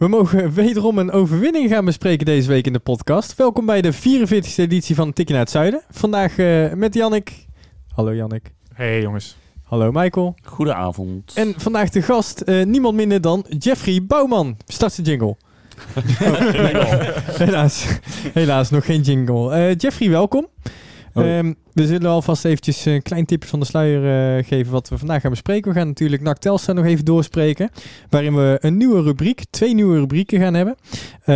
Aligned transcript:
We 0.00 0.08
mogen 0.08 0.52
wederom 0.52 0.98
een 0.98 1.10
overwinning 1.10 1.70
gaan 1.70 1.84
bespreken 1.84 2.26
deze 2.26 2.48
week 2.48 2.66
in 2.66 2.72
de 2.72 2.78
podcast. 2.78 3.36
Welkom 3.36 3.66
bij 3.66 3.80
de 3.82 3.94
44e 3.94 4.54
editie 4.56 4.94
van 4.94 5.12
Tikkie 5.12 5.34
naar 5.34 5.44
het 5.44 5.52
Zuiden. 5.52 5.82
Vandaag 5.90 6.38
eh, 6.38 6.72
met 6.72 6.94
Jannik. 6.94 7.46
Hallo 7.94 8.14
Jannik. 8.14 8.52
Hey 8.74 9.00
jongens. 9.00 9.36
Hallo 9.64 9.92
Michael. 9.92 10.34
Goedenavond. 10.42 11.32
En 11.34 11.54
vandaag 11.56 11.90
de 11.90 12.02
gast, 12.02 12.40
eh, 12.40 12.64
niemand 12.64 12.94
minder 12.94 13.20
dan 13.20 13.46
Jeffrey 13.58 14.04
Bouwman. 14.06 14.56
Start 14.66 14.96
de 14.96 15.02
jingle. 15.02 15.36
helaas, 17.44 17.86
helaas 18.32 18.70
nog 18.70 18.84
geen 18.84 19.00
jingle. 19.00 19.52
Eh, 19.52 19.74
Jeffrey, 19.76 20.10
welkom. 20.10 20.46
Oh. 21.14 21.36
Ehm, 21.36 21.52
we 21.72 21.86
zullen 21.86 22.10
alvast 22.10 22.44
eventjes 22.44 22.84
een 22.84 23.02
klein 23.02 23.24
tipje 23.24 23.48
van 23.48 23.60
de 23.60 23.66
sluier 23.66 24.36
eh, 24.38 24.44
geven 24.46 24.72
wat 24.72 24.88
we 24.88 24.98
vandaag 24.98 25.20
gaan 25.20 25.30
bespreken. 25.30 25.72
We 25.72 25.78
gaan 25.78 25.86
natuurlijk 25.86 26.22
NAC 26.22 26.38
Telstar 26.38 26.74
nog 26.74 26.84
even 26.84 27.04
doorspreken. 27.04 27.70
Waarin 28.08 28.34
we 28.34 28.58
een 28.60 28.76
nieuwe 28.76 29.02
rubriek, 29.02 29.44
twee 29.50 29.74
nieuwe 29.74 29.98
rubrieken 29.98 30.40
gaan 30.40 30.54
hebben. 30.54 30.74
Eh, 31.20 31.34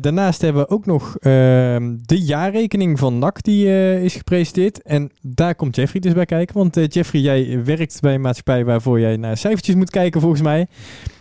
daarnaast 0.00 0.40
hebben 0.40 0.62
we 0.62 0.68
ook 0.68 0.86
nog 0.86 1.16
ehm, 1.18 1.96
de 2.02 2.20
jaarrekening 2.20 2.98
van 2.98 3.18
NAC 3.18 3.42
die 3.42 3.66
eh, 3.66 4.02
is 4.02 4.14
gepresenteerd. 4.14 4.82
En 4.82 5.10
daar 5.20 5.54
komt 5.54 5.76
Jeffrey 5.76 6.00
dus 6.00 6.12
bij 6.12 6.24
kijken. 6.24 6.56
Want 6.56 6.94
Jeffrey, 6.94 7.20
jij 7.20 7.64
werkt 7.64 8.00
bij 8.00 8.14
een 8.14 8.20
maatschappij 8.20 8.64
waarvoor 8.64 9.00
jij 9.00 9.16
naar 9.16 9.36
cijfertjes 9.36 9.74
moet 9.74 9.90
kijken 9.90 10.20
volgens 10.20 10.42
mij. 10.42 10.66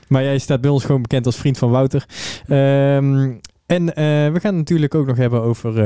Maar 0.07 0.23
jij 0.23 0.37
staat 0.37 0.61
bij 0.61 0.69
ons 0.69 0.85
gewoon 0.85 1.01
bekend 1.01 1.25
als 1.25 1.35
vriend 1.35 1.57
van 1.57 1.69
Wouter. 1.69 2.05
Ehm, 2.47 3.31
en 3.65 3.89
eh, 3.95 4.03
we 4.05 4.39
gaan 4.39 4.49
het 4.49 4.55
natuurlijk 4.55 4.95
ook 4.95 5.07
nog 5.07 5.17
hebben 5.17 5.41
over 5.41 5.79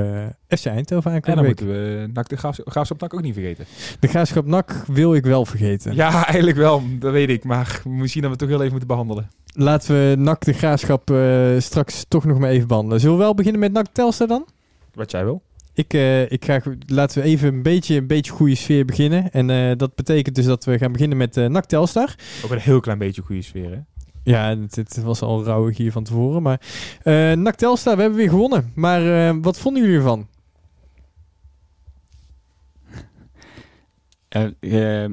eh 0.49 0.57
FC 0.57 0.65
Eindhoven 0.65 1.11
En 1.11 1.21
dan 1.21 1.35
week. 1.35 1.45
moeten 1.45 1.67
we 1.67 2.09
NAC 2.13 2.29
de 2.29 2.37
Graafs- 2.37 2.61
Graafschap 2.65 2.99
NAC 3.01 3.13
ook 3.13 3.21
niet 3.21 3.33
vergeten. 3.33 3.65
De 3.99 4.07
graafschap 4.07 4.45
NAC 4.45 4.83
wil 4.87 5.15
ik 5.15 5.25
wel 5.25 5.45
vergeten. 5.45 5.95
Ja, 5.95 6.25
eigenlijk 6.25 6.57
wel. 6.57 6.81
Dat 6.99 7.11
weet 7.11 7.29
ik. 7.29 7.43
Maar 7.43 7.81
misschien 7.85 8.21
dat 8.21 8.31
we 8.31 8.37
het 8.37 8.39
toch 8.39 8.47
heel 8.49 8.59
even 8.59 8.69
moeten 8.71 8.87
behandelen. 8.87 9.29
Laten 9.53 9.95
we 10.09 10.15
NAC 10.15 10.45
de 10.45 10.53
graafschap 10.53 11.11
eh, 11.11 11.47
straks 11.57 12.05
toch 12.07 12.25
nog 12.25 12.39
maar 12.39 12.49
even 12.49 12.67
behandelen. 12.67 12.99
Zullen 12.99 13.17
we 13.17 13.23
wel 13.23 13.33
beginnen 13.35 13.61
met 13.61 13.71
NAC 13.71 13.87
Telstar 13.91 14.27
dan? 14.27 14.45
Wat 14.93 15.11
jij 15.11 15.23
wil. 15.23 15.41
Ik, 15.73 15.93
ik 16.27 16.45
ga, 16.45 16.61
laten 16.87 17.21
we 17.21 17.27
even 17.27 17.47
een 17.53 17.61
beetje, 17.61 17.95
een 17.95 18.07
beetje 18.07 18.31
goede 18.31 18.55
sfeer 18.55 18.85
beginnen. 18.85 19.31
En 19.31 19.77
dat 19.77 19.95
betekent 19.95 20.35
dus 20.35 20.45
dat 20.45 20.65
we 20.65 20.77
gaan 20.77 20.91
beginnen 20.91 21.17
met 21.17 21.35
NAC 21.35 21.65
Telstar. 21.65 22.15
Ook 22.45 22.51
een 22.51 22.57
heel 22.59 22.79
klein 22.79 22.97
beetje 22.97 23.21
goede 23.21 23.41
sfeer, 23.41 23.69
hè? 23.71 23.77
Ja, 24.27 24.57
het, 24.57 24.75
het 24.75 25.01
was 25.03 25.21
al 25.21 25.43
rauwig 25.43 25.77
hier 25.77 25.91
van 25.91 26.03
tevoren. 26.03 26.41
Maar 26.41 26.61
eh 27.03 27.31
NAC 27.31 27.55
Telstar, 27.55 27.95
we 27.95 28.01
hebben 28.01 28.19
weer 28.19 28.29
gewonnen. 28.29 28.71
Maar 28.75 29.27
eh, 29.29 29.35
wat 29.41 29.59
vonden 29.59 29.81
jullie 29.81 29.97
ervan? 29.97 30.27
Eh, 34.27 35.03
eh, 35.03 35.11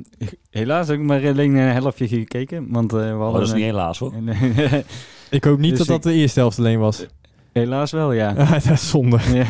helaas 0.50 0.88
heb 0.88 0.98
ik 0.98 1.04
maar 1.04 1.26
alleen 1.26 1.54
een 1.54 1.72
helftje 1.72 2.08
gekeken, 2.08 2.66
want 2.72 2.92
eh, 2.92 2.98
we 2.98 3.04
hadden... 3.06 3.26
Oh, 3.26 3.32
dat 3.32 3.42
is 3.42 3.48
een- 3.50 3.56
niet 3.56 3.64
helaas 3.64 3.98
hoor. 3.98 4.12
een- 4.26 4.84
Ik 5.30 5.44
hoop 5.44 5.58
niet 5.58 5.70
Dus 5.70 5.78
dat 5.78 5.86
dat 5.86 5.96
ik- 5.96 6.02
de 6.02 6.12
eerste 6.12 6.40
helft 6.40 6.58
alleen 6.58 6.78
was. 6.78 7.06
helaas 7.52 7.90
wel, 7.90 8.12
ja. 8.12 8.34
Ah, 8.36 8.50
dat 8.50 8.64
is 8.70 8.88
zonde. 8.90 9.18
Ja. 9.34 9.46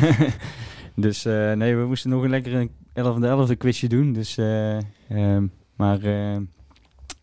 dus 0.95 1.25
eh, 1.25 1.51
nee, 1.53 1.75
we 1.75 1.85
moesten 1.85 2.09
nog 2.09 2.23
een 2.23 2.29
lekkere 2.29 2.69
11e 2.93 3.49
11e 3.53 3.57
quizje 3.57 3.87
doen. 3.87 4.13
Dus, 4.13 4.37
eh, 4.37 4.77
ehm, 5.09 5.47
maar 5.75 5.99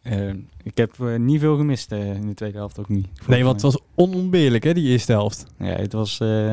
eh, 0.03 0.29
ik 0.63 0.77
heb 0.77 0.93
eh, 1.01 1.17
niet 1.17 1.41
veel 1.41 1.57
gemist 1.57 1.93
eh, 1.93 2.15
in 2.15 2.27
de 2.27 2.35
tweede 2.35 2.59
helft 2.59 2.79
ook 2.79 2.89
niet. 2.89 3.07
Nee, 3.27 3.43
want 3.45 3.63
het 3.63 3.73
was 3.73 3.83
onontbeerlijk 3.95 4.65
hè, 4.65 4.75
die 4.75 4.89
eerste 4.89 5.13
helft. 5.13 5.47
Ja, 5.59 5.67
het 5.67 5.93
was... 5.93 6.21
eh, 6.21 6.53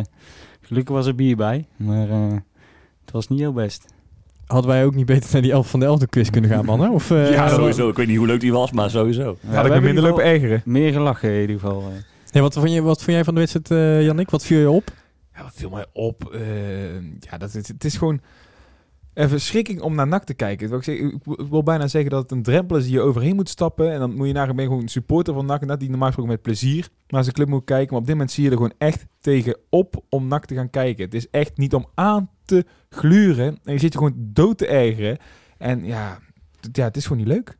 gelukkig 0.61 0.95
was 0.95 1.05
er 1.05 1.15
bier 1.15 1.35
bij, 1.35 1.67
maar 1.75 2.09
eh, 2.09 2.31
het 3.01 3.11
was 3.11 3.27
niet 3.27 3.39
heel 3.39 3.53
best. 3.53 3.85
Hadden 4.45 4.71
wij 4.71 4.85
ook 4.85 4.95
niet 4.95 5.05
beter 5.05 5.29
naar 5.33 5.41
die 5.41 5.51
11 5.51 5.69
van 5.69 5.79
de 5.79 5.97
11e 5.99 6.09
quiz 6.09 6.29
kunnen 6.29 6.49
gaan, 6.49 6.65
mannen? 6.65 6.89
Of, 6.91 7.11
eh, 7.11 7.31
Ja, 7.31 7.47
sowieso. 7.49 7.89
Ik 7.89 7.95
weet 7.95 8.07
niet 8.07 8.17
hoe 8.17 8.27
leuk 8.27 8.39
die 8.39 8.51
was, 8.51 8.71
maar 8.71 8.89
sowieso. 8.89 9.37
Ja, 9.41 9.53
Had 9.55 9.65
ik 9.65 9.71
me 9.71 9.79
minder 9.81 10.03
lopen 10.03 10.23
ergeren. 10.23 10.61
Meer 10.65 10.91
gelachen 10.91 11.33
in 11.33 11.41
ieder 11.41 11.59
geval. 11.59 11.81
eh. 11.81 11.87
Ja, 12.31 12.41
wat, 12.41 12.53
vond 12.53 12.71
je, 12.71 12.81
wat 12.81 12.97
vond 13.03 13.11
jij 13.15 13.23
van 13.23 13.33
de 13.33 13.39
wedstrijd, 13.39 13.71
eh 13.71 14.05
Jannik? 14.05 14.29
Wat 14.29 14.45
viel 14.45 14.59
je 14.59 14.69
op? 14.69 14.91
Ja, 15.35 15.43
wat 15.43 15.51
viel 15.55 15.69
mij 15.69 15.85
op? 15.93 16.37
Ja, 17.19 17.37
dat 17.37 17.55
is, 17.55 17.67
het 17.67 17.83
is 17.83 17.97
gewoon 17.97 18.21
een 19.19 19.29
verschrikking 19.29 19.81
om 19.81 19.95
naar 19.95 20.07
NAC 20.07 20.23
te 20.23 20.33
kijken. 20.33 20.81
Ik, 20.83 21.13
wil 21.49 21.63
bijna 21.63 21.87
zeggen 21.87 22.11
dat 22.11 22.21
het 22.21 22.31
een 22.31 22.43
drempel 22.43 22.77
is 22.77 22.83
die 22.83 22.93
je 22.93 23.01
overheen 23.01 23.35
moet 23.35 23.49
stappen. 23.49 23.91
En 23.91 23.99
dan 23.99 24.15
moet 24.15 24.27
je 24.27 24.33
naar 24.33 24.55
ben 24.55 24.65
gewoon 24.65 24.81
een 24.81 24.87
supporter 24.87 25.33
van 25.33 25.45
NAC. 25.45 25.65
net 25.65 25.79
die 25.79 25.89
normaal 25.89 26.07
gesproken 26.07 26.33
met 26.33 26.41
plezier 26.41 26.89
naar 27.07 27.23
zijn 27.23 27.35
club 27.35 27.47
moet 27.47 27.63
kijken. 27.65 27.87
Maar 27.89 27.99
op 27.99 28.05
dit 28.05 28.15
moment 28.15 28.31
zie 28.31 28.43
je 28.43 28.49
er 28.49 28.55
gewoon 28.55 28.73
echt 28.77 29.05
tegen 29.21 29.57
op 29.69 30.03
om 30.09 30.27
NAC 30.27 30.45
te 30.45 30.55
gaan 30.55 30.69
kijken. 30.69 31.03
Het 31.05 31.13
is 31.13 31.29
echt 31.29 31.57
niet 31.57 31.73
om 31.73 31.85
aan 31.95 32.29
te 32.45 32.65
gluren. 32.89 33.57
En 33.63 33.73
je 33.73 33.79
zit 33.79 33.91
je 33.93 33.97
gewoon 33.97 34.15
dood 34.33 34.57
te 34.57 34.67
ergeren. 34.67 35.17
En 35.57 35.85
ja, 35.85 36.19
het- 36.61 36.75
ja, 36.77 36.83
het 36.83 36.97
is 36.97 37.03
gewoon 37.03 37.17
niet 37.17 37.33
leuk. 37.33 37.57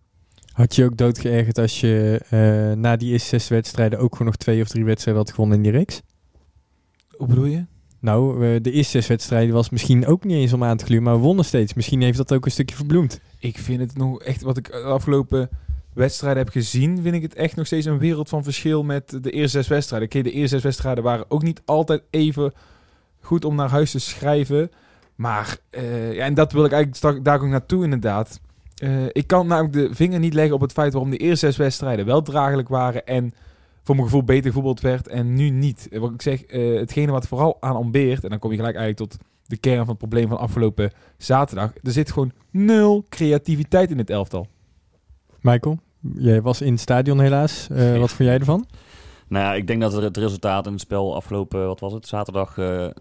Had 0.53 0.75
je 0.75 0.85
ook 0.85 0.97
doodgeërgerd 0.97 1.57
als 1.57 1.79
je 1.81 2.21
eh, 2.29 2.77
na 2.79 2.95
die 2.95 3.11
eerste 3.11 3.27
zes 3.29 3.47
wedstrijden 3.47 3.99
ook 3.99 4.11
gewoon 4.11 4.27
nog 4.27 4.35
twee 4.35 4.61
of 4.61 4.67
drie 4.67 4.85
wedstrijden 4.85 5.23
had 5.23 5.33
gewonnen 5.33 5.57
in 5.57 5.63
die 5.63 5.71
reeks? 5.71 6.01
Hoe 7.09 7.27
bedoel 7.27 7.45
je? 7.45 7.65
Nou, 7.99 8.33
eh, 8.33 8.61
de 8.61 8.71
eerste 8.71 8.91
zes 8.91 9.07
wedstrijden 9.07 9.53
was 9.53 9.69
misschien 9.69 10.05
ook 10.05 10.23
niet 10.23 10.37
eens 10.37 10.53
om 10.53 10.63
aan 10.63 10.77
te 10.77 10.85
gluren, 10.85 11.03
maar 11.03 11.15
we 11.15 11.19
wonnen 11.19 11.45
steeds. 11.45 11.73
Misschien 11.73 12.01
heeft 12.01 12.17
dat 12.17 12.33
ook 12.33 12.45
een 12.45 12.51
stukje 12.51 12.75
verbloemd. 12.75 13.19
Ik 13.39 13.57
vind 13.57 13.79
het 13.79 13.97
nog 13.97 14.21
echt, 14.21 14.41
wat 14.41 14.57
ik 14.57 14.71
de 14.71 14.81
afgelopen 14.81 15.49
wedstrijden 15.93 16.43
heb 16.43 16.51
gezien, 16.51 17.01
vind 17.01 17.15
ik 17.15 17.21
het 17.21 17.33
echt 17.33 17.55
nog 17.55 17.65
steeds 17.65 17.85
een 17.85 17.97
wereld 17.97 18.29
van 18.29 18.43
verschil 18.43 18.83
met 18.83 19.23
de 19.23 19.31
eerste 19.31 19.57
zes 19.57 19.67
wedstrijden. 19.67 20.07
Oké, 20.07 20.21
de 20.21 20.31
eerste 20.31 20.55
zes 20.55 20.63
wedstrijden 20.63 21.03
waren 21.03 21.25
ook 21.27 21.43
niet 21.43 21.61
altijd 21.65 22.01
even 22.09 22.53
goed 23.19 23.45
om 23.45 23.55
naar 23.55 23.69
huis 23.69 23.91
te 23.91 23.99
schrijven. 23.99 24.71
Maar, 25.15 25.57
eh, 25.69 26.13
ja, 26.13 26.25
en 26.25 26.33
dat 26.33 26.51
wil 26.51 26.65
ik 26.65 26.71
eigenlijk 26.71 27.25
daar 27.25 27.41
ook 27.41 27.47
naartoe 27.47 27.83
inderdaad. 27.83 28.39
Eh, 28.75 29.05
ik 29.11 29.27
kan 29.27 29.47
namelijk 29.47 29.73
de 29.73 29.95
vinger 29.95 30.19
niet 30.19 30.33
leggen 30.33 30.55
op 30.55 30.61
het 30.61 30.71
feit 30.71 30.93
waarom 30.93 31.11
de 31.11 31.17
eerste 31.17 31.45
zes 31.45 31.57
wedstrijden 31.57 32.05
wel 32.05 32.21
draaglijk 32.21 32.67
waren 32.67 33.05
en 33.05 33.33
voor 33.89 33.97
mijn 33.97 34.07
gevoel 34.07 34.25
beter 34.25 34.47
gevoetbald 34.47 34.81
werd 34.81 35.07
en 35.07 35.33
nu 35.33 35.49
niet. 35.49 35.87
Eh, 35.91 35.99
Wat 35.99 36.11
ik 36.11 36.21
zeg, 36.21 36.43
eh, 36.43 36.79
hetgene 36.79 37.11
wat 37.11 37.27
vooral 37.27 37.57
aan 37.59 37.75
ontbeert, 37.75 38.23
en 38.23 38.29
dan 38.29 38.39
kom 38.39 38.51
je 38.51 38.57
gelijk 38.57 38.75
eigenlijk 38.75 39.11
tot 39.11 39.21
de 39.45 39.57
kern 39.57 39.79
van 39.79 39.87
het 39.87 39.97
probleem 39.97 40.27
van 40.27 40.37
afgelopen 40.37 40.91
zaterdag. 41.17 41.71
Er 41.83 41.91
zit 41.91 42.11
gewoon 42.11 42.31
nul 42.51 43.05
creativiteit 43.09 43.91
in 43.91 43.97
het 43.97 44.09
elftal. 44.09 44.47
Michael, 45.41 45.79
jij 46.13 46.41
was 46.41 46.61
in 46.61 46.71
het 46.71 46.81
stadion 46.81 47.19
helaas. 47.19 47.67
Eh, 47.71 47.97
wat 47.97 48.09
vond 48.11 48.29
jij 48.29 48.39
ervan? 48.39 48.65
Nou 49.27 49.45
ja, 49.45 49.53
ik 49.53 49.67
denk 49.67 49.81
dat 49.81 49.93
het 49.93 50.17
resultaat 50.17 50.65
in 50.65 50.71
het 50.71 50.81
spel 50.81 51.15
afgelopen, 51.15 51.65
wat 51.65 51.79
was 51.79 51.93
het, 51.93 52.07
zaterdag 52.07 52.57
eh, 52.57 52.85
eh, 52.85 52.91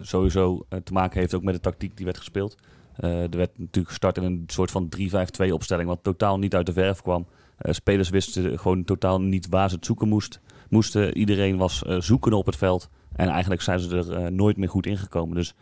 sowieso 0.00 0.66
te 0.84 0.92
maken 0.92 1.20
heeft 1.20 1.34
ook 1.34 1.42
met 1.42 1.54
de 1.54 1.60
tactiek 1.60 1.96
die 1.96 2.04
werd 2.04 2.18
gespeeld. 2.18 2.56
Eh, 2.96 3.22
er 3.22 3.36
werd 3.36 3.58
natuurlijk 3.58 3.88
gestart 3.88 4.16
in 4.16 4.22
een 4.22 4.44
soort 4.46 4.70
van 4.70 4.88
3-5-2 4.88 5.52
opstelling, 5.52 5.88
wat 5.88 5.98
totaal 6.02 6.38
niet 6.38 6.54
uit 6.54 6.66
de 6.66 6.72
verf 6.72 7.02
kwam. 7.02 7.26
Eh, 7.56 7.72
spelers 7.72 8.08
wisten 8.08 8.58
gewoon 8.58 8.84
totaal 8.84 9.20
niet 9.20 9.48
waar 9.48 9.68
ze 9.68 9.74
het 9.74 9.86
zoeken 9.86 10.08
moest, 10.08 10.40
moesten. 10.68 11.16
Iedereen 11.16 11.56
was 11.56 11.82
eh, 11.82 12.00
zoekende 12.00 12.36
op 12.36 12.46
het 12.46 12.56
veld 12.56 12.90
en 13.12 13.28
eigenlijk 13.28 13.62
zijn 13.62 13.80
ze 13.80 13.96
er 13.96 14.12
eh, 14.12 14.30
nooit 14.30 14.56
meer 14.56 14.68
goed 14.68 14.86
ingekomen. 14.86 15.34
Dus 15.34 15.54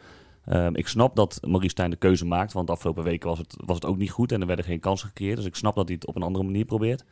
ehm, 0.45 0.75
ik 0.75 0.89
snap 0.89 1.17
dat 1.17 1.39
Maurice 1.43 1.71
Stijn 1.71 1.91
de 1.91 1.97
keuze 1.97 2.25
maakt, 2.25 2.53
want 2.53 2.67
de 2.67 2.73
afgelopen 2.73 3.05
weken 3.05 3.29
was 3.29 3.39
het, 3.39 3.57
was 3.65 3.75
het 3.77 3.85
ook 3.85 3.97
niet 3.97 4.11
goed 4.11 4.33
en 4.33 4.41
er 4.41 4.47
werden 4.47 4.65
geen 4.65 4.81
kansen 4.81 5.09
gecreëerd. 5.09 5.37
Dus 5.37 5.47
ik 5.47 5.55
snap 5.55 5.75
dat 5.75 5.89
hij 5.89 5.95
het 5.95 6.07
op 6.07 6.17
een 6.17 6.23
andere 6.23 6.45
manier 6.45 6.65
probeert. 6.65 7.05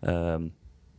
Ehm, 0.00 0.42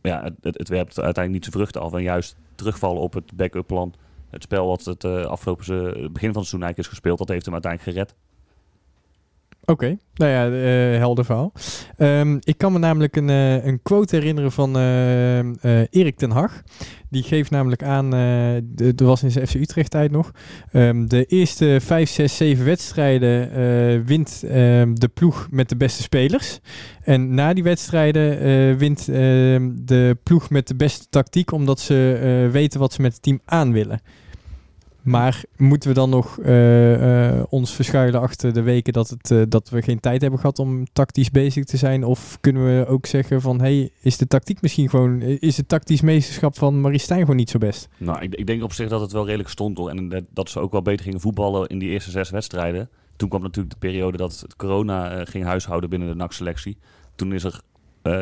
ja, 0.02 0.22
het, 0.22 0.56
het, 0.56 0.68
werpt 0.68 1.00
uiteindelijk 1.00 1.32
niet 1.32 1.44
zijn 1.44 1.56
vruchten 1.56 1.80
af. 1.80 1.92
En 1.92 2.02
juist 2.02 2.36
terugvallen 2.54 3.02
op 3.02 3.12
het 3.12 3.36
backup 3.36 3.66
plan. 3.66 3.94
Het 4.30 4.42
spel 4.42 4.66
wat 4.66 4.84
het 4.84 5.04
afgelopen 5.04 6.12
begin 6.12 6.32
van 6.32 6.40
het 6.40 6.50
seizoen 6.50 6.74
is 6.74 6.86
gespeeld, 6.86 7.18
dat 7.18 7.28
heeft 7.28 7.44
hem 7.44 7.54
uiteindelijk 7.54 7.92
gered. 7.92 8.14
Oké, 9.70 9.98
nou 10.14 10.30
ja, 10.30 10.46
eh, 10.46 10.98
helder 10.98 11.24
verhaal. 11.24 11.52
Ehm, 11.96 12.36
ik 12.40 12.58
kan 12.58 12.72
me 12.72 12.78
namelijk 12.78 13.16
een, 13.16 13.30
eh, 13.30 13.64
een 13.64 13.82
quote 13.82 14.16
herinneren 14.16 14.52
van 14.52 14.76
eh, 14.76 15.80
Erik 15.90 16.16
ten 16.16 16.30
Hag. 16.30 16.62
Die 17.10 17.22
geeft 17.22 17.50
namelijk 17.50 17.82
aan, 17.82 18.12
er 18.14 19.04
was 19.04 19.22
in 19.22 19.30
zijn 19.30 19.46
FC 19.46 19.54
Utrecht 19.54 19.90
tijd 19.90 20.10
nog, 20.10 20.30
ehm, 20.72 21.06
de 21.06 21.24
eerste 21.24 21.78
5, 21.80 22.10
6, 22.10 22.36
7 22.36 22.64
wedstrijden 22.64 23.50
wint 24.04 24.42
ehm, 24.48 24.94
de 24.94 25.08
ploeg 25.08 25.48
met 25.50 25.68
de 25.68 25.76
beste 25.76 26.02
spelers. 26.02 26.60
En 27.02 27.34
na 27.34 27.52
die 27.52 27.62
wedstrijden 27.62 28.38
wint 28.78 29.06
de 29.86 30.16
ploeg 30.22 30.50
met 30.50 30.68
de 30.68 30.76
beste 30.76 31.06
tactiek, 31.10 31.52
omdat 31.52 31.80
ze 31.80 32.48
weten 32.52 32.80
wat 32.80 32.92
ze 32.92 33.02
met 33.02 33.12
het 33.12 33.22
team 33.22 33.40
aan 33.44 33.72
willen. 33.72 34.00
Maar 35.08 35.44
moeten 35.56 35.88
we 35.88 35.94
dan 35.94 36.10
nog 36.10 36.38
eh, 36.38 37.28
eh, 37.28 37.44
ons 37.48 37.74
verschuilen 37.74 38.20
achter 38.20 38.52
de 38.52 38.62
weken 38.62 38.92
dat, 38.92 39.08
het, 39.08 39.30
eh, 39.30 39.42
dat 39.48 39.68
we 39.68 39.82
geen 39.82 40.00
tijd 40.00 40.20
hebben 40.20 40.40
gehad 40.40 40.58
om 40.58 40.84
tactisch 40.92 41.30
bezig 41.30 41.64
te 41.64 41.76
zijn? 41.76 42.04
Of 42.04 42.38
kunnen 42.40 42.64
we 42.64 42.86
ook 42.86 43.06
zeggen 43.06 43.40
van, 43.40 43.60
hey, 43.60 43.90
is 44.00 44.16
de 44.16 44.26
tactiek 44.26 44.60
misschien 44.60 44.90
gewoon, 44.90 45.20
is 45.20 45.56
het 45.56 45.68
tactisch 45.68 46.00
meesterschap 46.00 46.58
van 46.58 46.80
Marie 46.80 46.98
Stijn 46.98 47.20
gewoon 47.20 47.36
niet 47.36 47.50
zo 47.50 47.58
best? 47.58 47.88
Nou, 47.96 48.22
ik, 48.22 48.34
ik 48.34 48.46
denk 48.46 48.62
op 48.62 48.72
zich 48.72 48.88
dat 48.88 49.00
het 49.00 49.12
wel 49.12 49.24
redelijk 49.24 49.48
stond 49.48 49.78
hoor. 49.78 49.90
En 49.90 50.26
dat, 50.30 50.50
ze 50.50 50.60
ook 50.60 50.72
wel 50.72 50.82
beter 50.82 51.04
gingen 51.04 51.20
voetballen 51.20 51.68
in 51.68 51.78
die 51.78 51.90
eerste 51.90 52.10
zes 52.10 52.30
wedstrijden. 52.30 52.88
Toen 53.16 53.28
kwam 53.28 53.42
natuurlijk 53.42 53.74
de 53.74 53.86
periode 53.86 54.16
dat 54.16 54.40
het 54.40 54.56
corona 54.56 55.24
ging 55.24 55.44
huishouden 55.44 55.90
binnen 55.90 56.08
de 56.08 56.14
NAC-selectie. 56.14 56.76
Toen 57.14 57.32
is 57.32 57.44
er 57.44 57.60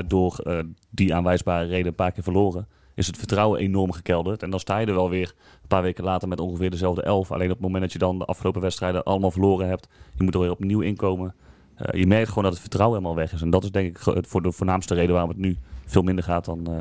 door 0.06 0.64
die 0.90 1.14
aanwijsbare 1.14 1.66
reden 1.66 1.86
een 1.86 1.94
paar 1.94 2.12
keer 2.12 2.22
verloren. 2.22 2.66
Is 2.96 3.06
het 3.06 3.16
vertrouwen 3.16 3.60
enorm 3.60 3.93
gekelderd. 3.93 4.43
En 4.43 4.50
dan 4.50 4.60
sta 4.60 4.78
je 4.78 4.87
er 4.87 4.94
wel 4.94 5.10
weer 5.10 5.34
een 5.62 5.69
paar 5.69 5.82
weken 5.82 6.04
later 6.04 6.28
met 6.28 6.40
ongeveer 6.40 6.70
dezelfde 6.70 7.02
elf. 7.02 7.32
Alleen 7.32 7.46
op 7.46 7.56
het 7.56 7.60
moment 7.60 7.82
dat 7.82 7.93
je 7.93 7.98
dan 7.98 8.19
de 8.19 8.25
afgelopen 8.25 8.60
wedstrijden 8.60 9.04
allemaal 9.04 9.31
verloren 9.31 9.69
hebt. 9.69 9.88
Je 10.14 10.22
moet 10.22 10.34
er 10.34 10.40
weer 10.40 10.50
opnieuw 10.50 10.81
inkomen. 10.81 11.34
Eh, 11.75 12.00
je 12.00 12.06
merkt 12.06 12.28
gewoon 12.28 12.44
dat 12.44 12.52
het 12.52 12.62
vertrouwen 12.62 12.98
helemaal 12.98 13.19
weg 13.19 13.32
is. 13.32 13.43
En 13.43 13.50
dat 13.50 13.64
is 13.64 13.70
denk 13.70 13.96
ik 13.96 14.26
voor 14.26 14.43
de 14.43 14.52
voornaamste 14.52 14.94
reden 14.94 15.12
waarom 15.12 15.31
het 15.31 15.38
nu 15.38 15.56
veel 15.87 16.02
minder 16.02 16.25
gaat 16.25 16.44
dan, 16.44 16.66
eh, 16.66 16.81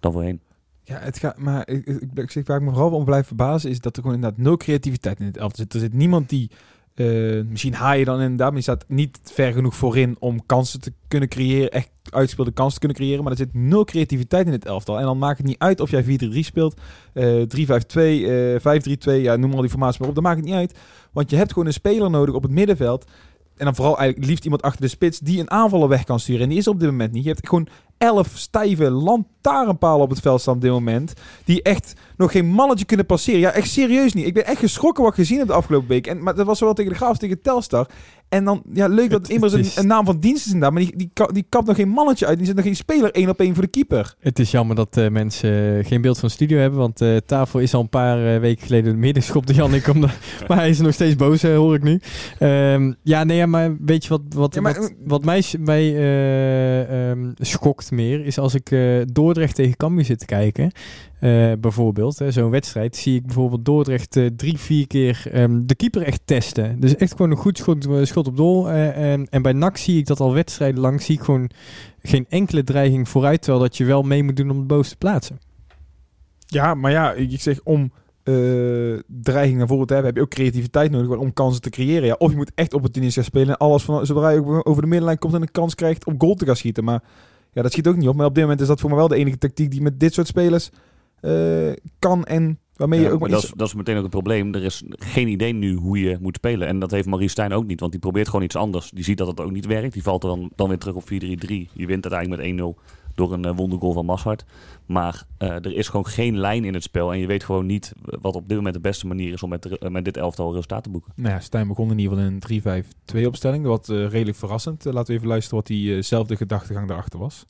dan 0.00 0.12
voorheen. 0.12 0.40
Ja, 0.82 0.98
het 0.98 1.18
gaat, 1.18 1.38
maar 1.38 1.68
ik, 1.68 1.86
ik, 1.86 2.46
waar 2.46 2.56
ik 2.56 2.62
me 2.62 2.70
vooral 2.70 2.90
om 2.90 3.04
blijf 3.04 3.26
verbazen 3.26 3.70
is 3.70 3.80
dat 3.80 3.96
er 3.96 4.02
gewoon 4.02 4.16
inderdaad 4.16 4.40
nul 4.40 4.56
creativiteit 4.56 5.20
in 5.20 5.26
het 5.26 5.36
elftal 5.36 5.64
zit. 5.64 5.74
Er 5.74 5.80
zit 5.80 5.92
niemand 5.92 6.28
die, 6.28 6.50
eh, 6.94 7.06
misschien 7.48 7.98
je 7.98 8.04
dan 8.04 8.20
inderdaad, 8.20 8.46
maar 8.46 8.52
die 8.52 8.62
staat 8.62 8.84
niet 8.88 9.20
ver 9.22 9.52
genoeg 9.52 9.74
voorin 9.74 10.16
om 10.18 10.46
kansen 10.46 10.80
te 10.80 10.92
kunnen 11.08 11.28
creëren, 11.28 11.70
echt 11.70 11.90
uitspeelde 12.10 12.50
kansen 12.50 12.80
te 12.80 12.86
kunnen 12.86 12.96
creëren. 12.96 13.22
Maar 13.22 13.32
er 13.32 13.38
zit 13.38 13.54
nul 13.54 13.84
creativiteit 13.84 14.46
in 14.46 14.52
het 14.52 14.64
elftal. 14.64 14.98
En 14.98 15.04
dan 15.04 15.18
maakt 15.18 15.38
het 15.38 15.46
niet 15.46 15.58
uit 15.58 15.80
of 15.80 15.90
jij 15.90 16.04
4-3-3 16.04 16.06
speelt, 16.38 16.80
eh 17.12 17.42
3-5-2, 17.48 18.26
eh 18.26 18.58
5-3-2, 18.58 19.22
ja, 19.22 19.36
noem 19.36 19.52
al 19.52 19.60
die 19.60 19.70
formaties 19.70 19.98
maar 19.98 20.08
op. 20.08 20.14
Dat 20.14 20.24
maakt 20.24 20.36
het 20.36 20.46
niet 20.46 20.54
uit, 20.54 20.78
want 21.12 21.30
je 21.30 21.36
hebt 21.36 21.52
gewoon 21.52 21.66
een 21.66 21.72
speler 21.72 22.10
nodig 22.10 22.34
op 22.34 22.42
het 22.42 22.52
middenveld. 22.52 23.04
En 23.60 23.66
dan 23.66 23.74
vooral 23.74 23.98
eigenlijk 23.98 24.28
liefst 24.28 24.44
iemand 24.44 24.62
achter 24.62 24.80
de 24.80 24.88
spits 24.88 25.18
die 25.18 25.40
een 25.40 25.50
aanvaller 25.50 25.88
weg 25.88 26.04
kan 26.04 26.20
sturen. 26.20 26.42
En 26.42 26.48
die 26.48 26.58
is 26.58 26.68
op 26.68 26.80
dit 26.80 26.90
moment 26.90 27.12
niet. 27.12 27.22
Je 27.22 27.28
hebt 27.28 27.48
gewoon 27.48 27.68
elf 27.98 28.30
stijve 28.34 28.90
lantaarnpalen 28.90 30.02
op 30.02 30.10
het 30.10 30.20
veld 30.20 30.40
staan 30.40 30.54
op 30.54 30.60
dit 30.60 30.70
moment. 30.70 31.12
Die 31.44 31.62
echt 31.62 31.94
nog 32.16 32.32
geen 32.32 32.46
mannetje 32.46 32.84
kunnen 32.84 33.06
passeren. 33.06 33.40
Ja, 33.40 33.52
echt 33.52 33.70
serieus 33.70 34.12
niet. 34.12 34.26
Ik 34.26 34.34
ben 34.34 34.46
echt 34.46 34.58
geschrokken 34.58 35.02
wat 35.02 35.12
ik 35.12 35.18
gezien 35.18 35.38
heb 35.38 35.46
de 35.46 35.52
afgelopen 35.52 35.88
week. 35.88 36.06
En, 36.06 36.22
maar 36.22 36.34
dat 36.34 36.46
was 36.46 36.60
wel 36.60 36.72
tegen 36.72 36.92
de 36.92 36.96
Graaf, 36.96 37.18
tegen 37.18 37.42
Telstar. 37.42 37.88
En 38.30 38.44
dan, 38.44 38.62
ja, 38.72 38.86
leuk 38.86 39.10
dat 39.10 39.20
Het- 39.22 39.30
immers 39.30 39.76
een, 39.76 39.86
naam 39.86 40.04
van 40.04 40.18
dienst 40.20 40.46
is 40.46 40.52
inderdaad. 40.52 40.72
Maar 40.72 40.82
die, 40.82 40.96
die, 40.96 41.10
die 41.32 41.46
kapt 41.48 41.66
nog 41.66 41.76
geen 41.76 41.88
mannetje 41.88 42.26
uit. 42.26 42.36
Die 42.36 42.46
zet 42.46 42.56
nog 42.56 42.64
geen 42.64 42.76
speler 42.76 43.10
één 43.10 43.28
op 43.28 43.40
één 43.40 43.54
voor 43.54 43.62
de 43.62 43.70
keeper. 43.70 44.14
Het 44.18 44.38
is 44.38 44.50
jammer 44.50 44.76
dat 44.76 44.96
eh, 44.96 45.08
mensen 45.08 45.78
eh, 45.78 45.86
geen 45.86 46.00
beeld 46.00 46.18
van 46.18 46.28
de 46.28 46.34
studio 46.34 46.58
hebben, 46.58 46.78
want 46.78 46.98
de 46.98 47.22
tafel 47.26 47.58
is 47.60 47.74
al 47.74 47.80
een 47.80 47.88
paar 47.88 48.34
eh, 48.34 48.40
weken 48.40 48.66
geleden 48.66 48.98
midden 48.98 49.22
schopte 49.22 49.52
Jannik, 49.54 49.86
omdat, 49.88 50.10
maar 50.48 50.56
hij 50.58 50.68
is 50.68 50.78
nog 50.80 50.92
steeds 50.94 51.16
boos, 51.16 51.42
eh, 51.42 51.56
hoor 51.56 51.74
ik 51.74 51.82
nu. 51.82 52.00
Ehm, 52.38 52.92
ja, 53.02 53.24
nee, 53.24 53.36
ja, 53.36 53.46
maar 53.46 53.76
weet 53.80 54.02
je 54.02 54.08
wat, 54.08 54.22
wat, 54.34 54.54
Ja, 54.54 54.60
maar- 54.60 54.80
wat, 54.80 54.92
wat 55.04 55.24
mij, 55.24 55.44
mij 55.58 55.96
eh, 55.96 57.10
ehm, 57.10 57.30
schokt 57.38 57.90
meer, 57.90 58.26
is 58.26 58.38
als 58.38 58.54
ik 58.54 58.70
eh, 58.70 59.00
Dordrecht 59.12 59.54
tegen 59.54 59.76
Cambuur 59.76 60.04
zit 60.04 60.18
te 60.18 60.26
kijken, 60.26 60.70
eh, 61.20 61.52
bijvoorbeeld, 61.60 62.20
zo'n 62.28 62.50
wedstrijd, 62.50 62.96
zie 62.96 63.14
ik 63.16 63.26
bijvoorbeeld 63.26 63.64
Dordrecht 63.64 64.16
eh, 64.16 64.26
drie, 64.36 64.58
vier 64.58 64.86
keer 64.86 65.22
ehm, 65.32 65.60
de 65.64 65.74
keeper 65.74 66.02
echt 66.02 66.20
testen. 66.24 66.80
Dus 66.80 66.96
echt 66.96 67.10
gewoon 67.12 67.30
een 67.30 67.36
goed 67.36 67.58
schot, 67.58 67.86
eh, 67.86 68.04
schot 68.20 68.32
op 68.32 68.36
doel. 68.36 68.70
eh, 68.70 69.12
en, 69.12 69.26
en 69.30 69.42
bij 69.42 69.52
NAC 69.52 69.76
zie 69.76 69.98
ik 69.98 70.06
dat 70.06 70.20
al 70.20 70.34
wedstrijden 70.34 70.80
lang, 70.80 71.02
zie 71.02 71.14
ik 71.14 71.24
gewoon 71.24 71.50
geen 72.02 72.26
enkele 72.28 72.64
dreiging 72.64 73.08
vooruit, 73.08 73.42
terwijl 73.42 73.62
dat 73.62 73.76
je 73.76 73.84
wel 73.84 74.02
mee 74.02 74.22
moet 74.22 74.36
doen 74.36 74.50
om 74.50 74.58
het 74.58 74.66
bovenste 74.66 74.92
te 74.92 75.06
plaatsen. 75.06 75.40
Ja, 76.46 76.74
maar 76.74 76.90
ja, 76.90 77.12
ik 77.12 77.40
zeg 77.40 77.60
om 77.64 77.92
eh, 78.22 78.34
dreiging 79.06 79.58
naar 79.58 79.66
voren 79.66 79.86
te 79.86 79.92
hebben, 79.92 80.12
heb 80.12 80.16
je 80.16 80.22
ook 80.22 80.30
creativiteit 80.30 80.90
nodig 80.90 81.18
om 81.18 81.32
kansen 81.32 81.62
te 81.62 81.70
creëren. 81.70 82.06
Ja, 82.06 82.14
of 82.18 82.30
je 82.30 82.36
moet 82.36 82.52
echt 82.54 82.74
opportunistisch 82.74 83.24
spelen 83.24 83.48
en 83.48 83.56
alles 83.56 83.82
van 83.82 84.06
zodra 84.06 84.28
je 84.30 84.64
over 84.64 84.82
de 84.82 84.88
middenlijn 84.88 85.18
komt 85.18 85.34
en 85.34 85.42
een 85.42 85.50
kans 85.50 85.74
krijgt 85.74 86.06
om 86.06 86.14
goal 86.18 86.34
te 86.34 86.46
gaan 86.46 86.56
schieten. 86.56 86.84
Maar 86.84 87.02
ja, 87.52 87.62
dat 87.62 87.72
schiet 87.72 87.86
ook 87.86 87.96
niet 87.96 88.08
op. 88.08 88.16
Maar 88.16 88.26
op 88.26 88.34
dit 88.34 88.42
moment 88.42 88.60
is 88.60 88.66
dat 88.66 88.80
voor 88.80 88.90
mij 88.90 88.98
wel 88.98 89.08
de 89.08 89.16
enige 89.16 89.38
tactiek 89.38 89.70
die 89.70 89.82
met 89.82 90.00
dit 90.00 90.14
soort 90.14 90.26
spelers 90.26 90.70
eh, 91.20 91.72
kan 91.98 92.24
en 92.24 92.58
waarmee 92.80 93.00
Ja, 93.00 93.06
je 93.06 93.12
ook 93.12 93.20
maar 93.20 93.30
maar 93.30 93.40
dat, 93.40 93.48
is, 93.48 93.56
dat 93.56 93.66
is 93.66 93.74
meteen 93.74 93.96
ook 93.96 94.02
het 94.02 94.10
probleem. 94.10 94.54
Er 94.54 94.64
is 94.64 94.82
geen 94.88 95.28
idee 95.28 95.52
nu 95.52 95.74
hoe 95.74 96.00
je 96.00 96.18
moet 96.20 96.36
spelen. 96.36 96.68
En 96.68 96.78
dat 96.78 96.90
heeft 96.90 97.08
Marie 97.08 97.28
Stijn 97.28 97.52
ook 97.52 97.66
niet. 97.66 97.80
Want 97.80 97.92
die 97.92 98.00
probeert 98.00 98.28
gewoon 98.28 98.44
iets 98.44 98.56
anders. 98.56 98.90
Die 98.90 99.04
ziet 99.04 99.18
dat 99.18 99.26
het 99.26 99.40
ook 99.40 99.50
niet 99.50 99.66
werkt. 99.66 99.92
Die 99.92 100.02
valt 100.02 100.22
er 100.22 100.28
dan, 100.28 100.50
dan 100.56 100.68
weer 100.68 100.78
terug 100.78 100.94
op 100.94 101.02
4-3-3. 101.02 101.06
Je 101.72 101.86
wint 101.86 102.12
uiteindelijk 102.12 102.56
met 102.56 102.76
1-0 102.76 102.98
door 103.14 103.32
een 103.32 103.46
uh, 103.46 103.56
wondergoal 103.56 103.92
van 103.92 104.04
Mashart. 104.04 104.44
Maar 104.86 105.24
uh, 105.38 105.48
er 105.48 105.74
is 105.74 105.88
gewoon 105.88 106.06
geen 106.06 106.38
lijn 106.38 106.64
in 106.64 106.74
het 106.74 106.82
spel. 106.82 107.12
En 107.12 107.18
je 107.18 107.26
weet 107.26 107.44
gewoon 107.44 107.66
niet 107.66 107.92
wat 108.20 108.34
op 108.34 108.48
dit 108.48 108.56
moment 108.56 108.74
de 108.74 108.80
beste 108.80 109.06
manier 109.06 109.32
is 109.32 109.42
om 109.42 109.48
met, 109.48 109.66
uh, 109.66 109.90
met 109.90 110.04
dit 110.04 110.16
elftal 110.16 110.50
resultaat 110.50 110.82
te 110.82 110.90
boeken. 110.90 111.12
Nou 111.16 111.34
ja, 111.34 111.40
Stijn 111.40 111.68
begon 111.68 111.90
in 111.90 111.98
ieder 111.98 112.16
geval 112.16 112.30
in 112.30 112.40
een 112.72 113.22
3-5-2 113.22 113.26
opstelling. 113.26 113.64
Was 113.64 113.88
redelijk 113.88 114.36
verrassend. 114.36 114.84
laten 114.84 115.06
we 115.06 115.12
even 115.12 115.28
luisteren 115.28 115.58
wat 115.58 115.66
diezelfde 115.66 116.36
gedachtegang 116.36 116.88
daarachter 116.88 117.18
was. 117.18 117.46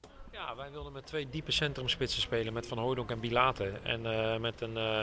Twee 1.05 1.29
diepe 1.31 1.53
centrumspitsen 1.53 2.23
spelen. 2.23 2.53
Met 2.53 2.67
Van 2.67 2.79
Hooydonk 2.79 3.11
en 3.11 3.21
Bilate. 3.21 3.73
En 3.83 4.01
uh, 4.01 4.37
met 4.37 4.61
een... 4.61 4.77
Uh, 4.77 5.03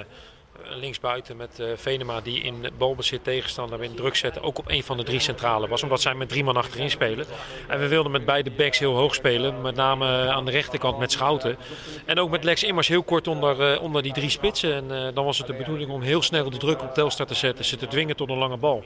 linksbuiten 0.63 1.37
met 1.37 1.59
uh, 1.59 1.67
Venema 1.75 2.21
die 2.21 2.41
in 2.41 2.69
balbezit 2.77 3.23
tegenstander 3.23 3.83
in 3.83 3.95
druk 3.95 4.15
zetten. 4.15 4.41
Ook 4.41 4.57
op 4.57 4.69
een 4.69 4.83
van 4.83 4.97
de 4.97 5.03
drie 5.03 5.19
centrale 5.19 5.67
was. 5.67 5.83
Omdat 5.83 6.01
zij 6.01 6.13
met 6.13 6.29
drie 6.29 6.43
man 6.43 6.57
achterin 6.57 6.89
spelen. 6.89 7.25
En 7.67 7.79
we 7.79 7.87
wilden 7.87 8.11
met 8.11 8.25
beide 8.25 8.51
backs 8.51 8.79
heel 8.79 8.95
hoog 8.95 9.15
spelen. 9.15 9.61
Met 9.61 9.75
name 9.75 10.29
aan 10.29 10.45
de 10.45 10.51
rechterkant 10.51 10.97
met 10.97 11.11
Schouten. 11.11 11.57
En 12.05 12.19
ook 12.19 12.29
met 12.29 12.43
Lex 12.43 12.63
Immers 12.63 12.87
heel 12.87 13.03
kort 13.03 13.27
onder, 13.27 13.73
uh, 13.73 13.81
onder 13.81 14.01
die 14.01 14.13
drie 14.13 14.29
spitsen. 14.29 14.73
En 14.73 15.13
dan 15.13 15.25
was 15.25 15.37
het 15.37 15.47
de 15.47 15.53
bedoeling 15.53 15.91
om 15.91 16.01
heel 16.01 16.21
snel 16.21 16.49
de 16.49 16.57
druk 16.57 16.81
op 16.81 16.93
Telstar 16.93 17.25
te 17.25 17.33
zetten. 17.33 17.65
Ze 17.65 17.77
te 17.77 17.87
dwingen 17.87 18.15
tot 18.15 18.29
een 18.29 18.37
lange 18.37 18.57
bal. 18.57 18.83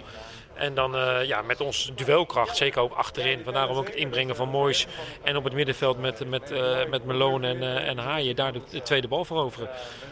En 0.54 0.74
dan 0.74 0.96
ja, 1.26 1.42
met 1.42 1.62
ons 1.62 1.92
duelkracht, 1.96 2.58
zeker 2.58 2.82
ook 2.82 2.94
achterin. 2.94 3.44
Vandaar 3.44 3.70
ook 3.70 3.88
het 3.88 3.96
inbrengen 3.96 4.36
van 4.36 4.50
Moois. 4.50 4.88
En 5.22 5.38
op 5.38 5.44
het 5.44 5.54
middenveld 5.54 6.00
met, 6.00 6.30
met, 6.30 6.54
met 6.90 7.06
Malone 7.06 7.48
en, 7.48 7.86
en 7.86 7.98
Haaien 7.98 8.36
daar 8.36 8.54
de, 8.54 8.62
de 8.70 8.82
tweede 8.82 9.08
bal 9.08 9.26
veroveren. 9.26 9.70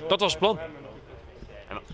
Dat 0.08 0.20
was 0.20 0.32
het 0.32 0.40
plan. 0.40 0.60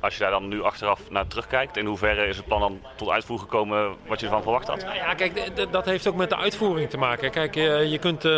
Als 0.01 0.13
je 0.13 0.19
daar 0.19 0.31
dan 0.31 0.47
nu 0.47 0.63
achteraf 0.63 0.99
naar 1.09 1.27
terugkijkt, 1.27 1.77
in 1.77 1.85
hoeverre 1.85 2.25
is 2.27 2.37
het 2.37 2.45
plan 2.45 2.59
dan 2.59 2.79
tot 2.95 3.09
uitvoer 3.09 3.39
gekomen 3.39 3.95
wat 4.07 4.19
je 4.19 4.25
ervan 4.25 4.41
verwacht 4.41 4.67
had? 4.67 4.81
Ja, 4.81 5.13
kijk, 5.13 5.51
dat 5.71 5.85
heeft 5.85 6.07
ook 6.07 6.15
met 6.15 6.29
de 6.29 6.37
uitvoering 6.37 6.89
te 6.89 6.97
maken. 6.97 7.31
Kijk, 7.31 7.55
je 7.55 7.97
kunt 7.99 8.25
uh, 8.25 8.31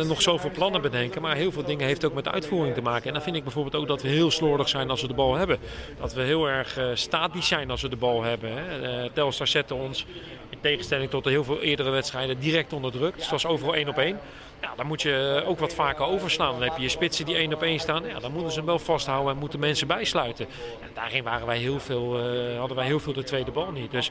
nog 0.00 0.22
zoveel 0.22 0.50
plannen 0.50 0.82
bedenken, 0.82 1.22
maar 1.22 1.36
heel 1.36 1.52
veel 1.52 1.64
dingen 1.64 1.86
heeft 1.86 2.04
ook 2.04 2.14
met 2.14 2.24
de 2.24 2.30
uitvoering 2.30 2.74
te 2.74 2.82
maken. 2.82 3.06
En 3.06 3.12
dan 3.12 3.22
vind 3.22 3.36
ik 3.36 3.42
bijvoorbeeld 3.42 3.74
ook 3.74 3.88
dat 3.88 4.02
we 4.02 4.08
heel 4.08 4.30
slordig 4.30 4.68
zijn 4.68 4.90
als 4.90 5.02
we 5.02 5.08
de 5.08 5.14
bal 5.14 5.34
hebben. 5.34 5.58
Dat 6.00 6.12
we 6.12 6.22
heel 6.22 6.48
erg 6.48 6.78
uh, 6.78 6.84
statisch 6.94 7.48
zijn 7.48 7.70
als 7.70 7.82
we 7.82 7.88
de 7.88 7.96
bal 7.96 8.22
hebben. 8.22 8.50
Hè. 8.52 9.30
Zette 9.30 9.74
ons, 9.74 10.06
in 10.48 10.60
tegenstelling 10.60 11.10
tot 11.10 11.24
de 11.24 11.30
heel 11.30 11.44
veel 11.44 11.60
eerdere 11.60 11.90
wedstrijden, 11.90 12.38
direct 12.38 12.72
onder 12.72 12.92
druk. 12.92 13.14
Dus 13.14 13.22
het 13.22 13.30
was 13.30 13.46
overal 13.46 13.74
één 13.74 13.88
op 13.88 13.98
één. 13.98 14.18
Ja, 14.60 14.72
dan 14.76 14.86
moet 14.86 15.02
je 15.02 15.42
ook 15.46 15.58
wat 15.58 15.74
vaker 15.74 16.04
overslaan. 16.04 16.52
Dan 16.52 16.62
heb 16.62 16.76
je 16.76 16.82
je 16.82 16.88
spitsen 16.88 17.24
die 17.24 17.34
één 17.34 17.54
op 17.54 17.62
één 17.62 17.78
staan. 17.78 18.02
Ja, 18.06 18.18
dan 18.18 18.32
moeten 18.32 18.50
ze 18.50 18.56
hem 18.56 18.66
wel 18.66 18.78
vasthouden 18.78 19.32
en 19.32 19.38
moeten 19.38 19.60
mensen 19.60 19.86
bijsluiten. 19.86 20.46
Ja, 20.80 20.86
daarin 20.94 21.24
waren 21.24 21.46
wij 21.46 21.58
heel 21.58 21.80
veel, 21.80 22.34
uh, 22.34 22.58
hadden 22.58 22.76
wij 22.76 22.86
heel 22.86 23.00
veel 23.00 23.12
de 23.12 23.24
tweede 23.24 23.50
bal 23.50 23.70
niet. 23.72 23.90
Dus 23.90 24.10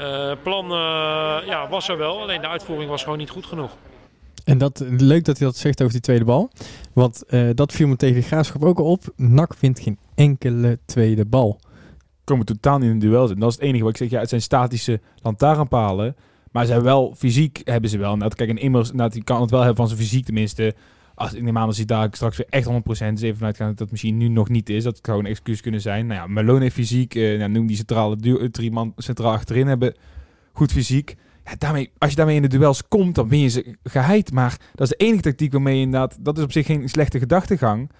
uh, 0.00 0.32
plan 0.42 0.64
uh, 0.64 1.46
ja, 1.46 1.68
was 1.70 1.88
er 1.88 1.98
wel, 1.98 2.20
alleen 2.20 2.40
de 2.40 2.48
uitvoering 2.48 2.90
was 2.90 3.02
gewoon 3.02 3.18
niet 3.18 3.30
goed 3.30 3.46
genoeg. 3.46 3.70
En 4.44 4.58
dat, 4.58 4.82
leuk 4.86 5.24
dat 5.24 5.38
hij 5.38 5.46
dat 5.46 5.56
zegt 5.56 5.80
over 5.80 5.92
die 5.92 6.02
tweede 6.02 6.24
bal. 6.24 6.50
Want 6.92 7.22
uh, 7.28 7.50
dat 7.54 7.72
viel 7.72 7.88
me 7.88 7.96
tegen 7.96 8.20
de 8.20 8.26
graafschap 8.26 8.64
ook 8.64 8.78
al 8.78 8.84
op. 8.84 9.02
NAC 9.16 9.54
vindt 9.54 9.80
geen 9.80 9.98
enkele 10.14 10.78
tweede 10.84 11.24
bal. 11.24 11.60
Komen 12.24 12.46
totaal 12.46 12.78
niet 12.78 12.86
in 12.86 12.92
een 12.92 12.98
duel 12.98 13.20
zitten. 13.26 13.40
Dat 13.40 13.48
is 13.48 13.54
het 13.54 13.64
enige 13.64 13.82
wat 13.84 13.92
ik 13.92 13.98
zeg. 13.98 14.10
Ja, 14.10 14.20
het 14.20 14.28
zijn 14.28 14.42
statische 14.42 15.00
lantaarnpalen. 15.22 16.16
Maar 16.56 16.64
ze 16.66 16.72
hebben 16.72 16.90
wel, 16.90 17.14
fysiek 17.16 17.60
hebben 17.64 17.90
ze 17.90 17.98
wel. 17.98 18.16
Nou, 18.16 18.34
kijk, 18.34 18.50
een 18.50 18.58
Immers, 18.58 18.92
nou, 18.92 19.10
die 19.10 19.24
kan 19.24 19.40
het 19.40 19.50
wel 19.50 19.58
hebben 19.58 19.76
van 19.76 19.88
zijn 19.88 20.00
fysiek 20.00 20.24
tenminste. 20.24 20.74
Als 21.14 21.34
ik 21.34 21.42
neem 21.42 21.58
aan 21.58 21.66
als 21.66 21.76
hij 21.76 21.86
daar 21.86 22.08
straks 22.10 22.36
weer 22.36 22.46
echt 22.50 22.68
100% 22.68 22.72
is, 22.88 23.22
even 23.22 23.36
vanuit 23.36 23.58
dat 23.58 23.78
dat 23.78 23.90
misschien 23.90 24.16
nu 24.16 24.28
nog 24.28 24.48
niet 24.48 24.68
is. 24.68 24.84
Dat 24.84 24.98
gewoon 25.02 25.24
een 25.24 25.30
excuus 25.30 25.60
kunnen 25.60 25.80
zijn. 25.80 26.06
Nou 26.06 26.20
ja, 26.20 26.26
Malone 26.26 26.60
heeft 26.60 26.74
fysiek. 26.74 27.14
Uh, 27.14 27.38
nou, 27.38 27.50
noem 27.50 27.66
die 27.66 27.76
centrale 27.76 28.16
duo, 28.16 28.50
drie 28.50 28.70
man 28.70 28.92
centraal 28.96 29.32
achterin 29.32 29.66
hebben 29.66 29.94
goed 30.52 30.72
fysiek. 30.72 31.14
Ja, 31.44 31.52
daarmee, 31.58 31.90
als 31.98 32.10
je 32.10 32.16
daarmee 32.16 32.36
in 32.36 32.42
de 32.42 32.48
duels 32.48 32.88
komt, 32.88 33.14
dan 33.14 33.28
ben 33.28 33.38
je 33.38 33.48
ze 33.48 33.76
geheid. 33.82 34.32
Maar 34.32 34.56
dat 34.74 34.90
is 34.90 34.96
de 34.96 35.04
enige 35.04 35.22
tactiek 35.22 35.52
waarmee 35.52 35.76
je 35.76 35.82
inderdaad... 35.82 36.18
Dat 36.20 36.38
is 36.38 36.44
op 36.44 36.52
zich 36.52 36.66
geen 36.66 36.88
slechte 36.88 37.18
gedachtegang. 37.18 37.90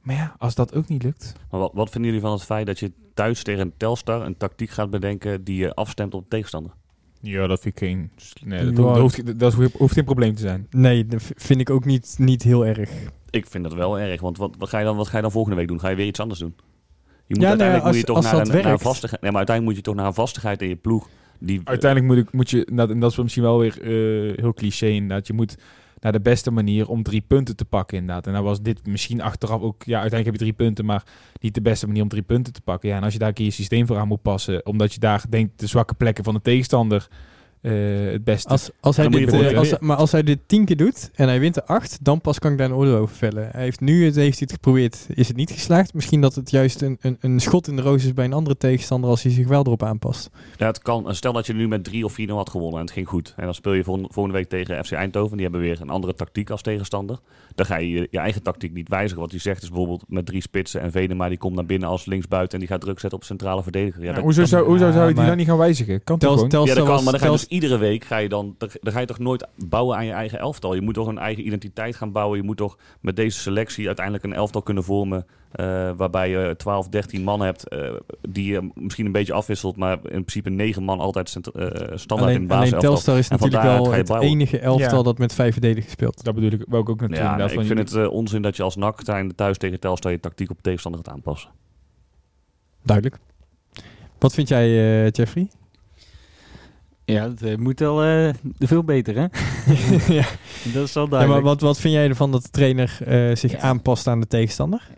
Maar 0.00 0.16
ja, 0.16 0.34
als 0.38 0.54
dat 0.54 0.74
ook 0.74 0.88
niet 0.88 1.02
lukt... 1.02 1.32
Maar 1.50 1.60
wat, 1.60 1.70
wat 1.74 1.90
vinden 1.90 2.10
jullie 2.10 2.26
van 2.26 2.32
het 2.32 2.44
feit 2.44 2.66
dat 2.66 2.78
je 2.78 2.92
thuis 3.14 3.42
tegen 3.42 3.60
een 3.60 3.76
Telstar 3.76 4.26
een 4.26 4.36
tactiek 4.36 4.70
gaat 4.70 4.90
bedenken 4.90 5.44
die 5.44 5.56
je 5.56 5.74
afstemt 5.74 6.14
op 6.14 6.22
de 6.22 6.28
tegenstander? 6.28 6.72
Ja, 7.26 7.46
dat 7.46 7.60
vind 7.60 7.80
ik 7.80 7.86
geen... 7.86 8.10
Nee, 8.44 8.64
dat, 8.64 8.76
dat, 8.76 8.98
hoeft, 8.98 9.38
dat 9.38 9.54
hoeft 9.54 9.94
geen 9.94 10.04
probleem 10.04 10.34
te 10.34 10.40
zijn. 10.40 10.66
Nee, 10.70 11.06
dat 11.06 11.22
vind 11.36 11.60
ik 11.60 11.70
ook 11.70 11.84
niet, 11.84 12.14
niet 12.18 12.42
heel 12.42 12.66
erg. 12.66 12.90
Ik 13.30 13.46
vind 13.46 13.64
dat 13.64 13.74
wel 13.74 13.98
erg, 13.98 14.20
want 14.20 14.38
wat, 14.38 14.54
wat, 14.58 14.68
ga 14.68 14.78
je 14.78 14.84
dan, 14.84 14.96
wat 14.96 15.08
ga 15.08 15.16
je 15.16 15.22
dan 15.22 15.30
volgende 15.30 15.56
week 15.56 15.68
doen? 15.68 15.80
Ga 15.80 15.88
je 15.88 15.96
weer 15.96 16.06
iets 16.06 16.20
anders 16.20 16.40
doen? 16.40 16.54
Je 17.26 17.34
moet 17.34 17.42
ja, 17.42 17.48
uiteindelijk 17.48 17.86
nee, 17.86 17.94
moet 17.94 18.06
je 18.06 18.12
als, 18.12 18.22
toch 18.22 18.32
als 18.32 18.32
naar, 18.32 18.34
een, 18.34 18.38
dat 18.44 18.52
naar 18.52 18.62
een 18.62 18.68
werkt. 18.68 18.82
vastigheid. 18.82 19.20
Nee, 19.20 19.30
maar 19.30 19.38
uiteindelijk 19.38 19.76
moet 19.76 19.84
je 19.84 19.90
toch 19.90 20.00
naar 20.00 20.10
een 20.10 20.24
vastigheid 20.24 20.62
in 20.62 20.68
je 20.68 20.76
ploeg. 20.76 21.08
Die, 21.38 21.60
Uiteindelijk 21.64 22.14
moet, 22.14 22.24
ik, 22.26 22.32
moet 22.32 22.50
je, 22.50 22.68
dat, 22.72 22.90
en 22.90 23.00
dat 23.00 23.10
is 23.10 23.16
misschien 23.16 23.42
wel 23.42 23.58
weer 23.58 23.78
uh, 23.82 24.36
heel 24.36 24.54
cliché 24.54 24.86
inderdaad, 24.86 25.26
je 25.26 25.32
moet 25.32 25.56
naar 26.04 26.12
de 26.12 26.20
beste 26.20 26.50
manier 26.50 26.88
om 26.88 27.02
drie 27.02 27.24
punten 27.26 27.56
te 27.56 27.64
pakken 27.64 27.98
inderdaad. 27.98 28.26
En 28.26 28.32
dan 28.32 28.42
was 28.44 28.62
dit 28.62 28.86
misschien 28.86 29.22
achteraf 29.22 29.60
ook, 29.60 29.82
ja, 29.82 30.00
uiteindelijk 30.00 30.24
heb 30.24 30.34
je 30.34 30.52
drie 30.52 30.66
punten, 30.66 30.84
maar 30.84 31.04
niet 31.40 31.54
de 31.54 31.60
beste 31.60 31.86
manier 31.86 32.02
om 32.02 32.08
drie 32.08 32.22
punten 32.22 32.52
te 32.52 32.60
pakken. 32.60 32.88
Ja, 32.88 32.96
en 32.96 33.02
als 33.02 33.12
je 33.12 33.18
daar 33.18 33.28
een 33.28 33.34
keer 33.34 33.44
je 33.44 33.50
systeem 33.50 33.86
voor 33.86 33.98
aan 33.98 34.08
moet 34.08 34.22
passen, 34.22 34.66
omdat 34.66 34.92
je 34.92 35.00
daar 35.00 35.24
denkt 35.28 35.60
de 35.60 35.66
zwakke 35.66 35.94
plekken 35.94 36.24
van 36.24 36.34
de 36.34 36.40
tegenstander 36.40 37.08
eh, 37.64 38.12
het 38.12 38.24
beste. 38.24 38.48
Als, 38.48 38.70
als 38.80 38.96
hij 38.96 39.08
dit, 39.08 39.54
als, 39.54 39.78
maar 39.78 39.96
als 39.96 40.12
hij 40.12 40.22
dit 40.22 40.38
tien 40.46 40.64
keer 40.64 40.76
doet 40.76 41.10
en 41.14 41.28
hij 41.28 41.40
wint 41.40 41.56
er 41.56 41.62
acht, 41.62 41.98
dan 42.00 42.20
pas 42.20 42.38
kan 42.38 42.52
ik 42.52 42.58
daar 42.58 42.66
een 42.66 42.74
oordeel 42.74 42.96
over 42.96 43.16
vellen. 43.16 43.48
Hij 43.52 43.62
heeft 43.62 43.80
nu 43.80 44.04
het, 44.04 44.14
heeft 44.14 44.38
hij 44.38 44.46
het 44.50 44.52
geprobeerd, 44.52 45.06
is 45.14 45.28
het 45.28 45.36
niet 45.36 45.50
geslaagd. 45.50 45.94
Misschien 45.94 46.20
dat 46.20 46.34
het 46.34 46.50
juist 46.50 46.82
een, 46.82 46.98
een, 47.00 47.16
een 47.20 47.40
schot 47.40 47.68
in 47.68 47.76
de 47.76 47.82
roos 47.82 48.04
is 48.04 48.14
bij 48.14 48.24
een 48.24 48.32
andere 48.32 48.56
tegenstander 48.56 49.10
als 49.10 49.22
hij 49.22 49.32
zich 49.32 49.48
wel 49.48 49.60
erop 49.60 49.82
aanpast. 49.82 50.30
Ja, 50.56 50.66
het 50.66 50.78
kan. 50.78 51.14
Stel 51.14 51.32
dat 51.32 51.46
je 51.46 51.54
nu 51.54 51.68
met 51.68 51.84
3 51.84 52.04
of 52.04 52.16
4-0 52.20 52.24
had 52.26 52.50
gewonnen 52.50 52.78
en 52.78 52.84
het 52.84 52.94
ging 52.94 53.08
goed. 53.08 53.34
En 53.36 53.44
dan 53.44 53.54
speel 53.54 53.72
je 53.72 53.84
volgende, 53.84 54.08
volgende 54.12 54.38
week 54.38 54.48
tegen 54.48 54.84
FC 54.84 54.92
Eindhoven. 54.92 55.36
Die 55.36 55.42
hebben 55.42 55.60
weer 55.60 55.80
een 55.80 55.90
andere 55.90 56.14
tactiek 56.14 56.50
als 56.50 56.62
tegenstander. 56.62 57.18
Dan 57.54 57.66
ga 57.66 57.76
je 57.76 57.90
je, 57.90 58.08
je 58.10 58.18
eigen 58.18 58.42
tactiek 58.42 58.72
niet 58.72 58.88
wijzigen. 58.88 59.20
Wat 59.20 59.30
hij 59.30 59.40
zegt 59.40 59.62
is 59.62 59.68
bijvoorbeeld 59.68 60.04
met 60.08 60.26
drie 60.26 60.42
spitsen 60.42 60.80
en 60.80 60.90
Venema 60.90 61.28
die 61.28 61.38
komt 61.38 61.54
naar 61.54 61.66
binnen 61.66 61.88
als 61.88 62.06
linksbuiten 62.06 62.52
en 62.52 62.58
die 62.58 62.68
gaat 62.68 62.80
druk 62.80 63.00
zetten 63.00 63.18
op 63.18 63.24
centrale 63.24 63.62
verdediger. 63.62 64.04
Ja, 64.04 64.20
hoezo 64.20 64.44
zou, 64.44 64.64
hoezo 64.64 64.86
Ja, 64.86 64.92
zou 64.92 65.08
je 65.08 65.14
die 65.14 65.24
dan 65.24 65.36
niet 65.36 65.46
gaan 65.46 65.58
wijzigen? 65.58 66.04
Kan 66.04 66.20
gewoon? 66.20 66.48
Telstar 66.48 66.66
ja, 66.66 66.74
dat 66.74 66.84
kan, 66.94 67.04
maar 67.04 67.12
dan 67.12 67.20
ga 67.20 67.26
je 67.26 67.32
dus 67.32 67.46
iedere 67.54 67.76
week 67.78 68.04
ga 68.04 68.16
je 68.16 68.28
dan, 68.28 68.54
dan 68.58 68.92
ga 68.92 69.00
je 69.00 69.06
toch 69.06 69.18
nooit 69.18 69.46
bouwen 69.56 69.96
aan 69.96 70.06
je 70.06 70.12
eigen 70.12 70.38
elftal. 70.38 70.74
Je 70.74 70.80
moet 70.80 70.94
toch 70.94 71.06
een 71.06 71.18
eigen 71.18 71.46
identiteit 71.46 71.96
gaan 71.96 72.12
bouwen. 72.12 72.38
Je 72.38 72.44
moet 72.44 72.56
toch 72.56 72.78
met 73.00 73.16
deze 73.16 73.38
selectie 73.38 73.86
uiteindelijk 73.86 74.24
een 74.24 74.32
elftal 74.32 74.62
kunnen 74.62 74.84
vormen. 74.84 75.26
eh, 75.52 75.90
waarbij 75.96 76.30
je 76.30 76.54
12, 76.56 76.88
13 76.88 77.22
man 77.22 77.40
hebt. 77.40 77.68
eh, 77.68 77.92
die 78.28 78.52
je 78.52 78.70
misschien 78.74 79.06
een 79.06 79.12
beetje 79.12 79.32
afwisselt. 79.32 79.76
Maar 79.76 79.92
in 80.02 80.24
principe 80.24 80.50
9 80.50 80.82
man 80.82 81.00
altijd 81.00 81.36
eh, 81.36 81.40
standaard 81.94 82.00
in 82.00 82.06
de 82.08 82.18
alleen 82.18 82.46
basiselftal. 82.46 82.80
Telstar 82.80 83.18
is 83.18 83.28
natuurlijk 83.28 83.62
wel 83.62 83.92
het 83.92 84.06
bouwen. 84.06 84.28
enige 84.30 84.58
elftal 84.58 84.96
Ja. 84.98 85.02
dat 85.04 85.18
met 85.18 85.34
vijf 85.34 85.52
verdedigers 85.52 85.92
speelt. 85.92 86.24
Dat 86.24 86.34
bedoel 86.34 86.50
ik, 86.50 86.60
ik 86.60 86.74
ook 86.74 86.88
natuurlijk. 86.88 87.20
Ja, 87.20 87.36
nee, 87.36 87.44
ik 87.58 87.66
vind 87.66 87.90
je- 87.90 87.98
het 87.98 88.08
onzin 88.08 88.42
dat 88.42 88.56
je 88.56 88.62
als 88.62 88.76
NAC 88.76 89.02
thuis 89.36 89.58
tegen 89.58 89.80
Telstar 89.80 90.10
je 90.12 90.20
tactiek 90.20 90.50
op 90.50 90.56
de 90.56 90.62
tegenstander 90.62 91.00
gaat 91.04 91.14
aanpassen. 91.14 91.50
Duidelijk. 92.82 93.18
Wat 94.18 94.34
vind 94.34 94.48
jij, 94.48 94.66
eh, 95.04 95.10
Jeffrey? 95.10 95.48
Ja, 97.04 97.28
het 97.28 97.42
eh, 97.42 97.56
moet 97.56 97.80
wel 97.80 98.02
eh, 98.04 98.34
veel 98.58 98.84
beter, 98.84 99.14
hè? 99.14 99.20
ja. 100.14 100.26
Dat 100.72 100.84
is 100.88 100.92
wel 100.92 101.04
Ja, 101.04 101.10
duidelijk. 101.10 101.28
maar 101.28 101.42
wat, 101.42 101.60
wat 101.60 101.80
vind 101.80 101.94
jij 101.94 102.08
ervan 102.08 102.30
dat 102.30 102.42
de 102.42 102.50
trainer 102.50 102.98
eh, 103.04 103.34
zich 103.36 103.52
Ja. 103.52 103.58
aanpast 103.58 104.06
aan 104.06 104.20
de 104.20 104.26
tegenstander? 104.26 104.88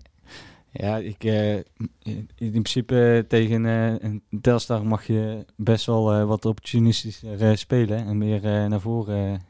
Ja, 0.70 0.96
ik, 0.96 1.24
in 1.24 2.28
in 2.36 2.50
principe 2.50 3.24
tegen 3.28 3.64
een 3.64 4.22
Telstar 4.40 4.86
mag 4.86 5.06
je 5.06 5.44
best 5.56 5.86
wel 5.86 6.26
wat 6.26 6.44
opportunistischer 6.44 7.58
spelen 7.58 8.06
en 8.06 8.18
meer 8.18 8.40
naar 8.42 8.80
voren. 8.80 9.40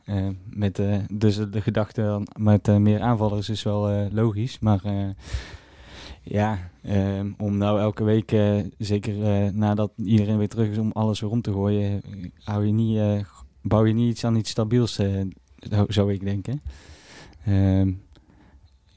met, 0.50 0.80
dus 1.12 1.36
de 1.36 1.60
gedachte 1.60 2.22
met 2.38 2.66
meer 2.78 3.00
aanvallers 3.00 3.48
is 3.48 3.62
wel 3.62 4.08
logisch. 4.12 4.58
Maar 4.58 4.80
ja, 6.28 6.58
eh, 6.82 7.20
om 7.38 7.56
nou 7.56 7.80
elke 7.80 8.04
week, 8.04 8.32
eh, 8.32 8.56
zeker 8.78 9.22
eh, 9.24 9.50
nadat 9.52 9.92
iedereen 9.96 10.38
weer 10.38 10.48
terug 10.48 10.68
is, 10.68 10.78
om 10.78 10.90
alles 10.92 11.20
weer 11.20 11.30
om 11.30 11.42
te 11.42 11.52
gooien, 11.52 12.02
eh, 12.02 12.30
hou 12.44 12.66
je 12.66 12.72
niet, 12.72 13.24
bouw 13.62 13.84
je 13.84 13.92
niet 13.94 14.10
iets 14.10 14.24
aan 14.24 14.36
iets 14.36 14.50
stabiels, 14.50 14.94
zo- 14.94 15.84
zou 15.88 16.12
ik 16.12 16.24
denken. 16.24 16.60
Ehm, 17.44 17.92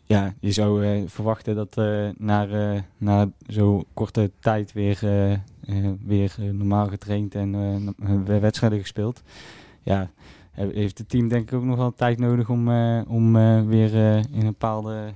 ja, 0.03 0.33
je 0.39 0.51
zou 0.51 1.03
verwachten 1.07 1.55
dat 1.55 1.75
na, 2.17 2.47
na 2.97 3.31
zo'n 3.47 3.85
korte 3.93 4.31
tijd 4.39 4.73
weer, 4.73 4.99
weer 6.05 6.35
normaal 6.51 6.87
getraind 6.87 7.35
en 7.35 7.51
weer 8.25 8.41
wedstrijden 8.41 8.79
gespeeld. 8.79 9.21
Ja, 9.83 10.09
he- 10.51 10.69
heeft 10.73 10.97
het 10.97 11.09
team 11.09 11.27
denk 11.27 11.51
ik 11.51 11.57
ook 11.57 11.63
nog 11.63 11.77
wel 11.77 11.93
tijd 11.93 12.19
nodig 12.19 12.49
om, 12.49 12.69
om 13.07 13.33
weer 13.67 13.93
in 14.31 14.39
een 14.39 14.45
bepaalde... 14.45 15.13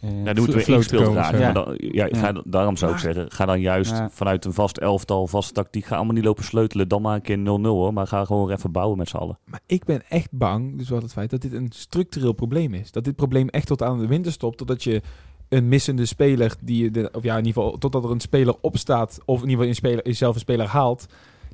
Ja, 0.00 0.32
die 0.32 0.44
moet 0.46 0.54
weer 0.54 0.82
zo. 0.82 1.12
Maar 1.12 1.52
dan- 1.52 1.74
ja, 1.78 2.08
ga, 2.10 2.28
Ja. 2.28 2.42
daarom 2.44 2.76
zou 2.76 2.92
ik 2.92 2.98
zeggen, 2.98 3.30
ga 3.30 3.46
dan 3.46 3.60
juist 3.60 3.90
Ja. 3.90 4.10
vanuit 4.10 4.44
een 4.44 4.52
vast 4.52 4.78
elftal, 4.78 5.26
vaste 5.26 5.52
tactiek. 5.52 5.84
Ga 5.84 5.96
allemaal 5.96 6.14
niet 6.14 6.24
lopen 6.24 6.44
sleutelen. 6.44 6.88
Dan 6.88 7.02
maar 7.02 7.14
een 7.14 7.22
keer 7.22 7.38
0-0 7.38 7.74
hoor. 7.76 7.92
Maar 7.92 8.06
ga 8.06 8.24
gewoon 8.24 8.50
even 8.50 8.72
bouwen 8.72 8.98
met 8.98 9.08
z'n 9.08 9.16
allen. 9.16 9.38
Maar 9.44 9.60
ik 9.66 9.84
ben 9.84 10.02
echt 10.08 10.28
bang, 10.32 10.78
dus 10.78 10.88
wat 10.88 11.02
het 11.02 11.12
feit 11.12 11.30
dat 11.30 11.40
dit 11.40 11.52
een 11.52 11.70
structureel 11.74 12.32
probleem 12.32 12.74
is. 12.74 12.92
Dat 12.92 13.04
dit 13.04 13.16
probleem 13.16 13.48
echt 13.48 13.66
tot 13.66 13.82
aan 13.82 13.98
de 13.98 14.06
winter 14.06 14.32
stopt, 14.32 14.58
totdat 14.58 14.84
je 14.84 15.02
een 15.48 15.68
missende 15.68 16.06
speler, 16.06 16.54
die 16.60 16.90
de, 16.90 17.08
of 17.12 17.22
ja, 17.22 17.36
in 17.36 17.44
ieder 17.46 17.62
geval, 17.62 17.78
totdat 17.78 18.04
er 18.04 18.10
een 18.10 18.20
speler 18.20 18.54
opstaat, 18.60 19.18
of 19.24 19.42
in 19.42 19.48
ieder 19.48 19.50
geval 19.50 19.68
een 19.68 19.74
speler, 19.74 20.06
jezelf 20.06 20.34
een 20.34 20.40
speler 20.40 20.66
haalt, 20.66 21.06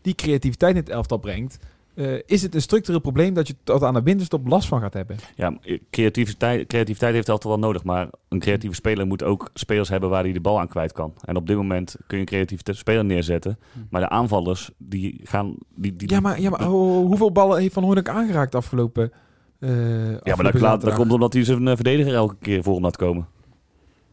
die 0.02 0.14
creativiteit 0.14 0.74
in 0.74 0.80
het 0.80 0.88
elftal 0.90 1.18
brengt. 1.18 1.58
Eh, 1.94 2.18
is 2.26 2.42
het 2.42 2.54
een 2.54 2.60
structureel 2.62 3.00
probleem 3.00 3.34
dat 3.34 3.46
je 3.46 3.54
tot 3.64 3.82
aan 3.82 3.94
de 3.94 4.02
winterstop 4.02 4.48
last 4.48 4.68
van 4.68 4.80
gaat 4.80 4.92
hebben? 4.92 5.16
Ja, 5.36 5.58
creativiteit, 5.90 6.66
creativiteit 6.66 7.14
heeft 7.14 7.28
altijd 7.28 7.54
wel 7.54 7.62
nodig. 7.62 7.84
Maar 7.84 8.08
een 8.28 8.38
creatieve 8.38 8.74
speler 8.74 9.06
moet 9.06 9.22
ook 9.22 9.50
spelers 9.54 9.88
hebben 9.88 10.10
waar 10.10 10.22
hij 10.22 10.32
de 10.32 10.40
bal 10.40 10.60
aan 10.60 10.68
kwijt 10.68 10.92
kan. 10.92 11.12
En 11.24 11.36
op 11.36 11.46
dit 11.46 11.56
moment 11.56 11.96
kun 12.06 12.16
je 12.16 12.22
een 12.22 12.28
creatieve 12.28 12.62
speler 12.74 13.04
neerzetten. 13.04 13.58
Maar 13.90 14.00
de 14.00 14.08
aanvallers, 14.08 14.70
die 14.78 15.20
gaan... 15.24 15.54
Die, 15.74 15.92
die, 15.96 16.10
Ja, 16.10 16.20
maar, 16.20 16.40
ja, 16.40 16.50
maar 16.50 16.62
ho- 16.62 17.04
hoeveel 17.06 17.32
ballen 17.32 17.60
heeft 17.60 17.74
Van 17.74 17.82
Hoornik 17.84 18.08
aangeraakt 18.08 18.54
afgelopen 18.54 19.12
eh 19.58 20.10
Ja, 20.10 20.34
maar 20.36 20.52
dat, 20.52 20.80
dat 20.80 20.94
komt 20.94 21.12
omdat 21.12 21.32
hij 21.32 21.44
zijn 21.44 21.68
eh, 21.68 21.74
verdediger 21.74 22.14
elke 22.14 22.36
keer 22.40 22.62
voor 22.62 22.74
hem 22.74 22.82
laat 22.82 22.96
komen. 22.96 23.26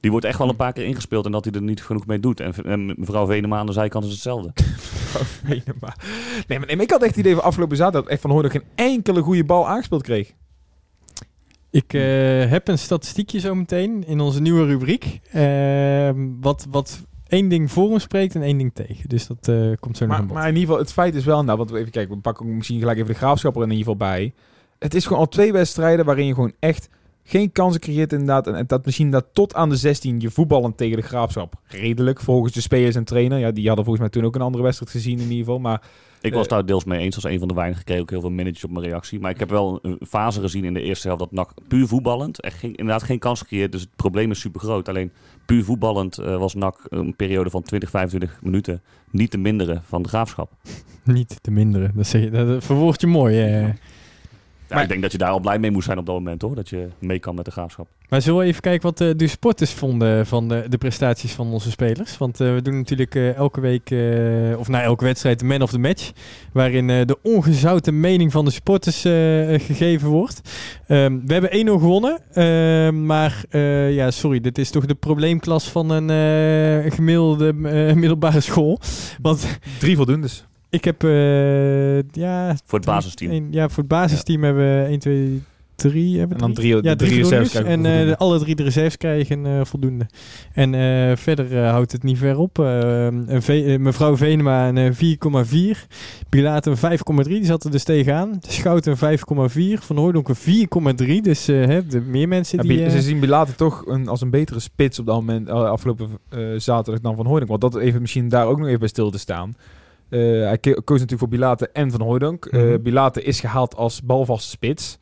Die 0.02 0.12
wordt 0.12 0.26
echt 0.26 0.38
wel 0.38 0.50
een 0.50 0.56
paar 0.56 0.74
keer 0.74 0.86
ingespeeld 0.86 1.26
en 1.26 1.32
dat 1.32 1.46
hij 1.46 1.54
er 1.54 1.62
niet 1.62 1.84
genoeg 1.84 2.06
mee 2.06 2.20
doet. 2.20 2.40
En, 2.40 2.54
en 2.54 2.86
mevrouw 2.98 3.26
Venema 3.26 3.58
aan 3.58 3.66
de 3.66 3.72
zijkant 3.72 4.06
is 4.06 4.12
hetzelfde. 4.12 4.52
Venema. 5.44 5.96
Nee, 6.48 6.58
maar, 6.58 6.68
nee, 6.68 6.76
maar 6.76 6.86
ik 6.86 6.92
had 6.92 7.02
echt 7.02 7.10
het 7.10 7.20
idee 7.20 7.36
van 7.36 7.44
afgelopen 7.44 7.78
zaterdag 7.78 8.02
dat 8.02 8.12
echt 8.12 8.22
Van 8.22 8.32
Hoornik 8.32 8.52
geen 8.52 8.64
enkele 8.76 9.22
goede 9.22 9.44
bal 9.44 9.68
aangespeeld 9.68 10.04
kreeg. 10.04 10.34
Ik 11.70 11.94
eh, 11.94 12.02
heb 12.50 12.68
een 12.68 12.78
statistiekje 12.78 13.40
zo 13.40 13.56
meteen 13.56 14.08
in 14.08 14.20
onze 14.20 14.42
nieuwe 14.42 14.66
rubriek. 14.66 15.20
Ehm, 15.32 16.28
wat, 16.40 16.68
wat 16.70 17.02
één 17.28 17.50
ding 17.50 17.72
voor 17.72 17.90
hem 17.90 18.00
spreekt 18.00 18.36
en 18.36 18.42
één 18.42 18.58
ding 18.58 18.72
tegen. 18.74 19.10
Dus 19.10 19.28
dat 19.28 19.48
eh, 19.48 19.72
komt 19.80 19.98
zo 19.98 20.08
Maar, 20.08 20.18
aan 20.18 20.28
bod. 20.28 20.36
maar 20.36 20.48
in 20.48 20.54
ieder 20.54 20.68
geval, 20.68 20.82
het 20.82 20.94
feit 20.94 21.16
is 21.16 21.26
wel, 21.26 21.44
nou, 21.44 21.58
want 21.58 21.72
we 21.72 21.78
even 21.78 21.92
kijken, 21.92 22.16
we 22.16 22.22
pakken 22.22 22.46
ook 22.46 22.52
misschien 22.52 22.80
gelijk 22.80 22.98
even 22.98 23.10
de 23.10 23.18
graafschap 23.18 23.56
er 23.56 23.62
in 23.62 23.70
ieder 23.70 23.84
geval 23.84 23.98
bij. 24.08 24.34
Het 24.80 24.94
is 24.94 25.04
gewoon 25.06 25.20
al 25.22 25.28
twee 25.28 25.52
wedstrijden 25.52 26.06
waarin 26.06 26.26
je 26.26 26.34
gewoon 26.34 26.54
echt 26.60 26.90
geen 27.24 27.52
kansen 27.52 27.82
creëert 27.82 28.12
inderdaad. 28.12 28.48
En, 28.48 28.56
en 28.56 28.64
dat 28.68 28.86
misschien 28.86 29.12
dat 29.12 29.26
tot 29.34 29.54
aan 29.54 29.70
de 29.70 29.76
16 29.76 30.20
je 30.20 30.30
voetballen 30.30 30.76
tegen 30.76 30.98
de 30.98 31.04
graafschap. 31.04 31.54
Redelijk, 31.68 32.20
volgens 32.22 32.54
de 32.54 32.62
spelers 32.62 32.96
en 32.96 33.04
trainer. 33.04 33.38
Ja, 33.38 33.52
die 33.52 33.68
hadden 33.68 33.86
volgens 33.86 34.06
mij 34.06 34.14
toen 34.16 34.26
ook 34.30 34.36
een 34.36 34.42
andere 34.42 34.64
wedstrijd 34.64 34.92
gezien 34.92 35.14
in 35.20 35.24
ieder 35.24 35.38
geval. 35.38 35.60
Maar 35.60 35.82
Ik 36.22 36.34
was 36.34 36.44
Eh, 36.46 36.52
daar 36.52 36.66
deels 36.66 36.84
mee 36.84 37.00
eens. 37.00 37.16
Als 37.16 37.24
een 37.24 37.40
van 37.40 37.48
de 37.48 37.54
weinigen 37.54 37.84
kreeg 37.84 38.00
ook 38.00 38.10
heel 38.10 38.22
veel 38.22 38.30
managers 38.32 38.64
op 38.64 38.72
mijn 38.72 38.86
reactie. 38.86 39.20
Maar 39.20 39.32
ik 39.32 39.40
heb 39.40 39.50
wel 39.50 39.80
een 39.82 40.00
fase 40.08 40.42
gezien 40.42 40.64
in 40.66 40.74
de 40.74 40.82
eerste 40.82 41.08
helft 41.08 41.22
dat 41.24 41.32
NAC 41.32 41.52
puur 41.68 41.88
voetballend. 41.88 42.42
Echt 42.42 42.58
geen, 42.60 42.76
inderdaad 42.76 43.04
geen 43.04 43.20
kans 43.20 43.40
gecreëerd. 43.40 43.72
Dus 43.72 43.82
het 43.82 43.96
probleem 43.96 44.32
is 44.32 44.40
super 44.40 44.62
groot. 44.62 44.90
Alleen 44.90 45.12
puur 45.46 45.64
voetballend 45.64 46.18
eh, 46.18 46.38
was 46.38 46.54
NAC 46.54 46.78
een 46.90 47.16
periode 47.16 47.50
van 47.50 47.62
20, 47.64 47.90
25 47.90 48.40
minuten 48.42 48.82
niet 49.12 49.32
te 49.32 49.38
minderen 49.38 49.82
van 49.86 50.02
de 50.02 50.10
graafschap. 50.10 50.52
Niet 51.04 51.38
te 51.42 51.52
minderen. 51.52 51.92
Dat, 51.96 52.08
zeg 52.08 52.22
je, 52.22 52.30
dat 52.30 52.64
verwoord 52.64 53.02
je 53.02 53.08
mooi. 53.08 53.40
eh. 53.42 53.62
Ja, 53.62 53.76
Maar- 54.74 54.84
ik 54.84 54.90
denk 54.90 55.02
dat 55.02 55.12
je 55.12 55.18
daar 55.18 55.30
al 55.30 55.40
blij 55.40 55.60
mee 55.60 55.72
moest 55.72 55.86
zijn 55.86 55.98
op 55.98 56.06
dat 56.06 56.16
moment 56.16 56.42
hoor. 56.42 56.56
Dat 56.56 56.70
je 56.70 56.88
mee 57.00 57.20
kan 57.20 57.36
met 57.36 57.46
de 57.46 57.52
graafschap. 57.52 57.88
Maar 58.10 58.22
zullen 58.22 58.40
we 58.40 58.46
even 58.46 58.62
kijken 58.62 58.82
wat 58.82 59.02
eh, 59.02 59.10
de 59.16 59.28
supporters 59.28 59.72
vonden 59.72 60.26
van 60.26 60.48
de, 60.48 60.66
de 60.70 60.78
prestaties 60.78 61.32
van 61.32 61.48
onze 61.52 61.72
spelers? 61.72 62.18
Want 62.18 62.40
eh, 62.42 62.54
we 62.54 62.62
doen 62.62 62.76
natuurlijk 62.78 63.16
eh, 63.16 63.36
elke 63.36 63.62
week, 63.62 63.92
eh, 63.92 64.60
of 64.60 64.68
na 64.68 64.82
elke 64.82 65.04
wedstrijd, 65.04 65.40
de 65.40 65.46
man 65.46 65.62
of 65.62 65.70
the 65.72 65.80
match. 65.80 66.12
Waarin 66.54 66.90
eh, 66.90 67.06
de 67.06 67.18
ongezouten 67.24 68.00
mening 68.00 68.32
van 68.32 68.46
de 68.46 68.52
supporters 68.52 69.06
eh, 69.06 69.12
gegeven 69.60 70.10
wordt. 70.10 70.42
Ehm, 70.88 71.20
we 71.26 71.34
hebben 71.34 71.50
1-0 71.52 71.80
gewonnen. 71.80 72.20
ehm, 72.34 73.06
maar 73.06 73.44
eh, 73.50 73.94
ja, 73.94 74.12
sorry, 74.12 74.40
dit 74.40 74.58
is 74.58 74.70
toch 74.70 74.86
de 74.86 74.96
probleemklas 74.96 75.70
van 75.70 75.90
een 75.90 76.10
eh, 76.86 76.92
gemiddelde 76.94 77.48
eh, 77.48 77.94
middelbare 77.94 78.40
school. 78.40 78.80
Want 79.22 79.60
drie 79.80 79.96
voldoendes. 79.96 80.46
Ik 80.72 80.84
heb, 80.84 81.04
eh, 81.04 82.02
ja... 82.12 82.56
Voor 82.66 82.80
het 82.80 82.88
basisteam. 82.88 83.48
ja, 83.52 83.68
voor 83.70 83.78
het 83.78 83.88
basisteam 83.88 84.44
hebben 84.44 84.82
we 84.82 84.88
1, 84.88 85.00
2, 85.00 85.42
3 85.76 86.18
hebben 86.20 86.38
En 86.38 86.44
dan 86.44 86.54
drie? 86.54 86.72
drie, 86.72 86.84
Ja, 86.84 86.96
drie, 86.96 87.16
reserves. 87.16 87.50
krijgen 87.50 87.72
En 87.72 87.86
eh, 87.86 87.92
voldoende. 87.92 88.18
alle 88.18 88.40
drie 88.40 88.56
de 88.56 88.64
reserves 88.64 88.98
krijgen 88.98 89.46
eh, 89.46 89.60
voldoende. 89.64 90.06
En 90.54 90.74
eh, 90.76 91.16
verder 91.16 91.58
eh, 91.64 91.70
houdt 91.70 91.92
het 91.92 92.04
niet 92.04 92.18
ver 92.18 92.38
op. 92.38 92.58
Een 92.58 93.42
Ve- 93.42 93.78
mevrouw 93.80 94.18
Venema 94.18 94.68
een 94.68 94.78
eh, 94.78 95.74
4,4. 95.76 95.88
Pilaat 96.30 96.66
een 96.66 96.78
5,3. 96.78 97.24
Die 97.24 97.46
zat 97.46 97.64
er 97.64 97.72
dus 97.72 97.84
tegenaan. 97.84 98.40
Schout 98.48 98.86
een 98.86 98.98
5,4. 98.98 99.84
Van 99.84 99.98
Hooydonk 99.98 100.28
een 100.30 100.68
4,3. 101.06 101.22
Dus 101.22 101.48
eh, 101.48 101.66
hè, 101.66 101.86
de 101.88 102.02
meer 102.02 102.28
mensen 102.28 102.58
Ja, 102.58 102.64
die... 102.76 102.90
Ze 102.90 103.02
zien 103.02 103.20
Bilater 103.20 103.56
toch 103.56 103.84
een, 103.88 104.08
als 104.08 104.22
een 104.22 104.30
betere 104.30 104.60
spits 104.60 105.00
op 105.00 105.06
dat 105.06 105.16
moment 105.16 105.50
afgelopen 105.50 106.08
eh, 106.30 106.40
zaterdag 106.58 107.02
dan 107.02 107.16
Van 107.16 107.26
Hooydonk. 107.26 107.50
Want 107.50 107.62
dat 107.62 107.76
even 107.78 108.02
misschien 108.02 108.30
daar 108.30 108.48
ook 108.48 108.58
nog 108.58 108.68
even 108.68 108.80
bij 108.80 108.88
stil 108.88 109.12
te 109.12 109.20
staan. 109.20 109.56
Eh, 110.12 110.20
hij 110.20 110.58
koos 110.58 110.74
natuurlijk 110.86 111.20
voor 111.20 111.28
Bilater 111.28 111.70
en 111.74 111.92
Van 111.92 112.02
Hooydonk. 112.02 112.46
Eh 112.46 112.62
Mhm. 112.62 112.82
Bilater 112.82 113.26
is 113.26 113.40
gehaald 113.40 113.76
als 113.76 114.02
balvaste 114.02 114.50
spits. 114.50 114.98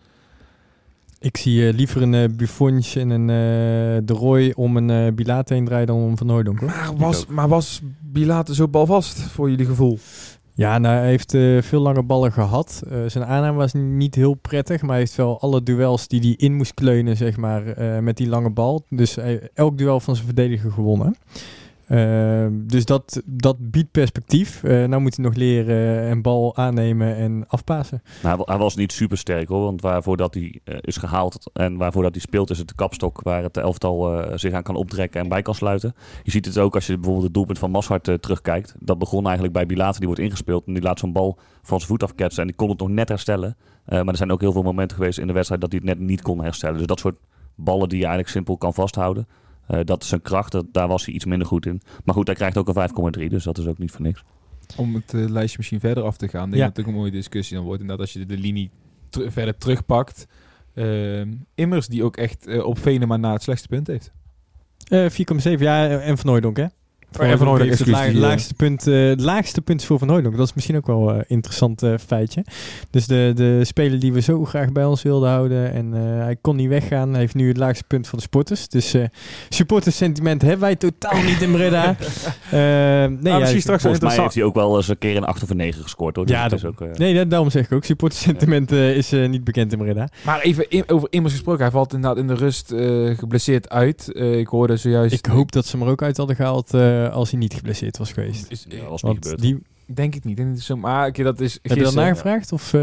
ik 1.20 1.38
zie 1.38 1.68
eh, 1.68 1.74
liever 1.74 2.02
een 2.02 2.36
Buffons 2.36 2.96
en 2.96 3.10
een 3.10 3.30
eh 3.30 4.06
De 4.06 4.14
Roy 4.14 4.54
om 4.56 4.78
een 4.78 4.90
eh 4.90 5.14
Bilaat 5.14 5.50
heen 5.50 5.66
draaien 5.66 5.88
dan 5.88 5.98
om 5.98 6.18
Van 6.18 6.30
Hooydonk. 6.30 6.60
Hoor. 6.60 6.70
Maar 6.70 6.96
was, 6.98 7.26
maar 7.26 7.48
was 7.48 7.82
Bilater 8.00 8.56
zo 8.56 8.68
balvast 8.68 9.20
voor 9.20 9.50
jullie 9.50 9.66
gevoel? 9.66 10.00
Ja, 10.60 10.78
nou, 10.78 10.96
hij 10.96 11.10
heeft 11.10 11.34
eh, 11.34 11.62
veel 11.62 11.82
lange 11.82 12.04
ballen 12.04 12.32
gehad. 12.32 12.84
Eh, 12.90 12.98
zijn 13.08 13.26
aanname 13.26 13.58
was 13.58 13.74
niet 13.74 14.16
heel 14.16 14.34
prettig, 14.34 14.82
maar 14.82 14.90
hij 14.90 15.00
heeft 15.00 15.16
wel 15.16 15.40
alle 15.42 15.64
duels 15.64 16.08
die 16.08 16.20
hij 16.20 16.34
in 16.38 16.54
moest 16.54 16.74
kleunen, 16.74 17.18
zeg 17.18 17.38
maar, 17.38 17.68
eh, 17.68 18.00
met 18.00 18.18
die 18.18 18.28
lange 18.28 18.50
bal. 18.50 18.86
Dus 18.90 19.16
hij, 19.16 19.50
elk 19.54 19.78
duel 19.78 20.00
van 20.00 20.16
zijn 20.16 20.28
verdediger 20.28 20.72
gewonnen. 20.72 21.16
Ehm, 21.90 22.52
dus 22.68 22.86
dat, 22.86 23.22
dat 23.26 23.72
biedt 23.72 23.92
perspectief. 23.92 24.64
Eh 24.64 24.86
nou 24.88 25.02
moet 25.02 25.16
hij 25.16 25.26
nog 25.26 25.36
leren 25.36 26.02
en 26.10 26.22
bal 26.22 26.56
aannemen 26.56 27.16
en 27.16 27.44
afpassen. 27.48 28.02
Nou, 28.06 28.28
hij 28.28 28.38
wa- 28.38 28.44
hij 28.54 28.58
was 28.64 28.76
niet 28.76 28.92
super 28.92 29.18
sterk 29.18 29.48
hoor, 29.48 29.64
want 29.64 29.82
waarvoor 29.82 30.18
dat 30.18 30.34
hij 30.34 30.60
eh, 30.64 30.78
is 30.82 30.98
gehaald 30.98 31.50
en 31.54 31.78
waarvoor 31.78 32.04
dat 32.04 32.12
hij 32.12 32.22
speelt 32.22 32.50
is 32.50 32.58
het 32.58 32.68
de 32.68 32.76
kapstok 32.76 33.22
waar 33.22 33.44
het 33.44 33.58
elftal 33.58 34.22
eh, 34.22 34.38
zich 34.38 34.54
aan 34.54 34.64
kan 34.64 34.76
optrekken 34.76 35.22
en 35.22 35.30
bij 35.30 35.42
kan 35.42 35.56
sluiten. 35.56 35.94
Je 36.24 36.32
ziet 36.32 36.46
het 36.46 36.58
ook 36.58 36.76
als 36.76 36.88
je 36.88 36.94
bijvoorbeeld 36.94 37.26
het 37.26 37.34
doelpunt 37.34 37.60
van 37.60 37.72
Mashart 37.72 38.08
eh, 38.08 38.16
terugkijkt. 38.16 38.76
Dat 38.80 38.98
begon 39.00 39.24
eigenlijk 39.24 39.54
bij 39.54 39.66
Bilate, 39.66 39.98
die 39.98 40.08
wordt 40.08 40.22
ingespeeld 40.22 40.64
en 40.68 40.74
die 40.74 40.82
laat 40.84 41.00
zo'n 41.00 41.14
bal 41.14 41.38
van 41.62 41.78
zijn 41.78 41.90
voet 41.92 42.04
afketsen 42.04 42.42
en 42.42 42.48
die 42.48 42.56
kon 42.58 42.70
het 42.70 42.80
nog 42.80 42.90
net 42.90 43.10
herstellen. 43.10 43.58
Maar 43.86 44.08
er 44.08 44.18
zijn 44.18 44.32
ook 44.32 44.42
heel 44.42 44.52
veel 44.52 44.62
momenten 44.64 44.98
geweest 44.98 45.18
in 45.20 45.28
de 45.28 45.34
wedstrijd 45.34 45.62
dat 45.62 45.72
hij 45.72 45.80
het 45.84 45.98
net 45.98 46.08
niet 46.08 46.22
kon 46.22 46.44
herstellen. 46.44 46.78
Dus 46.78 46.88
dat 46.88 47.00
soort 47.00 47.18
ballen 47.56 47.90
die 47.90 47.98
je 47.98 48.04
eigenlijk 48.06 48.34
simpel 48.34 48.58
kan 48.58 48.74
vasthouden. 48.74 49.28
Eh, 49.70 49.80
dat 49.84 50.04
is 50.04 50.10
zijn 50.10 50.22
kracht, 50.22 50.52
dat, 50.52 50.66
daar 50.72 50.88
was 50.88 51.06
hij 51.06 51.14
iets 51.14 51.26
minder 51.26 51.48
goed 51.48 51.66
in. 51.66 51.82
Maar 52.06 52.16
goed, 52.16 52.28
hij 52.28 52.36
krijgt 52.36 52.58
ook 52.58 52.68
een 52.68 52.90
5,3, 53.24 53.28
dus 53.30 53.44
dat 53.44 53.58
is 53.58 53.66
ook 53.68 53.78
niet 53.78 53.92
voor 53.92 54.02
niks. 54.02 54.24
Om 54.78 54.94
het 54.96 55.14
eh, 55.14 55.26
lijstje 55.30 55.58
misschien 55.58 55.80
verder 55.80 56.04
af 56.04 56.18
te 56.18 56.28
gaan. 56.28 56.42
Denk 56.42 56.54
ik 56.54 56.60
Ja. 56.60 56.66
dat 56.68 56.76
het 56.76 56.86
ook 56.86 56.92
een 56.92 56.98
mooie 57.00 57.12
discussie 57.12 57.56
dan 57.56 57.66
wordt. 57.66 57.82
Inderdaad, 57.82 58.06
als 58.06 58.14
je 58.16 58.26
de 58.26 58.38
linie 58.38 58.70
ter- 59.10 59.32
verder 59.32 59.58
terugpakt. 59.58 60.28
Ehm, 60.74 61.34
Immers 61.56 61.88
die 61.88 62.04
ook 62.04 62.18
echt 62.18 62.48
eh, 62.48 62.66
op 62.66 62.80
Venema 62.80 63.18
na 63.18 63.32
het 63.34 63.44
slechtste 63.44 63.68
punt 63.68 63.88
heeft. 63.88 64.12
Eh 64.88 65.10
4,7, 65.10 65.60
ja, 65.60 65.90
en 66.00 66.18
Van 66.18 66.28
Hooijdonk, 66.28 66.58
hè? 66.58 66.66
En 67.12 67.38
Van 67.38 67.60
het 67.62 67.88
la- 67.88 68.06
eh, 68.06 68.14
laagste, 68.14 68.54
punt, 68.54 68.88
eh, 68.88 69.08
het 69.08 69.22
laagste 69.22 69.62
punt 69.62 69.82
is 69.82 69.88
voor 69.88 70.00
Van 70.00 70.08
Hooijdonk. 70.10 70.38
Dat 70.38 70.48
is 70.48 70.54
misschien 70.54 70.76
ook 70.78 70.88
wel 70.88 71.10
een 71.14 71.24
interessant 71.28 71.84
eh, 71.84 71.94
feitje. 72.06 72.44
Dus 72.90 73.08
de, 73.08 73.32
de 73.36 73.66
speler 73.66 74.00
die 74.00 74.14
we 74.14 74.20
zo 74.22 74.46
graag 74.46 74.72
bij 74.72 74.86
ons 74.86 75.02
wilden 75.04 75.30
houden 75.30 75.74
en 75.74 75.94
eh, 75.94 76.02
hij 76.24 76.36
kon 76.42 76.56
niet 76.56 76.68
weggaan, 76.70 77.16
heeft 77.16 77.36
nu 77.36 77.48
het 77.48 77.58
laagste 77.58 77.84
punt 77.88 78.08
van 78.08 78.18
de 78.18 78.24
sporters. 78.24 78.68
Dus 78.68 78.94
eh 78.94 79.04
supporters 79.50 79.98
sentiment 79.98 80.42
hebben 80.42 80.60
wij 80.60 80.76
totaal 80.76 81.22
niet 81.22 81.42
in 81.42 81.52
Breda. 81.52 81.96
Eh, 82.52 82.56
nee, 82.56 83.34
ja, 83.34 83.40
misschien 83.40 83.62
straks 83.62 83.82
Volgens 83.82 83.84
mij 83.84 83.90
interessant. 83.92 84.22
heeft 84.22 84.36
hij 84.36 84.44
ook 84.44 84.54
wel 84.56 84.76
eens 84.76 84.88
een 84.88 84.98
keer 84.98 85.18
een 85.18 85.24
8 85.24 85.44
of 85.44 85.50
een 85.50 85.58
9 85.58 85.82
gescoord 85.84 86.16
hoor. 86.16 86.26
Dus 86.26 86.36
Ja, 86.36 86.44
het 86.44 86.52
is 86.52 86.62
dat- 86.62 86.72
ook, 86.72 86.82
eh, 86.82 86.94
Nee, 86.98 87.14
dat- 87.16 87.30
daarom 87.30 87.50
zeg 87.50 87.66
ik 87.66 87.72
ook. 87.72 87.84
Supporters 87.84 88.22
sentiment 88.22 88.72
eh, 88.72 88.96
is 88.96 89.12
eh, 89.12 89.30
niet 89.30 89.44
bekend 89.44 89.72
in 89.72 89.78
Breda. 89.78 90.08
Maar 90.26 90.40
even 90.42 90.70
in- 90.70 90.84
over 90.90 91.08
Immers 91.12 91.34
gesproken. 91.34 91.62
Hij 91.62 91.72
valt 91.72 91.94
inderdaad 91.94 92.18
in 92.18 92.28
de 92.28 92.34
rust 92.34 92.72
eh, 92.72 93.18
geblesseerd 93.18 93.70
uit. 93.70 94.12
Eh, 94.14 94.38
ik 94.40 94.48
hoorde 94.48 94.78
zojuist... 94.78 95.14
Ik 95.16 95.26
hoop 95.26 95.52
dat 95.52 95.66
ze 95.66 95.78
hem 95.78 95.86
er 95.86 95.92
ook 95.92 96.02
uit 96.02 96.18
hadden 96.18 96.36
gehaald 96.36 96.74
eh, 97.06 97.14
als 97.14 97.30
hij 97.32 97.40
niet 97.40 97.54
geblesseerd 97.54 97.98
was 97.98 98.12
geweest. 98.12 98.52
Is, 98.52 98.66
ja, 98.70 98.88
was 98.90 99.04
niet 99.04 99.14
gebeurd. 99.22 99.42
die, 99.42 99.60
Denk 99.94 100.16
ik 100.16 100.24
niet. 100.24 100.36
Denk 100.38 100.48
ik 100.50 100.54
niet 100.56 100.64
zo, 100.64 100.78
maar 100.78 101.08
oké, 101.08 101.24
dat 101.24 101.40
is 101.40 101.60
heb 101.62 101.78
je 101.78 101.84
dat 101.84 101.94
nagevraagd? 101.94 102.52
Of, 102.52 102.74
eh, 102.74 102.82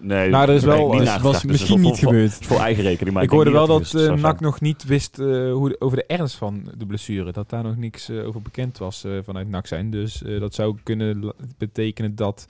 Nee, 0.00 0.30
Nou, 0.30 0.48
er 0.48 0.54
is 0.54 0.62
dat 0.62 0.74
wel- 0.76 0.92
ik 0.94 0.98
niet 1.00 1.08
was, 1.08 1.12
dus 1.14 1.22
dat 1.22 1.34
is 1.34 1.42
misschien 1.44 1.80
niet 1.80 1.98
voor- 1.98 2.08
gebeurd. 2.08 2.32
voor- 2.32 2.44
Voor 2.46 2.58
eigen 2.58 2.82
rekening. 2.82 3.14
Maar 3.14 3.22
ik 3.22 3.30
denk 3.30 3.42
hoorde 3.42 3.58
wel 3.58 3.66
dat 3.66 3.90
dat 3.90 4.00
eh 4.00 4.06
zou 4.06 4.20
NAC 4.20 4.40
nog 4.40 4.60
niet 4.60 4.84
wist 4.84 5.18
eh, 5.18 5.26
hoe 5.52 5.68
de- 5.68 5.76
over 5.80 5.96
de 5.96 6.04
ernst 6.06 6.34
van 6.36 6.70
de 6.78 6.86
blessure. 6.86 7.32
Dat 7.32 7.50
daar 7.50 7.62
nog 7.62 7.76
niks 7.76 8.10
over 8.10 8.42
bekend 8.42 8.78
was 8.78 9.04
eh, 9.04 9.12
vanuit 9.24 9.48
NAC 9.48 9.66
zijn. 9.66 9.90
Dus 9.90 10.22
eh, 10.22 10.40
dat 10.40 10.54
zou 10.54 10.76
kunnen 10.82 11.32
betekenen 11.58 12.14
dat 12.14 12.46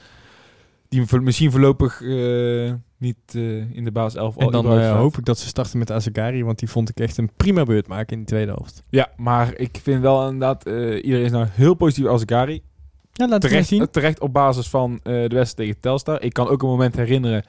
die 0.89 1.21
misschien 1.21 1.51
voorlopig 1.51 2.03
eh, 2.03 2.73
niet 2.99 3.17
eh, 3.27 3.77
in 3.77 3.85
de 3.85 3.93
baas 3.93 4.15
11 4.15 4.37
En 4.37 4.51
dan 4.51 4.81
eh, 4.81 4.97
hoop 4.97 5.19
ik 5.19 5.25
dat 5.25 5.39
ze 5.39 5.47
starten 5.47 5.79
met 5.79 5.91
Azagari, 5.91 6.45
want 6.45 6.59
die 6.59 6.71
vond 6.71 6.89
ik 6.89 7.01
echt 7.01 7.17
een 7.17 7.31
prima 7.37 7.63
beurt 7.63 7.87
maken 7.87 8.13
in 8.17 8.21
de 8.21 8.29
tweede 8.29 8.53
helft. 8.53 8.83
Ja, 8.89 9.11
maar 9.17 9.57
ik 9.57 9.79
vind 9.83 10.03
wel 10.03 10.25
inderdaad, 10.25 10.67
iedereen 11.03 11.25
is 11.25 11.31
nou 11.31 11.47
heel 11.51 11.75
positief 11.75 12.07
als 12.07 12.23
Gary. 12.27 12.63
Ja, 13.13 13.29
we 13.29 13.39
Terecht, 13.39 13.69
zien. 13.69 13.91
terecht 13.91 14.21
op 14.21 14.33
basis 14.33 14.69
van 14.69 15.01
de 15.03 15.11
wedstrijd 15.11 15.57
tegen 15.57 15.81
Telstar. 15.81 16.23
Ik 16.23 16.33
kan 16.33 16.49
ook 16.49 16.63
een 16.63 16.69
moment 16.69 16.97
herinneren 16.97 17.45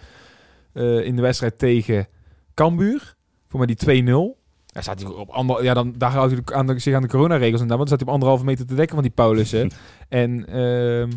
in 1.03 1.15
de 1.15 1.22
wedstrijd 1.22 1.60
tegen 1.60 2.08
Cambuur. 2.53 3.15
Voor 3.48 3.60
mij 3.60 3.75
die 3.75 4.03
2-0. 4.03 4.38
Daar 4.65 4.84
staat 4.84 5.01
hij 5.01 5.12
op 5.12 5.29
ander, 5.29 5.63
ja, 5.63 5.74
dan, 5.74 5.94
daar 5.98 6.12
houdt 6.12 6.32
hij 6.32 6.56
aan 6.56 6.67
de, 6.67 6.79
zich 6.79 6.96
aan 6.96 7.01
de 7.01 7.08
coronaregels 7.08 7.62
en 7.62 7.67
dan 7.67 7.77
want 7.77 7.89
dan 7.89 7.98
staat 7.98 8.00
hij 8.00 8.08
op 8.08 8.13
anderhalve 8.13 8.46
meter 8.46 8.65
te 8.65 8.75
dekken 8.75 8.96
van 8.96 9.03
die 9.03 9.13
Paulussen. 9.13 9.72
en 10.10 10.46
ehm, 10.48 11.10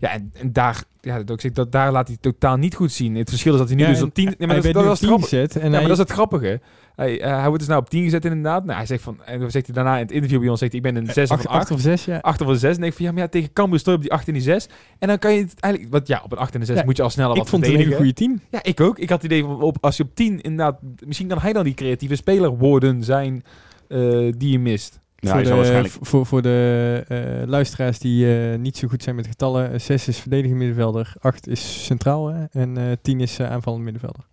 ja, 0.00 0.12
en, 0.12 0.32
en 0.34 0.52
daar, 0.52 0.84
ja, 1.00 1.22
dat, 1.22 1.42
ik 1.42 1.54
dat, 1.54 1.72
daar 1.72 1.92
laat 1.92 2.08
hij 2.08 2.16
totaal 2.20 2.56
niet 2.56 2.74
goed 2.74 2.92
zien. 2.92 3.14
Het 3.14 3.28
verschil 3.28 3.52
is 3.52 3.58
dat 3.58 3.68
hij 3.68 3.76
nu 3.76 3.82
Ja, 3.82 3.88
dus 3.88 4.02
op 4.02 4.14
10... 4.14 4.24
Nee, 4.24 4.48
maar 4.48 4.62
dat, 4.62 4.72
dat, 4.72 4.98
10 4.98 5.20
gezet. 5.22 5.56
En 5.56 5.60
ja, 5.60 5.70
hij, 5.70 5.70
maar 5.70 5.80
dat 5.80 5.90
is 5.90 5.98
het 5.98 6.10
grappige. 6.10 6.60
Hij, 6.96 7.20
eh, 7.20 7.30
hij 7.32 7.44
wordt 7.44 7.58
dus 7.58 7.68
nou 7.68 7.80
op 7.80 7.90
10 7.90 8.04
gezet 8.04 8.24
inderdaad. 8.24 8.64
Nou, 8.64 8.76
hij 8.76 8.86
zegt 8.86 9.02
van, 9.02 9.24
en 9.24 9.40
dan 9.40 9.50
zegt 9.50 9.66
hij 9.66 9.74
daarna 9.74 9.94
in 9.94 10.02
het 10.02 10.12
interview 10.12 10.40
bij 10.40 10.48
ons, 10.48 10.58
zegt 10.58 10.72
hij, 10.72 10.80
ik 10.80 10.92
ben 10.92 11.02
een 11.02 11.12
6 11.12 11.30
of 11.30 11.36
acht, 11.36 11.44
een 11.44 11.50
8. 11.50 11.60
acht 11.60 11.70
of 11.70 11.80
zes, 11.80 12.04
ja. 12.04 12.18
8 12.18 12.40
of 12.40 12.48
een 12.48 12.58
6. 12.58 12.76
En 12.76 12.82
ik 12.82 12.92
van 12.92 13.04
ja, 13.04 13.12
maar 13.12 13.20
ja, 13.20 13.28
tegen 13.28 13.52
Cambuur 13.52 13.80
je 13.84 13.92
op 13.92 14.00
die 14.00 14.12
8 14.12 14.26
en 14.26 14.32
die 14.32 14.42
6. 14.42 14.68
En 14.98 15.08
dan 15.08 15.18
kan 15.18 15.34
je 15.34 15.40
het 15.40 15.60
eigenlijk, 15.60 15.92
want 15.92 16.06
ja, 16.06 16.20
op 16.24 16.32
een 16.32 16.38
8 16.38 16.54
en 16.54 16.60
een 16.60 16.66
6 16.66 16.76
Ja, 16.76 16.84
moet 16.84 16.96
je 16.96 17.02
al 17.02 17.10
sneller 17.10 17.32
Ik 17.32 17.38
wat 17.38 17.48
vond 17.48 17.66
het 17.66 17.74
een 17.74 17.92
goede 17.92 18.12
team. 18.12 18.40
Ja, 18.50 18.62
ik 18.62 18.80
ook. 18.80 18.98
Ik 18.98 19.08
had 19.08 19.22
het 19.22 19.32
idee 19.32 19.44
van 19.44 19.62
op, 19.62 19.76
als 19.80 19.96
je 19.96 20.02
op 20.02 20.14
10 20.14 20.40
inderdaad, 20.40 20.80
misschien 21.06 21.28
kan 21.28 21.38
hij 21.38 21.52
dan 21.52 21.64
die 21.64 21.74
creatieve 21.74 22.16
speler 22.16 22.56
worden 22.56 23.04
zijn 23.04 23.42
eh, 23.88 23.98
die 24.36 24.50
je 24.50 24.58
mist. 24.58 25.00
Ja, 25.20 25.32
voor, 25.32 25.42
de, 25.42 25.54
waarschijnlijk... 25.54 25.94
voor, 26.00 26.26
voor 26.26 26.42
de 26.42 27.04
eh, 27.08 27.48
luisteraars 27.48 27.98
die 27.98 28.50
eh, 28.50 28.58
niet 28.58 28.76
zo 28.76 28.88
goed 28.88 29.02
zijn 29.02 29.16
met 29.16 29.26
getallen. 29.26 29.80
6 29.80 30.08
is 30.08 30.18
verdedigend 30.18 30.58
middenvelder, 30.58 31.12
8 31.20 31.48
is 31.48 31.84
centraal 31.84 32.26
hè, 32.28 32.44
en 32.50 32.76
eh 32.76 32.84
10 33.02 33.20
is 33.20 33.38
uh, 33.40 33.50
aanvallend 33.50 33.82
middenvelder. 33.84 34.24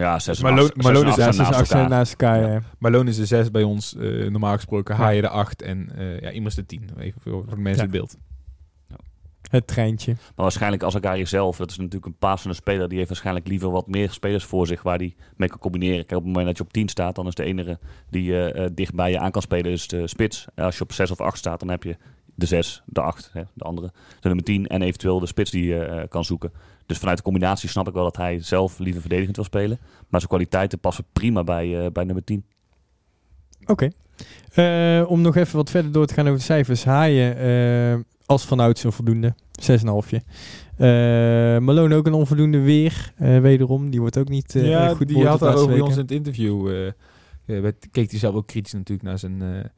Ja, 0.00 0.18
6 0.18 0.40
Malone- 0.40 0.60
en 0.62 0.66
8 0.68 0.82
Malone 0.82 1.08
is- 1.10 1.16
Ja, 1.16 1.24
naast 1.24 1.70
elkaar. 1.70 1.88
naast 1.88 2.10
elkaar. 2.10 2.40
Ja. 2.40 2.52
ja. 2.52 2.60
Malone 2.78 3.10
is 3.10 3.16
de 3.16 3.26
6 3.26 3.50
bij 3.50 3.62
ons, 3.62 3.96
eh, 3.96 4.30
normaal 4.30 4.54
gesproken. 4.54 4.94
Ja. 4.96 5.00
Haaien 5.00 5.22
de 5.22 5.28
8 5.28 5.62
en 5.62 5.88
eh 5.96 6.20
ja, 6.20 6.28
immers 6.28 6.54
de 6.54 6.66
10. 6.66 6.88
Even 6.98 7.20
voor, 7.20 7.32
voor 7.32 7.54
de 7.54 7.60
mensen 7.62 7.72
Ja. 7.86 7.90
het 7.90 7.90
beeld. 7.90 8.16
Het 9.50 9.66
treintje. 9.66 10.12
Maar 10.12 10.32
waarschijnlijk 10.34 10.82
Azagari 10.82 11.26
zelf, 11.26 11.56
dat 11.56 11.70
is 11.70 11.76
natuurlijk 11.76 12.06
een 12.06 12.16
passende 12.18 12.54
speler, 12.54 12.88
die 12.88 12.96
heeft 12.96 13.08
waarschijnlijk 13.08 13.48
liever 13.48 13.70
wat 13.70 13.86
meer 13.86 14.10
spelers 14.10 14.44
voor 14.44 14.66
zich 14.66 14.82
waar 14.82 14.98
hij 14.98 15.14
mee 15.36 15.48
kan 15.48 15.58
combineren. 15.58 16.06
Kijk, 16.06 16.18
op 16.18 16.24
het 16.24 16.26
moment 16.26 16.46
dat 16.46 16.56
je 16.56 16.62
op 16.62 16.72
10 16.72 16.88
staat, 16.88 17.14
dan 17.14 17.26
is 17.26 17.34
de 17.34 17.44
enige 17.44 17.78
die 18.10 18.50
eh, 18.50 18.70
dicht 18.72 18.94
bij 18.94 19.10
je 19.10 19.18
aan 19.18 19.30
kan 19.30 19.42
spelen 19.42 19.72
is 19.72 19.86
de 19.86 20.08
spits. 20.08 20.46
En 20.54 20.64
als 20.64 20.76
je 20.76 20.82
op 20.82 20.92
6 20.92 21.10
of 21.10 21.20
8 21.20 21.38
staat, 21.38 21.60
dan 21.60 21.68
heb 21.68 21.82
je 21.82 21.96
de 22.34 22.46
6, 22.46 22.82
de 22.86 23.00
8, 23.00 23.30
hè, 23.32 23.42
de 23.54 23.64
andere, 23.64 23.86
de 24.20 24.26
nummer 24.26 24.44
10 24.44 24.66
en 24.66 24.82
eventueel 24.82 25.20
de 25.20 25.26
spits 25.26 25.50
die 25.50 25.64
je 25.64 25.84
eh, 25.84 26.08
kan 26.08 26.24
zoeken. 26.24 26.52
Dus 26.86 26.98
vanuit 26.98 27.16
de 27.16 27.24
combinatie 27.24 27.68
snap 27.68 27.88
ik 27.88 27.94
wel 27.94 28.04
dat 28.04 28.16
hij 28.16 28.40
zelf 28.40 28.78
liever 28.78 29.00
verdedigend 29.00 29.36
wil 29.36 29.44
spelen. 29.44 29.78
Maar 29.80 30.20
zijn 30.20 30.32
kwaliteiten 30.32 30.78
passen 30.78 31.04
prima 31.12 31.44
bij, 31.44 31.92
bij 31.92 32.04
nummer 32.04 32.24
10. 32.24 32.44
Oké. 33.66 33.90
Om 35.06 35.20
nog 35.20 35.36
even 35.36 35.56
wat 35.56 35.70
verder 35.70 35.92
door 35.92 36.06
te 36.06 36.14
gaan 36.14 36.26
over 36.26 36.38
de 36.38 36.44
cijfers. 36.44 36.84
Haaien 36.84 37.36
als 38.26 38.44
van 38.44 38.60
ouds 38.60 38.84
een 38.84 38.92
voldoende. 38.92 39.34
6,5. 39.62 39.74
Uh, 40.78 40.86
Malone 41.58 41.94
ook 41.94 42.06
een 42.06 42.12
onvoldoende 42.12 42.58
weer. 42.60 43.12
eh, 43.16 43.38
wederom. 43.38 43.90
Die 43.90 44.00
wordt 44.00 44.18
ook 44.18 44.28
niet 44.28 44.54
eh, 44.56 44.68
ja, 44.68 44.88
goed 44.94 45.08
die 45.08 45.26
had 45.26 45.40
daarover 45.40 45.50
laatste 45.50 45.68
bij 45.72 45.80
ons 45.80 45.94
in 45.94 46.00
het 46.02 46.10
interview. 46.10 46.68
werd- 47.44 47.86
keek 47.90 48.10
hij 48.10 48.18
zelf 48.18 48.34
ook 48.34 48.46
kritisch 48.46 48.72
natuurlijk 48.72 49.08
naar 49.08 49.18
zijn 49.18 49.42
eh, 49.42 49.70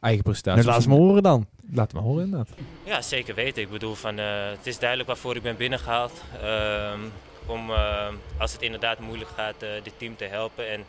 eigen 0.00 0.22
prestaties. 0.22 0.62
Nou, 0.64 0.74
laat 0.74 0.82
ze 0.82 0.88
maar 0.88 0.98
horen 0.98 1.22
dan. 1.22 1.46
Laat 1.70 1.92
maar 1.92 2.02
horen 2.02 2.24
inderdaad. 2.24 2.48
Ja, 2.84 3.02
zeker 3.02 3.34
weten. 3.34 3.62
Ik 3.62 3.70
bedoel, 3.70 3.94
van, 3.94 4.18
eh, 4.18 4.24
het 4.56 4.66
is 4.66 4.78
duidelijk 4.78 5.08
waarvoor 5.08 5.36
ik 5.36 5.42
ben 5.42 5.56
binnengehaald. 5.56 6.22
Ehm, 6.42 6.98
om, 7.46 7.70
eh, 7.70 8.06
als 8.38 8.52
het 8.52 8.62
inderdaad 8.62 9.00
moeilijk 9.00 9.30
gaat, 9.30 9.62
eh 9.62 9.68
dit 9.82 9.92
team 9.96 10.16
te 10.16 10.24
helpen. 10.24 10.70
En 10.70 10.80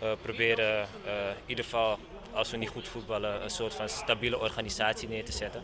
eh, 0.00 0.08
proberen 0.22 0.74
eh, 0.80 1.12
in 1.36 1.46
ieder 1.46 1.64
geval, 1.64 1.98
als 2.32 2.50
we 2.50 2.56
niet 2.56 2.68
goed 2.68 2.88
voetballen, 2.88 3.42
een 3.44 3.50
soort 3.50 3.74
van 3.74 3.88
stabiele 3.88 4.40
organisatie 4.40 5.08
neer 5.08 5.24
te 5.24 5.32
zetten. 5.32 5.60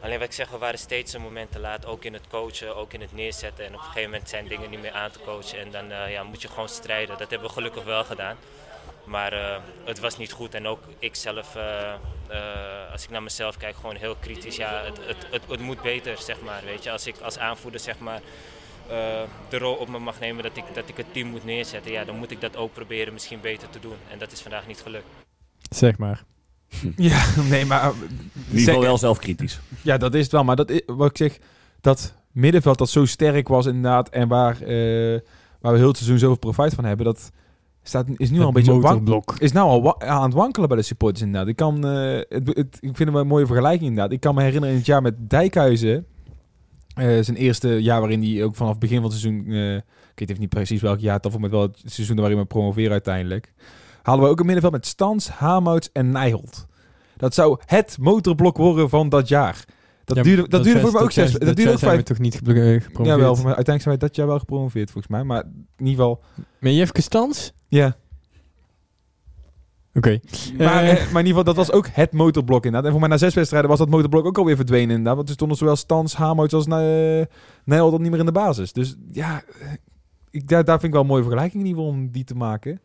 Alleen 0.00 0.18
wat 0.18 0.28
ik 0.28 0.34
zeg, 0.34 0.50
we 0.50 0.58
waren 0.58 0.78
steeds 0.78 1.12
een 1.12 1.22
moment 1.22 1.52
te 1.52 1.58
laat, 1.58 1.86
ook 1.86 2.04
in 2.04 2.12
het 2.12 2.28
coachen, 2.28 2.76
ook 2.76 2.92
in 2.92 3.00
het 3.00 3.12
neerzetten. 3.12 3.64
En 3.64 3.74
op 3.74 3.78
een 3.78 3.84
gegeven 3.84 4.10
moment 4.10 4.28
zijn 4.28 4.48
dingen 4.48 4.70
niet 4.70 4.80
meer 4.80 4.92
aan 4.92 5.10
te 5.10 5.18
coachen. 5.24 5.58
En 5.58 5.70
dan 5.70 5.90
eh, 5.90 6.10
ja, 6.10 6.22
moet 6.22 6.42
je 6.42 6.48
gewoon 6.48 6.68
strijden. 6.68 7.18
Dat 7.18 7.30
hebben 7.30 7.48
we 7.48 7.54
gelukkig 7.54 7.84
wel 7.84 8.04
gedaan. 8.04 8.36
Maar 9.04 9.32
eh, 9.32 9.56
het 9.84 9.98
was 9.98 10.16
niet 10.16 10.32
goed 10.32 10.54
en 10.54 10.66
ook 10.66 10.80
ik 10.98 11.14
zelf, 11.14 11.56
eh, 11.56 11.92
als 12.92 13.04
ik 13.04 13.10
naar 13.10 13.22
mezelf 13.22 13.56
kijk, 13.56 13.76
gewoon 13.76 13.96
heel 13.96 14.16
kritisch. 14.20 14.56
Ja, 14.56 14.84
het, 14.84 14.98
het, 15.06 15.26
het, 15.30 15.42
het 15.48 15.60
moet 15.60 15.82
beter, 15.82 16.18
zeg 16.18 16.40
maar. 16.40 16.62
Weet 16.64 16.82
je? 16.82 16.90
Als 16.90 17.06
ik 17.06 17.20
als 17.20 17.38
aanvoerder 17.38 17.80
zeg 17.80 17.98
maar, 17.98 18.20
de 19.48 19.58
rol 19.58 19.74
op 19.74 19.88
me 19.88 19.98
mag 19.98 20.20
nemen 20.20 20.42
dat 20.42 20.56
ik, 20.56 20.64
dat 20.74 20.88
ik 20.88 20.96
het 20.96 21.12
team 21.12 21.28
moet 21.28 21.44
neerzetten, 21.44 21.92
ja, 21.92 22.04
dan 22.04 22.16
moet 22.16 22.30
ik 22.30 22.40
dat 22.40 22.56
ook 22.56 22.72
proberen 22.72 23.12
misschien 23.12 23.40
beter 23.40 23.70
te 23.70 23.80
doen. 23.80 23.96
En 24.10 24.18
dat 24.18 24.32
is 24.32 24.40
vandaag 24.40 24.66
niet 24.66 24.80
gelukt. 24.80 25.06
Zeg 25.70 25.98
maar. 25.98 26.24
Ja, 26.96 27.24
nee, 27.48 27.64
maar... 27.64 27.92
In 27.92 28.58
ieder 28.58 28.64
geval 28.64 28.80
wel 28.80 28.98
zelfkritisch. 28.98 29.60
Ja, 29.82 29.98
dat 29.98 30.14
is 30.14 30.22
het 30.22 30.32
wel. 30.32 30.44
Maar 30.44 30.56
dat 30.56 30.70
is, 30.70 30.82
wat 30.86 31.10
ik 31.10 31.16
zeg, 31.16 31.38
dat 31.80 32.14
middenveld 32.32 32.78
dat 32.78 32.90
zo 32.90 33.04
sterk 33.04 33.48
was 33.48 33.66
inderdaad... 33.66 34.08
en 34.08 34.28
waar, 34.28 34.60
eh, 34.62 35.20
waar 35.60 35.72
we 35.72 35.78
heel 35.78 35.88
het 35.88 35.96
seizoen 35.96 36.18
zoveel 36.18 36.38
profijt 36.38 36.74
van 36.74 36.84
hebben... 36.84 37.06
dat 37.06 37.30
staat, 37.82 38.06
is 38.16 38.30
nu 38.30 38.40
al 38.40 38.46
een 38.46 38.52
beetje 38.52 38.72
motorblok. 38.72 39.34
is 39.38 39.52
nou 39.52 39.68
al 39.68 40.00
aan 40.00 40.22
het 40.22 40.34
wankelen 40.34 40.68
bij 40.68 40.76
de 40.76 40.82
supporters 40.82 41.22
inderdaad. 41.22 41.48
Ik, 41.48 41.56
kan, 41.56 41.86
eh, 41.86 42.20
het, 42.28 42.46
het, 42.46 42.78
ik 42.80 42.96
vind 42.96 42.98
het 42.98 43.10
wel 43.10 43.20
een 43.20 43.26
mooie 43.26 43.46
vergelijking 43.46 43.88
inderdaad. 43.88 44.12
Ik 44.12 44.20
kan 44.20 44.34
me 44.34 44.42
herinneren 44.42 44.70
in 44.70 44.76
het 44.76 44.86
jaar 44.86 45.02
met 45.02 45.30
Dijkhuizen... 45.30 46.06
eh, 46.94 47.18
zijn 47.20 47.36
eerste 47.36 47.82
jaar 47.82 48.00
waarin 48.00 48.22
hij 48.22 48.44
ook 48.44 48.56
vanaf 48.56 48.70
het 48.70 48.80
begin 48.80 49.00
van 49.00 49.10
het 49.10 49.20
seizoen... 49.20 49.46
eh, 49.46 49.74
ik 49.76 50.18
weet 50.18 50.28
even 50.28 50.40
niet 50.40 50.48
precies 50.48 50.80
welk 50.80 50.98
jaar 50.98 51.20
het 51.20 51.32
was, 51.32 51.50
wel 51.50 51.62
het 51.62 51.82
seizoen 51.84 52.16
waarin 52.16 52.38
we 52.38 52.44
promoveren 52.44 52.90
uiteindelijk... 52.90 53.52
halen 54.02 54.24
we 54.24 54.30
ook 54.30 54.38
een 54.40 54.44
middenveld 54.46 54.74
met 54.74 54.86
Stans, 54.86 55.28
Hamouts 55.28 55.92
en 55.92 56.10
Nijholt. 56.10 56.66
Dat 57.16 57.34
zou 57.34 57.60
het 57.66 57.96
motorblok 58.00 58.56
worden 58.56 58.88
van 58.88 59.08
dat 59.08 59.28
jaar. 59.28 59.64
Dat 60.04 60.16
Ja, 60.16 60.22
duurde, 60.22 60.48
dat 60.48 60.64
duurde 60.64 60.80
voor 60.80 60.92
mij 60.92 61.02
ook 61.02 61.12
zes. 61.12 61.32
Dat 61.32 61.40
duurde 61.56 61.72
ook 61.72 61.78
zijn 61.78 61.90
we 61.90 61.96
vijf. 61.96 62.02
toch 62.02 62.18
niet 62.18 62.34
eh, 62.34 62.40
gepromoveerd. 62.40 63.06
Ja, 63.06 63.16
wel. 63.16 63.34
Uiteindelijk 63.36 63.66
zijn 63.66 63.84
wij 63.84 63.96
dat 63.96 64.16
jaar 64.16 64.26
wel 64.26 64.38
gepromoveerd, 64.38 64.90
volgens 64.90 65.12
mij. 65.12 65.24
Maar 65.24 65.42
in 65.44 65.66
ieder 65.86 65.90
geval, 65.94 66.22
Maar 66.60 66.72
Jefke 66.72 67.00
Stans? 67.02 67.52
ja. 67.68 67.96
Oké. 69.94 70.18
Maar, 70.58 70.82
Eh, 70.82 70.90
eh, 70.90 70.96
maar 70.96 71.20
in 71.22 71.26
ieder 71.26 71.26
geval, 71.26 71.44
dat 71.44 71.56
was 71.56 71.72
ook 71.72 71.86
het 71.92 72.12
motorblok 72.12 72.64
inderdaad. 72.64 72.84
En 72.84 72.90
voor 72.90 73.00
mij 73.00 73.08
na 73.08 73.16
zes 73.16 73.34
wedstrijden 73.34 73.70
was 73.70 73.78
dat 73.78 73.88
motorblok 73.88 74.26
ook 74.26 74.38
alweer 74.38 74.56
verdwenen 74.56 74.88
inderdaad. 74.90 75.14
Want 75.16 75.28
er 75.28 75.34
stonden 75.34 75.56
zowel 75.56 75.76
Stans, 75.76 76.14
Hamouts 76.16 76.54
als 76.54 76.66
uh, 76.66 76.72
Nijl 77.64 77.90
dan 77.90 78.02
niet 78.02 78.10
meer 78.10 78.20
in 78.20 78.26
de 78.26 78.32
basis. 78.32 78.72
Dus 78.72 78.96
ja, 79.12 79.42
ik, 80.30 80.48
daar, 80.48 80.64
daar 80.64 80.74
vind 80.80 80.86
ik 80.86 80.92
wel 80.92 81.00
een 81.02 81.06
mooie 81.06 81.22
vergelijking 81.22 81.62
in 81.62 81.68
ieder 81.68 81.82
geval 81.82 81.98
om 81.98 82.10
die 82.10 82.24
te 82.24 82.34
maken. 82.34 82.80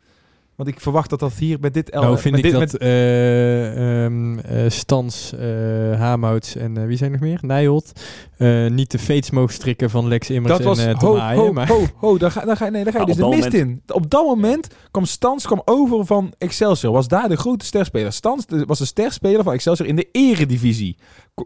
Want 0.56 0.70
ik 0.70 0.80
verwacht 0.80 1.10
dat 1.10 1.20
dat 1.20 1.34
hier 1.34 1.58
met 1.62 1.74
dit... 1.74 1.94
nou 1.94 2.20
vind 2.20 2.36
met 2.36 2.46
ik 2.46 2.52
dit, 2.52 2.60
dat 2.60 2.72
met- 2.72 2.82
eh, 2.82 4.04
ehm, 4.06 4.40
eh, 4.40 4.70
Stans, 4.70 5.34
eh 5.34 6.00
Hamouts 6.00 6.56
en 6.56 6.88
wie 6.88 6.98
zijn 6.98 7.14
er 7.14 7.20
nog 7.20 7.28
meer? 7.28 7.40
Nijholt. 7.42 7.92
eh, 8.38 8.68
niet 8.68 8.92
de 8.92 9.00
fates 9.00 9.30
mogen 9.30 9.54
strikken 9.54 9.90
van 9.90 10.08
Lex 10.08 10.30
Immers 10.30 10.54
dat 10.58 10.64
was 10.64 10.80
en 10.80 10.90
eh, 10.90 10.98
Tom 11.00 11.10
ho, 11.10 11.18
Haaien, 11.18 11.42
ho, 11.42 11.54
maar... 11.54 11.68
ho, 11.68 11.84
ho, 11.96 12.18
daar 12.18 12.32
ga, 12.32 12.46
daar 12.46 12.58
ga, 12.58 12.70
nee, 12.70 12.84
daar 12.84 12.94
ga 12.94 13.00
je 13.00 13.06
Nou, 13.06 13.18
dus 13.32 13.42
de 13.44 13.50
mist 13.50 13.54
in. 13.54 13.82
Op 13.88 14.10
dat 14.10 14.26
moment 14.26 14.68
kwam 14.92 15.06
Stans 15.06 15.46
kwam 15.46 15.62
over 15.66 16.06
van 16.06 16.34
Excelsior. 16.38 16.94
Was 16.94 17.08
daar 17.08 17.30
de 17.30 17.36
grote 17.38 17.66
sterspeler. 17.66 18.14
Stans 18.14 18.46
de- 18.46 18.66
was 18.66 18.80
de 18.80 18.86
sterspeler 18.86 19.44
van 19.44 19.54
Excelsior 19.54 19.88
in 19.88 19.96
de 19.96 20.08
eredivisie. 20.12 20.98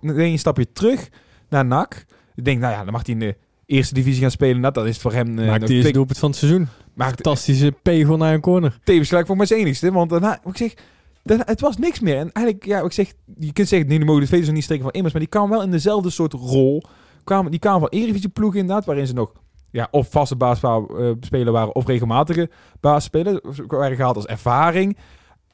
Dan 0.01 0.17
een 0.17 0.39
stapje 0.39 0.71
terug 0.73 1.09
naar 1.49 1.65
NAC. 1.65 2.05
Ik 2.35 2.45
denk, 2.45 2.59
nou 2.59 2.73
ja, 2.73 2.83
dan 2.83 2.93
mag 2.93 3.05
hij 3.05 3.13
in 3.13 3.19
de 3.19 3.35
eerste 3.65 3.93
divisie 3.93 4.21
gaan 4.21 4.31
spelen. 4.31 4.59
Nou, 4.61 4.73
dat 4.73 4.85
is 4.85 4.97
voor 4.97 5.13
hem... 5.13 5.39
eh, 5.39 5.47
Maakt 5.47 5.61
eerste 5.61 5.79
twee- 5.79 5.91
doelpunt 5.93 6.17
van 6.19 6.29
het 6.29 6.37
seizoen. 6.39 6.67
Maakt 6.99 7.21
Fantastische 7.21 7.73
pegel 7.81 8.17
naar 8.17 8.33
een 8.33 8.41
corner. 8.41 8.79
tevens 8.83 9.09
gelijk 9.09 9.27
voor 9.27 9.37
mij 9.37 9.45
zijn 9.45 9.59
enigste. 9.59 9.91
Want 9.91 10.09
daarna, 10.09 10.39
ik 10.45 10.57
zeg, 10.57 10.73
daarna, 11.23 11.43
het 11.45 11.61
was 11.61 11.77
niks 11.77 11.99
meer. 11.99 12.17
En 12.17 12.31
eigenlijk, 12.31 12.65
ja, 12.65 12.81
ik 12.81 12.91
zeg, 12.91 13.13
je 13.37 13.53
kunt 13.53 13.67
zeggen, 13.67 13.89
nee, 13.89 13.99
de 13.99 14.05
mogen 14.05 14.21
de 14.21 14.27
veters 14.27 14.45
nog 14.45 14.55
niet 14.55 14.63
strikken 14.63 14.87
van 14.87 14.95
Immers. 14.95 15.13
Maar 15.13 15.23
die 15.23 15.31
kwam 15.31 15.49
wel 15.49 15.61
in 15.61 15.71
dezelfde 15.71 16.09
soort 16.09 16.33
rol. 16.33 16.83
Kwamen, 17.23 17.51
die 17.51 17.59
kwamen 17.59 17.79
van 17.79 17.89
Eredivisie 17.89 18.29
ploeg 18.29 18.55
inderdaad, 18.55 18.85
waarin 18.85 19.07
ze 19.07 19.13
nog 19.13 19.31
ja, 19.71 19.87
of 19.91 20.11
vaste 20.11 20.35
baasspeler 20.35 21.51
waren 21.51 21.75
of 21.75 21.85
regelmatige 21.85 22.49
baasspeler. 22.79 23.41
Ze 23.53 23.63
waren 23.67 23.95
gehaald 23.95 24.15
als 24.15 24.25
ervaring. 24.25 24.97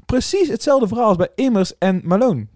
Precies 0.06 0.48
hetzelfde 0.48 0.88
verhaal 0.88 1.08
als 1.08 1.18
bij 1.18 1.30
Immers 1.36 1.78
en 1.78 2.02
Malone. 2.04 2.48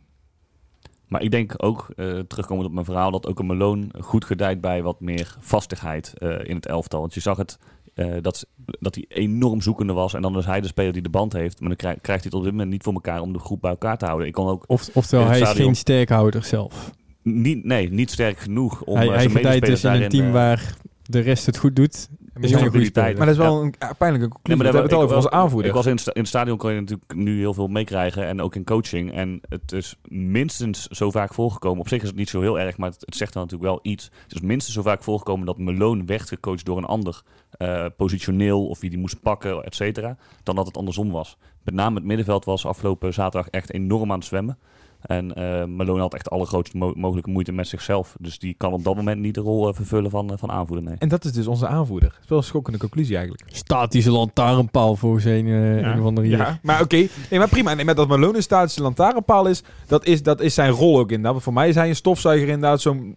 Maar 1.09 1.21
ik 1.21 1.31
denk 1.31 1.53
ook, 1.57 1.89
eh 1.95 2.19
terugkomend 2.19 2.67
op 2.67 2.73
mijn 2.73 2.85
verhaal, 2.85 3.11
dat 3.11 3.27
ook 3.27 3.39
een 3.39 3.45
Malone 3.45 3.87
goed 3.99 4.25
gedijt 4.25 4.61
bij 4.61 4.83
wat 4.83 4.99
meer 4.99 5.35
vastigheid 5.39 6.13
eh, 6.17 6.29
in 6.43 6.55
het 6.55 6.65
elftal. 6.65 6.99
Want 6.99 7.13
je 7.13 7.19
zag 7.19 7.37
het, 7.37 7.59
eh, 7.99 8.21
dat, 8.21 8.45
dat 8.79 8.95
hij 8.95 9.05
enorm 9.07 9.61
zoekende 9.61 9.93
was. 9.93 10.13
En 10.13 10.21
dan 10.21 10.37
is 10.37 10.45
hij 10.45 10.61
de 10.61 10.67
speler 10.67 10.93
die 10.93 11.01
de 11.01 11.09
band 11.09 11.33
heeft. 11.33 11.59
Maar 11.59 11.67
dan 11.69 11.77
krijg- 11.77 12.01
krijgt 12.01 12.23
hij 12.23 12.31
het 12.31 12.39
op 12.39 12.43
dit 12.43 12.51
moment 12.51 12.71
niet 12.71 12.83
voor 12.83 12.93
elkaar 12.93 13.21
om 13.21 13.33
de 13.33 13.39
groep 13.39 13.61
bij 13.61 13.69
elkaar 13.71 13.97
te 13.97 14.05
houden. 14.05 14.27
Ik 14.27 14.33
kon 14.33 14.47
ook 14.47 14.63
Of, 14.67 14.89
oftewel, 14.93 15.25
hij 15.25 15.39
is 15.39 15.49
geen 15.49 15.75
sterkhouder 15.75 16.43
zelf. 16.43 16.91
niet, 17.23 17.63
nee, 17.63 17.91
niet 17.91 18.11
sterk 18.11 18.37
genoeg 18.37 18.81
om 18.81 18.95
hij 18.95 19.07
eh, 19.07 19.13
hij 19.13 19.29
gedijt 19.29 19.65
dus 19.65 19.83
in 19.83 19.91
een 19.91 20.09
team 20.09 20.25
eh, 20.25 20.31
waar 20.31 20.73
de 21.03 21.19
rest 21.19 21.45
het 21.45 21.57
goed 21.57 21.75
doet. 21.75 22.09
Is 22.43 22.49
jonge 22.49 22.63
hij 22.63 22.65
een 22.65 22.71
goede 22.71 22.85
abiliteit. 22.89 23.05
speler. 23.05 23.17
Maar 23.17 23.25
dat 23.25 23.35
is 23.35 23.51
wel 23.51 23.61
een 23.63 23.73
ja, 23.79 23.93
pijnlijke 23.93 24.27
Nee, 24.27 24.35
conclusie. 24.35 24.63
maar 24.63 24.71
we 24.73 24.79
hebben 24.79 24.81
het 24.81 24.91
al 24.91 24.97
over 25.01 25.09
ik- 25.17 25.23
onze 25.23 25.31
aanvoerder. 25.31 25.69
Ik 25.69 25.75
was 25.75 25.85
in, 25.85 25.97
sta- 25.97 26.13
in 26.13 26.19
het 26.19 26.29
stadion 26.29 26.57
kon 26.57 26.71
je 26.73 26.79
natuurlijk 26.79 27.13
nu 27.15 27.37
heel 27.39 27.53
veel 27.53 27.67
meekrijgen 27.67 28.25
en 28.25 28.41
ook 28.41 28.55
in 28.55 28.63
coaching. 28.63 29.13
En 29.13 29.39
het 29.49 29.71
is 29.71 29.95
minstens 30.07 30.87
zo 30.87 31.11
vaak 31.11 31.33
voorgekomen. 31.33 31.79
Op 31.79 31.87
zich 31.87 32.01
is 32.01 32.07
het 32.07 32.17
niet 32.17 32.29
zo 32.29 32.41
heel 32.41 32.59
erg, 32.59 32.77
maar 32.77 32.89
het, 32.89 33.01
het 33.05 33.15
zegt 33.15 33.33
dan 33.33 33.41
natuurlijk 33.43 33.69
wel 33.71 33.79
iets. 33.91 34.11
Het 34.23 34.33
is 34.35 34.41
minstens 34.41 34.75
zo 34.75 34.81
vaak 34.81 35.03
voorgekomen 35.03 35.45
dat 35.45 35.57
Malone 35.57 36.03
werd 36.05 36.27
gecoacht 36.27 36.65
door 36.65 36.77
een 36.77 36.85
ander. 36.85 37.21
eh, 37.49 37.85
positioneel 37.97 38.67
of 38.67 38.79
wie 38.79 38.89
die 38.89 38.99
moest 38.99 39.21
pakken, 39.21 39.63
et 39.63 39.75
cetera. 39.75 40.17
Dan 40.43 40.55
dat 40.55 40.65
het 40.65 40.77
andersom 40.77 41.11
was. 41.11 41.37
Met 41.63 41.73
name 41.73 41.95
het 41.95 42.03
middenveld 42.03 42.45
was 42.45 42.65
afgelopen 42.65 43.13
zaterdag 43.13 43.49
echt 43.49 43.73
enorm 43.73 44.11
aan 44.11 44.17
het 44.17 44.27
zwemmen. 44.27 44.57
En 45.01 45.33
eh 45.35 45.65
Malone 45.65 45.99
had 46.01 46.13
echt 46.13 46.23
de 46.23 46.29
allergrootste 46.29 46.77
mo- 46.77 46.93
mogelijke 46.95 47.29
moeite 47.29 47.51
met 47.51 47.67
zichzelf. 47.67 48.15
Dus 48.19 48.39
die 48.39 48.53
kan 48.57 48.73
op 48.73 48.83
dat 48.83 48.95
moment 48.95 49.21
niet 49.21 49.33
de 49.35 49.41
rol 49.41 49.67
eh, 49.67 49.73
vervullen 49.75 50.11
van, 50.11 50.31
eh, 50.31 50.37
van 50.37 50.51
aanvoerder. 50.51 50.85
Nee. 50.85 50.95
En 50.97 51.07
dat 51.09 51.25
is 51.25 51.31
dus 51.31 51.47
onze 51.47 51.67
aanvoerder. 51.67 52.09
Dat 52.09 52.19
is 52.23 52.29
wel 52.29 52.37
een 52.37 52.43
schokkende 52.43 52.79
conclusie 52.79 53.15
eigenlijk. 53.17 53.43
Statische 53.55 54.11
lantaarnpaal 54.11 54.95
volgens 54.95 55.23
een, 55.25 55.47
eh, 55.47 55.75
een 55.77 56.01
van 56.01 56.15
de 56.15 56.21
hier. 56.21 56.37
Ja, 56.37 56.59
maar 56.61 56.81
oké. 56.81 56.95
Nee, 57.29 57.39
maar 57.39 57.49
prima. 57.49 57.73
Nee, 57.73 57.85
maar 57.85 57.95
dat 57.95 58.07
Malone 58.07 58.35
een 58.37 58.43
statische 58.43 58.81
lantaarnpaal 58.81 59.47
is 59.47 59.63
dat, 59.87 60.05
is, 60.05 60.23
dat 60.23 60.41
is 60.41 60.53
zijn 60.53 60.71
rol 60.71 60.93
ook 60.99 61.09
inderdaad. 61.09 61.31
Want 61.31 61.43
Voor 61.43 61.53
mij 61.53 61.69
is 61.69 61.75
hij 61.75 61.89
een 61.89 61.95
stofzuiger 61.95 62.47
inderdaad, 62.47 62.81
zo'n 62.81 63.15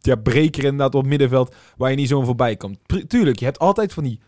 ja, 0.00 0.14
breker 0.16 0.64
inderdaad 0.64 0.94
op 0.94 1.00
het 1.00 1.10
middenveld 1.10 1.54
waar 1.76 1.90
je 1.90 1.96
niet 1.96 2.08
zo 2.08 2.22
voorbij 2.22 2.56
komt. 2.56 2.78
Tuurlijk, 3.08 3.38
je 3.38 3.44
hebt 3.44 3.58
altijd 3.58 3.92
van 3.92 4.02
die 4.04 4.20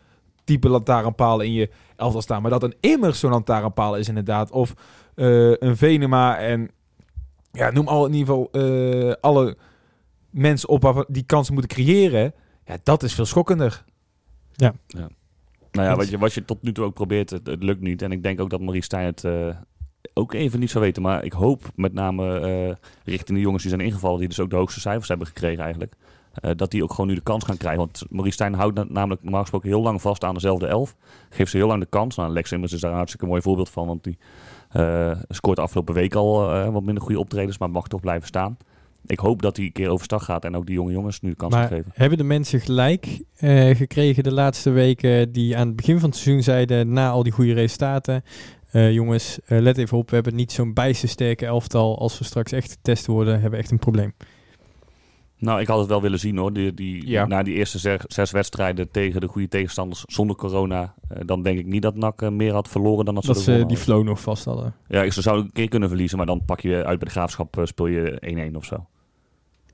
type 0.49 0.69
lantaarnpalen 0.69 1.47
in 1.47 1.53
je 1.53 1.71
elftal 1.97 2.23
staan. 2.23 2.43
Maar 2.43 2.51
dat 2.51 2.63
een 2.63 2.75
immers 2.81 3.19
zo'n 3.19 3.31
lantaarnpaal 3.31 3.97
is 3.97 4.09
inderdaad. 4.09 4.51
Of 4.51 4.75
eh, 5.15 5.57
een 5.57 5.77
Venema 5.77 6.39
en 6.39 6.71
ja, 7.53 7.71
noem 7.71 7.89
al 7.89 8.07
in 8.07 8.15
ieder 8.15 8.35
geval 8.35 8.49
eh, 8.51 9.13
alle 9.21 9.57
mensen 10.31 10.69
op 10.69 11.05
die 11.09 11.23
kansen 11.23 11.55
moeten 11.55 11.77
creëren. 11.77 12.35
Ja, 12.65 12.77
dat 12.83 13.03
is 13.03 13.15
veel 13.15 13.27
schokkender. 13.27 13.85
Nou 15.71 15.89
ja, 15.89 15.97
wat 15.97 16.09
je, 16.09 16.19
wat 16.19 16.35
je 16.35 16.45
tot 16.45 16.63
nu 16.63 16.73
toe 16.73 16.85
ook 16.85 16.95
probeert, 16.95 17.31
het, 17.31 17.47
het 17.47 17.63
lukt 17.63 17.81
niet. 17.81 18.03
En 18.03 18.13
ik 18.13 18.23
denk 18.23 18.41
ook 18.41 18.51
dat 18.51 18.61
Marie 18.61 18.83
Stijn 18.83 19.07
het 19.07 19.25
eh, 19.25 19.49
ook 20.15 20.33
even 20.33 20.61
niet 20.61 20.71
zou 20.71 20.85
weten. 20.85 21.03
Maar 21.03 21.25
ik 21.25 21.33
hoop 21.33 21.63
met 21.75 21.93
name 21.93 22.39
eh, 22.41 22.75
richting 23.05 23.39
de 23.39 23.45
jongens 23.45 23.63
die 23.63 23.73
zijn 23.73 23.87
ingevallen, 23.87 24.19
die 24.19 24.29
dus 24.29 24.41
ook 24.41 24.51
de 24.51 24.57
hoogste 24.57 24.81
cijfers 24.81 25.09
hebben 25.09 25.27
gekregen 25.27 25.63
eigenlijk. 25.63 25.93
Eh, 26.35 26.51
dat 26.57 26.71
die 26.71 26.83
ook 26.83 26.91
gewoon 26.91 27.07
nu 27.07 27.15
de 27.15 27.21
kans 27.21 27.45
gaan 27.45 27.57
krijgen. 27.57 27.81
Want 27.81 28.03
Marie 28.11 28.33
Stijn 28.33 28.55
houdt 28.55 28.75
na- 28.75 28.87
namelijk 28.89 29.23
normaal 29.23 29.41
gesproken 29.41 29.69
heel 29.69 29.83
lang 29.83 30.01
vast 30.03 30.25
aan 30.25 30.35
dezelfde 30.35 30.67
elf. 30.67 30.97
Geeft 31.31 31.51
ze 31.51 31.57
heel 31.57 31.67
lang 31.67 31.81
de 31.81 31.87
kans. 31.91 32.17
Nou, 32.17 32.33
Lex 32.33 32.53
Immers 32.53 32.73
is 32.73 32.81
daar 32.81 32.91
een 32.91 32.97
hartstikke 32.97 33.27
mooi 33.27 33.43
voorbeeld 33.43 33.69
van. 33.71 33.87
Want 33.87 34.05
die 34.05 34.19
eh, 34.69 35.11
scoort 35.29 35.59
afgelopen 35.59 35.95
week 35.95 36.15
al 36.15 36.51
eh, 36.55 36.69
wat 36.73 36.83
minder 36.83 37.03
goede 37.03 37.19
optredens, 37.19 37.59
maar 37.59 37.71
mag 37.71 37.89
toch 37.89 38.01
blijven 38.01 38.27
staan. 38.27 38.57
Ik 39.07 39.19
hoop 39.19 39.43
dat 39.43 39.57
hij 39.57 39.67
een 39.67 39.73
keer 39.73 39.89
overstag 39.89 40.25
gaat 40.25 40.45
en 40.45 40.57
ook 40.57 40.67
die 40.67 40.75
jonge 40.75 40.93
jongens 40.93 41.21
nu 41.21 41.31
de 41.31 41.37
kans 41.37 41.55
Maar 41.55 41.69
geven. 41.69 41.91
hebben 41.95 42.19
de 42.19 42.25
mensen 42.25 42.61
gelijk 42.61 43.23
gekregen 43.73 44.23
de 44.23 44.33
laatste 44.33 44.71
weken 44.71 45.33
die 45.33 45.57
aan 45.57 45.67
het 45.67 45.77
begin 45.77 45.99
van 46.01 46.09
het 46.09 46.19
seizoen 46.19 46.43
zeiden, 46.43 46.93
na 46.93 47.11
al 47.11 47.23
die 47.23 47.33
goede 47.33 47.53
resultaten, 47.53 48.23
jongens, 48.73 49.39
let 49.47 49.79
even 49.79 49.99
op, 49.99 50.09
we 50.09 50.15
hebben 50.15 50.35
niet 50.35 50.53
zo'n 50.53 50.73
bijstersterke 50.75 51.47
elftal. 51.47 51.99
Als 51.99 52.19
we 52.19 52.25
straks 52.25 52.53
echt 52.53 52.71
getest 52.71 53.07
worden, 53.07 53.33
hebben 53.33 53.51
we 53.51 53.57
echt 53.57 53.71
een 53.71 53.79
probleem. 53.79 54.13
Nou, 55.41 55.61
ik 55.61 55.67
had 55.67 55.79
het 55.79 55.89
wel 55.89 56.03
willen 56.03 56.19
zien 56.19 56.37
hoor. 56.37 56.53
Die, 56.53 56.75
die, 56.75 57.09
Ja. 57.09 57.27
Na 57.27 57.43
die 57.43 57.55
eerste 57.55 57.79
zes, 57.79 58.01
zes 58.07 58.31
wedstrijden 58.31 58.91
tegen 58.91 59.21
de 59.21 59.27
goede 59.27 59.49
tegenstanders 59.49 60.03
zonder 60.07 60.37
corona. 60.37 60.95
eh, 61.09 61.21
dan 61.27 61.43
denk 61.43 61.59
ik 61.59 61.67
niet 61.67 61.83
dat 61.83 61.97
NAC 61.97 62.23
eh, 62.23 62.29
meer 62.31 62.53
had 62.53 62.69
verloren 62.69 63.05
dan 63.05 63.15
dat 63.15 63.25
ze 63.25 63.33
Dat 63.33 63.43
ze 63.43 63.65
die 63.67 63.77
flow 63.77 64.05
nog 64.05 64.21
vast 64.21 64.45
hadden. 64.45 64.75
Ja, 64.89 65.03
ik- 65.03 65.13
ze 65.13 65.23
zouden 65.23 65.45
een 65.45 65.53
keer 65.53 65.69
kunnen 65.69 65.89
verliezen. 65.89 66.17
Maar 66.17 66.27
dan 66.27 66.45
pak 66.45 66.61
je 66.61 66.75
uit 66.75 66.99
bij 66.99 67.09
de 67.09 67.11
graafschap. 67.11 67.59
eh, 67.59 67.65
speel 67.65 67.87
je 67.87 68.17
1-1 68.21 68.57
of 68.57 68.65
zo. 68.65 68.87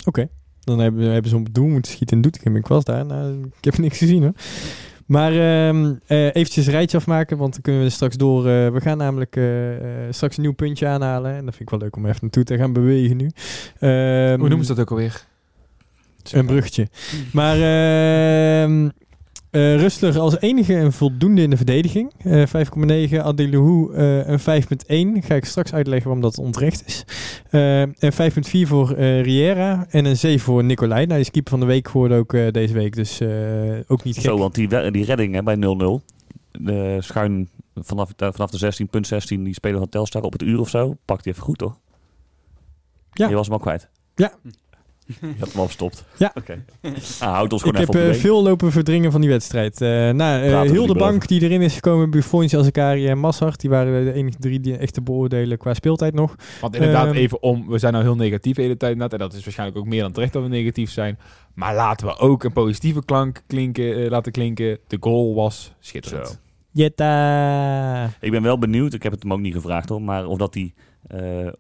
Oké, 0.07 0.29
dan 0.61 0.79
hebben, 0.79 1.11
hebben 1.13 1.31
ze 1.31 1.37
op 1.37 1.45
het 1.45 1.55
doel 1.55 1.67
moeten 1.69 1.93
schieten 1.93 2.17
in 2.17 2.23
Doetinchem. 2.23 2.57
Ik 2.57 2.67
was 2.67 2.85
daar, 2.85 3.07
nou, 3.07 3.43
ik 3.59 3.65
heb 3.65 3.79
niks 3.87 3.99
gezien 3.99 4.23
hoor. 4.23 4.33
Maar 5.07 5.33
ehm 5.33 5.95
eh, 6.07 6.25
eventjes 6.27 6.67
een 6.67 6.73
rijtje 6.73 6.97
afmaken, 6.97 7.37
want 7.39 7.53
dan 7.53 7.63
kunnen 7.63 7.83
we 7.83 7.91
straks 7.91 8.17
door. 8.17 8.43
we 8.43 8.81
gaan 8.81 8.99
namelijk 8.99 9.41
straks 10.11 10.37
een 10.37 10.43
nieuw 10.43 10.53
puntje 10.53 10.87
aanhalen. 10.87 11.31
En 11.35 11.45
dat 11.45 11.55
vind 11.55 11.61
ik 11.61 11.71
wel 11.71 11.79
leuk 11.79 11.97
om 11.97 12.07
even 12.07 12.19
naartoe 12.21 12.45
te 12.45 12.57
gaan 12.57 12.73
bewegen 12.73 13.17
nu. 13.17 13.31
Ehm, 13.79 14.39
Hoe 14.39 14.49
noemen 14.49 14.67
ze 14.67 14.75
dat 14.75 14.81
ook 14.81 14.91
alweer? 14.91 15.27
Een 16.33 16.47
bruggetje. 16.47 16.89
Maar 17.33 17.57
ehm 17.57 18.89
eh, 19.55 19.77
Rustler 19.77 20.19
als 20.19 20.41
enige 20.41 20.75
en 20.75 20.93
voldoende 20.93 21.43
in 21.43 21.51
de 21.51 21.57
verdediging. 21.57 22.13
Eh 22.19 22.43
5,9. 23.11 23.17
Adelou 23.17 23.95
eh 23.95 24.29
een 24.29 24.41
5,1. 25.21 25.27
Ga 25.27 25.35
ik 25.35 25.45
straks 25.45 25.73
uitleggen 25.73 26.05
waarom 26.05 26.23
dat 26.23 26.39
onterecht 26.39 26.87
is. 26.87 27.05
Eh, 27.51 27.81
en 27.81 28.13
5,4 28.13 28.69
voor 28.69 28.93
eh, 28.93 29.23
Riera. 29.23 29.87
En 29.91 30.05
een 30.05 30.17
7 30.17 30.41
voor 30.41 30.65
Nicolai. 30.65 31.07
Nou, 31.07 31.09
die 31.09 31.19
is 31.19 31.31
keeper 31.31 31.51
van 31.51 31.61
de 31.61 31.67
week 31.67 31.89
geworden 31.89 32.19
ook 32.19 32.35
eh, 32.35 32.51
deze 32.51 32.75
week. 32.75 32.95
Dus 32.95 33.21
eh, 33.21 33.29
ook 33.87 34.05
niet 34.05 34.15
gek. 34.15 34.25
Zo, 34.25 34.39
want 34.39 34.55
die, 34.55 34.91
die 34.91 35.05
redding 35.05 35.35
hè, 35.35 35.43
bij 35.43 35.57
0-0. 35.57 36.05
De 36.51 36.97
schuin 37.01 37.49
vanaf, 37.75 38.11
vanaf 38.17 38.51
de 38.51 38.59
16, 38.59 38.89
punt 38.89 39.07
16, 39.07 39.45
die 39.45 39.55
speler 39.55 39.79
van 39.79 39.89
Telstar 39.89 40.23
op 40.23 40.33
het 40.33 40.43
uur 40.43 40.61
of 40.61 40.69
zo. 40.69 40.97
Pakt 41.05 41.25
hij 41.25 41.33
even 41.33 41.45
goed 41.45 41.59
toch? 41.59 41.79
Ja. 43.13 43.29
Je 43.29 43.35
was 43.35 43.47
hem 43.47 43.55
al 43.55 43.61
kwijt. 43.61 43.89
Ja. 44.15 44.33
Je 45.07 45.35
had 45.39 45.49
hem 45.51 45.61
al 45.61 45.65
verstopt. 45.65 46.05
Ja. 46.17 46.33
Oké. 46.35 46.65
Ah, 47.21 47.33
houd 47.33 47.53
ons 47.53 47.63
Ik 47.63 47.69
gewoon 47.69 47.81
heb 47.81 47.95
even 47.95 48.01
op 48.01 48.07
de 48.07 48.15
eh, 48.17 48.21
veel 48.21 48.43
lopen 48.43 48.73
verdringen 48.73 49.13
van 49.13 49.21
die 49.21 49.31
wedstrijd. 49.31 49.81
Eh 49.81 49.89
nou, 49.89 50.43
eh, 50.43 50.61
heel 50.61 50.81
niet 50.81 50.93
de 50.93 50.99
bank 50.99 51.29
die 51.29 51.43
erin 51.43 51.63
is 51.63 51.75
gekomen, 51.75 52.11
Buffons, 52.11 52.57
Azekari 52.57 53.07
en 53.07 53.19
Massart, 53.19 53.61
die 53.61 53.71
waren 53.71 54.05
de 54.05 54.13
enige 54.13 54.39
drie 54.39 54.61
die 54.61 54.77
echt 54.77 54.95
te 54.95 55.03
beoordelen 55.03 55.59
qua 55.59 55.75
speeltijd 55.75 56.15
nog. 56.15 56.37
Want 56.61 56.75
inderdaad, 56.75 57.07
Ehm, 57.07 57.15
even 57.15 57.43
om, 57.43 57.69
we 57.69 57.79
zijn 57.79 57.93
nou 57.93 58.05
heel 58.05 58.17
negatief 58.17 58.57
de 58.57 58.63
hele 58.63 58.77
tijd 58.77 58.93
inderdaad. 58.93 59.21
En 59.21 59.27
dat 59.27 59.37
is 59.37 59.45
waarschijnlijk 59.45 59.79
ook 59.79 59.87
meer 59.87 60.03
dan 60.03 60.13
terecht 60.13 60.33
dat 60.33 60.43
we 60.43 60.49
negatief 60.49 60.91
zijn. 60.91 61.19
Maar 61.55 61.75
laten 61.75 62.07
we 62.07 62.19
ook 62.19 62.45
een 62.45 62.53
positieve 62.53 63.05
klank 63.05 63.43
klinken, 63.47 64.05
eh, 64.05 64.11
laten 64.11 64.33
klinken. 64.33 64.79
De 64.87 64.97
goal 65.01 65.35
was 65.35 65.73
schitterend. 65.81 66.29
Zo. 66.29 66.35
Jetta! 66.73 68.11
Ik 68.21 68.31
ben 68.31 68.43
wel 68.43 68.59
benieuwd, 68.59 68.95
ik 68.95 69.03
heb 69.03 69.13
het 69.13 69.23
hem 69.23 69.33
ook 69.33 69.41
niet 69.41 69.55
gevraagd 69.55 69.89
hoor, 69.89 70.03
maar 70.03 70.27
of 70.27 70.39
dat 70.39 70.55
hij 70.55 70.75
eh, 71.07 71.53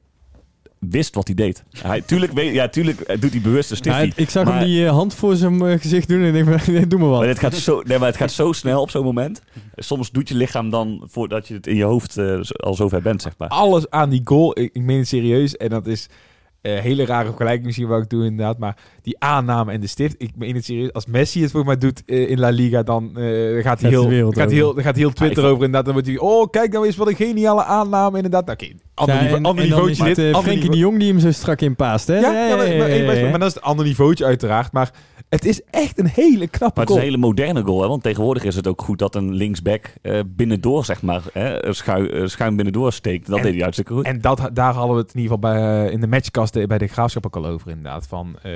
wist 0.90 1.14
wat 1.14 1.26
hij 1.26 1.36
deed. 1.36 1.64
Hij, 1.82 2.00
tuurlijk, 2.00 2.32
weet, 2.32 2.54
ja, 2.54 2.68
tuurlijk 2.68 3.00
eh, 3.00 3.20
doet 3.20 3.30
hij 3.30 3.40
bewust 3.40 3.70
een 3.70 3.76
stiffie. 3.76 4.06
Ja, 4.06 4.12
ik 4.16 4.30
zag 4.30 4.44
maar- 4.44 4.58
hem 4.58 4.64
die 4.64 4.84
eh, 4.84 4.90
hand 4.90 5.14
voor 5.14 5.36
zijn 5.36 5.62
eh, 5.62 5.80
gezicht 5.80 6.08
doen 6.08 6.20
en 6.22 6.34
ik 6.34 6.44
denk, 6.46 6.60
van, 6.60 6.88
doe 6.88 6.98
maar 6.98 7.08
wat. 7.08 7.18
Maar 7.18 7.28
het 7.28 7.38
gaat, 7.38 7.54
zo, 7.54 7.82
nee, 7.86 7.98
maar 7.98 8.08
het 8.08 8.16
gaat 8.16 8.32
zo 8.32 8.52
snel 8.52 8.80
op 8.80 8.90
zo'n 8.90 9.04
moment. 9.04 9.42
Soms 9.76 10.10
doet 10.10 10.28
je 10.28 10.34
lichaam 10.34 10.70
dan 10.70 11.02
voordat 11.06 11.48
je 11.48 11.54
het 11.54 11.66
in 11.66 11.76
je 11.76 11.84
hoofd 11.84 12.18
al 12.56 12.74
zover 12.74 13.02
bent, 13.02 13.22
zeg 13.22 13.32
maar. 13.38 13.48
Alles 13.48 13.90
aan 13.90 14.10
die 14.10 14.20
goal, 14.24 14.58
ik, 14.58 14.70
ik 14.72 14.82
meen 14.82 14.98
het 14.98 15.08
serieus. 15.08 15.56
En 15.56 15.68
dat 15.68 15.86
is 15.86 16.08
Eh, 16.64 16.78
hele 16.78 17.04
rare 17.04 17.24
vergelijking 17.26 17.64
misschien 17.64 17.86
wat 17.88 18.02
ik 18.02 18.08
doe 18.08 18.24
inderdaad. 18.24 18.58
Maar 18.58 18.76
die 19.02 19.16
aanname 19.18 19.72
en 19.72 19.80
de 19.80 19.86
stift. 19.86 20.14
Ik 20.18 20.30
meen 20.36 20.54
het 20.54 20.64
serieus. 20.64 20.92
Als 20.92 21.06
Messi 21.06 21.42
het 21.42 21.50
voor 21.50 21.64
mij 21.64 21.78
doet 21.78 22.02
eh, 22.06 22.30
in 22.30 22.38
La 22.38 22.48
Liga, 22.48 22.82
dan 22.82 23.16
eh, 23.16 23.62
gaat 23.62 23.80
hij 23.80 23.90
heel, 23.90 24.02
gaat 24.02 24.34
hij 24.34 24.44
over. 24.44 24.50
heel, 24.50 24.72
gaat 24.72 24.82
hij 24.84 24.92
heel 24.94 25.12
Twitter 25.12 25.44
over 25.44 25.54
inderdaad. 25.54 25.84
Dan 25.84 25.92
wordt 25.92 26.08
hij, 26.08 26.18
oh 26.18 26.50
kijk 26.50 26.72
nou 26.72 26.86
eens 26.86 26.96
wat 26.96 27.08
een 27.08 27.16
geniale 27.16 27.64
aanname 27.64 28.16
inderdaad. 28.16 28.46
Nou, 28.46 28.58
Oké, 28.58 28.72
ander, 28.94 29.14
Ja, 29.14 29.20
niveau, 29.20 29.38
en, 29.38 29.46
ander 29.46 29.64
en 29.64 29.70
niveautje 29.70 30.04
het 30.04 30.16
dit. 30.16 30.36
Frenkie 30.36 30.52
niveau- 30.54 30.70
de 30.70 30.78
Jong 30.78 30.98
die 30.98 31.08
hem 31.08 31.20
zo 31.20 31.32
strak 31.32 31.60
in 31.60 31.76
paast, 31.76 32.06
hè? 32.06 32.18
Ja, 32.18 32.46
ja, 32.48 32.56
maar, 32.56 32.76
maar, 33.06 33.30
maar 33.30 33.38
dat 33.38 33.48
is 33.48 33.56
een 33.56 33.62
ander 33.62 33.86
niveautje 33.86 34.24
uiteraard. 34.24 34.72
Maar 34.72 34.90
het 35.28 35.44
is 35.44 35.60
echt 35.70 35.98
een 35.98 36.06
hele 36.06 36.46
knappe 36.48 36.60
Maar 36.60 36.72
het 36.74 36.78
is 36.78 36.86
goal. 36.86 36.98
een 36.98 37.04
hele 37.04 37.16
moderne 37.16 37.62
goal, 37.62 37.82
hè? 37.82 37.88
want 37.88 38.02
tegenwoordig 38.02 38.44
is 38.44 38.56
het 38.56 38.66
ook 38.66 38.82
goed 38.82 38.98
dat 38.98 39.14
een 39.14 39.32
linksback 39.32 39.92
eh 40.02 40.20
binnendoor, 40.26 40.84
zeg 40.84 41.02
maar, 41.02 41.22
hè, 41.32 41.72
schuin, 41.72 42.10
eh, 42.10 42.26
schuin 42.26 42.56
binnendoor 42.56 42.92
steekt. 42.92 43.26
Dat 43.26 43.36
En- 43.36 43.42
deed 43.44 43.52
hij 43.52 43.62
hartstikke 43.62 43.92
goed. 43.94 44.04
En 44.04 44.20
dat, 44.20 44.50
daar 44.52 44.74
hadden 44.74 44.96
we 44.96 45.02
het 45.02 45.14
in 45.14 45.20
ieder 45.20 45.36
geval 45.36 45.52
bij, 45.52 45.84
eh, 45.86 45.92
in 45.92 46.00
de 46.00 46.06
matchkasten 46.06 46.68
bij 46.68 46.78
de 46.78 46.86
Graafschap 46.86 47.26
ook 47.26 47.36
al 47.36 47.46
over 47.46 47.68
inderdaad. 47.70 48.06
Van 48.06 48.36
eh 48.42 48.52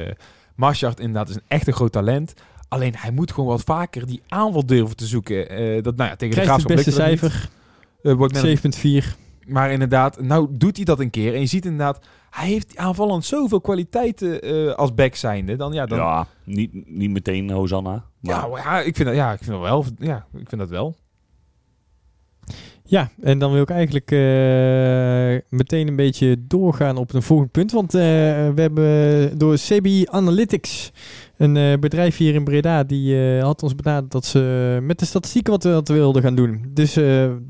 Marschart 0.57 1.01
inderdaad 1.01 1.29
is 1.29 1.35
een 1.35 1.43
echt 1.49 1.67
een 1.67 1.73
groot 1.73 1.93
talent. 1.93 2.35
Alleen 2.69 2.95
hij 2.97 3.11
moet 3.11 3.33
gewoon 3.33 3.49
wat 3.49 3.63
vaker 3.63 4.07
die 4.07 4.23
aanval 4.29 4.67
durven 4.67 4.97
te 4.97 5.07
zoeken. 5.07 5.49
Eh, 5.51 5.83
dat, 5.83 5.97
nou 5.97 6.09
ja, 6.11 6.17
tegen 6.17 6.35
Krijgt 6.35 6.35
de 6.35 6.41
het 6.41 6.45
Graafschap 6.45 6.77
beste 6.77 6.91
lukte 6.91 7.01
dat 7.01 7.19
cijfer, 7.21 7.49
niet. 8.03 8.13
Eh, 8.13 8.19
wordt 8.19 8.33
met 8.33 8.43
een- 8.43 8.49
7,4. 8.49 9.17
Maar 9.49 9.71
inderdaad, 9.71 10.21
nou 10.21 10.49
doet 10.51 10.77
hij 10.77 10.85
dat 10.85 11.01
een 11.01 11.11
keer. 11.11 11.35
En 11.35 11.41
je 11.41 11.47
ziet 11.47 11.65
inderdaad, 11.65 12.07
hij 12.31 12.49
heeft 12.49 12.77
aanvallend 12.77 13.25
zoveel 13.25 13.61
kwaliteiten 13.61 14.43
eh, 14.43 14.75
als 14.75 14.95
back 14.95 15.15
zijnde. 15.15 15.57
Dan, 15.57 15.73
ja, 15.73 15.87
dan, 15.87 15.99
ja. 15.99 16.05
Ja, 16.05 16.27
niet, 16.45 16.89
niet 16.89 17.11
meteen 17.11 17.51
Hosanna. 17.51 18.05
Maar 18.21 18.49
maar 18.49 18.63
ja, 18.63 18.81
ik 18.81 18.97
vind 18.97 19.09
dat, 19.09 19.17
ja, 19.17 19.33
ik 19.33 19.39
vind 19.39 19.51
dat 19.51 19.61
wel. 19.61 19.85
Ja, 19.99 20.27
ik 20.33 20.49
vind 20.49 20.61
dat 20.61 20.71
wel. 20.71 20.97
Ja, 22.91 23.11
en 23.21 23.39
dan 23.39 23.53
wil 23.53 23.63
ik 23.63 23.71
eigenlijk 23.71 24.11
eh, 24.11 25.59
meteen 25.59 25.89
een 25.89 25.97
beetje 25.97 26.37
doorgaan 26.47 26.97
op 26.97 27.15
een 27.15 27.23
volgend 27.23 27.51
punt. 27.51 27.73
Want 27.73 27.95
eh, 27.95 28.01
we 28.55 28.61
hebben 28.61 29.39
door 29.39 29.55
CBI 29.55 30.07
Analytics, 30.11 30.93
een 31.37 31.57
eh, 31.57 31.79
bedrijf 31.79 32.17
hier 32.17 32.35
in 32.35 32.45
Breda, 32.45 32.85
die 32.85 33.41
had 33.41 33.63
ons 33.63 33.75
benaderd 33.75 34.13
dat 34.13 34.25
ze 34.25 34.79
met 34.83 34.99
de 34.99 35.07
statistieken 35.07 35.53
wat, 35.53 35.65
wat 35.65 35.89
wilden 35.89 36.23
gaan 36.23 36.35
doen. 36.35 36.65
Dus 36.69 36.99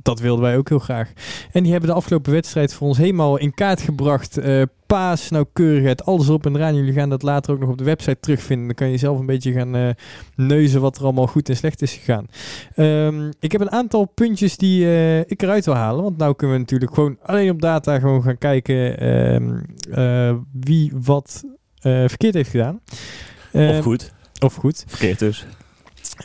dat 0.03 0.21
wilden 0.21 0.45
wij 0.45 0.57
ook 0.57 0.69
heel 0.69 0.79
graag. 0.79 1.13
En 1.53 1.63
die 1.63 1.73
hebben 1.73 1.91
de 1.91 1.97
afgelopen 1.97 2.33
wedstrijd 2.33 2.75
voor 2.75 2.89
ons 2.89 2.99
helemaal 2.99 3.37
in 3.37 3.55
kaart 3.55 3.81
gebracht. 3.81 4.39
Paas, 4.87 5.31
nauwkeurigheid, 5.31 6.05
alles 6.05 6.29
op 6.29 6.47
en 6.47 6.57
eraan. 6.57 6.75
Jullie 6.75 6.93
gaan 6.93 7.09
dat 7.09 7.23
later 7.23 7.53
ook 7.53 7.61
nog 7.61 7.69
op 7.69 7.79
de 7.79 7.85
website 7.85 8.21
terugvinden. 8.21 8.67
Dan 8.67 8.75
kan 8.75 8.91
je 8.91 8.97
zelf 8.97 9.19
een 9.19 9.27
beetje 9.27 9.53
gaan 9.53 9.95
neuzen 10.37 10.81
wat 10.81 10.97
er 10.97 11.05
allemaal 11.05 11.27
goed 11.27 11.49
en 11.49 11.57
slecht 11.57 11.83
is 11.83 11.93
gegaan. 11.93 12.27
Ehm, 12.75 13.31
ik 13.41 13.53
heb 13.53 13.61
een 13.61 13.71
aantal 13.71 14.05
puntjes 14.05 14.57
die 14.57 14.87
ik 15.31 15.43
eruit 15.43 15.65
wil 15.65 15.75
halen. 15.75 16.03
Want 16.03 16.17
nou 16.17 16.35
kunnen 16.35 16.57
we 16.57 16.63
natuurlijk 16.63 16.95
gewoon 16.95 17.19
alleen 17.23 17.51
op 17.51 17.61
data 17.61 17.99
gewoon 17.99 18.23
gaan 18.23 18.39
kijken 18.39 18.99
ehm, 18.99 19.59
eh, 19.91 20.35
wie 20.53 20.93
wat 20.95 21.45
eh, 21.79 22.05
verkeerd 22.07 22.35
heeft 22.35 22.51
gedaan. 22.51 22.81
of 23.53 23.61
Ehm, 23.61 23.83
goed, 23.83 24.13
Of 24.45 24.55
goed. 24.55 24.85
verkeerd 24.87 25.19
dus. 25.19 25.47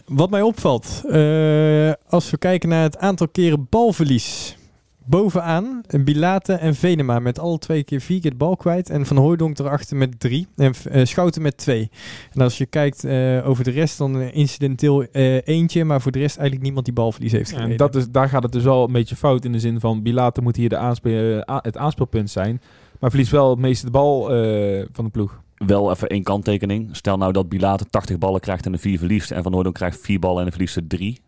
Wat 0.05 0.29
mij 0.29 0.41
opvalt, 0.41 1.01
eh, 1.09 1.91
als 2.07 2.29
we 2.29 2.37
kijken 2.37 2.69
naar 2.69 2.83
het 2.83 2.97
aantal 2.97 3.27
keren 3.27 3.67
balverlies. 3.69 4.57
Bovenaan 5.05 5.81
Bilate 6.03 6.53
en 6.53 6.75
Venema 6.75 7.19
met 7.19 7.39
alle 7.39 7.57
twee 7.57 7.83
keer 7.83 8.01
vier 8.01 8.19
keer 8.21 8.31
de 8.31 8.37
bal 8.37 8.55
kwijt. 8.57 8.89
En 8.89 9.05
Van 9.05 9.17
Hooijdonk 9.17 9.59
erachter 9.59 9.97
met 9.97 10.19
drie. 10.19 10.47
En 10.55 10.73
eh, 10.91 11.05
Schouten 11.05 11.41
met 11.41 11.57
twee. 11.57 11.89
En 12.31 12.41
als 12.41 12.57
je 12.57 12.65
kijkt 12.65 13.03
eh, 13.03 13.47
over 13.47 13.63
de 13.63 13.71
rest, 13.71 13.97
dan 13.97 14.19
eh, 14.19 14.35
incidenteel 14.35 15.03
eh, 15.03 15.47
eentje. 15.47 15.83
Maar 15.83 16.01
voor 16.01 16.11
de 16.11 16.19
rest 16.19 16.35
eigenlijk 16.35 16.65
niemand 16.65 16.85
die 16.85 16.93
balverlies 16.95 17.31
heeft 17.31 17.49
gereden. 17.49 17.71
en 17.71 17.77
dat 17.77 17.95
is, 17.95 18.09
daar 18.09 18.29
gaat 18.29 18.43
het 18.43 18.51
dus 18.51 18.63
wel 18.63 18.83
een 18.85 18.91
beetje 18.91 19.15
fout 19.15 19.45
in 19.45 19.51
de 19.51 19.59
zin 19.59 19.79
van 19.79 20.01
Bilate 20.03 20.41
moet 20.41 20.55
hier 20.55 20.69
de 20.69 20.77
aanspe- 20.77 21.43
eh, 21.45 21.53
a- 21.55 21.59
het 21.61 21.77
aanspeelpunt 21.77 22.29
zijn. 22.29 22.61
Maar 22.99 23.09
verliest 23.09 23.31
wel 23.31 23.49
het 23.49 23.59
meeste 23.59 23.85
de 23.85 23.91
bal 23.91 24.31
eh, 24.35 24.85
van 24.91 25.05
de 25.05 25.11
ploeg. 25.11 25.41
Wel 25.57 25.91
even 25.91 26.07
één 26.09 26.23
kanttekening. 26.23 26.95
Stel 26.95 27.17
nou 27.17 27.31
dat 27.31 27.49
Bilate 27.49 27.85
80 27.89 28.17
ballen 28.17 28.39
krijgt 28.41 28.65
en 28.65 28.73
er 28.73 28.79
4 28.79 28.97
verliest. 28.97 29.31
En 29.31 29.43
Van 29.43 29.51
Noordon 29.51 29.71
krijgt 29.73 29.99
4 30.01 30.19
ballen 30.19 30.39
en 30.39 30.45
er 30.45 30.51
verliest 30.51 30.75
er 30.75 30.87
3. 30.87 31.21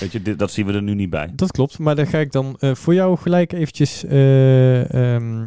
Weet 0.00 0.12
je, 0.12 0.22
dit, 0.22 0.38
dat 0.38 0.50
zien 0.50 0.66
we 0.66 0.72
er 0.72 0.82
nu 0.82 0.94
niet 0.94 1.10
bij. 1.10 1.32
Dat 1.34 1.50
klopt, 1.50 1.78
maar 1.78 1.94
dan 1.94 2.06
ga 2.06 2.18
ik 2.18 2.32
dan 2.32 2.56
eh, 2.58 2.74
voor 2.74 2.94
jou 2.94 3.18
gelijk 3.18 3.52
eventjes 3.52 4.04
eh, 4.04 5.14
ehm, 5.14 5.46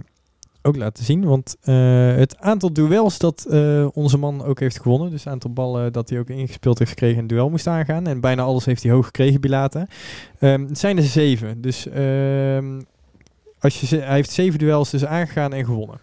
ook 0.61 0.75
laten 0.75 1.03
zien. 1.03 1.25
Want 1.25 1.57
eh, 1.61 2.15
het 2.15 2.37
aantal 2.37 2.73
duels 2.73 3.17
dat 3.17 3.45
onze 3.93 4.17
man 4.17 4.43
ook 4.43 4.59
heeft 4.59 4.81
gewonnen, 4.81 5.09
dus 5.09 5.23
het 5.23 5.33
aantal 5.33 5.53
ballen 5.53 5.93
dat 5.93 6.09
hij 6.09 6.19
ook 6.19 6.29
ingespeeld 6.29 6.79
heeft 6.79 6.91
gekregen 6.91 7.19
en 7.19 7.27
duel 7.27 7.49
moest 7.49 7.67
aangaan. 7.67 8.07
En 8.07 8.21
bijna 8.21 8.41
alles 8.41 8.65
heeft 8.65 8.83
hij 8.83 8.91
hoog 8.91 9.05
gekregen, 9.05 9.41
Bilate. 9.41 9.87
Ehm, 10.39 10.65
het 10.65 10.79
zijn 10.79 10.97
er 10.97 11.03
zeven. 11.03 11.61
Dus 11.61 11.87
ehm, 11.87 12.81
als 13.59 13.79
je 13.81 13.97
hij 13.97 14.15
heeft 14.15 14.31
zeven 14.31 14.59
duels 14.59 14.89
dus 14.89 15.05
aangegaan 15.05 15.53
en 15.53 15.65
gewonnen. 15.65 15.99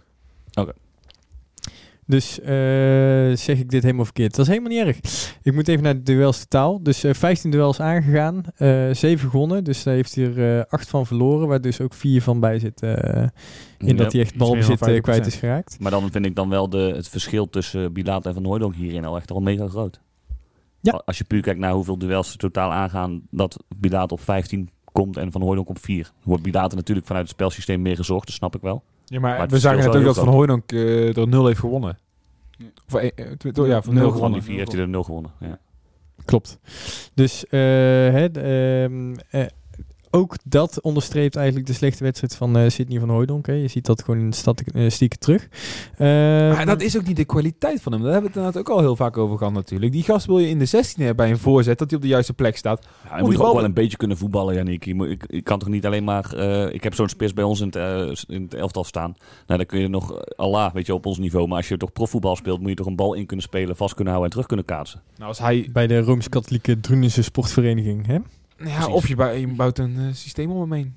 Oké. 0.54 0.72
Dus 2.06 2.40
eh, 2.40 2.46
zeg 3.36 3.58
ik 3.58 3.70
dit 3.70 3.82
helemaal 3.82 4.04
verkeerd. 4.04 4.30
Dat 4.36 4.46
is 4.46 4.52
helemaal 4.52 4.70
niet 4.70 4.86
erg. 4.86 4.98
Ik 5.42 5.54
moet 5.54 5.68
even 5.68 5.82
naar 5.82 5.94
de 5.96 6.02
duels 6.02 6.38
totaal. 6.38 6.82
Dus 6.82 7.04
eh 7.04 7.14
15 7.14 7.50
duels 7.50 7.80
aangegaan, 7.80 8.42
eh 8.56 8.88
7 8.92 9.30
gewonnen. 9.30 9.64
Dus 9.64 9.82
daar 9.82 9.94
heeft 9.94 10.14
hij 10.14 10.24
er 10.24 10.58
eh 10.58 10.64
8 10.68 10.88
van 10.88 11.06
verloren, 11.06 11.48
waar 11.48 11.60
dus 11.60 11.80
ook 11.80 11.94
4 11.94 12.22
van 12.22 12.40
bij 12.40 12.58
zit. 12.58 12.82
eh, 12.82 13.22
in 13.78 13.86
Ja. 13.86 13.94
dat 13.94 14.12
hij 14.12 14.20
echt 14.20 14.36
balbezit 14.36 14.82
eh, 14.82 15.00
kwijt 15.02 15.22
50%. 15.22 15.26
is 15.26 15.34
geraakt. 15.36 15.76
Maar 15.80 15.90
dan 15.90 16.10
vind 16.10 16.26
ik 16.26 16.34
dan 16.34 16.48
wel 16.48 16.68
de, 16.68 16.78
het 16.96 17.08
verschil 17.08 17.50
tussen 17.50 17.92
Bilate 17.92 18.28
en 18.28 18.34
Van 18.34 18.44
Hooydonk 18.44 18.74
hierin 18.74 19.04
al 19.04 19.16
echt 19.16 19.30
al 19.30 19.40
mega 19.40 19.66
groot. 19.68 20.00
Ja. 20.80 21.02
Als 21.04 21.18
je 21.18 21.24
puur 21.24 21.40
kijkt 21.42 21.60
naar 21.60 21.72
hoeveel 21.72 21.98
duels 21.98 22.32
er 22.32 22.38
totaal 22.38 22.72
aangaan, 22.72 23.22
dat 23.30 23.64
Bilate 23.76 24.14
op 24.14 24.20
15 24.20 24.68
komt 24.92 25.16
en 25.16 25.32
Van 25.32 25.42
Hooydonk 25.42 25.68
op 25.68 25.78
4. 25.78 26.12
Wordt 26.22 26.42
Bilate 26.42 26.74
natuurlijk 26.76 27.06
vanuit 27.06 27.24
het 27.26 27.34
spelsysteem 27.34 27.82
meer 27.82 27.96
gezorgd, 27.96 28.26
dat 28.26 28.34
snap 28.36 28.54
ik 28.54 28.60
wel. 28.60 28.82
Ja, 29.08 29.20
maar, 29.20 29.48
we 29.48 29.58
zagen 29.58 29.92
wel 29.92 30.02
dat 30.02 30.16
Van 30.16 30.28
Hooydonk 30.28 30.72
eh 30.72 31.16
er 31.16 31.28
nul 31.28 31.46
heeft 31.46 31.58
gewonnen. 31.60 31.98
Of, 32.88 32.94
eh, 32.94 33.10
eh, 33.14 33.32
tw- 33.32 33.66
ja, 33.66 33.82
van 33.82 33.94
nul 33.94 34.02
Van 34.02 34.12
gewonnen. 34.12 34.38
die 34.38 34.48
4 34.48 34.58
heeft 34.58 34.72
hij 34.72 34.80
er 34.80 34.88
0 34.88 35.02
gewonnen. 35.02 35.30
Ja. 35.40 35.58
Klopt. 36.24 36.58
Dus 37.14 37.46
eh, 37.46 37.60
hè, 37.60 38.24
ehm, 38.30 39.14
eh, 39.30 39.46
ook 40.16 40.36
dat 40.44 40.80
onderstreept 40.80 41.36
eigenlijk 41.36 41.66
de 41.66 41.72
slechte 41.72 42.04
wedstrijd 42.04 42.36
van 42.36 42.56
eh 42.56 42.68
Sidney 42.68 42.98
van 43.00 43.08
Hooijdonk. 43.08 43.46
Hè. 43.46 43.52
Je 43.52 43.68
ziet 43.68 43.86
dat 43.86 44.02
gewoon 44.04 44.20
in 44.20 44.30
de 44.30 44.36
statistieken 44.36 45.18
terug. 45.18 45.48
Ehm, 45.98 46.48
Maar 46.48 46.66
dat 46.66 46.80
is 46.82 46.96
ook 46.96 47.06
niet 47.06 47.16
de 47.16 47.24
kwaliteit 47.24 47.82
van 47.82 47.92
hem. 47.92 48.02
Daar 48.02 48.12
hebben 48.12 48.30
we 48.32 48.36
het 48.38 48.46
inderdaad 48.46 48.70
ook 48.72 48.76
al 48.76 48.82
heel 48.84 48.96
vaak 48.96 49.16
over 49.16 49.38
gehad 49.38 49.52
natuurlijk. 49.52 49.92
Die 49.92 50.02
gast 50.02 50.26
wil 50.26 50.38
je 50.38 50.48
in 50.48 50.58
de 50.58 50.64
16 50.64 51.04
hebben 51.04 51.24
bij 51.24 51.34
een 51.34 51.40
voorzet, 51.40 51.78
dat 51.78 51.88
hij 51.90 51.96
op 51.98 52.04
de 52.04 52.10
juiste 52.10 52.32
plek 52.32 52.56
staat. 52.56 52.86
Ja, 53.04 53.10
hij 53.10 53.22
moet 53.22 53.36
ook 53.40 53.54
wel 53.54 53.64
een 53.64 53.74
beetje 53.74 53.96
kunnen 53.96 54.16
voetballen, 54.16 54.54
Janik. 54.54 54.84
Je 54.84 54.94
moet, 54.94 55.08
ik, 55.08 55.24
ik 55.26 55.44
kan 55.44 55.58
toch 55.58 55.68
niet 55.68 55.86
alleen 55.86 56.04
maar... 56.04 56.32
eh, 56.34 56.74
ik 56.74 56.82
heb 56.82 56.94
zo'n 56.94 57.08
spits 57.08 57.32
bij 57.34 57.44
ons 57.44 57.60
in 57.60 57.66
het, 57.66 57.76
eh, 57.76 58.34
in 58.36 58.42
het 58.42 58.54
elftal 58.54 58.84
staan. 58.84 59.14
Nou, 59.46 59.58
dan 59.58 59.66
kun 59.66 59.80
je 59.80 59.88
nog... 59.88 60.12
eh, 60.14 60.20
Allah, 60.36 60.72
weet 60.74 60.86
je, 60.86 60.94
op 60.94 61.06
ons 61.06 61.18
niveau. 61.18 61.48
Maar 61.48 61.56
als 61.56 61.68
je 61.68 61.76
toch 61.76 61.92
profvoetbal 61.92 62.36
speelt, 62.36 62.60
moet 62.60 62.68
je 62.68 62.74
toch 62.76 62.86
een 62.86 62.96
bal 62.96 63.14
in 63.14 63.26
kunnen 63.26 63.44
spelen, 63.44 63.76
vast 63.76 63.94
kunnen 63.94 64.12
houden 64.12 64.24
en 64.24 64.30
terug 64.30 64.46
kunnen 64.46 64.76
kaatsen. 64.76 65.00
Nou, 65.16 65.28
als 65.28 65.38
hij... 65.38 65.68
Bij 65.72 65.86
de 65.86 66.00
Rooms-Katholieke 66.00 66.80
Drunense 66.80 67.22
Sportvereniging. 67.22 68.06
Hè? 68.06 68.18
Ja, 68.58 68.64
Precies. 68.64 68.86
of 68.94 69.08
je, 69.08 69.16
bou- 69.16 69.36
je 69.36 69.46
bouwt 69.46 69.78
een 69.78 69.96
eh, 69.98 70.04
systeem 70.14 70.50
om 70.50 70.60
hem 70.60 70.72
heen. 70.72 70.94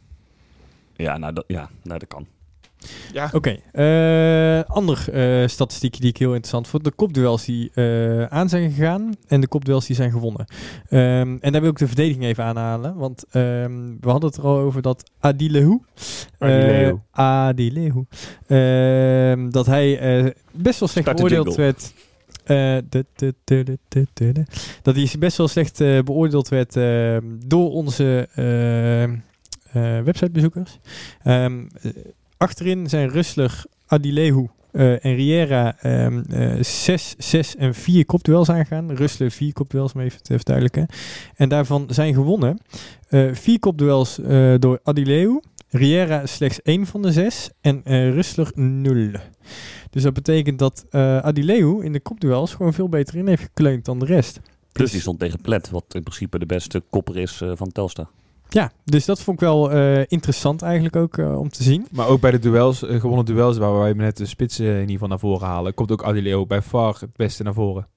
Ja, 0.96 1.18
nou, 1.18 1.34
dat, 1.34 1.44
ja, 1.48 1.70
nou, 1.84 2.00
dat 2.00 2.08
kan. 2.08 2.26
Ja. 3.14 3.30
Oké, 3.34 3.58
eh, 3.72 4.64
ander 4.76 5.06
eh 5.14 5.48
statistiekje 5.48 6.02
die 6.02 6.10
ik 6.10 6.18
heel 6.18 6.30
interessant 6.30 6.68
vond. 6.68 6.84
De 6.84 6.92
kopduels 6.92 7.46
die 7.46 7.72
eh, 7.74 8.24
aan 8.24 8.50
zijn 8.50 8.72
gegaan 8.72 9.14
en 9.28 9.42
de 9.42 9.48
kopduels 9.48 9.86
die 9.86 9.96
zijn 9.96 10.12
gewonnen. 10.12 10.46
Ehm, 10.90 11.38
en 11.42 11.52
daar 11.52 11.62
wil 11.62 11.70
ik 11.70 11.78
de 11.78 11.88
verdediging 11.88 12.24
even 12.24 12.44
aanhalen. 12.44 12.96
Want 12.96 13.24
ehm, 13.32 13.72
we 14.00 14.10
hadden 14.10 14.30
het 14.30 14.38
er 14.38 14.44
al 14.46 14.58
over 14.58 14.82
dat 14.82 15.12
Adilehu. 15.20 15.80
Adilehu. 16.38 16.90
eh, 17.12 17.26
Adilehu. 17.48 18.04
ehm, 18.48 19.50
dat 19.50 19.66
hij 19.66 20.00
eh, 20.00 20.32
best 20.52 20.80
wel 20.80 20.90
slecht 20.90 21.16
beoordeeld 21.16 21.56
werd. 21.56 21.94
Eh, 22.50 22.78
dat 24.82 24.96
hij 24.96 25.10
best 25.20 25.38
wel 25.38 25.48
slecht 25.48 25.82
eh, 25.82 26.00
beoordeeld 26.02 26.50
werd 26.50 26.76
ehm, 26.76 27.24
door 27.46 27.72
onze 27.72 28.28
ehm, 28.36 29.16
eh, 29.72 30.04
websitebezoekers. 30.04 30.80
Ehm, 31.24 31.64
eh, 31.82 31.92
achterin 32.38 32.90
zijn 32.90 33.10
Rustler, 33.10 33.64
Adilehu 33.88 34.48
eh, 34.72 35.06
en 35.06 35.16
Riera 35.16 35.76
ehm, 35.80 36.22
eh, 36.30 36.64
6, 36.64 37.16
6 37.18 37.56
en 37.56 37.74
4 37.74 38.06
kopduels 38.06 38.50
aangaan. 38.50 38.96
Rustler 38.96 39.32
4 39.32 39.54
kopduels, 39.54 39.94
om 39.94 40.02
even 40.02 40.24
te 40.24 40.36
verduidelijken. 40.36 40.88
En 41.36 41.50
daarvan 41.50 41.86
zijn 41.90 42.14
gewonnen 42.14 42.60
eh 43.10 43.34
4 43.34 43.60
kopduels 43.60 44.20
door 44.60 44.80
Adilehu. 44.84 45.40
Riera 45.70 46.26
slechts 46.26 46.62
1 46.62 46.86
van 46.86 47.02
de 47.02 47.12
6 47.12 47.50
en 47.62 47.82
eh 47.84 48.12
Rustler 48.14 48.52
0. 48.56 49.12
Dus 49.90 50.04
dat 50.04 50.14
betekent 50.14 50.60
dat 50.60 50.86
eh 50.90 51.18
Adilehu 51.18 51.84
in 51.84 51.92
de 51.94 52.00
kopduels 52.00 52.54
gewoon 52.54 52.74
veel 52.74 52.90
beter 52.90 53.16
in 53.16 53.28
heeft 53.28 53.42
gekleund 53.42 53.86
dan 53.86 54.00
de 54.00 54.06
rest. 54.06 54.40
Dus 54.72 54.92
die 54.92 55.02
stond 55.02 55.20
tegen 55.20 55.42
Plet, 55.42 55.70
wat 55.70 55.84
in 55.90 56.04
principe 56.04 56.40
de 56.40 56.46
beste 56.46 56.84
kopper 56.90 57.18
is 57.18 57.42
eh, 57.42 57.52
van 57.56 57.72
Telstar. 57.72 58.10
Ja, 58.50 58.72
dus 58.86 59.06
dat 59.06 59.22
vond 59.22 59.42
ik 59.42 59.48
wel 59.48 59.72
eh, 59.72 60.02
interessant 60.08 60.62
eigenlijk 60.62 60.96
ook 60.96 61.18
eh, 61.18 61.40
om 61.40 61.50
te 61.50 61.64
zien. 61.64 61.86
Maar 61.92 62.08
ook 62.08 62.22
bij 62.22 62.32
de 62.32 62.40
duels, 62.40 62.84
eh, 62.84 63.00
gewonnen 63.00 63.26
duels, 63.26 63.58
waar 63.58 63.80
wij 63.80 63.94
net 63.94 64.18
de 64.18 64.26
spitsen 64.26 64.66
in 64.66 64.80
ieder 64.80 64.92
geval 64.92 65.08
naar 65.08 65.20
voren 65.20 65.48
halen, 65.48 65.74
komt 65.74 65.92
ook 65.92 66.04
Adileo 66.04 66.46
bij 66.46 66.62
far 66.62 66.98
het 67.00 67.16
beste 67.16 67.44
naar 67.44 67.54
voren. 67.54 67.88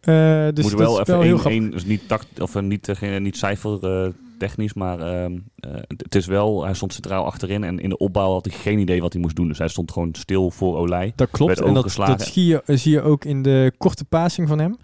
Eh, 0.00 0.48
dus 0.54 0.62
Moet 0.64 0.70
dat 0.70 0.80
wel 0.80 0.92
is 0.94 0.98
even 1.00 1.12
wel 1.12 1.22
heel 1.22 1.30
één, 1.32 1.38
grappig. 1.38 1.60
één, 1.62 1.70
dus 1.70 1.84
niet, 1.84 2.08
tact, 2.08 2.40
of, 2.40 2.60
niet, 2.60 2.88
geen- 2.92 3.22
niet 3.22 3.36
cijfer 3.36 4.04
eh, 4.04 4.08
technisch, 4.38 4.74
maar 4.74 5.00
ehm, 5.00 5.38
eh, 5.56 5.70
het 5.86 6.14
is 6.14 6.26
wel, 6.26 6.64
hij 6.64 6.74
stond 6.74 6.92
centraal 6.92 7.24
achterin 7.24 7.64
en 7.64 7.78
in 7.78 7.88
de 7.88 7.96
opbouw 7.96 8.32
had 8.32 8.44
hij 8.44 8.54
geen 8.54 8.78
idee 8.78 9.00
wat 9.00 9.12
hij 9.12 9.22
moest 9.22 9.36
doen. 9.36 9.48
Dus 9.48 9.58
hij 9.58 9.68
stond 9.68 9.92
gewoon 9.92 10.08
stil 10.12 10.50
voor 10.50 10.76
Olij. 10.76 11.12
Dat 11.16 11.30
klopt. 11.30 11.60
En 11.60 11.74
dat, 11.74 11.94
dat 11.96 12.22
zie, 12.22 12.46
je, 12.46 12.62
zie 12.66 12.92
je 12.92 13.02
ook 13.02 13.24
in 13.24 13.42
de 13.42 13.72
korte 13.78 14.04
passing 14.04 14.48
van 14.48 14.58
hem. 14.58 14.76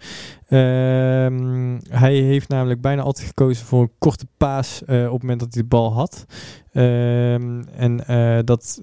Ehm, 0.47 1.79
hij 1.89 2.13
heeft 2.13 2.49
namelijk 2.49 2.81
bijna 2.81 3.01
altijd 3.01 3.27
gekozen 3.27 3.65
voor 3.65 3.81
een 3.81 3.91
korte 3.97 4.25
paas 4.37 4.83
eh, 4.83 5.05
op 5.05 5.11
het 5.11 5.21
moment 5.21 5.39
dat 5.39 5.53
hij 5.53 5.61
de 5.61 5.67
bal 5.67 5.93
had. 5.93 6.25
Ehm, 6.71 7.63
en 7.75 8.07
eh, 8.07 8.39
dat 8.43 8.81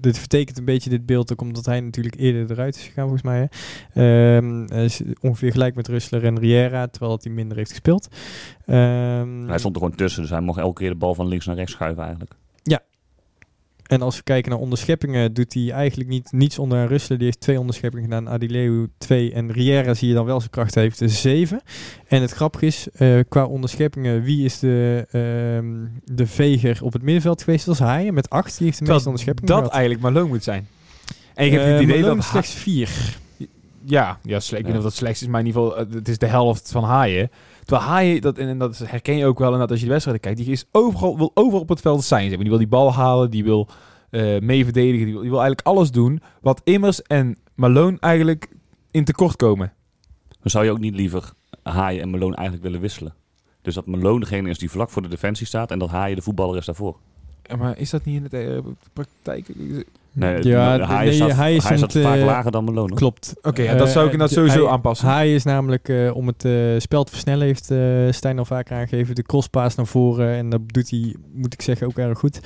dit 0.00 0.18
vertekent 0.18 0.58
een 0.58 0.64
beetje 0.64 0.90
dit 0.90 1.06
beeld 1.06 1.32
ook 1.32 1.40
omdat 1.40 1.66
hij 1.66 1.80
natuurlijk 1.80 2.14
eerder 2.14 2.50
eruit 2.50 2.76
is 2.76 2.82
gegaan 2.82 3.08
volgens 3.08 3.22
mij. 3.22 3.48
Hè. 3.92 4.36
Ehm, 4.36 4.88
ongeveer 5.20 5.52
gelijk 5.52 5.74
met 5.74 5.88
Rustler 5.88 6.24
en 6.24 6.38
Riera, 6.38 6.86
terwijl 6.86 7.12
dat 7.12 7.24
hij 7.24 7.32
minder 7.32 7.56
heeft 7.56 7.70
gespeeld. 7.70 8.08
Hij 8.64 9.58
stond 9.58 9.74
er 9.74 9.82
gewoon 9.82 9.96
tussen, 9.96 10.22
dus 10.22 10.30
hij 10.30 10.40
mocht 10.40 10.58
elke 10.58 10.80
keer 10.80 10.90
de 10.90 10.96
bal 10.96 11.14
van 11.14 11.26
links 11.26 11.46
naar 11.46 11.56
rechts 11.56 11.72
schuiven 11.72 12.02
eigenlijk. 12.02 12.34
En 13.90 14.02
als 14.02 14.16
we 14.16 14.22
kijken 14.22 14.50
naar 14.50 14.60
onderscheppingen, 14.60 15.32
doet 15.34 15.54
hij 15.54 15.70
eigenlijk 15.70 16.08
niet, 16.10 16.32
niets 16.32 16.58
onder 16.58 16.78
aan 16.78 16.86
Russelen. 16.86 17.18
Die 17.18 17.26
heeft 17.26 17.40
twee 17.40 17.58
onderscheppingen 17.58 18.08
gedaan. 18.08 18.28
Adileu 18.28 18.86
2 18.98 19.32
en 19.32 19.52
Riera 19.52 19.94
zie 19.94 20.08
je 20.08 20.14
dan 20.14 20.24
wel 20.24 20.38
zijn 20.38 20.50
kracht 20.50 20.74
heeft, 20.74 20.98
dus 20.98 21.20
7. 21.20 21.60
En 22.08 22.20
het 22.20 22.30
grappige 22.30 22.66
is, 22.66 22.88
eh, 22.92 23.18
qua 23.28 23.44
onderscheppingen, 23.44 24.22
wie 24.22 24.44
is 24.44 24.58
de, 24.58 25.06
ehm, 25.10 25.74
de 26.16 26.26
veger 26.26 26.78
op 26.82 26.92
het 26.92 27.02
middenveld 27.02 27.42
geweest? 27.42 27.64
Dat 27.66 27.74
is 27.74 27.80
Haaien 27.80 28.14
met 28.14 28.30
8. 28.30 28.56
Die 28.58 28.66
heeft 28.66 28.78
de 28.78 28.84
meeste 28.84 29.04
onderscheppingen 29.08 29.50
dat 29.50 29.58
gehad. 29.62 29.74
eigenlijk 29.74 30.02
Malone 30.02 30.28
moet 30.28 30.44
zijn. 30.44 30.68
En 31.34 31.46
ik 31.46 31.52
heb 31.52 31.60
Eh, 31.60 31.72
het 31.72 31.82
idee 31.82 32.00
Malone 32.00 32.14
dat... 32.14 32.24
slechts 32.24 32.52
4. 32.54 33.18
Ja, 33.84 34.18
ja. 34.22 34.36
Ik 34.36 34.50
weet 34.50 34.66
niet 34.66 34.76
of 34.76 34.82
dat 34.82 34.94
slecht 34.94 35.20
is, 35.20 35.26
maar 35.26 35.40
in 35.40 35.46
ieder 35.46 35.62
geval, 35.62 35.78
eh, 35.78 35.92
het 35.92 36.08
is 36.08 36.18
de 36.18 36.26
helft 36.26 36.70
van 36.70 36.84
Haaien. 36.84 37.30
Terwijl 37.70 37.90
Haaien, 37.90 38.20
dat, 38.20 38.38
en, 38.38 38.48
en 38.48 38.58
dat 38.58 38.78
herken 38.78 39.16
je 39.16 39.26
ook 39.26 39.38
wel 39.38 39.46
inderdaad 39.46 39.70
als 39.70 39.78
je 39.78 39.84
de 39.84 39.90
wedstrijden 39.90 40.22
kijkt, 40.22 40.38
die 40.38 40.50
is 40.50 40.64
overal, 40.72 41.16
wil 41.16 41.30
overal 41.34 41.60
op 41.60 41.68
het 41.68 41.80
veld 41.80 42.04
zijn. 42.04 42.22
zeg 42.22 42.30
maar. 42.30 42.38
Die 42.38 42.48
wil 42.48 42.58
die 42.58 42.68
bal 42.68 42.94
halen, 42.94 43.30
die 43.30 43.44
wil 43.44 43.68
eh 44.10 44.40
mee 44.40 44.64
verdedigen, 44.64 45.04
die 45.04 45.12
wil, 45.12 45.22
die 45.22 45.30
wil 45.30 45.40
eigenlijk 45.40 45.68
alles 45.68 45.90
doen 45.90 46.20
wat 46.40 46.60
Immers 46.64 47.02
en 47.02 47.36
Malone 47.54 47.96
eigenlijk 48.00 48.48
in 48.90 49.04
tekort 49.04 49.36
komen. 49.36 49.72
Dan 50.28 50.50
zou 50.50 50.64
je 50.64 50.70
ook 50.70 50.78
niet 50.78 50.94
liever 50.94 51.32
Haaien 51.62 52.02
en 52.02 52.10
Malone 52.10 52.34
eigenlijk 52.34 52.66
willen 52.66 52.80
wisselen. 52.80 53.14
Dus 53.62 53.74
dat 53.74 53.86
Malone 53.86 54.20
degene 54.20 54.48
is 54.50 54.58
die 54.58 54.70
vlak 54.70 54.90
voor 54.90 55.02
de 55.02 55.08
defensie 55.08 55.46
staat 55.46 55.70
en 55.70 55.78
dat 55.78 55.90
Haaien 55.90 56.16
de 56.16 56.22
voetballer 56.22 56.56
is 56.56 56.66
daarvoor. 56.66 56.96
Ja, 57.42 57.56
Maar 57.56 57.78
is 57.78 57.90
dat 57.90 58.04
niet 58.04 58.16
in 58.16 58.26
de 58.30 58.62
eh, 58.64 58.72
praktijk? 58.92 59.46
Oké, 60.16 60.26
Nee, 60.26 60.44
ja, 60.46 60.76
de- 60.76 60.84
Haaien 60.84 61.28
nee, 61.38 61.60
staat, 61.60 61.92
vaak 61.92 62.16
eh, 62.18 62.24
lager 62.24 62.50
dan 62.50 62.64
Malone. 62.64 62.94
Klopt. 62.94 63.34
ja, 63.42 63.50
dat 63.52 63.56
zou 63.64 63.74
ik 63.74 63.94
Eh, 63.96 64.02
inderdaad 64.02 64.30
sowieso 64.30 64.62
hij- 64.62 64.72
aanpassen. 64.72 65.08
Hij 65.08 65.34
is 65.34 65.44
namelijk, 65.44 65.88
eh, 65.88 66.16
om 66.16 66.26
het 66.26 66.44
eh, 66.44 66.52
spel 66.78 67.04
te 67.04 67.10
versnellen, 67.12 67.46
heeft 67.46 67.70
eh 67.70 67.78
Stijn 68.10 68.38
al 68.38 68.44
vaker 68.44 68.76
aangegeven, 68.76 69.14
de 69.14 69.22
crosspaas 69.22 69.74
naar 69.74 69.86
voren. 69.86 70.28
En 70.36 70.50
dat 70.50 70.60
doet 70.66 70.90
hij, 70.90 71.16
moet 71.32 71.52
ik 71.52 71.62
zeggen, 71.62 71.86
ook 71.86 71.98
erg 71.98 72.18
goed. 72.18 72.40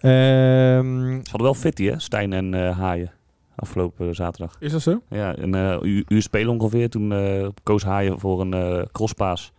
Ehm, 0.00 1.08
Ze 1.08 1.20
hadden 1.30 1.42
wel 1.42 1.54
fitty 1.54 1.84
hè, 1.84 1.98
Stijn 2.00 2.32
en 2.32 2.54
eh, 2.54 2.78
Haaien. 2.78 3.10
Afgelopen 3.56 4.14
zaterdag. 4.14 4.56
Is 4.60 4.72
dat 4.72 4.82
zo? 4.82 5.00
Ja, 5.10 5.38
een 5.38 5.54
eh, 5.54 5.76
uur, 5.82 6.04
uur 6.08 6.22
spelen 6.22 6.52
ongeveer. 6.60 6.88
Toen 6.90 7.12
eh, 7.12 7.48
koos 7.62 7.82
Haaien 7.84 8.18
voor 8.20 8.40
een 8.40 8.54
eh 8.54 8.82
crosspaas. 8.92 9.52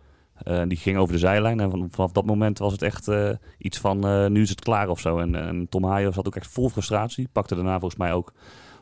Eh, 0.44 0.62
die 0.68 0.78
ging 0.78 0.96
over 0.98 1.12
de 1.12 1.18
zijlijn. 1.18 1.60
En 1.60 1.70
van- 1.70 1.88
vanaf 1.90 2.12
dat 2.12 2.24
moment 2.26 2.58
was 2.58 2.72
het 2.72 2.82
echt 2.82 3.08
eh, 3.08 3.30
iets 3.58 3.78
van 3.78 4.06
eh, 4.06 4.26
nu 4.26 4.42
is 4.42 4.48
het 4.50 4.60
klaar 4.60 4.88
of 4.88 5.00
zo. 5.00 5.18
En, 5.18 5.34
en 5.34 5.66
Tom 5.68 5.84
Haaien 5.84 6.12
zat 6.12 6.26
ook 6.26 6.36
echt 6.36 6.52
vol 6.52 6.68
frustratie. 6.68 7.28
Pakte 7.32 7.54
daarna 7.54 7.78
volgens 7.78 7.96
mij 8.00 8.12
ook... 8.12 8.32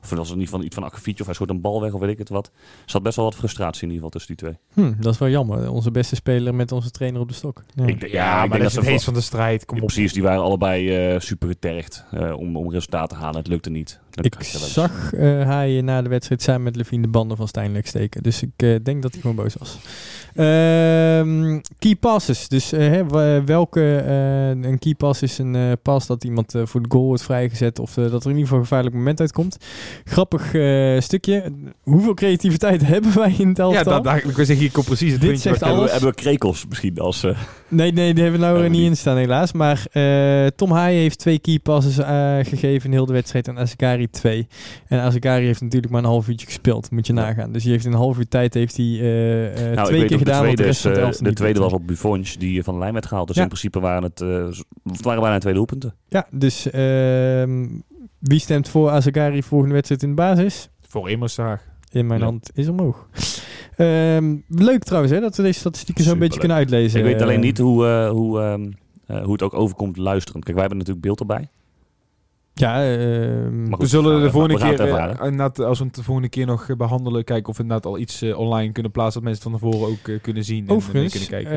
Of 0.02 0.10
was 0.10 0.28
het 0.28 0.38
niet 0.38 0.48
van 0.48 0.62
iets 0.62 0.74
van 0.74 0.84
akkefietje 0.84 1.20
of 1.20 1.26
hij 1.26 1.34
schoot 1.34 1.50
een 1.50 1.60
bal 1.60 1.80
weg 1.80 1.92
of 1.92 2.00
weet 2.00 2.10
ik 2.10 2.18
het 2.18 2.28
wat. 2.28 2.46
Er 2.46 2.90
zat 2.90 3.02
best 3.02 3.16
wel 3.16 3.24
wat 3.24 3.34
frustratie 3.34 3.82
in 3.88 3.92
ieder 3.94 4.04
geval 4.04 4.10
tussen 4.10 4.36
die 4.36 4.46
twee. 4.74 4.86
hm, 4.86 5.02
dat 5.02 5.12
is 5.12 5.18
wel 5.18 5.28
jammer. 5.28 5.70
Onze 5.70 5.90
beste 5.90 6.14
speler 6.14 6.54
met 6.54 6.72
onze 6.72 6.90
trainer 6.90 7.20
op 7.20 7.28
de 7.28 7.34
stok. 7.34 7.62
Ja. 7.74 7.84
Ik 7.86 8.08
Ja, 8.10 8.42
ik 8.42 8.48
maar 8.48 8.48
denk 8.48 8.60
dat 8.62 8.70
is 8.70 8.74
het 8.76 8.84
heet 8.84 8.94
wel- 8.94 9.00
van 9.04 9.14
de 9.14 9.20
strijd. 9.20 9.64
Kom 9.64 9.76
op. 9.80 9.86
Precies, 9.86 10.12
die 10.12 10.22
waren 10.22 10.42
allebei 10.42 10.96
eh, 11.14 11.20
super 11.20 11.48
getergd 11.48 12.04
eh, 12.10 12.32
om, 12.38 12.56
om 12.56 12.70
resultaten 12.70 13.16
te 13.16 13.22
halen. 13.22 13.38
Het 13.38 13.48
lukte 13.48 13.70
niet. 13.70 13.98
Dat 14.10 14.24
ik 14.24 14.36
zag 14.42 15.12
eh 15.12 15.42
Haaien 15.46 15.84
na 15.84 16.02
de 16.02 16.08
wedstrijd 16.08 16.42
samen 16.42 16.62
met 16.62 16.76
Levine 16.76 17.02
de 17.02 17.08
banden 17.08 17.36
van 17.36 17.48
Stijn 17.48 17.80
steken. 17.84 18.22
Dus 18.22 18.42
ik 18.42 18.50
eh, 18.56 18.74
denk 18.82 19.02
dat 19.02 19.12
hij 19.12 19.20
gewoon 19.20 19.36
boos 19.36 19.54
was. 19.54 19.78
Ehm, 20.34 21.60
key 21.78 21.96
passes. 21.96 22.48
Dus 22.48 22.70
hè, 22.70 23.06
welke 23.44 23.96
eh, 23.96 24.48
een 24.48 24.78
key 24.78 24.94
pass 24.94 25.22
is 25.22 25.38
een 25.38 25.54
eh 25.54 25.72
pas 25.82 26.06
dat 26.06 26.24
iemand 26.24 26.54
voor 26.64 26.82
de 26.82 26.88
goal 26.90 27.04
wordt 27.04 27.22
vrijgezet 27.22 27.78
of 27.78 27.94
dat 27.94 28.04
er 28.24 28.30
in 28.30 28.36
ieder 28.36 28.42
geval 28.42 28.58
een 28.58 28.64
gevaarlijk 28.64 28.94
moment 28.94 29.20
uitkomt. 29.20 29.56
Grappig 30.04 30.54
eh, 30.54 31.00
stukje. 31.00 31.52
Hoeveel 31.82 32.14
creativiteit 32.14 32.86
hebben 32.92 33.14
wij 33.14 33.34
in 33.38 33.48
het 33.48 33.56
Ja, 33.56 33.62
elftal? 33.64 33.84
dat, 33.92 34.04
dat, 34.04 34.16
ik 34.16 34.22
wil 34.24 34.34
zeggen, 34.44 34.56
hier 34.56 34.70
komt 34.70 34.86
precies 34.86 35.12
het 35.12 35.20
Dit 35.20 35.30
puntje 35.30 35.48
zegt 35.48 35.60
we, 35.60 35.66
alles. 35.66 35.90
hebben 35.90 36.08
we 36.08 36.14
krekels 36.14 36.66
misschien 36.68 36.98
als... 36.98 37.22
eh, 37.24 37.36
Nee, 37.68 37.92
nee, 37.92 38.14
die 38.14 38.22
hebben 38.22 38.40
we 38.40 38.46
nou 38.46 38.62
er 38.62 38.70
niet 38.70 38.84
in 38.88 38.96
staan 38.96 39.16
helaas. 39.16 39.52
Maar 39.52 39.84
eh, 39.92 40.46
Tom 40.46 40.70
Haaien 40.70 41.00
heeft 41.00 41.18
twee 41.18 41.38
key 41.38 41.58
passes 41.58 41.98
eh, 41.98 42.36
gegeven 42.42 42.86
in 42.86 42.92
heel 42.92 43.06
de 43.06 43.12
wedstrijd 43.12 43.48
en 43.48 43.58
Azekari 43.58 44.10
twee. 44.10 44.46
En 44.88 45.00
Azekari 45.00 45.44
heeft 45.46 45.60
natuurlijk 45.60 45.92
maar 45.92 46.02
een 46.02 46.08
half 46.08 46.28
uurtje 46.28 46.46
gespeeld, 46.46 46.90
moet 46.90 47.06
je 47.06 47.14
Ja. 47.14 47.20
nagaan. 47.20 47.52
Dus 47.52 47.62
die 47.62 47.72
heeft 47.72 47.84
in 47.84 47.92
een 47.92 47.98
half 47.98 48.18
uur 48.18 48.28
tijd 48.28 48.54
heeft 48.54 48.76
hij, 48.76 48.86
eh, 48.86 49.68
eh, 49.70 49.74
Nou, 49.74 49.88
twee 49.88 50.04
keer 50.04 50.18
gedaan 50.18 50.46
wat 50.46 50.56
de 50.56 50.62
de 50.62 50.62
tweede, 50.62 50.62
rest 50.62 50.80
van 50.80 50.90
is, 50.90 50.96
het 50.96 51.06
elftal 51.06 51.26
de 51.26 51.32
tweede 51.34 51.60
was 51.60 51.72
op 51.72 51.86
Buffons 51.86 52.38
die 52.38 52.62
van 52.62 52.74
de 52.74 52.80
lijn 52.80 52.92
werd 52.92 53.06
gehaald. 53.06 53.26
Dus 53.26 53.36
Ja. 53.36 53.42
in 53.42 53.48
principe 53.48 53.80
waren 53.80 54.02
eh, 54.14 54.28
het 54.92 55.02
waren 55.02 55.20
bijna 55.22 55.38
twee 55.38 55.54
doelpunten. 55.54 55.94
Ja, 56.08 56.26
dus 56.30 56.70
ehm, 56.70 57.66
wie 58.20 58.38
stemt 58.38 58.68
voor 58.68 58.90
Azekari 58.90 59.42
volgende 59.42 59.74
wedstrijd 59.74 60.02
in 60.02 60.08
de 60.08 60.14
basis? 60.14 60.68
Voor 60.88 61.10
Immers 61.10 61.34
graag. 61.34 61.64
In 61.90 62.06
mijn 62.06 62.20
Ja. 62.20 62.26
hand 62.26 62.50
is 62.54 62.68
omhoog. 62.68 63.08
Ehm, 63.76 64.36
leuk 64.48 64.82
trouwens 64.84 65.12
hè, 65.14 65.20
dat 65.20 65.36
we 65.36 65.42
deze 65.42 65.58
statistieken 65.58 66.04
zo'n 66.04 66.18
beetje 66.18 66.38
kunnen 66.38 66.56
uitlezen. 66.56 66.98
ik 66.98 67.04
weet 67.04 67.22
alleen 67.22 67.36
Eh, 67.36 67.42
niet 67.42 67.58
hoe, 67.58 67.86
eh, 67.86 68.10
hoe, 68.10 68.40
ehm, 68.40 68.70
eh, 69.06 69.22
hoe 69.22 69.32
het 69.32 69.42
ook 69.42 69.54
overkomt 69.54 69.96
luisterend. 69.96 70.44
Kijk, 70.44 70.56
wij 70.56 70.66
hebben 70.66 70.78
natuurlijk 70.78 71.06
beeld 71.06 71.20
erbij. 71.20 71.48
Ja, 72.54 72.74
ehm, 72.82 73.76
We 73.76 73.86
zullen 73.86 74.22
de 74.22 74.30
volgende 74.30 74.56
keer, 74.58 75.64
als 75.66 75.78
we 75.78 75.84
het 75.84 75.94
de 75.94 76.02
volgende 76.02 76.28
keer 76.28 76.46
nog 76.46 76.68
eh, 76.68 76.76
behandelen, 76.76 77.24
kijken 77.24 77.48
of 77.48 77.56
we 77.56 77.62
inderdaad 77.62 77.86
al 77.92 77.98
iets 77.98 78.22
online 78.22 78.72
kunnen 78.72 78.92
plaatsen, 78.92 79.22
dat 79.22 79.30
mensen 79.30 79.50
van 79.50 79.60
tevoren 79.60 79.88
ook 79.88 80.20
kunnen 80.22 80.44
zien 80.44 80.68
en 80.68 80.74
Overigens, 80.74 81.12
kunnen 81.28 81.28
kijken. 81.44 81.52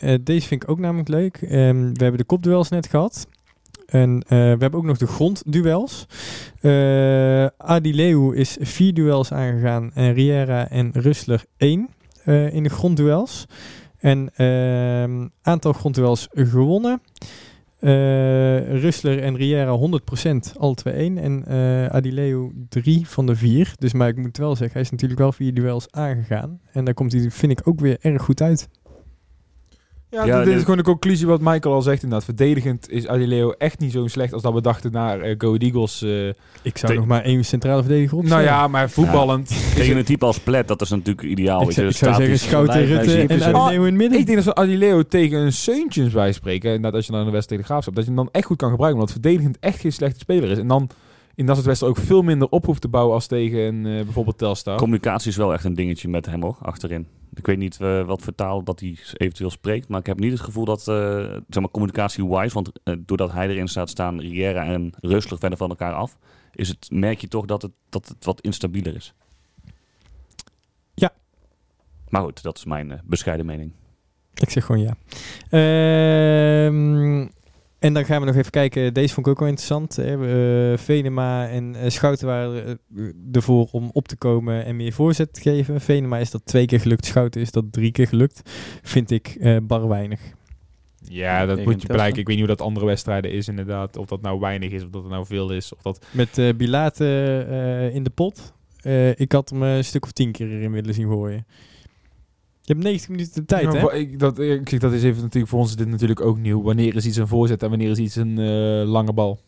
ehm, 0.00 0.12
eh, 0.12 0.18
deze 0.24 0.46
vind 0.46 0.62
ik 0.62 0.68
ook 0.70 0.78
namelijk 0.78 1.08
leuk. 1.08 1.36
Ehm, 1.36 1.76
we 1.92 2.02
hebben 2.02 2.18
de 2.18 2.24
kopduels 2.24 2.68
net 2.68 2.86
gehad. 2.86 3.26
En 3.90 4.22
eh, 4.22 4.28
we 4.28 4.36
hebben 4.36 4.74
ook 4.74 4.84
nog 4.84 4.98
de 4.98 5.06
grondduels. 5.06 6.06
Eh 6.60 7.46
Adileu 7.56 8.36
is 8.36 8.56
vier 8.60 8.94
duels 8.94 9.32
aangegaan 9.32 9.90
en 9.94 10.12
Riera 10.12 10.68
en 10.68 10.90
Rustler 10.92 11.44
één 11.56 11.88
eh, 12.24 12.54
in 12.54 12.62
de 12.62 12.68
grondduels. 12.68 13.46
En 13.98 14.30
ehm, 14.34 15.28
aantal 15.42 15.72
grondduels 15.72 16.28
gewonnen. 16.32 17.00
Eh 17.78 18.80
Rustler 18.80 19.22
en 19.22 19.36
Riera 19.36 19.78
100% 19.78 20.56
alle 20.58 20.74
twee 20.74 20.94
één. 20.94 21.18
En 21.18 21.44
Adileu 21.90 22.50
drie 22.68 23.08
van 23.08 23.26
de 23.26 23.36
vier. 23.36 23.72
Dus 23.78 23.92
maar 23.92 24.08
ik 24.08 24.16
moet 24.16 24.36
wel 24.36 24.56
zeggen, 24.56 24.72
hij 24.72 24.82
is 24.82 24.90
natuurlijk 24.90 25.20
wel 25.20 25.32
vier 25.32 25.54
duels 25.54 25.90
aangegaan. 25.90 26.60
En 26.72 26.84
daar 26.84 26.94
komt 26.94 27.12
hij, 27.12 27.30
vind 27.30 27.52
ik, 27.52 27.68
ook 27.68 27.80
weer 27.80 27.96
erg 28.00 28.22
goed 28.22 28.42
uit. 28.42 28.68
Ja, 30.10 30.24
ja, 30.24 30.36
dit 30.36 30.44
dit- 30.44 30.54
is 30.56 30.60
gewoon 30.62 30.76
de 30.76 30.82
conclusie 30.82 31.26
wat 31.26 31.40
Michael 31.40 31.74
al 31.74 31.82
zegt 31.82 32.02
inderdaad. 32.02 32.24
Verdedigend 32.24 32.90
is 32.90 33.06
Adileo 33.06 33.50
echt 33.58 33.78
niet 33.78 33.92
zo 33.92 34.06
slecht 34.06 34.32
als 34.32 34.42
dat 34.42 34.52
we 34.54 34.60
dachten 34.60 34.92
naar 34.92 35.20
eh, 35.20 35.34
Go 35.38 35.54
Eagles. 35.56 36.02
eh. 36.02 36.28
Ik 36.62 36.78
zou 36.78 36.94
nog 36.94 37.06
maar 37.06 37.22
één 37.22 37.44
centrale 37.44 37.82
verdediger 37.82 38.10
nou 38.12 38.20
opstellen. 38.22 38.44
ja, 38.44 38.68
maar 38.68 38.90
voetballend. 38.90 39.50
is 39.50 39.68
Tegen 39.74 39.88
het- 39.88 39.96
een 39.98 40.04
type 40.04 40.24
als 40.24 40.38
Plet, 40.40 40.68
dat 40.68 40.80
is 40.80 40.90
natuurlijk 40.90 41.22
ideaal. 41.28 41.62
ik 41.62 41.70
zou, 41.72 41.86
je, 41.86 41.92
ik 41.92 41.98
zou 41.98 42.14
zeggen 42.14 42.38
statisch. 42.38 42.48
Schouten, 42.50 42.80
is 43.36 43.42
en 43.42 43.54
Adileu 43.54 43.76
in 43.78 43.84
het 43.84 43.94
midden. 43.94 44.18
Ik 44.18 44.26
denk 44.26 44.44
dat 44.44 44.54
we 44.54 44.54
Adileo 44.54 45.02
tegen 45.02 45.38
een 45.38 45.52
Seuntjens 45.52 46.12
bij 46.12 46.32
spreken, 46.32 46.72
en 46.72 46.82
dat 46.82 46.94
als 46.94 47.06
je 47.06 47.12
dan 47.12 47.26
een 47.26 47.32
wedstrijd 47.32 47.48
tegen 47.48 47.62
de 47.62 47.68
Graafschap, 47.72 47.94
dat 47.94 48.04
je 48.04 48.10
hem 48.10 48.18
dan 48.18 48.28
echt 48.32 48.44
goed 48.46 48.56
kan 48.56 48.70
gebruiken, 48.70 49.00
omdat 49.00 49.14
verdedigend 49.20 49.56
echt 49.60 49.80
geen 49.80 49.92
slechte 49.92 50.18
speler 50.18 50.50
is. 50.50 50.58
En 50.58 50.66
dan 50.68 50.88
in 51.34 51.46
dat 51.46 51.54
soort 51.54 51.66
wedstrijden 51.66 51.98
ook 51.98 52.06
veel 52.06 52.22
minder 52.22 52.48
op 52.48 52.66
hoeft 52.66 52.80
te 52.80 52.88
bouwen 52.88 53.14
als 53.14 53.26
tegen 53.26 53.86
eh, 53.86 54.04
bijvoorbeeld 54.04 54.38
Telstar. 54.38 54.76
Communicatie 54.76 55.30
is 55.30 55.36
wel 55.36 55.52
echt 55.52 55.64
een 55.64 55.74
dingetje 55.74 56.08
met 56.08 56.26
hem 56.26 56.42
hoor, 56.42 56.56
achterin. 56.62 57.06
Ik 57.34 57.46
weet 57.46 57.58
niet 57.58 57.80
eh, 57.80 58.06
wat 58.06 58.22
voor 58.22 58.34
taal 58.34 58.62
dat 58.62 58.80
hij 58.80 58.98
eventueel 59.12 59.50
spreekt, 59.50 59.88
maar 59.88 60.00
ik 60.00 60.06
heb 60.06 60.18
niet 60.18 60.32
het 60.32 60.40
gevoel 60.40 60.64
dat, 60.64 60.78
eh, 60.78 60.94
zeg 61.48 61.60
maar, 61.60 61.70
communicatie-wise, 61.70 62.54
want 62.54 62.72
doordat 62.98 63.32
hij 63.32 63.48
erin 63.48 63.68
staat 63.68 63.90
staan, 63.90 64.20
Riera 64.20 64.64
en 64.64 64.92
Rustler 65.00 65.38
verder 65.38 65.58
van 65.58 65.68
elkaar 65.68 65.94
af, 65.94 66.18
is 66.54 66.68
het, 66.68 66.88
merk 66.90 67.20
je 67.20 67.28
toch 67.28 67.44
dat 67.44 67.62
het, 67.62 67.72
dat 67.88 68.08
het 68.08 68.24
wat 68.24 68.40
instabieler 68.40 68.94
is. 68.94 69.14
Ja. 70.94 71.12
Maar 72.08 72.22
goed, 72.22 72.42
dat 72.42 72.56
is 72.56 72.64
mijn 72.64 73.00
bescheiden 73.04 73.46
mening. 73.46 73.72
Ik 74.34 74.50
zeg 74.50 74.64
gewoon 74.64 74.80
ja. 74.80 74.96
Ehm, 75.50 77.26
en 77.80 77.94
dan 77.94 78.04
gaan 78.04 78.20
we 78.20 78.26
nog 78.26 78.36
even 78.36 78.50
kijken. 78.50 78.94
Deze 78.94 79.14
vond 79.14 79.26
ik 79.26 79.32
ook 79.32 79.38
wel 79.38 79.48
interessant. 79.48 79.96
Hè. 79.96 80.72
Eh, 80.72 80.78
Venema 80.78 81.48
en 81.48 81.74
eh, 81.74 81.90
Schouten 81.90 82.26
waren 82.26 82.78
eh, 82.96 83.04
ervoor 83.32 83.68
om 83.72 83.90
op 83.92 84.08
te 84.08 84.16
komen 84.16 84.64
en 84.64 84.76
meer 84.76 84.92
voorzet 84.92 85.32
te 85.32 85.40
geven. 85.40 85.80
Venema 85.80 86.18
is 86.18 86.30
dat 86.30 86.44
twee 86.44 86.66
keer 86.66 86.80
gelukt. 86.80 87.06
Schouten 87.06 87.40
is 87.40 87.50
dat 87.50 87.64
drie 87.70 87.92
keer 87.92 88.06
gelukt. 88.06 88.50
Vind 88.82 89.10
ik 89.10 89.36
eh, 89.40 89.56
bar 89.62 89.88
weinig. 89.88 90.20
Ja, 91.04 91.46
dat 91.46 91.64
moet 91.64 91.82
je 91.82 91.88
blijken. 91.88 92.20
Ik 92.20 92.26
weet 92.26 92.36
niet 92.36 92.46
hoe 92.46 92.56
dat 92.56 92.66
andere 92.66 92.86
wedstrijden 92.86 93.32
is 93.32 93.48
inderdaad. 93.48 93.96
Of 93.96 94.06
dat 94.06 94.22
nou 94.22 94.40
weinig 94.40 94.70
is, 94.70 94.84
of 94.84 94.90
dat 94.90 95.02
het 95.02 95.12
nou 95.12 95.26
veel 95.26 95.50
is. 95.50 95.74
Of 95.74 95.82
dat... 95.82 96.06
Met 96.10 96.38
eh 96.38 96.54
Bilate 96.56 97.46
eh, 97.48 97.94
in 97.94 98.02
de 98.02 98.10
pot. 98.10 98.52
Eh, 98.80 99.18
ik 99.18 99.32
had 99.32 99.50
hem 99.50 99.62
een 99.62 99.84
stuk 99.84 100.04
of 100.04 100.12
tien 100.12 100.32
keer 100.32 100.50
erin 100.50 100.72
willen 100.72 100.94
zien 100.94 101.08
gooien. 101.08 101.46
Je 102.62 102.72
hebt 102.72 102.84
90 102.84 103.08
minuten 103.08 103.34
de 103.34 103.44
tijd, 103.44 103.72
Ja, 103.72 103.80
hè? 103.80 103.94
Ik, 103.94 104.18
dat, 104.18 104.36
dat 104.78 104.92
is 104.92 105.02
even 105.02 105.22
natuurlijk 105.22 105.48
voor 105.48 105.58
ons 105.60 105.68
is 105.68 105.76
dit 105.76 105.88
natuurlijk 105.88 106.20
ook 106.20 106.38
nieuw. 106.38 106.62
Wanneer 106.62 106.96
is 106.96 107.06
iets 107.06 107.16
een 107.16 107.28
voorzet 107.28 107.62
en 107.62 107.68
wanneer 107.68 107.90
is 107.90 107.98
iets 107.98 108.16
een 108.16 108.38
eh, 108.38 108.88
lange 108.90 109.12
bal? 109.12 109.40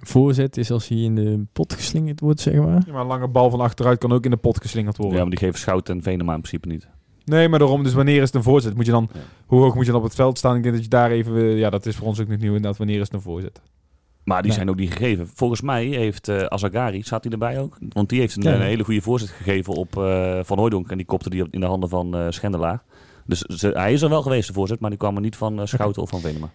Voorzet 0.00 0.56
is 0.56 0.70
als 0.70 0.88
hij 0.88 0.98
in 0.98 1.14
de 1.14 1.44
pot 1.52 1.72
geslingerd 1.72 2.20
wordt, 2.20 2.40
zeg 2.40 2.54
maar. 2.54 2.82
Ja, 2.86 2.92
maar 2.92 3.00
een 3.00 3.06
lange 3.06 3.28
bal 3.28 3.50
van 3.50 3.60
achteruit 3.60 3.98
kan 3.98 4.12
ook 4.12 4.24
in 4.24 4.30
de 4.30 4.36
pot 4.36 4.60
geslingerd 4.60 4.96
worden. 4.96 5.14
Ja, 5.16 5.20
maar 5.20 5.30
die 5.30 5.38
geven 5.38 5.58
Schout 5.58 5.88
en 5.88 6.02
Venema 6.02 6.34
in 6.34 6.40
principe 6.40 6.68
niet. 6.68 6.88
Nee, 7.24 7.48
maar 7.48 7.58
daarom, 7.58 7.82
dus 7.82 7.92
wanneer 7.92 8.16
is 8.16 8.26
het 8.26 8.34
een 8.34 8.42
voorzet? 8.42 8.74
Moet 8.74 8.86
je 8.86 8.92
dan, 8.92 9.08
Ja. 9.14 9.20
hoe 9.46 9.60
hoog 9.60 9.74
moet 9.74 9.84
je 9.86 9.90
dan 9.90 10.00
op 10.00 10.06
het 10.06 10.14
veld 10.14 10.38
staan? 10.38 10.56
Ik 10.56 10.62
denk 10.62 10.74
dat 10.74 10.84
je 10.84 10.90
daar 10.90 11.10
even, 11.10 11.36
eh, 11.36 11.58
ja, 11.58 11.70
dat 11.70 11.86
is 11.86 11.96
voor 11.96 12.06
ons 12.06 12.20
ook 12.20 12.28
nog 12.28 12.38
nieuw 12.38 12.46
inderdaad. 12.54 12.76
Wanneer 12.76 12.96
is 12.96 13.02
het 13.02 13.12
een 13.14 13.20
voorzet? 13.20 13.60
Maar 14.26 14.36
die 14.42 14.46
Nee. 14.46 14.56
zijn 14.56 14.70
ook 14.70 14.76
niet 14.76 14.92
gegeven. 14.92 15.28
Volgens 15.34 15.60
mij 15.60 15.84
heeft 15.84 16.28
eh 16.28 16.42
Azagari, 16.44 17.02
staat 17.02 17.22
hij 17.24 17.32
erbij 17.32 17.60
ook? 17.60 17.78
Want 17.88 18.08
die 18.08 18.20
heeft 18.20 18.36
een, 18.36 18.42
Ja. 18.42 18.54
een 18.54 18.60
hele 18.60 18.84
goede 18.84 19.00
voorzet 19.00 19.28
gegeven 19.28 19.74
op 19.74 19.96
eh, 19.96 20.38
Van 20.42 20.56
Hooijdonk. 20.58 20.90
En 20.90 20.96
die 20.96 21.06
kopte 21.06 21.30
die 21.30 21.48
in 21.50 21.60
de 21.60 21.66
handen 21.66 21.88
van 21.88 22.16
eh 22.16 22.26
Schendelaar. 22.28 22.82
Dus 23.26 23.38
ze- 23.40 23.70
hij 23.74 23.92
is 23.92 24.02
er 24.02 24.08
wel 24.08 24.22
geweest, 24.22 24.46
de 24.48 24.52
voorzet. 24.54 24.80
Maar 24.80 24.90
die 24.90 24.98
kwam 24.98 25.14
er 25.14 25.20
niet 25.20 25.36
van 25.36 25.60
eh, 25.60 25.66
Schouten 25.66 26.02
of 26.02 26.08
van 26.08 26.20
Venema. 26.20 26.50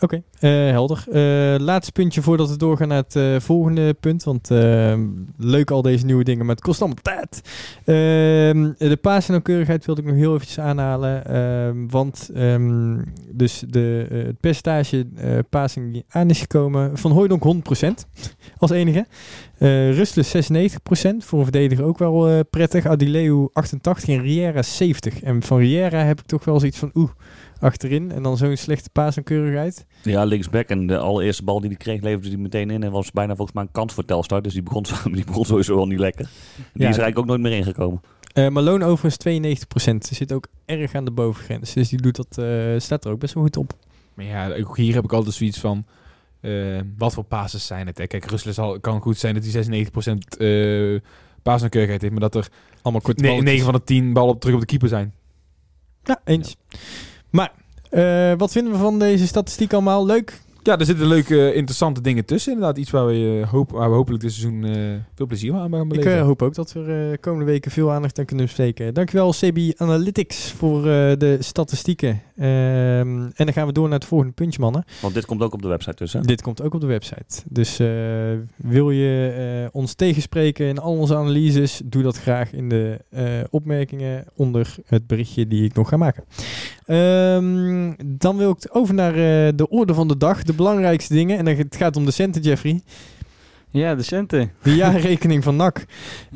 Oké, 0.00 0.22
eh, 0.38 0.50
helder. 0.50 1.04
Eh, 1.10 1.60
laatste 1.60 1.92
puntje 1.92 2.22
voordat 2.22 2.50
we 2.50 2.56
doorgaan 2.56 2.88
naar 2.88 3.02
het 3.02 3.16
eh, 3.16 3.36
volgende 3.38 3.94
punt. 3.94 4.24
Want 4.24 4.50
eh, 4.50 4.98
leuk 5.36 5.70
al 5.70 5.82
deze 5.82 6.04
nieuwe 6.04 6.24
dingen, 6.24 6.46
maar 6.46 6.54
het 6.54 6.64
kost 6.64 6.80
allemaal 6.80 7.02
tijd. 7.02 7.40
Ehm, 7.84 8.72
de 8.90 8.98
paas 9.00 9.26
nauwkeurigheid 9.26 9.86
wilde 9.86 10.00
ik 10.00 10.06
nog 10.06 10.16
heel 10.16 10.34
eventjes 10.34 10.58
aanhalen. 10.58 11.26
ehm, 11.26 11.86
want 11.88 12.30
ehm, 12.34 12.98
dus 13.30 13.64
de, 13.68 14.06
het 14.10 14.40
percentage 14.40 15.06
passing 15.50 15.92
die 15.92 16.04
aan 16.08 16.30
is 16.30 16.40
gekomen 16.40 16.98
van 16.98 17.10
Hooydonk 17.10 17.44
100% 17.44 18.06
als 18.58 18.70
enige. 18.70 19.06
Rustless 19.58 20.30
96%, 20.30 21.24
voor 21.24 21.38
een 21.38 21.44
verdediger 21.44 21.84
ook 21.84 21.98
wel 21.98 22.44
prettig. 22.44 22.86
Adileu 22.86 23.48
88 23.52 24.08
en 24.08 24.22
Riera 24.22 24.62
70. 24.62 25.22
En 25.22 25.42
van 25.42 25.58
Riera 25.58 25.98
heb 25.98 26.20
ik 26.20 26.26
toch 26.26 26.44
wel 26.44 26.58
zoiets 26.58 26.78
van 26.78 26.90
oeh, 26.94 27.10
achterin. 27.60 28.12
En 28.12 28.22
dan 28.22 28.36
zo'n 28.36 28.56
slechte 28.56 28.90
paas 28.90 29.16
en 29.16 29.22
keurigheid. 29.22 29.86
Ja, 30.02 30.24
linksback. 30.24 30.68
En 30.68 30.86
de 30.86 30.98
allereerste 30.98 31.42
bal 31.44 31.60
die 31.60 31.68
hij 31.68 31.78
kreeg, 31.78 32.00
leverde 32.02 32.28
hij 32.28 32.36
meteen 32.36 32.70
in. 32.70 32.82
En 32.82 32.90
was 32.90 33.10
bijna 33.10 33.34
volgens 33.36 33.56
mij 33.56 33.64
een 33.66 33.72
kans 33.72 33.94
voor 33.94 34.04
Telstar. 34.04 34.42
Dus 34.42 34.52
die 34.52 34.62
begon, 34.62 34.84
die 35.12 35.24
begon 35.24 35.44
sowieso 35.44 35.78
al 35.78 35.86
niet 35.86 35.98
lekker. 35.98 36.24
Die 36.24 36.82
Ja. 36.82 36.88
is 36.88 36.96
er 36.96 37.02
eigenlijk 37.02 37.18
ook 37.18 37.26
nooit 37.26 37.40
meer 37.40 37.52
ingekomen. 37.52 38.00
Eh 38.32 38.48
Malone 38.48 38.84
overigens 38.84 39.16
92%. 39.16 39.96
Zit 40.16 40.32
ook 40.32 40.46
erg 40.64 40.94
aan 40.94 41.04
de 41.04 41.10
bovengrens. 41.10 41.72
Dus 41.72 41.88
die 41.88 42.00
doet 42.00 42.16
dat, 42.16 42.38
eh, 42.38 42.74
staat 42.78 43.04
er 43.04 43.10
ook 43.10 43.18
best 43.20 43.34
wel 43.34 43.42
goed 43.42 43.56
op. 43.56 43.72
Maar 44.14 44.24
ja, 44.24 44.54
ook 44.54 44.76
hier 44.76 44.94
heb 44.94 45.04
ik 45.04 45.12
altijd 45.12 45.34
zoiets 45.34 45.58
van, 45.58 45.86
eh, 46.40 46.80
wat 46.98 47.14
voor 47.14 47.24
passes 47.24 47.66
zijn 47.66 47.86
het? 47.86 47.98
Hè? 47.98 48.06
Kijk, 48.06 48.24
Rusland 48.30 48.56
zal, 48.56 48.80
kan 48.80 49.00
goed 49.00 49.18
zijn 49.18 49.34
dat 49.34 49.42
hij 49.42 49.52
96% 49.52 50.36
eh 50.36 51.00
paasnauwkeurigheid 51.42 52.00
heeft, 52.02 52.12
maar 52.12 52.30
dat 52.30 52.34
er 52.34 52.48
Allemaal 52.82 53.00
kort 53.04 53.20
9 53.20 53.64
van 53.64 53.72
de 53.74 53.84
10 53.84 54.12
ballen 54.12 54.34
op, 54.34 54.40
terug 54.40 54.54
op 54.54 54.60
de 54.60 54.66
keeper 54.66 54.88
zijn. 54.88 55.12
Ja, 56.04 56.20
eens. 56.24 56.56
Maar, 57.36 57.52
eh, 57.90 58.32
wat 58.38 58.52
vinden 58.52 58.72
we 58.72 58.78
van 58.78 58.98
deze 58.98 59.26
statistiek 59.26 59.72
allemaal? 59.72 60.06
Leuk? 60.06 60.40
Ja, 60.66 60.78
er 60.78 60.84
zitten 60.86 61.06
leuke, 61.06 61.54
interessante 61.54 62.00
dingen 62.00 62.24
tussen. 62.24 62.52
Inderdaad, 62.52 62.78
iets 62.78 62.90
waar 62.90 63.06
we, 63.06 63.40
eh, 63.42 63.50
hoop, 63.50 63.70
waar 63.70 63.88
we 63.90 63.94
hopelijk 63.96 64.22
dit 64.22 64.32
seizoen 64.32 64.64
eh, 64.64 64.72
veel 65.14 65.26
plezier 65.26 65.54
aan 65.54 65.70
gaan 65.72 65.82
Ik 65.82 65.88
beleven. 65.88 66.12
eh, 66.18 66.22
hoop 66.22 66.42
ook 66.42 66.54
dat 66.54 66.72
we 66.72 66.80
er 66.80 67.12
eh, 67.12 67.18
komende 67.20 67.44
weken 67.44 67.70
veel 67.70 67.92
aandacht 67.92 68.18
aan 68.18 68.24
kunnen 68.24 68.44
besteken. 68.44 68.94
Dankjewel 68.94 69.30
CB 69.30 69.58
Analytics 69.76 70.52
voor 70.52 70.78
eh, 70.78 70.84
de 71.18 71.36
statistieken. 71.40 72.22
Ehm, 72.36 72.46
en 73.22 73.32
dan 73.36 73.52
gaan 73.52 73.66
we 73.66 73.72
door 73.72 73.88
naar 73.88 73.98
het 73.98 74.08
volgende 74.08 74.32
puntje, 74.32 74.60
mannen. 74.60 74.84
Want 75.02 75.14
dit 75.14 75.26
komt 75.26 75.42
ook 75.42 75.52
op 75.52 75.62
de 75.62 75.68
website 75.68 75.96
dus, 75.96 76.12
hè? 76.12 76.20
Dit 76.20 76.42
komt 76.42 76.62
ook 76.62 76.74
op 76.74 76.80
de 76.80 76.86
website. 76.86 77.42
Dus 77.48 77.78
eh, 77.78 77.86
wil 78.56 78.90
je 78.90 79.32
eh, 79.62 79.68
ons 79.72 79.94
tegenspreken 79.94 80.66
in 80.66 80.78
al 80.78 80.96
onze 80.96 81.16
analyses, 81.16 81.80
doe 81.84 82.02
dat 82.02 82.16
graag 82.18 82.52
in 82.52 82.68
de 82.68 83.00
eh, 83.10 83.24
opmerkingen 83.50 84.24
onder 84.34 84.74
het 84.86 85.06
berichtje 85.06 85.46
die 85.46 85.64
ik 85.64 85.74
nog 85.74 85.88
ga 85.88 85.96
maken. 85.96 86.24
Ehm, 86.86 87.92
dan 88.06 88.36
wil 88.36 88.50
ik 88.50 88.68
over 88.76 88.94
naar 88.94 89.14
eh, 89.14 89.52
de 89.56 89.68
orde 89.68 89.94
van 89.94 90.08
de 90.08 90.16
dag, 90.16 90.42
de 90.42 90.54
belangrijkste 90.56 91.14
dingen. 91.14 91.38
En 91.38 91.44
dan, 91.44 91.54
het 91.54 91.76
gaat 91.76 91.96
om 91.96 92.04
de 92.04 92.10
centen, 92.10 92.42
Jeffrey. 92.42 92.80
Ja, 93.76 93.94
de 93.94 94.02
centen. 94.02 94.52
De 94.62 94.74
jaarrekening 94.84 95.44
van 95.44 95.56
NAC. 95.56 95.84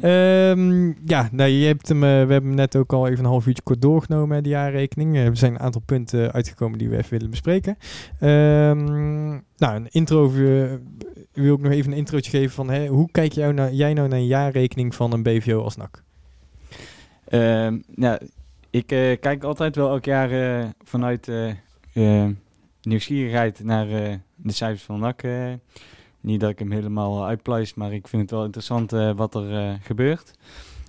Ehm, 0.01 0.87
ja, 0.87 1.29
nou, 1.33 1.51
je 1.51 1.67
hebt 1.67 1.89
hem, 1.89 2.05
eh, 2.05 2.11
we 2.11 2.33
hebben 2.33 2.45
hem 2.45 2.55
net 2.55 2.77
ook 2.77 2.93
al 2.93 3.07
even 3.07 3.25
een 3.25 3.31
half 3.31 3.47
uurtje 3.47 3.63
kort 3.63 3.83
doorgenomen, 3.83 4.43
de 4.43 4.49
jaarrekening. 4.49 5.17
Eh, 5.17 5.27
er 5.27 5.37
zijn 5.37 5.53
een 5.53 5.61
aantal 5.61 5.83
punten 5.85 6.33
uitgekomen 6.33 6.79
die 6.79 6.89
we 6.89 6.97
even 6.97 7.11
willen 7.11 7.31
bespreken. 7.31 7.77
Ehm, 8.19 9.29
nou, 9.57 9.75
een 9.75 9.89
intro, 9.91 10.25
eh, 10.27 10.73
wil 11.33 11.55
ik 11.55 11.61
nog 11.63 11.73
even 11.73 11.93
een 11.93 11.99
introotje 11.99 12.31
geven 12.31 12.51
van 12.51 12.71
hè, 12.71 12.87
hoe 12.87 13.09
kijk 13.11 13.33
jou 13.33 13.53
nou, 13.53 13.73
jij 13.73 13.93
nou 13.93 14.09
naar 14.09 14.19
een 14.19 14.27
jaarrekening 14.27 14.95
van 14.95 15.13
een 15.13 15.23
BVO 15.23 15.63
als 15.63 15.77
NAC? 15.77 16.03
Ehm, 17.29 17.79
ja, 17.95 18.21
ik 18.71 18.87
kijk 19.21 19.45
altijd 19.45 19.77
wel 19.77 19.89
elk 19.89 20.05
jaar 20.05 20.31
vanuit 20.85 21.31
nieuwsgierigheid 22.83 23.65
naar 23.65 23.89
eh, 23.91 24.15
de 24.37 24.53
cijfers 24.53 24.83
van 24.83 25.01
NAC. 25.01 25.23
eh. 25.23 25.53
niet 26.21 26.41
dat 26.41 26.51
ik 26.51 26.59
hem 26.59 26.71
helemaal 26.73 27.27
uitpluis, 27.27 27.75
maar 27.75 27.93
ik 27.93 28.09
vind 28.09 28.23
het 28.23 28.31
wel 28.31 28.45
interessant 28.45 28.93
eh, 28.93 29.13
wat 29.17 29.35
er 29.35 29.55
eh, 29.57 29.73
gebeurt. 29.83 30.31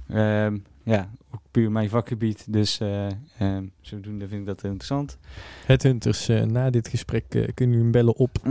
Ehm, 0.10 0.58
ja, 0.84 1.10
ook 1.34 1.42
puur 1.52 1.72
mijn 1.72 1.90
vakgebied, 1.90 2.46
dus 2.54 2.80
eh, 2.80 3.06
ehm, 3.40 3.64
zodoende 3.82 4.28
vind 4.28 4.42
ik 4.42 4.48
dat 4.48 4.64
interessant. 4.64 5.18
Headhunters, 5.66 6.30
eh 6.30 6.42
na 6.42 6.70
dit 6.70 6.88
gesprek 6.88 7.26
eh, 7.30 7.48
kunnen 7.54 7.76
jullie 7.78 7.82
hem 7.82 7.92
bellen 7.92 8.16
op. 8.16 8.38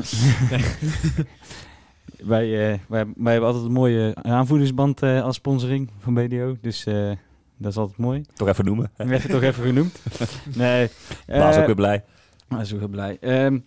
wij, 2.32 2.72
eh, 2.72 2.78
wij, 2.88 3.04
wij 3.16 3.32
hebben 3.32 3.48
altijd 3.48 3.64
een 3.66 3.72
mooie 3.72 4.14
aanvoerdersband 4.22 5.02
eh, 5.02 5.22
als 5.22 5.36
sponsoring 5.36 5.90
van 5.98 6.14
BDO, 6.14 6.56
dus 6.60 6.86
eh, 6.86 7.10
dat 7.56 7.70
is 7.70 7.76
altijd 7.76 7.98
mooi. 7.98 8.24
Toch 8.34 8.48
even 8.48 8.64
noemen. 8.64 8.90
Heb 8.96 9.22
het 9.22 9.30
toch 9.30 9.42
even 9.42 9.64
genoemd. 9.64 10.00
Nee. 10.56 10.88
Baas 11.26 11.56
ook 11.56 11.66
weer 11.66 11.74
blij. 11.74 12.04
Maar 12.50 12.64
zo 12.64 12.78
heel 12.78 12.88
blij. 12.88 13.18
Ehm, 13.20 13.58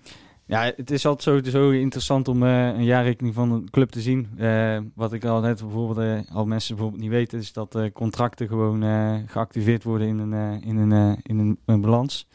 ja, 0.45 0.71
het 0.75 0.91
is 0.91 1.05
altijd 1.05 1.45
sowieso 1.45 1.69
interessant 1.69 2.27
om 2.27 2.43
eh, 2.43 2.67
een 2.67 2.83
jaarrekening 2.83 3.35
van 3.35 3.51
een 3.51 3.69
club 3.69 3.89
te 3.89 4.01
zien. 4.01 4.29
Eh, 4.37 4.77
wat 4.95 5.13
ik 5.13 5.25
al 5.25 5.41
net 5.41 5.61
bijvoorbeeld, 5.61 6.27
eh, 6.27 6.35
al 6.35 6.45
mensen 6.45 6.75
bijvoorbeeld 6.75 7.03
niet 7.03 7.11
weten, 7.11 7.39
is 7.39 7.53
dat 7.53 7.77
contracten 7.93 8.47
gewoon 8.47 8.83
geactiveerd 9.27 9.83
worden 9.83 10.07
in 10.07 10.19
een, 10.19 10.61
in 10.63 10.77
een, 10.77 11.19
in 11.23 11.57
een, 11.65 11.81
balans. 11.81 12.27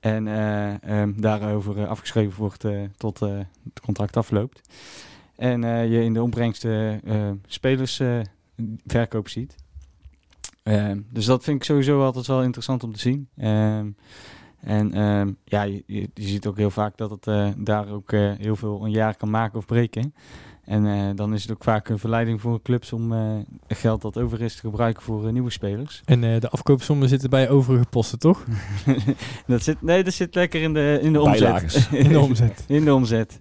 En 0.00 0.28
eh, 0.28 0.82
ehm, 0.82 1.12
daarover 1.16 1.86
afgeschreven 1.86 2.38
wordt 2.38 2.64
tot 2.96 3.20
het 3.20 3.80
contract 3.82 4.16
afloopt. 4.16 4.60
En 5.36 5.62
je 5.90 6.04
in 6.04 6.12
de 6.12 6.22
opbrengst 6.22 6.64
eh, 6.64 6.94
eh, 6.94 7.36
spelers 7.46 8.00
eh, 8.00 8.20
verkoop 8.86 9.28
ziet. 9.28 9.54
Ehm, 10.62 11.00
dus 11.10 11.24
dat 11.24 11.44
vind 11.44 11.56
ik 11.56 11.64
sowieso 11.64 12.04
altijd 12.04 12.26
wel 12.26 12.42
interessant 12.42 12.82
om 12.82 12.92
te 12.92 12.98
zien. 12.98 13.28
En 14.62 14.92
ehm, 14.92 15.30
ja, 15.44 15.62
je, 15.62 15.82
je, 15.86 16.08
ziet 16.14 16.46
ook 16.46 16.56
heel 16.56 16.70
vaak 16.70 16.96
dat 16.96 17.10
het 17.10 17.26
eh, 17.26 17.48
daar 17.56 17.88
ook 17.88 18.12
eh, 18.12 18.32
heel 18.38 18.56
veel 18.56 18.84
een 18.84 18.90
jaar 18.90 19.16
kan 19.16 19.30
maken 19.30 19.58
of 19.58 19.66
breken. 19.66 20.14
En 20.64 20.86
eh, 20.86 21.08
dan 21.14 21.34
is 21.34 21.42
het 21.42 21.52
ook 21.52 21.64
vaak 21.64 21.88
een 21.88 21.98
verleiding 21.98 22.40
voor 22.40 22.62
clubs 22.62 22.92
om 22.92 23.12
eh, 23.12 23.20
geld 23.68 24.02
dat 24.02 24.18
over 24.18 24.40
is 24.42 24.54
te 24.54 24.60
gebruiken 24.60 25.02
voor 25.02 25.32
nieuwe 25.32 25.50
spelers. 25.50 26.02
En 26.04 26.24
eh, 26.24 26.40
de 26.40 26.48
afkoopsommen 26.48 27.08
zitten 27.08 27.30
bij 27.30 27.48
overige 27.50 27.86
posten, 27.90 28.18
toch? 28.18 28.44
dat 29.46 29.62
zit, 29.62 29.82
nee, 29.82 30.04
dat 30.04 30.12
zit 30.12 30.34
lekker 30.34 30.62
in 30.62 30.72
de, 30.72 30.98
in 31.02 31.12
de 31.12 31.20
omzet. 31.20 31.88
In 31.92 32.08
de 32.08 32.20
omzet. 32.20 32.64
in 32.68 32.84
de 32.84 32.94
omzet. 32.94 33.40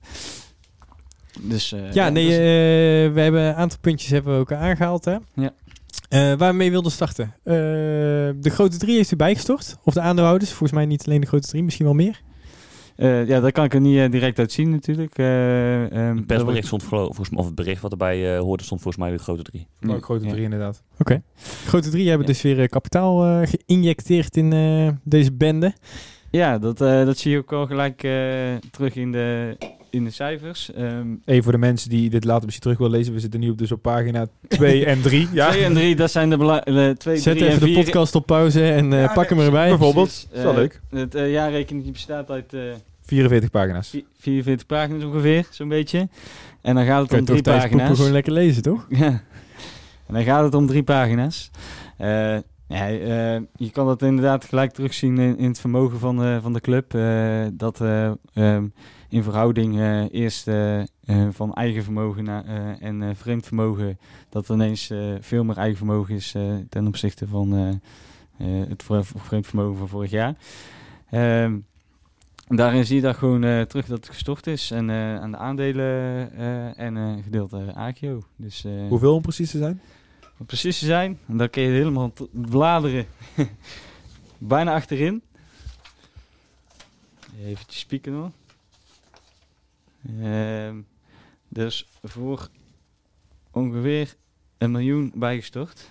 Dus, 1.39 1.71
eh, 1.71 1.93
Ja, 1.93 2.09
nee, 2.09 2.25
dus- 2.25 2.33
eh, 2.35 3.13
we 3.13 3.21
hebben 3.21 3.41
een 3.41 3.55
aantal 3.55 3.79
puntjes 3.81 4.11
hebben 4.11 4.33
we 4.33 4.39
ook 4.39 4.51
aangehaald, 4.51 5.05
hè? 5.05 5.17
Ja. 5.33 5.53
Eh, 6.09 6.33
waar 6.33 6.51
we 6.51 6.57
mee 6.57 6.71
wilden 6.71 6.91
starten. 6.91 7.25
Eh, 7.43 7.53
de 7.53 8.49
grote 8.49 8.77
drie 8.77 8.95
heeft 8.95 9.11
u 9.11 9.15
bijgestort. 9.15 9.75
Of 9.83 9.93
de 9.93 10.01
aandeelhouders. 10.01 10.49
Volgens 10.49 10.71
mij 10.71 10.85
niet 10.85 11.05
alleen 11.07 11.21
de 11.21 11.27
grote 11.27 11.47
drie, 11.47 11.63
misschien 11.63 11.85
wel 11.85 11.93
meer. 11.93 12.21
eh, 12.95 13.27
ja, 13.27 13.39
daar 13.39 13.51
kan 13.51 13.63
ik 13.65 13.73
er 13.73 13.81
niet 13.81 14.11
direct 14.11 14.39
uit 14.39 14.51
zien 14.51 14.69
natuurlijk. 14.69 15.17
Eh, 15.17 15.91
ehm, 15.91 16.15
Het 16.17 16.25
persbericht 16.27 16.67
stond 16.67 16.83
volgens 16.83 17.29
mij, 17.29 17.39
of 17.39 17.45
het 17.45 17.55
bericht 17.55 17.81
wat 17.81 17.91
erbij 17.91 18.35
eh, 18.35 18.39
hoorde, 18.41 18.63
stond 18.63 18.81
volgens 18.81 19.03
mij 19.03 19.11
de 19.13 19.23
grote 19.23 19.41
drie. 19.43 19.67
Ook 19.87 20.03
grote 20.03 20.25
Ja. 20.25 20.31
drie 20.31 20.43
inderdaad. 20.43 20.83
Oké. 20.99 21.21
De 21.63 21.67
grote 21.67 21.89
drie 21.89 22.07
hebben 22.09 22.27
Ja. 22.27 22.33
dus 22.33 22.41
weer 22.41 22.69
kapitaal 22.69 23.25
eh, 23.25 23.47
geïnjecteerd 23.65 24.37
in 24.37 24.53
eh, 24.53 24.89
deze 25.03 25.33
bende. 25.33 25.73
Ja, 26.31 26.57
dat, 26.59 26.81
eh, 26.81 27.05
dat 27.05 27.17
zie 27.17 27.31
je 27.31 27.37
ook 27.37 27.49
wel 27.49 27.65
gelijk 27.65 28.03
eh, 28.03 28.11
terug 28.71 28.95
in 28.95 29.11
de, 29.11 29.57
in 29.89 30.03
de 30.03 30.09
cijfers. 30.09 30.73
Ehm 30.73 31.07
Even 31.25 31.43
voor 31.43 31.51
de 31.51 31.57
mensen 31.57 31.89
die 31.89 32.09
dit 32.09 32.23
later 32.23 32.45
misschien 32.45 32.63
terug 32.63 32.77
willen 32.77 32.97
lezen. 32.97 33.13
We 33.13 33.19
zitten 33.19 33.39
nu 33.39 33.49
op, 33.49 33.57
dus 33.57 33.71
op 33.71 33.81
pagina 33.81 34.27
2 34.47 34.85
en 34.85 35.01
3. 35.01 35.27
Ja, 35.33 35.49
2 35.49 35.63
en 35.63 35.73
3, 35.73 35.95
dat 35.95 36.11
zijn 36.11 36.29
de, 36.29 36.37
bela- 36.37 36.59
de 36.59 36.95
2, 36.97 37.17
Zet 37.17 37.33
3 37.37 37.45
en 37.49 37.55
even 37.55 37.67
de 37.67 37.73
4. 37.73 37.83
podcast 37.83 38.15
op 38.15 38.25
pauze 38.25 38.71
en 38.71 38.93
eh, 38.93 39.01
Ja, 39.01 39.13
pak 39.13 39.29
hem 39.29 39.39
erbij. 39.39 39.69
bijvoorbeeld. 39.69 40.27
Dat 40.29 40.37
is 40.37 40.43
wel 40.43 40.53
leuk. 40.53 40.81
Het 40.89 41.15
eh, 41.15 41.31
jaarrekening 41.31 41.91
bestaat 41.91 42.29
uit 42.29 42.53
eh, 42.53 42.61
44 43.01 43.49
pagina's. 43.49 43.89
vi- 43.89 44.05
44 44.19 44.65
pagina's 44.67 45.03
ongeveer, 45.03 45.47
zo'n 45.49 45.67
beetje. 45.69 46.07
En 46.61 46.75
dan 46.75 46.85
gaat 46.85 47.01
het 47.01 47.11
je 47.11 47.17
om 47.17 47.25
drie 47.25 47.41
pagina's. 47.41 47.97
gewoon 47.97 48.11
lekker 48.11 48.33
lezen, 48.33 48.61
toch? 48.63 48.87
Ja. 48.99 49.21
En 50.07 50.13
dan 50.17 50.23
gaat 50.23 50.43
het 50.43 50.53
om 50.55 50.67
drie 50.67 50.83
pagina's. 50.83 51.51
Eh, 51.97 52.37
ja, 52.71 52.89
eh, 52.89 53.41
je 53.55 53.69
kan 53.71 53.85
dat 53.85 54.01
inderdaad 54.01 54.45
gelijk 54.45 54.71
terugzien 54.71 55.17
in, 55.17 55.47
het 55.47 55.59
vermogen 55.59 55.99
van, 55.99 56.17
de 56.17 56.39
van 56.41 56.53
de 56.53 56.61
club. 56.61 56.93
eh, 56.93 57.45
dat 57.53 57.81
eh, 57.81 58.11
ehm, 58.33 58.67
in 59.09 59.23
verhouding 59.23 59.79
eh, 59.79 60.03
eerst 60.13 60.47
eh, 60.47 60.79
eh, 60.79 60.85
van 61.31 61.53
eigen 61.53 61.83
vermogen 61.83 62.27
eh, 62.27 62.87
en 62.87 63.01
eh, 63.01 63.09
vreemd 63.15 63.45
vermogen... 63.45 63.99
dat 64.29 64.47
er 64.47 64.53
ineens 64.55 64.89
eh, 64.89 64.99
veel 65.19 65.43
meer 65.43 65.57
eigen 65.57 65.77
vermogen 65.77 66.15
is 66.15 66.33
eh, 66.35 66.43
ten 66.69 66.87
opzichte 66.87 67.27
van, 67.27 67.55
eh, 67.55 67.67
eh, 68.61 68.69
het 68.69 68.83
vre- 68.83 69.03
vreemd 69.03 69.47
vermogen 69.47 69.77
van 69.77 69.87
vorig 69.87 70.11
jaar. 70.11 70.35
Ehm, 71.09 71.57
daarin 72.47 72.85
zie 72.85 72.95
je 72.95 73.01
dat 73.01 73.15
gewoon 73.15 73.43
eh, 73.43 73.61
terug 73.61 73.85
dat 73.85 73.97
het 73.97 74.09
gestort 74.09 74.47
is. 74.47 74.71
En 74.71 74.89
eh, 74.89 75.15
aan 75.19 75.31
de 75.31 75.37
aandelen 75.37 75.85
eh, 76.37 76.79
en 76.79 77.23
gedeelte 77.23 77.73
AGO. 77.75 78.23
Dus, 78.35 78.65
eh, 78.65 78.71
Hoeveel 78.89 79.15
om 79.15 79.21
precies 79.21 79.51
te 79.51 79.57
zijn? 79.57 79.81
Om 80.41 80.47
precies 80.47 80.79
te 80.79 80.85
zijn, 80.85 81.19
en 81.27 81.37
dan 81.37 81.49
kun 81.49 81.61
je 81.63 81.69
helemaal 81.69 82.13
bladeren. 82.31 83.05
Bijna 84.37 84.73
achterin. 84.73 85.21
Even 87.45 87.65
spieken 87.67 88.13
hoor. 88.13 88.31
Ehm, 90.21 90.75
dus 91.47 91.87
voor 92.03 92.47
ongeveer 93.51 94.15
een 94.57 94.71
miljoen 94.71 95.11
bijgestort. 95.15 95.89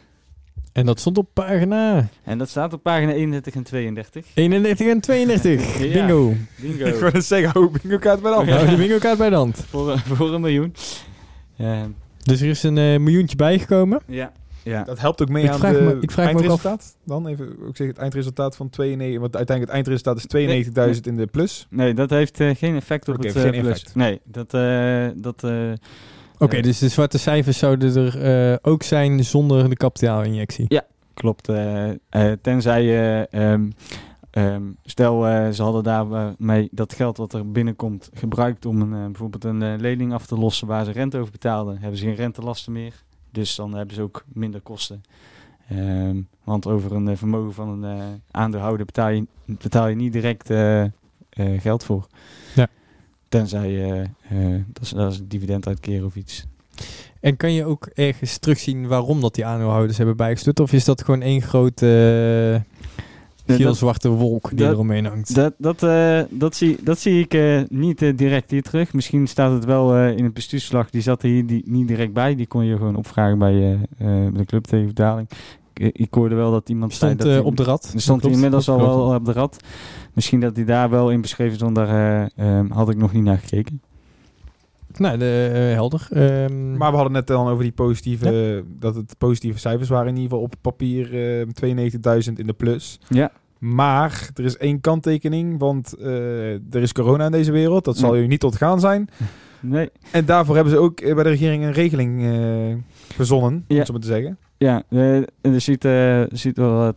En 0.73 0.87
dat 0.87 1.01
stond 1.01 1.19
op 1.19 1.29
pagina 1.33 2.09
En 2.25 2.39
dat 2.39 2.49
staat 2.49 2.73
op 2.73 2.83
pagina 2.83 3.13
31 3.13 3.55
en 3.55 3.63
32. 3.63 4.27
31 4.35 4.87
en 4.89 5.01
32. 5.01 5.79
Ja. 5.79 5.93
Bingo. 5.93 6.31
Ik 6.31 6.79
Bingo. 6.79 6.99
wou 6.99 7.13
net 7.13 7.25
zeggen, 7.25 7.51
hou 7.51 7.71
bingo 7.83 7.99
kaart 7.99 8.21
bij 8.23 8.31
de 8.31 8.37
hand. 8.37 8.71
De 8.71 8.77
bingo 8.77 8.99
kaart 8.99 9.19
bij 9.19 9.31
de 9.31 9.37
hand. 9.37 9.65
voor, 9.69 9.99
voor 9.99 10.35
een 10.35 10.41
miljoen. 10.41 10.75
Ehm, 11.57 11.91
Dus 12.23 12.41
er 12.41 12.49
is 12.49 12.63
een 12.63 12.79
eh, 12.79 12.99
miljoentje 12.99 13.37
bijgekomen. 13.37 14.01
ja. 14.07 14.33
Ja. 14.65 14.83
Dat 14.85 14.99
helpt 14.99 15.23
ook 15.23 15.29
mee 15.29 15.45
Ik 15.45 15.51
aan 15.51 15.59
vraag 15.59 15.73
de 15.73 15.81
me- 15.81 15.99
ik 16.01 16.11
vraag 16.11 16.27
me 16.27 16.33
ook 16.33 16.39
eindresultaat. 16.41 16.97
Dan 17.05 17.27
even, 17.27 17.47
ik 17.69 17.77
zeg 17.77 17.87
het 17.87 17.99
eindresultaat 17.99 18.57
van 18.57 18.71
92, 18.71 19.21
want 19.21 19.37
uiteindelijk 19.37 19.77
het 19.77 19.87
eindresultaat 19.87 20.17
is 20.17 20.95
92.000 20.97 21.01
in 21.07 21.17
de 21.17 21.27
plus. 21.27 21.67
Nee, 21.71 21.95
dat 21.95 22.11
heeft 22.11 22.41
eh, 22.41 22.55
geen 22.57 22.77
effect 22.77 23.09
op 23.09 23.17
het 23.17 23.37
eh, 23.37 23.43
geen 23.43 23.51
plus. 23.51 23.67
effect. 23.71 23.95
Nee, 23.95 24.21
dat... 24.25 24.55
eh, 24.55 25.07
dat 25.17 25.45
eh, 25.45 25.73
Oké, 26.39 26.61
dus 26.61 26.79
de 26.79 26.89
zwarte 26.89 27.19
cijfers 27.19 27.59
zouden 27.59 27.97
er 27.97 28.23
eh, 28.53 28.57
ook 28.63 28.83
zijn 28.83 29.25
zonder 29.25 29.69
de 29.69 29.77
kapitaalinjectie. 29.77 30.65
Klopt. 31.15 31.49
eh, 31.49 31.89
eh, 31.91 31.97
tenzij 32.43 32.83
je, 32.85 33.27
ehm, 33.31 33.71
ehm, 34.31 34.63
stel 34.85 35.21
ze 35.53 35.63
hadden 35.63 35.83
daarmee 35.83 36.69
dat 36.73 36.95
geld 36.95 37.17
wat 37.17 37.33
er 37.33 37.51
binnenkomt 37.51 38.11
gebruikt 38.15 38.67
om 38.67 38.81
een, 38.81 38.91
bijvoorbeeld 39.13 39.45
een 39.45 39.81
lening 39.81 40.13
af 40.13 40.27
te 40.27 40.35
lossen 40.37 40.67
waar 40.67 40.85
ze 40.85 40.91
rente 40.91 41.19
over 41.19 41.33
betaalden, 41.33 41.79
hebben 41.79 41.99
ze 41.99 42.05
geen 42.05 42.15
rentelasten 42.15 42.73
meer. 42.73 42.95
Dus 43.33 43.55
dan 43.55 43.75
hebben 43.75 43.95
ze 43.95 44.03
ook 44.03 44.25
minder 44.33 44.61
kosten. 44.61 45.03
Ehm, 45.69 46.21
want 46.45 46.67
over 46.67 46.93
een 46.93 47.09
eh, 47.09 47.17
vermogen 47.17 47.53
van 47.53 47.69
een 47.69 47.99
eh, 47.99 48.07
aandeelhouder 48.31 48.87
betaal 48.87 49.09
je, 49.09 49.27
betaal 49.45 49.89
je 49.89 49.97
niet 49.97 50.13
direct 50.13 50.51
eh, 50.51 50.85
geld 51.59 51.85
voor. 51.85 52.07
Ja. 52.55 52.69
Tenzij 53.29 53.71
je, 53.71 54.07
dat, 54.67 54.83
is, 54.83 54.91
dat 54.91 55.13
is 55.13 55.19
een 55.19 55.29
dividend 55.29 55.67
uitkeren 55.67 56.07
of 56.07 56.17
iets. 56.17 56.45
En 57.21 57.37
kan 57.37 57.53
je 57.53 57.65
ook 57.65 57.87
ergens 57.87 58.39
terugzien 58.39 58.87
waarom 58.87 59.21
dat 59.21 59.35
die 59.35 59.47
aandeelhouders 59.47 59.97
hebben 59.97 60.17
bijgestut? 60.17 60.61
Of 60.61 60.73
is 60.73 60.85
dat 60.85 61.05
gewoon 61.05 61.23
één 61.23 61.43
grote 61.43 62.65
geel-zwarte 63.57 64.09
wolk 64.09 64.49
die 64.49 64.59
dat- 64.59 64.73
eromheen 64.73 65.05
hangt? 65.07 65.35
Dat, 65.35 65.55
dat, 65.59 65.83
eh, 65.83 66.21
dat, 66.31 66.55
zie, 66.57 66.77
dat 66.85 66.99
zie 66.99 67.21
ik 67.21 67.35
eh, 67.35 67.61
niet 67.69 68.03
eh, 68.03 68.17
direct 68.17 68.51
hier 68.51 68.63
terug. 68.63 68.93
Misschien 68.93 69.27
staat 69.27 69.53
het 69.53 69.65
wel 69.65 69.97
in 70.07 70.25
het 70.25 70.35
bestuursverslag. 70.35 70.91
Die 70.91 71.03
zat 71.03 71.23
er 71.23 71.29
hier 71.29 71.47
die, 71.47 71.63
niet 71.67 71.89
direct 71.89 72.13
bij. 72.13 72.35
Die 72.35 72.47
kon 72.47 72.65
je 72.65 72.77
gewoon 72.77 72.97
opvragen 72.97 73.39
bij 73.39 73.79
de 74.33 74.45
club 74.47 74.65
tegen 74.65 74.87
betaling. 74.87 75.29
Ik, 75.75 75.97
ik 75.97 76.15
hoorde 76.15 76.35
wel 76.35 76.51
dat 76.51 76.69
iemand 76.69 76.95
zei 76.95 77.11
Stond 77.13 77.23
dat 77.29 77.33
hij- 77.37 77.47
op 77.51 77.57
de 77.57 77.63
rad. 77.63 77.91
Er 77.95 78.01
stond 78.01 78.23
hij 78.23 78.33
inmiddels 78.33 78.69
al 78.69 78.79
wel 78.79 79.15
op 79.15 79.25
de 79.25 79.33
rad. 79.33 79.57
Misschien 80.13 80.41
dat 80.41 80.57
hij 80.57 80.65
daar 80.65 80.91
wel 80.91 81.11
in 81.11 81.21
beschreven 81.21 81.57
stond. 81.57 81.75
Daar 81.75 81.89
eh, 82.37 82.59
eh, 82.59 82.65
had 82.71 82.89
ik 82.91 82.97
nog 82.97 83.13
niet 83.13 83.23
naar 83.25 83.39
gekeken. 83.39 83.81
Nou, 84.99 85.19
de, 85.19 85.51
eh, 85.53 85.75
helder. 85.75 86.07
Ehm, 86.11 86.77
Maar 86.77 86.91
we 86.91 86.95
hadden 86.97 87.13
net 87.13 87.27
dan 87.27 87.49
over 87.49 87.63
die 87.63 87.73
positieve, 87.73 88.65
dat 88.79 88.95
het 88.95 89.15
positieve 89.19 89.59
cijfers 89.59 89.89
waren 89.89 90.09
in 90.09 90.15
ieder 90.17 90.29
geval 90.31 90.45
op 90.45 90.55
papier 90.61 91.39
eh 91.41 91.47
92.000 91.55 92.39
in 92.39 92.47
de 92.47 92.53
plus. 92.53 93.01
Ja. 93.09 93.33
Maar 93.59 94.31
er 94.35 94.45
is 94.45 94.57
één 94.57 94.81
kanttekening, 94.81 95.59
want 95.59 95.95
eh, 95.97 96.53
er 96.53 96.83
is 96.83 96.93
corona 96.93 97.25
in 97.25 97.31
deze 97.33 97.53
wereld. 97.53 97.85
Dat 97.85 97.97
zal 97.97 98.15
Ja. 98.15 98.23
u 98.23 98.27
niet 98.27 98.45
ontgaan 98.45 98.81
zijn. 98.81 99.09
Nee. 99.61 99.91
En 100.13 100.25
daarvoor 100.25 100.55
hebben 100.55 100.73
ze 100.73 100.79
ook 100.79 101.01
eh, 101.01 101.15
bij 101.15 101.23
de 101.25 101.31
regering 101.31 101.63
een 101.65 101.73
regeling 101.73 102.25
eh 102.25 102.77
verzonnen, 103.15 103.53
om 103.53 103.65
Ja. 103.69 103.77
het 103.77 103.87
zo 103.87 103.93
maar 103.93 104.03
te 104.03 104.09
zeggen. 104.09 104.39
Ja, 104.59 104.83
en 104.89 105.27
je 105.43 105.59
ziet, 105.59 105.85
eh, 105.85 105.93
je 106.27 106.37
ziet 106.37 106.57
wel 106.57 106.93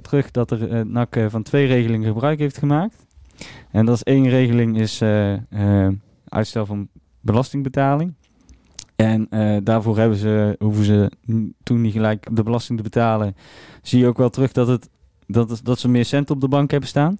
terug 0.00 0.30
dat 0.30 0.50
er 0.50 0.86
NAC 0.86 1.16
van 1.28 1.42
twee 1.42 1.66
regelingen 1.66 2.08
gebruik 2.12 2.38
heeft 2.38 2.58
gemaakt. 2.58 3.06
En 3.70 3.86
dat 3.86 3.94
is 3.94 4.02
één 4.02 4.28
regeling 4.28 4.78
is 4.80 5.02
uitstel 6.28 6.66
van 6.66 6.88
belastingbetaling. 7.24 8.14
En 8.96 9.26
eh, 9.30 9.56
daarvoor 9.62 9.98
hebben 9.98 10.18
ze, 10.18 10.56
hoeven 10.58 10.84
ze 10.84 11.10
toen 11.62 11.80
niet 11.80 11.92
gelijk 11.92 12.26
de 12.36 12.42
belasting 12.42 12.78
te 12.78 12.84
betalen. 12.84 13.36
Zie 13.82 13.98
je 13.98 14.06
ook 14.06 14.16
wel 14.18 14.30
terug 14.30 14.52
dat, 14.52 14.68
het, 14.68 14.88
dat, 15.26 15.60
dat 15.62 15.78
ze 15.78 15.88
meer 15.88 16.04
cent 16.04 16.30
op 16.30 16.40
de 16.40 16.48
bank 16.48 16.70
hebben 16.70 16.88
staan. 16.88 17.18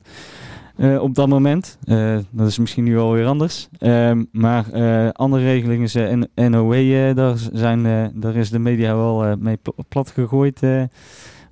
eh, 0.76 1.02
op 1.02 1.14
dat 1.14 1.28
moment. 1.28 1.78
Eh, 1.84 2.18
dat 2.30 2.46
is 2.48 2.58
misschien 2.58 2.84
nu 2.84 2.98
alweer 2.98 3.26
anders. 3.26 3.68
Ehm, 3.78 4.24
maar 4.32 4.64
andere 5.12 5.42
regelingen, 5.44 5.82
is, 5.84 5.94
eh, 5.94 6.12
N- 6.12 6.50
NOW, 6.50 7.14
daar, 7.16 7.36
zijn, 7.52 8.12
daar 8.14 8.36
is 8.36 8.50
de 8.50 8.58
media 8.58 8.96
wel 8.96 9.36
mee 9.36 9.56
pl- 9.56 9.82
plat 9.88 10.10
gegooid 10.10 10.60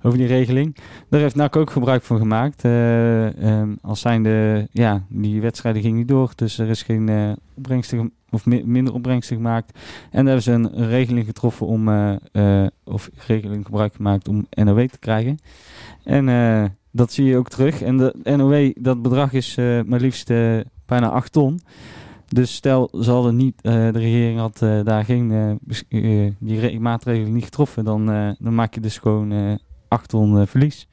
over 0.03 0.17
die 0.17 0.27
regeling. 0.27 0.75
Daar 1.09 1.19
heeft 1.19 1.35
NAC 1.35 1.55
ook 1.55 1.69
gebruik 1.69 2.03
van 2.03 2.17
gemaakt. 2.17 2.63
Ehm, 2.65 3.73
als 3.81 3.99
zijnde, 4.01 4.67
ja, 4.71 5.03
die 5.09 5.41
wedstrijden 5.41 5.81
gingen 5.81 5.97
niet 5.97 6.07
door. 6.07 6.31
Dus 6.35 6.57
er 6.57 6.69
is 6.69 6.81
geen 6.83 7.09
eh 7.09 7.31
opbrengsten, 7.55 7.97
gem- 7.97 8.11
of 8.29 8.45
mi- 8.45 8.63
minder 8.65 8.93
opbrengsten 8.93 9.35
gemaakt. 9.35 9.79
En 10.11 10.25
daar 10.25 10.33
hebben 10.39 10.43
ze 10.43 10.51
een, 10.51 10.87
regeling 10.87 11.25
getroffen 11.25 11.67
om, 11.67 11.89
eh, 11.89 12.65
of 12.83 13.09
regeling 13.27 13.65
gebruik 13.65 13.95
gemaakt 13.95 14.27
om 14.27 14.47
NOW 14.49 14.87
te 14.87 14.99
krijgen. 14.99 15.37
En 16.03 16.25
dat 16.91 17.11
zie 17.11 17.25
je 17.25 17.37
ook 17.37 17.49
terug. 17.49 17.81
En 17.81 17.97
de 17.97 18.15
NOW, 18.23 18.71
dat 18.79 19.01
bedrag 19.01 19.33
is 19.33 19.55
maar 19.85 19.99
liefst 19.99 20.27
bijna 20.85 21.09
8 21.09 21.31
ton. 21.31 21.59
Dus 22.27 22.55
stel, 22.55 22.89
ze 23.01 23.11
hadden 23.11 23.35
niet, 23.35 23.61
de 23.63 23.89
regering 23.89 24.39
had 24.39 24.57
daar 24.83 25.05
geen, 25.05 25.31
eh, 25.89 26.27
die 26.39 26.59
re- 26.59 26.79
maatregelen 26.79 27.33
niet 27.33 27.43
getroffen, 27.43 27.83
dan, 27.85 28.05
dan 28.39 28.55
maak 28.55 28.73
je 28.73 28.79
dus 28.79 28.97
gewoon 28.97 29.59
8 29.93 30.09
ton 30.09 30.39
eh, 30.39 30.45
verlies. 30.47 30.87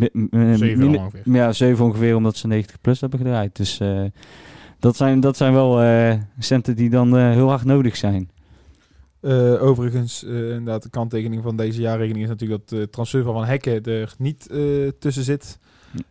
Eh, 0.00 0.08
Zeven 0.54 0.78
minder- 0.78 1.00
ongeveer. 1.00 1.20
Ja, 1.24 1.52
7 1.52 1.84
ongeveer, 1.84 2.16
omdat 2.16 2.36
ze 2.36 2.46
90 2.46 2.80
plus 2.80 3.00
hebben 3.00 3.18
gedraaid. 3.18 3.56
Dus 3.56 3.80
eh, 3.80 4.04
dat, 4.78 4.96
zijn, 4.96 5.20
dat 5.20 5.36
zijn 5.36 5.52
wel 5.52 5.82
eh, 5.82 6.14
centen 6.38 6.76
die 6.76 6.90
dan 6.90 7.16
eh, 7.16 7.30
heel 7.30 7.48
hard 7.48 7.64
nodig 7.64 7.96
zijn. 7.96 8.30
Eh, 9.20 9.62
overigens, 9.62 10.24
eh, 10.24 10.30
inderdaad, 10.50 10.82
de 10.82 10.90
kanttekening 10.90 11.42
van 11.42 11.56
deze 11.56 11.80
jaarrekening 11.80 12.24
is 12.24 12.30
natuurlijk 12.30 12.60
dat 12.68 12.78
de 12.78 12.90
transfer 12.90 13.22
van 13.22 13.44
Hekken 13.44 13.82
er 13.84 14.14
niet 14.18 14.46
eh, 14.50 14.58
tussen 14.98 15.24
zit. 15.24 15.58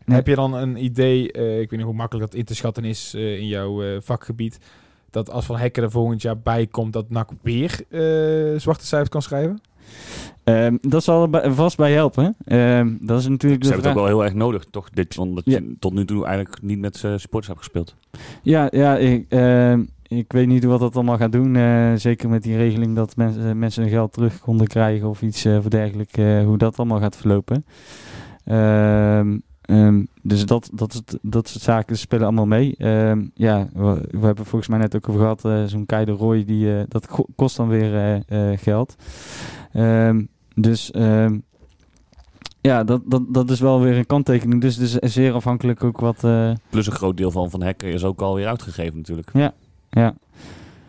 Heb 0.05 0.27
je 0.27 0.35
dan 0.35 0.53
een 0.53 0.83
idee, 0.83 1.31
eh, 1.31 1.59
ik 1.59 1.69
weet 1.69 1.79
niet 1.79 1.87
hoe 1.89 1.93
makkelijk 1.97 2.29
dat 2.31 2.39
in 2.39 2.45
te 2.45 2.55
schatten 2.55 2.85
is 2.85 3.13
eh, 3.15 3.37
in 3.37 3.47
jouw 3.47 3.83
eh, 3.83 3.97
vakgebied, 4.01 4.57
dat 5.09 5.29
als 5.31 5.45
Van 5.45 5.57
Hekken 5.57 5.83
er 5.83 5.91
volgend 5.91 6.21
jaar 6.21 6.39
bij 6.39 6.67
komt, 6.67 6.93
dat 6.93 7.09
NAC 7.09 7.29
weer 7.41 7.71
eh, 7.89 8.59
zwarte 8.59 8.85
cijfers 8.85 9.09
kan 9.09 9.21
schrijven? 9.21 9.61
Ehm, 10.43 10.77
dat 10.81 11.03
zal 11.03 11.33
er 11.33 11.53
vast 11.53 11.77
bij 11.77 11.91
helpen. 11.93 12.35
Ehm, 12.45 12.93
dat 12.99 13.19
is 13.19 13.27
natuurlijk 13.27 13.63
Ze 13.63 13.69
de 13.69 13.75
hebben 13.75 13.77
het 13.77 13.85
ook 13.87 14.07
wel 14.07 14.15
heel 14.17 14.23
erg 14.23 14.33
nodig, 14.33 14.65
toch? 14.71 14.89
Dit, 14.89 15.17
omdat 15.17 15.43
Ja. 15.45 15.57
je 15.57 15.75
tot 15.79 15.93
nu 15.93 16.05
toe 16.05 16.25
eigenlijk 16.25 16.61
niet 16.61 16.79
met 16.79 16.95
eh, 17.03 17.11
supporters 17.15 17.47
hebt 17.47 17.59
gespeeld. 17.59 17.95
Ja, 18.43 18.67
ja 18.71 18.97
ik, 18.97 19.25
ehm, 19.29 19.83
ik 20.07 20.31
weet 20.31 20.47
niet 20.47 20.63
wat 20.63 20.79
dat 20.79 20.95
allemaal 20.95 21.17
gaat 21.17 21.31
doen. 21.31 21.55
eh, 21.55 21.91
zeker 21.95 22.29
met 22.29 22.43
die 22.43 22.57
regeling 22.57 22.95
dat 22.95 23.15
mensen, 23.15 23.47
eh, 23.49 23.53
mensen 23.53 23.81
hun 23.81 23.91
geld 23.91 24.13
terug 24.13 24.39
konden 24.39 24.67
krijgen 24.67 25.07
of 25.07 25.21
iets 25.21 25.41
dergelijks. 25.67 26.13
eh, 26.13 26.43
hoe 26.43 26.57
dat 26.57 26.77
allemaal 26.77 26.99
gaat 26.99 27.17
verlopen. 27.17 27.65
Dus 30.21 30.45
dat, 30.45 30.69
dat, 30.73 30.93
is- 30.93 31.17
dat 31.21 31.47
soort 31.47 31.63
zaken 31.63 31.97
spelen 31.97 32.25
allemaal 32.25 32.45
mee. 32.45 32.75
Ja, 33.33 33.67
we, 33.73 34.01
we 34.11 34.25
hebben 34.25 34.45
volgens 34.45 34.67
mij 34.67 34.79
net 34.79 34.95
ook 34.95 35.09
over 35.09 35.21
gehad. 35.21 35.45
eh, 35.45 35.63
Zo'n 35.65 35.85
Kei 35.85 36.05
de 36.05 36.11
Roy, 36.11 36.45
die, 36.45 36.85
dat 36.87 37.07
ko- 37.07 37.25
kost 37.35 37.57
dan 37.57 37.67
weer 37.67 38.21
geld. 38.57 38.95
Ehm, 39.77 40.23
dus 40.55 40.91
ehm, 40.91 41.37
ja, 42.61 42.83
dat, 42.83 43.01
dat, 43.05 43.21
dat 43.33 43.49
is 43.49 43.59
wel 43.59 43.81
weer 43.81 43.97
een 43.97 44.05
kanttekening. 44.05 44.61
Dus 44.61 44.75
het 44.75 45.03
is 45.03 45.13
zeer 45.13 45.33
afhankelijk 45.33 45.83
ook 45.83 45.99
wat... 45.99 46.23
eh, 46.23 46.51
Plus 46.69 46.87
een 46.87 46.93
groot 46.93 47.17
deel 47.17 47.31
van 47.31 47.49
Van 47.49 47.63
Hekken 47.63 47.91
is 47.93 48.03
ook 48.03 48.21
alweer 48.21 48.47
uitgegeven 48.47 48.97
natuurlijk. 48.97 49.29
ja, 49.89 50.13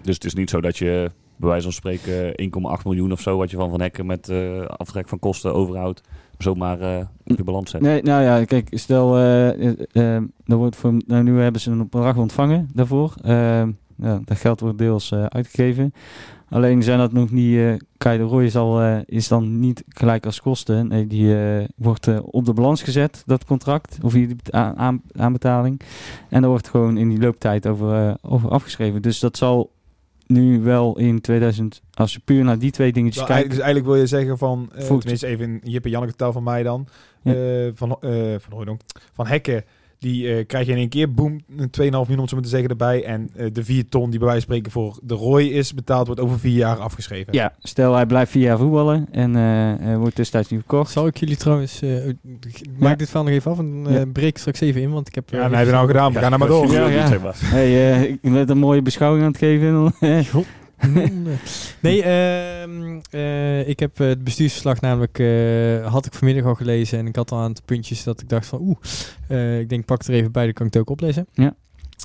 Dus 0.02 0.14
het 0.14 0.24
is 0.24 0.34
niet 0.34 0.50
zo 0.50 0.60
dat 0.60 0.76
je 0.78 1.10
bij 1.36 1.48
wijze 1.48 1.62
van 1.62 1.72
spreken 1.72 2.32
1,8 2.78 2.84
miljoen 2.84 3.12
of 3.12 3.20
zo 3.20 3.36
wat 3.36 3.50
je 3.50 3.56
van 3.56 3.70
Van 3.70 3.80
Hekken 3.80 4.06
met 4.06 4.28
eh, 4.28 4.60
aftrek 4.64 5.08
van 5.08 5.18
kosten 5.18 5.54
overhoudt, 5.54 6.00
zomaar 6.38 6.80
eh, 6.80 7.04
op 7.26 7.36
je 7.36 7.44
balans 7.44 7.70
zet. 7.70 7.80
Nee, 7.80 8.02
nou 8.02 8.22
ja, 8.22 8.44
kijk, 8.44 8.68
stel, 8.70 9.16
eh, 9.16 9.48
eh, 9.66 9.74
eh, 9.92 10.22
er 10.46 10.56
wordt 10.56 10.76
voor, 10.76 10.94
nou, 11.06 11.22
nu 11.22 11.40
hebben 11.40 11.60
ze 11.60 11.70
een 11.70 11.88
bedrag 11.88 12.16
ontvangen 12.16 12.68
daarvoor. 12.74 13.14
Ja, 14.02 14.20
dat 14.24 14.38
geld 14.38 14.60
wordt 14.60 14.78
deels 14.78 15.12
uitgegeven. 15.14 15.92
Alleen 16.50 16.82
zijn 16.82 16.98
dat 16.98 17.12
nog 17.12 17.30
niet, 17.30 17.56
eh 17.58 17.72
Kai 17.96 18.18
de 18.18 18.24
Roy 18.24 18.44
is, 18.44 18.56
al, 18.56 18.80
eh, 18.80 18.98
is 19.04 19.28
dan 19.28 19.58
niet 19.58 19.84
gelijk 19.88 20.26
als 20.26 20.40
kosten. 20.40 20.88
Nee, 20.88 21.06
die 21.06 21.36
eh, 21.36 21.64
wordt 21.76 22.20
op 22.22 22.44
de 22.44 22.52
balans 22.52 22.82
gezet, 22.82 23.22
dat 23.26 23.44
contract, 23.44 23.98
of 24.02 24.12
die 24.12 24.36
aan, 24.50 24.76
aan, 24.76 25.02
aanbetaling. 25.16 25.80
En 26.28 26.40
daar 26.40 26.50
wordt 26.50 26.68
gewoon 26.68 26.96
in 26.96 27.08
die 27.08 27.20
looptijd 27.20 27.66
over, 27.66 28.16
over 28.22 28.50
afgeschreven. 28.50 29.02
Dus 29.02 29.18
dat 29.18 29.36
zal 29.36 29.70
nu 30.26 30.60
wel 30.60 30.98
in 30.98 31.20
2000, 31.20 31.82
als 31.94 32.12
je 32.12 32.20
puur 32.24 32.44
naar 32.44 32.58
die 32.58 32.70
twee 32.70 32.92
dingetjes 32.92 33.22
Nou, 33.22 33.34
kijkt. 33.34 33.48
dus 33.48 33.58
eigenlijk 33.58 33.86
wil 33.92 33.96
je 34.00 34.06
zeggen 34.06 34.38
van, 34.38 34.70
Voet. 34.74 35.00
tenminste 35.00 35.26
even 35.26 35.44
in 35.48 35.60
Jip 35.70 35.84
en 35.84 35.90
Janneke 35.90 36.14
taal 36.16 36.32
van 36.32 36.42
mij 36.42 36.62
dan, 36.62 36.86
Ja. 37.22 37.34
van, 37.74 37.96
eh 38.00 38.10
van 38.38 38.52
Hooydonk, 38.52 38.80
van 39.12 39.26
Hekken, 39.26 39.64
die 39.98 40.34
eh, 40.34 40.46
krijg 40.46 40.66
je 40.66 40.72
in 40.72 40.78
één 40.78 40.88
keer, 40.88 41.12
boem, 41.12 41.40
een 41.56 41.70
2,5 41.80 41.80
miljoen 41.80 42.18
om 42.18 42.28
zo 42.28 42.34
maar 42.34 42.44
te 42.44 42.48
zeggen 42.50 42.68
erbij. 42.68 43.04
En 43.04 43.30
eh, 43.36 43.46
de 43.52 43.64
4 43.64 43.88
ton 43.88 44.10
die 44.10 44.18
bij 44.18 44.28
wijze 44.28 44.46
van 44.46 44.54
spreken 44.54 44.72
voor 44.72 44.98
de 45.02 45.14
Roy 45.14 45.42
is 45.42 45.74
betaald, 45.74 46.06
wordt 46.06 46.20
over 46.20 46.38
vier 46.38 46.56
jaar 46.56 46.76
afgeschreven. 46.76 47.32
Ja, 47.32 47.52
stel 47.58 47.94
hij 47.94 48.06
blijft 48.06 48.30
vier 48.30 48.42
jaar 48.42 48.58
voetballen 48.58 49.06
en 49.10 49.36
eh, 49.36 49.86
hij 49.86 49.96
wordt 49.98 50.14
tussentijds 50.14 50.48
niet 50.50 50.60
verkocht. 50.60 50.90
Zal 50.90 51.06
ik 51.06 51.16
jullie 51.16 51.36
trouwens... 51.36 51.82
eh, 51.82 51.90
maak 52.78 52.98
dit 52.98 53.06
verhaal 53.08 53.24
nog 53.26 53.34
even 53.34 53.50
af 53.50 53.58
en 53.58 53.84
eh, 53.86 53.94
Ja. 53.94 54.04
breek 54.06 54.28
ik 54.28 54.38
straks 54.38 54.60
even 54.60 54.80
in, 54.80 54.90
want 54.90 55.08
ik 55.08 55.14
heb... 55.14 55.30
Ja, 55.30 55.36
en 55.36 55.42
hebben 55.42 55.66
we 55.66 55.72
nou 55.72 55.86
gedaan, 55.86 56.12
we 56.12 56.18
gaan 56.18 56.32
er 56.32 56.38
maar 56.38 56.48
door. 56.48 56.72
Ja, 56.72 56.88
ja. 56.88 57.32
Hey, 57.34 58.06
ik 58.22 58.32
ben 58.32 58.50
een 58.50 58.58
mooie 58.58 58.82
beschouwing 58.82 59.22
aan 59.24 59.30
het 59.30 59.38
geven. 59.38 59.92
nee, 61.80 62.02
ehm, 62.02 63.00
eh, 63.10 63.68
ik 63.68 63.80
heb 63.80 64.00
eh, 64.00 64.06
het 64.06 64.24
bestuursverslag 64.24 64.80
namelijk... 64.80 65.18
eh, 65.18 65.92
had 65.92 66.06
ik 66.06 66.14
vanmiddag 66.14 66.44
al 66.44 66.54
gelezen 66.54 66.98
en 66.98 67.06
ik 67.06 67.16
had 67.16 67.30
al 67.30 67.38
een 67.38 67.44
aantal 67.44 67.64
puntjes 67.64 68.04
dat 68.04 68.20
ik 68.20 68.28
dacht 68.28 68.46
van... 68.46 68.60
Oeh, 68.60 68.76
eh, 69.28 69.60
ik 69.60 69.68
denk 69.68 69.84
pak 69.84 70.02
er 70.02 70.14
even 70.14 70.32
bij, 70.32 70.44
dan 70.44 70.52
kan 70.52 70.66
ik 70.66 70.72
het 70.72 70.82
ook 70.82 70.90
oplezen. 70.90 71.26
Ja. 71.32 71.54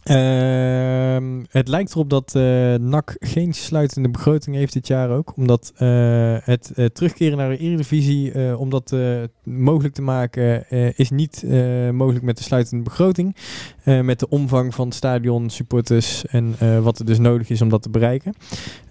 Ehm, 0.04 1.44
het 1.50 1.68
lijkt 1.68 1.92
erop 1.92 2.10
dat 2.10 2.36
eh 2.36 2.74
NAC 2.76 3.16
geen 3.20 3.54
sluitende 3.54 4.10
begroting 4.10 4.56
heeft 4.56 4.74
dit 4.74 4.88
jaar 4.88 5.10
ook. 5.10 5.34
Omdat 5.36 5.72
eh, 5.76 6.38
het 6.40 6.72
eh, 6.76 6.86
terugkeren 6.86 7.38
naar 7.38 7.50
de 7.50 7.58
Eredivisie, 7.58 8.58
om 8.58 8.70
dat 8.70 8.96
mogelijk 9.44 9.94
te 9.94 10.02
maken, 10.02 10.70
is 10.98 11.10
niet 11.10 11.44
mogelijk 11.92 12.26
met 12.26 12.38
de 12.38 12.44
sluitende 12.44 12.84
begroting. 12.84 13.36
Met 13.84 14.20
de 14.20 14.30
omvang 14.30 14.76
van 14.76 14.92
stadion, 14.92 15.50
supporters 15.50 16.26
en 16.26 16.56
wat 16.84 17.00
er 17.00 17.06
dus 17.06 17.20
nodig 17.20 17.50
is 17.50 17.62
om 17.62 17.70
dat 17.70 17.82
te 17.82 17.90
bereiken. 17.90 18.34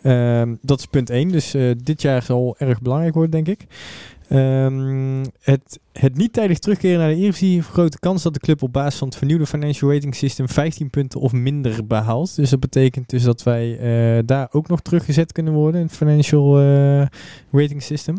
Ehm, 0.02 0.54
dat 0.60 0.78
is 0.78 0.86
punt 0.86 1.10
1. 1.10 1.28
Dus 1.28 1.54
dit 1.82 2.02
jaar 2.02 2.22
zal 2.22 2.54
erg 2.58 2.80
belangrijk 2.80 3.14
worden, 3.14 3.30
denk 3.44 3.48
ik. 3.48 3.66
Ehm, 4.32 5.24
het, 5.40 5.80
het 5.92 6.16
niet 6.16 6.32
tijdig 6.32 6.58
terugkeren 6.58 6.98
naar 6.98 7.08
de 7.08 7.14
Eredivisie 7.14 7.62
vergroot 7.62 7.92
de 7.92 7.98
kans 7.98 8.22
dat 8.22 8.34
de 8.34 8.40
club 8.40 8.62
op 8.62 8.72
basis 8.72 8.98
van 8.98 9.08
het 9.08 9.16
vernieuwde 9.16 9.46
financial 9.46 9.92
rating 9.92 10.14
system 10.14 10.48
15 10.48 10.90
punten 10.90 11.20
of 11.20 11.32
minder 11.32 11.86
behaalt. 11.86 12.36
Dus 12.36 12.50
dat 12.50 12.60
betekent 12.60 13.10
dus 13.10 13.22
dat 13.22 13.42
wij 13.42 13.78
eh, 13.78 14.22
daar 14.26 14.48
ook 14.50 14.68
nog 14.68 14.80
teruggezet 14.80 15.32
kunnen 15.32 15.52
worden 15.52 15.80
in 15.80 15.86
het 15.86 15.96
financial 15.96 16.58
eh, 16.58 17.06
rating 17.50 17.82
system. 17.82 18.16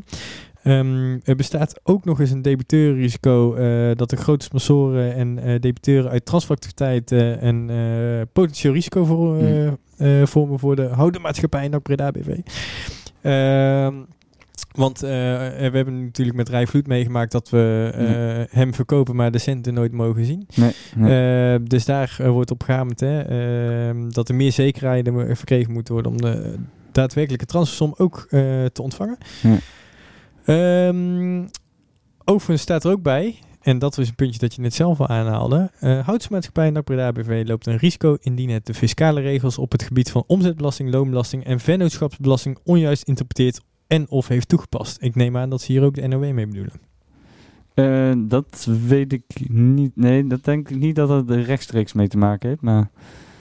Ehm, 0.64 1.18
er 1.24 1.36
bestaat 1.36 1.80
ook 1.84 2.06
nog 2.06 2.20
eens 2.20 2.32
een 2.32 2.42
debiteur-risico 2.42 3.56
eh, 3.56 3.96
dat 3.96 4.10
de 4.10 4.18
grote 4.18 4.46
sponsoren 4.46 5.16
en 5.16 5.62
debiteuren 5.62 6.12
uit 6.12 6.26
transferactiviteiten 6.26 7.48
een 7.48 8.28
potentieel 8.34 8.74
risico 8.74 9.06
voor, 9.06 9.38
vormen 10.28 10.60
voor 10.60 10.76
de 10.76 10.86
houden 10.86 11.22
maatschappij 11.22 11.68
NAC 11.68 11.82
Breda 11.82 12.12
BV. 12.12 12.38
Want 14.76 15.04
eh, 15.04 15.10
we 15.10 15.70
hebben 15.72 16.04
natuurlijk 16.04 16.38
met 16.38 16.50
Rijvloed 16.50 16.88
meegemaakt 16.88 17.32
dat 17.32 17.50
we 17.50 17.92
eh, 17.94 18.58
hem 18.58 18.74
verkopen, 18.74 19.16
maar 19.16 19.32
de 19.32 19.38
centen 19.38 19.74
nooit 19.74 19.92
mogen 19.92 20.26
zien. 20.26 20.48
Nee, 20.56 20.72
nee. 20.96 21.54
Eh, 21.54 21.60
dus 21.64 21.86
daar 21.86 22.16
eh, 22.20 22.30
wordt 22.30 22.52
op 22.52 22.64
gehamerd 22.64 23.00
hè, 23.00 23.22
ehm, 23.22 24.10
dat 24.10 24.30
er 24.30 24.36
meer 24.36 24.52
zekerheden 24.52 25.38
verkregen 25.38 25.74
moeten 25.74 25.94
worden 25.94 26.12
om 26.12 26.22
de 26.22 26.56
daadwerkelijke 26.92 27.46
transfersom 27.46 27.94
ook 27.98 28.28
eh, 28.30 28.66
te 28.66 28.82
ontvangen. 28.82 29.18
Ehm, 30.46 31.46
overigens 32.26 32.62
staat 32.62 32.84
er 32.84 32.92
ook 32.92 33.02
bij, 33.02 33.40
en 33.62 33.80
dat 33.80 33.96
was 33.96 34.08
een 34.08 34.16
puntje 34.16 34.40
dat 34.40 34.56
je 34.56 34.62
net 34.62 34.74
zelf 34.74 35.00
al 35.00 35.08
aanhaalde. 35.08 35.72
Uh, 35.82 36.06
Houtsmaatschappij 36.06 36.70
NAC 36.70 36.84
Breda 36.84 37.12
BV 37.12 37.44
loopt 37.46 37.68
een 37.68 37.78
risico 37.78 38.18
indien 38.22 38.50
het 38.50 38.66
de 38.66 38.74
fiscale 38.74 39.22
regels 39.22 39.58
op 39.58 39.72
het 39.72 39.84
gebied 39.84 40.12
van 40.12 40.24
omzetbelasting, 40.28 40.92
loonbelasting 40.92 41.46
en 41.46 41.60
vennootschapsbelasting 41.60 42.58
onjuist 42.64 43.04
interpreteert 43.04 43.62
en 43.94 44.10
of 44.10 44.28
heeft 44.28 44.48
toegepast. 44.50 44.98
Ik 45.02 45.16
neem 45.16 45.38
aan 45.38 45.50
dat 45.50 45.62
ze 45.62 45.72
hier 45.72 45.84
ook 45.84 45.96
de 45.96 46.08
NOW 46.08 46.32
mee 46.32 46.48
bedoelen. 46.48 46.74
Eh, 47.74 48.12
dat 48.18 48.68
weet 48.88 49.14
ik 49.14 49.24
niet. 49.50 49.92
Nee, 49.96 50.28
dat 50.28 50.44
denk 50.44 50.70
ik 50.70 50.78
niet 50.78 50.96
dat 50.96 51.10
het 51.10 51.30
er 51.30 51.42
rechtstreeks 51.42 51.94
mee 51.94 52.08
te 52.08 52.18
maken 52.18 52.50
heeft. 52.50 52.62
Maar. 52.62 52.90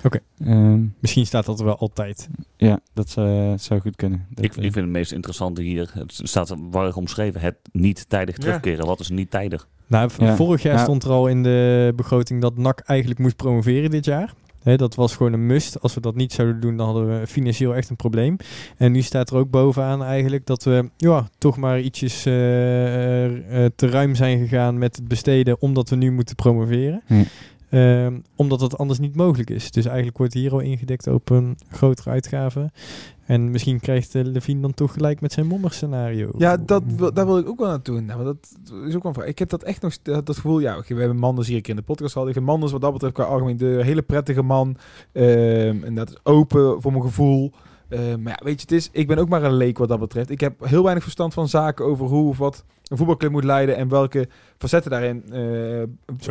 Oké. 0.04 0.18
Ehm, 0.38 0.84
Misschien 0.98 1.26
staat 1.26 1.46
dat 1.46 1.58
er 1.58 1.64
wel 1.64 1.78
altijd. 1.78 2.28
ja, 2.56 2.80
dat 2.92 3.08
zou, 3.10 3.58
zou 3.58 3.80
goed 3.80 3.96
kunnen. 3.96 4.26
Dat, 4.30 4.44
Ik, 4.44 4.54
ik 4.56 4.60
vind 4.62 4.74
het 4.74 4.86
meest 4.88 5.12
interessante 5.12 5.62
hier, 5.62 5.90
het 5.94 6.20
staat 6.22 6.54
warrig 6.70 6.96
omschreven, 6.96 7.40
het 7.40 7.56
niet 7.72 8.04
tijdig 8.08 8.36
Ja. 8.36 8.42
terugkeren. 8.42 8.86
Wat 8.86 9.00
is 9.00 9.08
niet 9.08 9.30
tijdig? 9.30 9.68
Nou, 9.86 10.10
Ja. 10.18 10.36
vorig 10.36 10.62
jaar 10.62 10.74
Ja. 10.76 10.82
stond 10.82 11.02
er 11.04 11.10
al 11.10 11.26
in 11.26 11.42
de 11.42 11.92
begroting 11.96 12.40
dat 12.40 12.56
NAC 12.56 12.80
eigenlijk 12.80 13.20
moest 13.20 13.36
promoveren 13.36 13.90
dit 13.90 14.04
jaar. 14.04 14.34
Dat 14.62 14.94
was 14.94 15.16
gewoon 15.16 15.32
een 15.32 15.46
must. 15.46 15.80
Als 15.80 15.94
we 15.94 16.00
dat 16.00 16.14
niet 16.14 16.32
zouden 16.32 16.60
doen, 16.60 16.76
dan 16.76 16.86
hadden 16.86 17.20
we 17.20 17.26
financieel 17.26 17.74
echt 17.74 17.90
een 17.90 17.96
probleem. 17.96 18.36
En 18.76 18.92
nu 18.92 19.02
staat 19.02 19.30
er 19.30 19.36
ook 19.36 19.50
bovenaan 19.50 20.04
eigenlijk 20.04 20.46
dat 20.46 20.64
we 20.64 20.90
ja, 20.96 21.28
toch 21.38 21.56
maar 21.56 21.80
ietsjes 21.80 22.26
eh, 22.26 23.64
eh, 23.64 23.70
te 23.76 23.86
ruim 23.86 24.14
zijn 24.14 24.38
gegaan 24.38 24.78
met 24.78 24.96
het 24.96 25.08
besteden, 25.08 25.60
omdat 25.60 25.88
we 25.88 25.96
nu 25.96 26.10
moeten 26.10 26.36
promoveren. 26.36 27.02
Ehm, 27.72 28.18
omdat 28.36 28.60
dat 28.60 28.78
anders 28.78 28.98
niet 28.98 29.16
mogelijk 29.16 29.50
is. 29.50 29.70
Dus 29.70 29.84
eigenlijk 29.84 30.18
wordt 30.18 30.34
hier 30.34 30.52
al 30.52 30.60
ingedekt 30.60 31.06
op 31.06 31.30
een 31.30 31.56
grotere 31.70 32.10
uitgave. 32.10 32.70
En 33.26 33.50
misschien 33.50 33.80
krijgt 33.80 34.14
uh, 34.14 34.24
Levine 34.24 34.60
dan 34.60 34.74
toch 34.74 34.92
gelijk 34.92 35.20
met 35.20 35.32
zijn 35.32 35.46
mommerscenario. 35.46 36.30
Ja, 36.38 36.56
dat 36.56 36.82
daar 37.14 37.26
wil 37.26 37.38
ik 37.38 37.48
ook 37.48 37.58
wel 37.58 37.68
naartoe. 37.68 38.00
Nou, 38.00 38.24
dat 38.24 38.56
is 38.86 38.94
ook 38.94 39.02
wel. 39.02 39.26
Ik 39.26 39.38
heb 39.38 39.48
dat 39.48 39.62
echt 39.62 39.82
nog 39.82 40.02
dat, 40.02 40.34
gevoel. 40.34 40.60
Ja, 40.60 40.82
we 40.86 40.94
hebben 40.94 41.16
Manders 41.16 41.48
hier 41.48 41.60
keer 41.60 41.70
in 41.70 41.76
de 41.76 41.82
podcast 41.82 42.12
gehad. 42.12 42.28
Ik 42.28 42.34
vind 42.34 42.46
Manders 42.46 42.72
wat 42.72 42.80
dat 42.80 42.92
betreft 42.92 43.14
qua 43.14 43.24
algemeen 43.24 43.56
de 43.56 43.80
hele 43.82 44.02
prettige 44.02 44.42
man. 44.42 44.76
Ehm, 45.12 45.84
en 45.84 45.94
dat 45.94 46.10
is 46.10 46.16
open 46.22 46.82
voor 46.82 46.92
mijn 46.92 47.04
gevoel. 47.04 47.52
Ehm, 47.92 48.22
maar 48.22 48.32
ja, 48.38 48.44
weet 48.44 48.54
je, 48.54 48.60
het 48.60 48.72
is, 48.72 48.88
ik 48.92 49.06
ben 49.06 49.18
ook 49.18 49.28
maar 49.28 49.42
een 49.42 49.56
leek 49.56 49.78
wat 49.78 49.88
dat 49.88 50.00
betreft. 50.00 50.30
Ik 50.30 50.40
heb 50.40 50.64
heel 50.64 50.82
weinig 50.82 51.02
verstand 51.02 51.34
van 51.34 51.48
zaken 51.48 51.84
over 51.84 52.06
hoe 52.06 52.28
of 52.28 52.38
wat 52.38 52.64
een 52.88 52.96
voetbalclub 52.96 53.30
moet 53.30 53.44
leiden 53.44 53.76
en 53.76 53.88
welke 53.88 54.28
facetten 54.58 54.90
daarin, 54.90 55.22
eh 55.26 55.32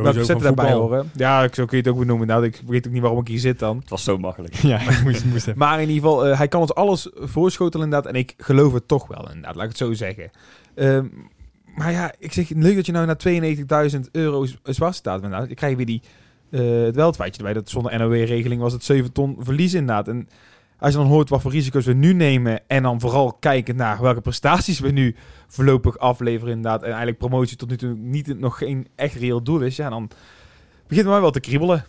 welke 0.04 0.20
facetten 0.20 0.40
daarbij 0.40 0.66
voetbal. 0.66 0.82
horen. 0.82 1.12
Ja, 1.16 1.42
zo 1.42 1.66
kun 1.66 1.78
je 1.78 1.84
het 1.84 1.94
ook 1.94 2.00
benoemen. 2.00 2.28
Nou, 2.28 2.46
ik 2.46 2.62
weet 2.68 2.88
ook 2.88 2.94
niet 2.94 3.02
waarom 3.02 3.20
ik 3.20 3.28
hier 3.28 3.40
zit 3.40 3.60
dan. 3.60 3.78
Het 3.78 3.90
was 3.90 4.04
zo 4.04 4.18
makkelijk. 4.18 4.54
ja, 4.74 4.80
ik 4.80 5.04
moest, 5.04 5.26
moest. 5.26 5.56
Maar 5.56 5.82
in 5.82 5.90
ieder 5.90 6.04
geval, 6.04 6.28
eh, 6.28 6.38
hij 6.38 6.48
kan 6.48 6.62
ons 6.62 6.74
alles 6.74 7.10
voorschotelen 7.14 7.86
inderdaad. 7.86 8.14
En 8.14 8.20
ik 8.20 8.34
geloof 8.38 8.74
het 8.74 8.88
toch 8.88 9.08
wel 9.08 9.28
inderdaad, 9.28 9.56
laat 9.56 9.64
ik 9.64 9.70
het 9.70 9.78
zo 9.78 9.94
zeggen. 9.94 10.30
Ehm, 10.76 11.06
maar 11.76 11.92
ja, 11.92 12.14
ik 12.20 12.34
zeg, 12.34 12.50
leuk 12.50 12.76
dat 12.76 12.86
je 12.86 12.92
nou 12.92 13.06
naar 13.06 13.18
92.000 13.18 14.10
euro 14.12 14.46
zwart 14.64 14.96
staat. 14.96 15.22
Maar 15.22 15.30
nou, 15.30 15.46
dan 15.46 15.56
krijg 15.56 15.72
je 15.72 15.78
weer 15.78 15.86
die, 15.86 16.02
eh, 16.50 16.84
het 16.84 16.96
wel 16.96 17.08
het 17.08 17.16
feitje 17.16 17.38
erbij. 17.38 17.54
Dat 17.54 17.70
zonder 17.70 18.00
NOW-regeling 18.00 18.62
was 18.62 18.74
het 18.74 18.84
7 18.84 19.12
ton 19.12 19.36
verlies 19.40 19.74
inderdaad. 19.74 20.08
En 20.08 20.28
als 20.82 20.92
je 20.92 20.98
dan 20.98 21.08
hoort 21.08 21.30
wat 21.30 21.42
voor 21.42 21.52
risico's 21.52 21.86
we 21.86 21.94
nu 21.94 22.14
nemen... 22.14 22.60
en 22.68 22.84
dan 22.84 23.00
vooral 23.00 23.34
kijken 23.34 23.76
naar 23.76 24.02
welke 24.02 24.22
prestaties 24.22 24.80
we 24.80 24.92
nu 24.92 25.16
voorlopig 25.48 25.98
afleveren 25.98 26.54
inderdaad... 26.54 26.82
en 26.82 26.88
eigenlijk 26.88 27.18
promotie 27.18 27.58
tot 27.58 27.70
nu 27.70 27.78
toe 27.78 27.96
niet, 27.98 28.40
nog 28.40 28.58
geen 28.58 28.88
echt 28.96 29.16
reëel 29.16 29.44
doel 29.44 29.62
is... 29.62 29.76
ja, 29.76 29.90
dan 29.90 30.10
begint 30.88 31.06
het 31.06 31.14
mij 31.14 31.22
wel 31.22 31.32
te 31.32 31.40
kriebelen. 31.40 31.78
Het 31.78 31.86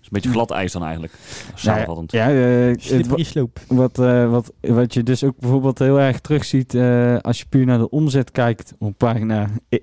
is 0.00 0.06
een 0.06 0.08
beetje 0.12 0.30
glad 0.30 0.50
ijs 0.50 0.72
dan 0.72 0.82
eigenlijk. 0.84 1.12
ja, 1.46 1.52
Samenvattend. 1.54 2.12
ja, 2.12 2.30
eh, 2.30 2.66
het, 2.66 2.82
Slippery 2.82 3.22
slope. 3.22 3.60
Wat, 3.68 3.98
eh, 3.98 4.30
wat, 4.30 4.52
wat 4.60 4.94
je 4.94 5.02
dus 5.02 5.24
ook 5.24 5.38
bijvoorbeeld 5.38 5.78
heel 5.78 6.00
erg 6.00 6.20
terugziet 6.20 6.74
eh, 6.74 7.16
als 7.18 7.38
je 7.38 7.44
puur 7.48 7.66
naar 7.66 7.78
de 7.78 7.90
omzet 7.90 8.30
kijkt 8.30 8.74
op 8.78 8.98
pagina 8.98 9.48
eh, 9.68 9.80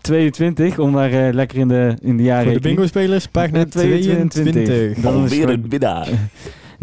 22, 0.00 0.78
om 0.78 0.92
daar 0.92 1.12
eh, 1.12 1.32
lekker 1.34 1.58
in 1.58 1.68
de, 1.68 1.96
in 2.00 2.16
de 2.16 2.22
jaren 2.22 2.44
Voor 2.44 2.52
de 2.52 2.60
bingo-spelers, 2.60 3.26
pagina 3.26 3.64
22. 3.70 4.94
Dan 5.00 5.14
Alweer 5.14 5.30
gewoon- 5.40 5.48
een 5.54 5.68
winnaar. 5.68 6.08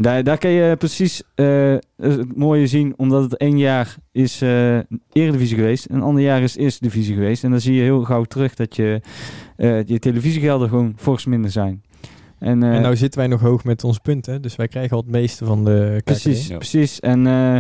Daar, 0.02 0.24
daar 0.24 0.38
kan 0.38 0.52
je 0.52 0.76
precies 0.76 1.24
eh, 1.36 1.76
het 1.97 2.38
mooie 2.38 2.68
zien, 2.68 2.93
omdat 2.97 3.24
het 3.24 3.38
één 3.38 3.58
jaar 3.58 3.95
is 4.12 4.41
eh 4.41 4.80
Eredivisie 5.12 5.58
geweest, 5.58 5.88
een 5.89 6.02
ander 6.02 6.24
jaar 6.24 6.41
is 6.41 6.56
Eerste 6.56 6.84
Divisie 6.84 7.14
geweest. 7.14 7.43
En 7.43 7.52
dan 7.52 7.62
zie 7.62 7.76
je 7.76 7.82
heel 7.82 8.04
gauw 8.04 8.24
terug 8.24 8.56
dat 8.56 8.76
je, 8.76 9.02
eh, 9.56 9.84
je 9.86 9.99
televisiegelden 9.99 10.70
gewoon 10.70 10.93
fors 10.97 11.26
minder 11.26 11.52
zijn. 11.52 11.82
En, 12.41 12.64
eh, 12.64 12.76
En 12.76 12.82
nou 12.82 12.95
zitten 12.95 13.20
wij 13.20 13.30
nog 13.30 13.41
hoog 13.41 13.64
met 13.64 13.84
ons 13.84 13.97
punten, 13.97 14.41
dus 14.41 14.56
wij 14.56 14.68
krijgen 14.68 14.97
al 14.97 15.02
het 15.02 15.12
meeste 15.12 15.45
van 15.45 15.66
de 15.66 16.02
Precies, 16.04 16.41
KKD. 16.41 16.49
Ja. 16.49 16.58
precies. 16.58 16.99
En, 16.99 17.28
eh, 17.28 17.58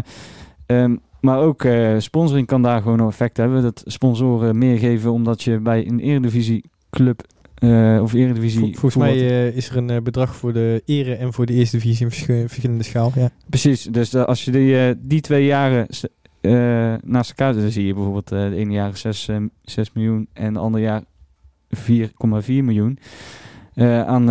ehm, 0.65 0.95
maar 1.19 1.39
ook 1.39 1.63
eh, 1.63 1.95
sponsoring 1.97 2.47
kan 2.47 2.61
daar 2.61 2.81
gewoon 2.81 2.99
een 2.99 3.07
effect 3.07 3.37
hebben. 3.37 3.61
Dat 3.61 3.81
sponsoren 3.85 4.57
meer 4.57 4.77
geven 4.77 5.11
omdat 5.11 5.43
je 5.43 5.59
bij 5.59 5.87
een 5.87 5.99
eredivisie 5.99 6.63
club 6.89 7.23
eh, 7.61 7.99
of 8.01 8.13
eredivisie... 8.13 8.59
Vol- 8.59 8.69
volgens 8.73 8.95
mij 8.95 9.13
eh, 9.29 9.55
is 9.55 9.69
er 9.69 9.77
een 9.77 9.89
eh, 9.89 10.01
bedrag 10.01 10.35
voor 10.35 10.53
de 10.53 10.81
ere 10.85 11.15
en 11.15 11.33
voor 11.33 11.45
de 11.45 11.53
eerste 11.53 11.77
divisie 11.77 12.05
in 12.05 12.11
verschi- 12.11 12.47
verschillende 12.47 12.83
schaal. 12.83 13.11
Ja. 13.15 13.29
Precies, 13.49 13.83
dus 13.83 14.15
als 14.15 14.45
je 14.45 14.51
die, 14.51 14.77
eh, 14.87 14.95
die 14.99 15.21
twee 15.21 15.45
jaren 15.45 15.87
eh, 16.41 16.51
naast 17.03 17.29
elkaar 17.29 17.53
zet, 17.53 17.61
dan 17.61 17.71
zie 17.71 17.85
je 17.85 17.93
bijvoorbeeld 17.93 18.31
eh 18.31 18.49
de 18.49 18.55
ene 18.55 18.71
jaar 18.73 18.97
6, 18.97 19.27
eh, 19.27 19.37
6 19.61 19.91
miljoen 19.93 20.27
en 20.33 20.53
de 20.53 20.59
andere 20.59 20.83
jaar 20.83 21.01
4,4 21.69 22.63
miljoen 22.63 22.97
eh, 23.73 24.01
aan, 24.05 24.29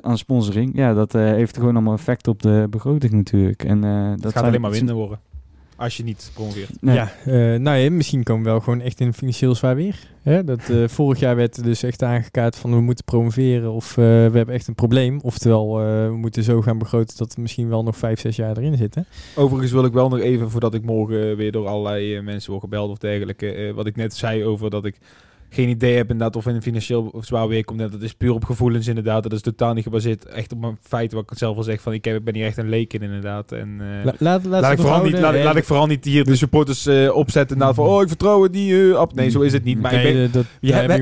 aan 0.00 0.18
sponsoring. 0.18 0.70
Ja, 0.76 0.94
dat 0.94 1.14
eh, 1.14 1.22
heeft 1.22 1.56
gewoon 1.56 1.74
allemaal 1.74 1.94
effect 1.94 2.28
op 2.28 2.42
de 2.42 2.66
begroting 2.70 3.12
natuurlijk. 3.12 3.64
En, 3.64 3.84
eh, 3.84 3.90
dat 4.04 4.10
Het 4.12 4.22
gaat 4.22 4.32
zijn- 4.32 4.44
alleen 4.44 4.60
maar 4.60 4.70
minder 4.70 4.94
worden. 4.94 5.18
Als 5.80 5.96
je 5.96 6.02
niet 6.02 6.30
promoveert. 6.34 6.70
Nee. 6.82 6.94
Ja, 6.94 7.12
eh, 7.24 7.32
nou 7.60 7.76
ja, 7.76 7.90
misschien 7.90 8.22
komen 8.22 8.44
we 8.44 8.50
wel 8.50 8.60
gewoon 8.60 8.80
echt 8.80 9.00
in 9.00 9.12
financieel 9.12 9.54
zwaar 9.54 9.76
weer. 9.76 9.96
Hè? 10.22 10.44
Dat, 10.44 10.68
eh, 10.68 10.88
vorig 10.98 11.20
jaar 11.20 11.36
werd 11.36 11.56
er 11.56 11.62
dus 11.62 11.82
echt 11.82 12.02
aangekaart 12.02 12.56
van 12.56 12.70
we 12.70 12.80
moeten 12.80 13.04
promoveren 13.04 13.72
of 13.72 13.90
eh, 13.90 14.04
we 14.04 14.36
hebben 14.36 14.54
echt 14.54 14.66
een 14.66 14.74
probleem. 14.74 15.20
Oftewel, 15.22 15.80
eh, 15.80 16.06
we 16.06 16.16
moeten 16.16 16.42
zo 16.42 16.60
gaan 16.60 16.78
begroten 16.78 17.16
dat 17.16 17.34
we 17.34 17.40
misschien 17.40 17.68
wel 17.68 17.82
nog 17.82 17.96
vijf, 17.96 18.20
zes 18.20 18.36
jaar 18.36 18.56
erin 18.56 18.76
zitten. 18.76 19.06
Overigens 19.36 19.72
wil 19.72 19.84
ik 19.84 19.92
wel 19.92 20.08
nog 20.08 20.20
even, 20.20 20.50
voordat 20.50 20.74
ik 20.74 20.84
morgen 20.84 21.36
weer 21.36 21.52
door 21.52 21.66
allerlei 21.66 22.20
mensen 22.20 22.50
word 22.50 22.62
gebeld 22.62 22.90
of 22.90 22.98
dergelijke, 22.98 23.52
eh, 23.52 23.72
wat 23.72 23.86
ik 23.86 23.96
net 23.96 24.14
zei 24.14 24.44
over 24.44 24.70
dat 24.70 24.84
ik 24.84 24.98
geen 25.52 25.68
idee 25.68 25.96
heb 25.96 26.10
inderdaad 26.10 26.36
of 26.36 26.46
in 26.46 26.54
een 26.54 26.62
financieel 26.62 27.14
zwaar 27.20 27.48
weer 27.48 27.64
komt. 27.64 27.78
Dat 27.78 28.02
is 28.02 28.14
puur 28.14 28.32
op 28.32 28.44
gevoelens 28.44 28.86
inderdaad. 28.86 29.22
Dat 29.22 29.32
is 29.32 29.40
totaal 29.40 29.74
niet 29.74 29.82
gebaseerd 29.84 30.24
echt 30.24 30.52
op 30.52 30.60
mijn 30.60 30.78
feiten, 30.82 31.16
wat 31.16 31.30
ik 31.30 31.38
zelf 31.38 31.56
al 31.56 31.62
zeg. 31.62 31.80
Van 31.80 31.92
ik 31.92 32.04
heb- 32.04 32.24
ben 32.24 32.34
hier 32.34 32.44
echt 32.46 32.56
een 32.56 32.68
leek 32.68 32.92
in 32.92 33.02
inderdaad. 33.02 33.52
En, 33.52 33.76
eh, 33.80 34.04
La- 34.04 34.14
laat, 34.18 34.44
laat, 34.44 34.60
Laat 34.62 34.72
ik, 34.72 34.78
vooral 34.78 35.02
niet, 35.04 35.18
laat, 35.18 35.34
ik- 35.34 35.44
laat 35.44 35.56
ik 35.56 35.64
vooral 35.64 35.86
niet 35.86 36.04
hier 36.04 36.24
de 36.24 36.36
supporters 36.36 36.86
eh, 36.86 37.14
opzetten 37.16 37.52
inderdaad 37.52 37.76
van 37.76 37.86
oh 37.86 38.02
ik 38.02 38.08
vertrouw 38.08 38.42
het 38.42 38.52
niet 38.52 38.94
op. 38.94 39.14
Nee, 39.14 39.30
zo 39.30 39.40
is 39.40 39.52
het 39.52 39.64
niet. 39.64 39.80
Maar 39.80 39.92
ik 39.94 40.02
ben, 40.02 40.14
Nee, 40.14 40.30
dat, 40.30 40.44
je, 40.60 40.72
hebt, 40.72 40.92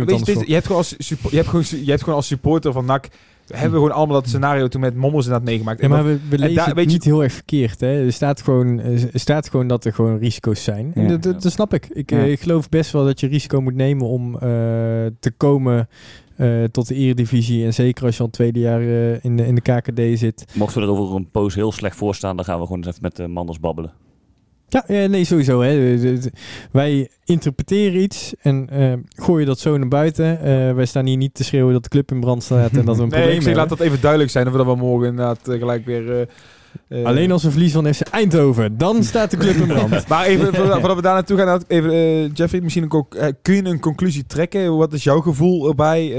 je, 0.46 0.62
gewoon 0.62 0.76
als 0.76 0.94
suppo- 0.98 1.28
je 1.30 1.36
hebt 1.36 1.48
gewoon, 1.48 1.64
je 1.84 1.90
hebt 1.90 2.00
gewoon 2.02 2.14
als 2.18 2.26
supporter 2.26 2.72
van 2.72 2.84
NAC 2.84 3.08
hebben 3.48 3.70
we 3.70 3.76
gewoon 3.76 3.96
allemaal 3.96 4.20
dat 4.20 4.28
scenario 4.28 4.68
toen 4.68 4.80
met 4.80 4.94
Mommels 4.94 5.24
inderdaad 5.24 5.48
meegemaakt. 5.48 5.80
Ja, 5.80 5.88
maar 5.88 6.04
we, 6.04 6.18
we 6.28 6.34
en 6.34 6.38
lezen 6.38 6.54
daar- 6.56 6.66
het 6.66 6.74
weet 6.74 6.84
je- 6.86 6.90
niet 6.92 7.04
heel 7.04 7.22
erg 7.22 7.32
verkeerd. 7.32 7.80
Hè? 7.80 8.04
Er, 8.04 8.12
staat 8.12 8.42
gewoon, 8.42 8.80
eh, 8.80 9.02
er 9.02 9.20
staat 9.20 9.48
gewoon 9.48 9.66
dat 9.66 9.84
er 9.84 9.92
gewoon 9.92 10.18
risico's 10.18 10.64
zijn. 10.64 10.90
En 10.94 11.02
Ja. 11.02 11.08
dat, 11.08 11.22
dat, 11.22 11.42
dat 11.42 11.52
snap 11.52 11.74
ik. 11.74 11.86
Ik, 11.92 12.10
eh, 12.12 12.18
Ja. 12.18 12.24
ik 12.24 12.40
geloof 12.40 12.68
best 12.68 12.90
wel 12.92 13.04
dat 13.04 13.20
je 13.20 13.26
risico 13.26 13.60
moet 13.60 13.74
nemen 13.74 14.06
om 14.06 14.34
eh, 14.34 14.40
te 15.20 15.32
komen 15.36 15.88
eh, 16.36 16.64
tot 16.64 16.88
de 16.88 16.94
eredivisie. 16.94 17.64
En 17.64 17.74
zeker 17.74 18.04
als 18.04 18.14
je 18.14 18.20
al 18.20 18.26
het 18.26 18.34
tweede 18.34 18.60
jaar 18.60 18.80
eh, 18.80 19.24
in, 19.24 19.36
de, 19.36 19.46
in 19.46 19.54
de 19.54 19.60
KKD 19.60 20.18
zit. 20.18 20.44
Mochten 20.54 20.80
we 20.80 20.86
er 20.86 20.92
over 20.92 21.16
een 21.16 21.30
poos 21.30 21.54
heel 21.54 21.72
slecht 21.72 21.96
voor 21.96 22.14
staan, 22.14 22.36
dan 22.36 22.44
gaan 22.44 22.58
we 22.58 22.62
gewoon 22.66 22.78
eens 22.78 22.86
even 22.88 23.02
met 23.02 23.16
de 23.16 23.26
Manders 23.28 23.60
babbelen. 23.60 23.92
Ja, 24.68 24.84
ja, 24.86 25.06
nee, 25.06 25.24
sowieso. 25.24 25.60
Hè. 25.60 25.96
Wij 26.72 27.10
interpreteren 27.24 28.00
iets 28.02 28.34
en 28.40 28.68
eh, 28.70 28.92
gooien 29.08 29.46
dat 29.46 29.58
zo 29.58 29.76
naar 29.76 29.88
buiten. 29.88 30.40
Eh, 30.40 30.74
wij 30.74 30.86
staan 30.86 31.06
hier 31.06 31.16
niet 31.16 31.34
te 31.34 31.44
schreeuwen 31.44 31.72
dat 31.72 31.82
de 31.82 31.88
club 31.88 32.10
in 32.10 32.20
brand 32.20 32.42
staat 32.42 32.70
en 32.70 32.84
dat 32.84 32.96
we 32.96 33.02
een 33.02 33.08
nee, 33.08 33.18
probleem 33.18 33.36
ik 33.36 33.42
zeg, 33.42 33.54
laat 33.54 33.68
dat 33.68 33.80
even 33.80 34.00
duidelijk 34.00 34.30
zijn. 34.30 34.46
Of 34.46 34.52
we 34.52 34.58
dat 34.58 34.66
wel 34.66 34.76
morgen 34.76 35.08
inderdaad 35.08 35.48
eh, 35.48 35.58
gelijk 35.58 35.84
weer... 35.86 36.12
eh, 36.20 37.00
eh, 37.00 37.04
Alleen 37.04 37.30
als 37.32 37.42
we 37.42 37.50
verliezen 37.50 37.82
van 37.82 37.94
FC 37.94 38.00
Eindhoven, 38.00 38.78
dan 38.78 39.04
staat 39.12 39.30
de 39.30 39.36
club 39.36 39.56
in 39.56 39.66
brand. 39.66 40.08
Maar 40.08 40.26
even, 40.26 40.54
voordat 40.54 40.96
we 40.96 41.02
daar 41.02 41.14
naartoe 41.14 41.38
gaan, 41.38 41.62
even, 41.68 41.90
eh, 41.92 42.30
Jeffrey, 42.34 42.60
misschien 42.60 42.90
eh, 43.08 43.28
kun 43.42 43.54
je 43.54 43.64
een 43.64 43.80
conclusie 43.80 44.26
trekken? 44.26 44.76
Wat 44.76 44.92
is 44.92 45.04
jouw 45.04 45.20
gevoel 45.20 45.68
erbij? 45.68 46.14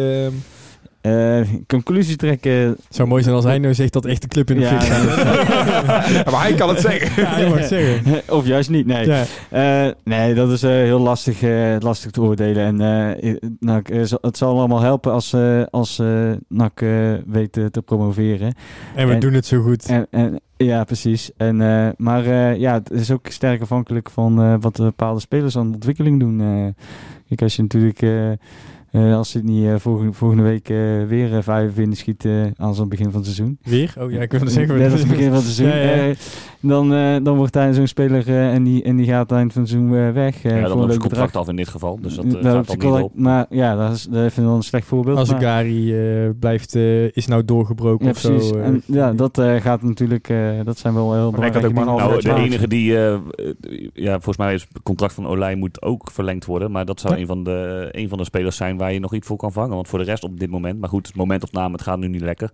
Eh, 1.02 1.41
conclusie 1.68 2.16
trekken. 2.16 2.78
Zou 2.89 3.08
mooi 3.08 3.24
zijn 3.24 3.36
als 3.36 3.43
hij 3.43 3.58
nou 3.60 3.74
zegt 3.74 3.93
dat 3.93 4.06
echt 4.06 4.22
de 4.22 4.28
club 4.28 4.50
in 4.50 4.56
de 4.56 4.62
Ja, 4.62 4.82
fik 4.82 4.91
ja, 6.26 6.32
maar 6.32 6.41
hij 6.41 6.54
kan 6.54 6.70
het 6.70 6.80
zeggen. 6.80 7.24
Ja, 7.24 7.30
hij 7.30 7.50
mag 7.50 7.58
het 7.58 7.68
zeggen. 7.68 8.22
of 8.38 8.45
juist 8.45 8.70
niet, 8.70 8.86
nee. 8.86 9.06
Ja. 9.06 9.26
Eh, 9.50 9.91
nee, 10.04 10.34
dat 10.34 10.52
is 10.52 10.64
eh, 10.64 10.70
heel 10.70 11.00
lastig, 11.00 11.41
lastig 11.80 12.12
te 12.12 12.22
oordelen. 12.22 12.82
En 12.82 13.18
het 14.22 14.38
zal 14.38 14.58
allemaal 14.58 14.82
helpen 14.82 15.12
als, 15.12 15.36
als 15.70 16.02
NAC 16.47 16.80
weet 17.26 17.52
te 17.52 17.82
promoveren. 17.86 18.54
En 18.95 19.08
we 19.08 19.14
En- 19.14 19.20
doen 19.20 19.34
het 19.34 19.45
zo 19.45 19.62
goed. 19.62 19.86
En, 19.86 20.08
en, 20.10 20.39
ja, 20.58 20.84
precies. 20.84 21.32
En, 21.38 21.58
maar 21.97 22.28
ja, 22.58 22.74
het 22.74 22.91
is 22.91 23.12
ook 23.12 23.28
sterk 23.28 23.62
afhankelijk 23.62 24.10
van 24.10 24.60
wat 24.60 24.78
bepaalde 24.78 25.20
spelers 25.20 25.58
aan 25.58 25.68
de 25.68 25.74
ontwikkeling 25.74 26.20
doen. 26.20 26.38
Kijk, 27.28 27.41
als 27.41 27.56
je 27.56 27.62
natuurlijk... 27.62 28.02
eh, 28.92 29.16
als 29.16 29.30
Sydney 29.30 29.74
eh, 29.74 29.80
volgende, 29.80 30.14
volgende 30.14 30.44
week 30.44 30.70
eh, 30.70 30.78
weer 31.08 31.44
vijf 31.44 31.74
binnen 31.74 31.98
schiet 31.98 32.28
aan 32.58 32.76
zo'n 32.76 32.90
begin 32.90 33.06
van 33.12 33.16
het 33.22 33.26
seizoen. 33.26 33.58
Weer? 33.64 33.94
Oh 34.00 34.12
ja, 34.12 34.22
ik 34.22 34.32
wil 34.32 34.40
het 34.40 34.52
zeggen. 34.52 34.78
Net 34.78 34.92
als 34.92 35.00
het 35.00 35.10
begin 35.10 35.26
van 35.28 35.36
het 35.36 35.44
seizoen. 35.46 35.78
Ja, 35.80 36.04
ja. 36.06 36.14
dan, 36.62 36.94
eh, 36.94 37.16
dan 37.24 37.38
wordt 37.38 37.54
hij 37.54 37.74
zo'n 37.74 37.88
speler 37.88 38.28
eh, 38.28 38.54
en, 38.54 38.64
die, 38.64 38.84
en 38.84 38.96
die 38.96 39.06
gaat 39.06 39.14
aan 39.16 39.22
het 39.22 39.32
eind 39.32 39.54
van 39.54 39.62
het 39.62 39.72
seizoen 39.72 39.96
eh, 39.96 40.12
weg. 40.12 40.44
eh, 40.44 40.60
ja, 40.62 40.68
dan 40.68 40.78
loopt 40.78 40.92
het 40.92 41.02
contract 41.02 41.36
af 41.36 41.48
in 41.48 41.56
dit 41.56 41.68
geval. 41.68 42.00
Dus 42.02 42.16
dat 42.16 42.26
gaat 42.26 42.44
dan 42.44 42.58
het 42.58 42.68
niet 42.68 42.78
contract- 42.78 43.04
op. 43.04 43.12
Maar 43.16 43.46
ja, 43.50 43.76
dat 43.76 43.94
is, 43.96 44.04
dat 44.04 44.20
vind 44.22 44.38
ik 44.38 44.44
dan 44.44 44.54
een 44.56 44.62
slecht 44.64 44.88
voorbeeld. 44.88 45.18
Als 45.18 45.30
Gary 45.30 45.94
eh, 45.96 46.30
blijft, 46.40 46.76
eh, 46.76 47.04
is 47.16 47.28
nou 47.28 47.46
doorgebroken 47.46 48.06
ja, 48.06 48.12
of 48.12 48.18
zo. 48.18 48.30
precies. 48.30 48.52
eh. 48.52 48.66
en, 48.66 48.82
ja, 48.86 49.14
dat 49.14 49.38
eh, 49.38 49.56
gaat 49.56 49.82
natuurlijk, 49.82 50.30
eh, 50.30 50.38
dat 50.64 50.78
zijn 50.78 50.94
wel 50.94 51.14
heel 51.14 51.22
Maar 51.32 51.32
belangrijke 51.32 51.68
dingen. 51.68 51.86
Nou, 51.86 52.22
de 52.22 52.34
enige 52.34 52.68
die, 52.68 52.94
ja, 53.94 54.12
volgens 54.14 54.38
mij 54.38 54.54
is 54.54 54.66
het 54.74 54.84
contract 54.84 55.14
van 55.14 55.28
Olij 55.28 55.56
moet 55.56 55.82
ook 55.82 56.10
verlengd 56.12 56.46
worden. 56.46 56.72
Maar 56.72 56.86
dat 56.86 57.00
zou 57.00 57.14
Ja. 57.14 57.20
een, 57.20 57.28
van 57.28 57.44
de, 57.44 57.88
een 57.92 58.10
van 58.10 58.18
de 58.18 58.24
spelers 58.24 58.56
zijn 58.56 58.78
waar 58.80 58.94
je 58.94 59.00
nog 59.00 59.14
iets 59.14 59.28
voor 59.28 59.38
kan 59.38 59.52
vangen. 59.52 59.76
Want 59.76 59.88
voor 59.88 60.00
de 60.00 60.06
rest 60.06 60.24
op 60.24 60.40
dit 60.40 60.50
moment, 60.50 60.80
maar 60.80 60.90
goed, 60.90 61.08
het 61.08 61.16
momentopname, 61.16 61.72
het 61.72 61.82
gaat 61.82 62.00
nu 62.00 62.08
niet 62.08 62.22
lekker. 62.22 62.52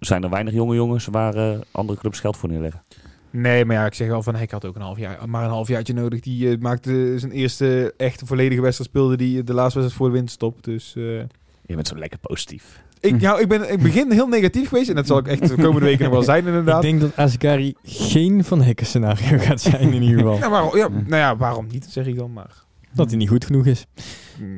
Zijn 0.00 0.22
er 0.22 0.30
weinig 0.30 0.54
jonge 0.54 0.74
jongens 0.74 1.06
waar 1.06 1.34
eh, 1.34 1.58
andere 1.70 1.98
clubs 1.98 2.20
geld 2.20 2.36
voor 2.36 2.48
neerleggen. 2.48 2.82
Nee, 3.30 3.64
maar 3.64 3.76
ja, 3.76 3.86
ik 3.86 3.94
zeg 3.94 4.10
al 4.10 4.22
van, 4.22 4.34
hij 4.34 4.48
had 4.50 4.64
ook 4.64 4.74
een 4.76 4.82
half 4.82 4.98
jaar, 4.98 5.28
maar 5.28 5.44
een 5.44 5.50
halfjaartje 5.50 5.94
nodig. 5.94 6.20
Die 6.20 6.50
eh, 6.50 6.58
maakte 6.58 7.14
zijn 7.18 7.32
eerste 7.32 7.94
echte 7.96 8.26
volledige 8.26 8.60
wedstrijd, 8.60 8.90
speelde 8.90 9.16
die 9.16 9.44
de 9.44 9.54
laatste 9.54 9.78
wedstrijd 9.78 9.92
voor 9.92 10.06
de 10.06 10.12
winterstop. 10.12 10.62
Dus 10.64 10.92
eh, 10.96 11.02
Je 11.02 11.74
bent 11.74 11.88
zo 11.88 11.96
lekker 11.96 12.18
positief. 12.18 12.82
ik, 13.00 13.20
nou, 13.20 13.40
ik 13.40 13.48
ben 13.48 13.72
ik 13.72 13.82
begin 13.82 14.10
heel 14.12 14.26
negatief 14.28 14.68
geweest 14.68 14.88
en 14.88 14.94
dat 14.94 15.06
zal 15.06 15.18
ik 15.18 15.26
echt 15.26 15.48
de 15.48 15.54
komende 15.62 15.86
weken 15.86 16.04
nog 16.04 16.12
wel 16.12 16.22
zijn 16.22 16.40
ik 16.40 16.46
inderdaad. 16.46 16.82
denk 16.82 17.00
dat 17.00 17.16
Asgari 17.16 17.74
geen 17.82 18.44
van 18.44 18.62
Hekken 18.62 18.86
scenario 18.86 19.38
gaat 19.38 19.60
zijn 19.60 19.92
in 19.92 20.02
ieder 20.02 20.18
geval. 20.18 20.36
Ja, 20.36 20.50
waarom, 20.50 20.76
ja, 20.76 20.88
nou 20.88 21.16
ja, 21.16 21.36
waarom 21.36 21.66
niet, 21.70 21.86
zeg 21.90 22.06
ik 22.06 22.16
dan 22.16 22.32
maar. 22.32 22.54
Dat 22.94 23.08
hij 23.08 23.16
niet 23.18 23.28
goed 23.28 23.44
genoeg 23.44 23.66
is. 23.66 23.86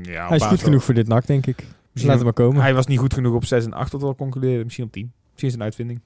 Ja, 0.03 0.29
Hij 0.29 0.37
is 0.37 0.45
goed 0.45 0.63
genoeg 0.63 0.85
voor 0.85 0.95
dit 0.95 1.09
nak, 1.09 1.27
denk 1.27 1.47
ik. 1.47 1.57
Misschien 1.57 2.07
Laat 2.07 2.15
hem 2.17 2.25
maar 2.25 2.33
komen. 2.47 2.63
Hij 2.63 2.75
was 2.75 2.87
niet 2.87 2.99
goed 2.99 3.15
genoeg 3.15 3.35
op 3.35 3.45
6 3.45 3.65
en 3.65 3.73
8 3.73 3.91
tot 3.91 4.03
al 4.03 4.15
concluderen. 4.15 4.65
Misschien 4.65 4.85
op 4.85 4.93
10. 4.93 5.13
Misschien 5.33 5.49
is 5.49 5.53
het 5.55 5.55
een 5.55 5.67
uitvinding. 5.67 6.01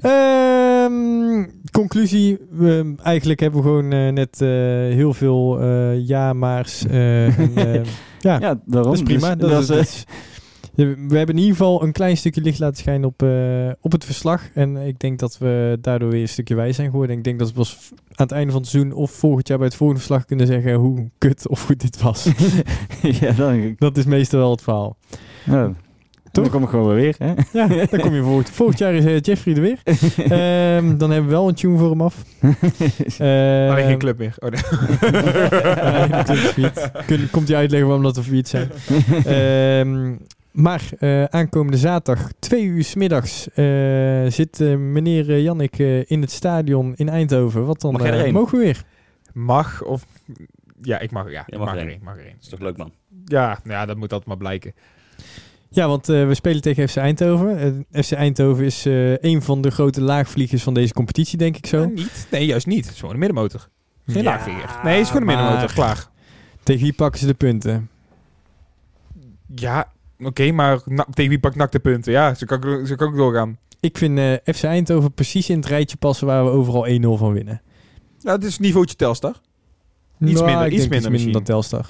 Ehm, 0.00 1.44
conclusie. 1.72 2.38
We, 2.50 2.94
eigenlijk 3.02 3.40
hebben 3.40 3.60
we 3.60 3.66
gewoon 3.66 3.92
eh, 3.92 4.12
net 4.12 4.40
eh, 4.40 4.48
heel 4.94 5.14
veel 5.14 5.60
eh 5.60 6.06
ja, 6.08 6.32
maars. 6.32 6.86
eh, 6.86 7.38
en, 7.38 7.56
eh, 7.56 7.74
ja, 7.74 8.38
Ja, 8.38 8.38
daarom. 8.40 8.62
dat 8.66 8.92
is 8.94 9.02
prima. 9.02 9.34
Dus, 9.34 9.50
dat, 9.50 9.60
is, 9.62 9.68
eh, 9.70 9.76
dat 9.76 9.84
is- 9.86 10.04
we 10.74 11.16
hebben 11.16 11.34
in 11.34 11.38
ieder 11.40 11.56
geval 11.56 11.82
een 11.82 11.92
klein 11.92 12.16
stukje 12.16 12.40
licht 12.40 12.58
laten 12.58 12.76
schijnen 12.76 13.08
op, 13.08 13.22
eh, 13.22 13.70
op 13.80 13.92
het 13.92 14.04
verslag. 14.04 14.42
En 14.54 14.76
ik 14.76 14.98
denk 15.00 15.18
dat 15.18 15.38
we 15.38 15.78
daardoor 15.80 16.10
weer 16.10 16.20
een 16.22 16.28
stukje 16.28 16.54
wijs 16.54 16.76
zijn 16.76 16.90
geworden. 16.90 17.12
En 17.12 17.18
ik 17.18 17.24
denk 17.24 17.38
dat 17.38 17.48
we 17.48 17.54
pas 17.54 17.90
aan 17.92 18.26
het 18.26 18.32
einde 18.32 18.52
van 18.52 18.60
het 18.60 18.70
seizoen 18.70 18.92
of 18.92 19.10
volgend 19.10 19.48
jaar 19.48 19.58
bij 19.58 19.66
het 19.66 19.76
volgende 19.76 20.02
verslag 20.02 20.24
kunnen 20.24 20.46
zeggen 20.46 20.74
hoe 20.74 21.10
kut 21.18 21.48
of 21.48 21.62
goed 21.64 21.80
dit 21.80 22.02
was. 22.02 22.28
ja, 23.20 23.32
dan, 23.32 23.74
dat 23.78 23.96
is 23.96 24.04
meestal 24.04 24.38
wel 24.40 24.50
het 24.50 24.62
verhaal. 24.62 24.96
ja, 25.44 25.72
Toch? 26.32 26.44
dan 26.44 26.52
kom 26.52 26.62
ik 26.62 26.68
gewoon 26.68 26.94
weer 26.94 26.96
weer. 26.96 27.14
Hè? 27.18 27.32
Ja, 27.52 27.86
dan 27.86 28.00
kom 28.00 28.14
je 28.14 28.22
volgend, 28.22 28.50
volgend 28.60 28.78
jaar 28.78 28.94
is 28.94 29.04
eh, 29.04 29.20
Jeffrey 29.20 29.54
er 29.54 29.60
weer. 29.60 29.78
Ehm, 30.16 30.96
dan 30.96 31.10
hebben 31.10 31.30
we 31.30 31.36
wel 31.36 31.48
een 31.48 31.54
tune 31.54 31.78
voor 31.78 31.90
hem 31.90 32.00
af. 32.00 32.24
Alleen 33.18 33.76
Ehm, 33.76 33.86
geen 33.86 33.98
club 33.98 34.18
meer. 34.18 34.34
Oh, 34.38 34.50
nee. 34.50 34.60
Club. 36.52 37.02
Kun- 37.06 37.30
Komt 37.30 37.48
hij 37.48 37.56
uitleggen 37.56 37.88
waarom 37.88 38.04
dat 38.04 38.16
we 38.16 38.22
failliet 38.22 38.48
zijn. 38.48 38.70
Ehm, 39.24 40.14
maar 40.52 40.90
eh, 40.98 41.24
aankomende 41.24 41.76
zaterdag, 41.78 42.30
twee 42.38 42.64
uur 42.64 42.84
s 42.84 42.94
middags, 42.94 43.48
eh, 43.50 44.26
zit 44.26 44.60
eh, 44.60 44.76
meneer 44.76 45.40
Jannik 45.40 45.78
eh, 45.78 46.10
in 46.10 46.20
het 46.20 46.30
stadion 46.30 46.92
in 46.96 47.08
Eindhoven. 47.08 47.66
Wat 47.66 47.80
dan 47.80 47.92
Mag 47.92 48.02
eh, 48.02 48.32
mogen 48.32 48.58
we 48.58 48.64
weer? 48.64 48.84
Mag 49.32 49.82
of... 49.82 50.06
Ja, 50.82 50.98
ik 50.98 51.10
mag, 51.10 51.30
ja, 51.30 51.42
ik 51.46 51.56
mag 51.58 51.66
mag 51.66 51.74
erin. 51.74 51.86
erin. 51.88 52.00
Mag 52.02 52.16
is 52.40 52.48
toch 52.48 52.60
leuk, 52.60 52.76
man? 52.76 52.92
Ja, 53.24 53.46
nou 53.64 53.78
ja, 53.78 53.86
dat 53.86 53.96
moet 53.96 54.10
altijd 54.12 54.28
maar 54.28 54.36
blijken. 54.36 54.72
Ja, 55.72 55.88
want 55.88 56.08
eh, 56.08 56.26
we 56.26 56.34
spelen 56.34 56.60
tegen 56.62 56.88
FC 56.88 56.96
Eindhoven. 56.96 57.86
FC 57.92 58.12
Eindhoven 58.12 58.64
is 58.64 58.86
eh, 58.86 59.16
een 59.18 59.42
van 59.42 59.60
de 59.60 59.70
grote 59.70 60.00
laagvliegers 60.00 60.62
van 60.62 60.74
deze 60.74 60.92
competitie, 60.92 61.38
denk 61.38 61.56
ik 61.56 61.66
zo. 61.66 61.82
Eh, 61.82 61.88
niet? 61.88 62.26
Nee, 62.30 62.46
juist 62.46 62.66
niet. 62.66 62.84
Het 62.84 62.92
is 62.94 62.98
gewoon 63.00 63.14
een 63.14 63.20
middenmotor. 63.20 63.68
Geen 64.06 64.22
Ja, 64.22 64.30
laagvinger. 64.30 64.78
Nee, 64.84 64.92
het 64.92 65.02
is 65.02 65.10
gewoon 65.10 65.28
een 65.28 65.36
middenmotor. 65.36 65.72
Klaar. 65.72 66.08
Tegen 66.62 66.82
wie 66.82 66.92
pakken 66.92 67.20
ze 67.20 67.26
de 67.26 67.34
punten? 67.34 67.90
Ja, 69.54 69.92
oké, 70.22 70.50
maar 70.52 70.80
na- 70.84 71.06
tegen 71.14 71.30
wie 71.30 71.40
pakt 71.40 71.56
NAC 71.56 71.72
de 71.72 71.78
punten? 71.78 72.12
Ja, 72.12 72.34
zo 72.34 72.46
kan 72.46 72.62
ik, 72.80 72.86
zo 72.86 72.94
kan 72.94 73.08
ik 73.08 73.16
doorgaan. 73.16 73.58
Ik 73.80 73.98
vind 73.98 74.18
eh, 74.18 74.32
FC 74.54 74.62
Eindhoven 74.62 75.12
precies 75.12 75.48
in 75.50 75.56
het 75.56 75.66
rijtje 75.66 75.96
passen 75.96 76.26
waar 76.26 76.44
we 76.44 76.50
overal 76.50 76.86
1-0 76.88 77.18
van 77.18 77.32
winnen. 77.32 77.62
Ja, 78.18 78.32
het 78.32 78.44
is 78.44 78.58
niveautje 78.58 78.96
Telstar. 78.96 79.40
Iets 80.20 80.32
Nou, 80.32 80.44
minder, 80.44 80.68
iets 80.72 80.88
minder 80.88 81.32
dan 81.32 81.42
Telstar. 81.42 81.86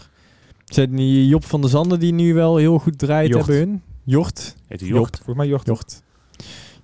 Zijn 0.64 0.96
die 0.96 1.26
Job 1.28 1.44
van 1.44 1.60
der 1.60 1.70
Zanden 1.70 2.00
die 2.00 2.12
nu 2.12 2.34
wel 2.34 2.56
heel 2.56 2.78
goed 2.78 2.98
draait 2.98 3.28
Jocht. 3.28 3.46
hebben 3.46 3.68
hun? 3.68 3.82
Jocht. 4.04 4.56
Heet 4.68 4.80
hij 4.80 4.88
Jocht. 4.88 5.00
Jocht? 5.00 5.16
Volgens 5.16 5.36
mij 5.36 5.46
Jocht. 5.46 5.66
Jocht. 5.66 6.02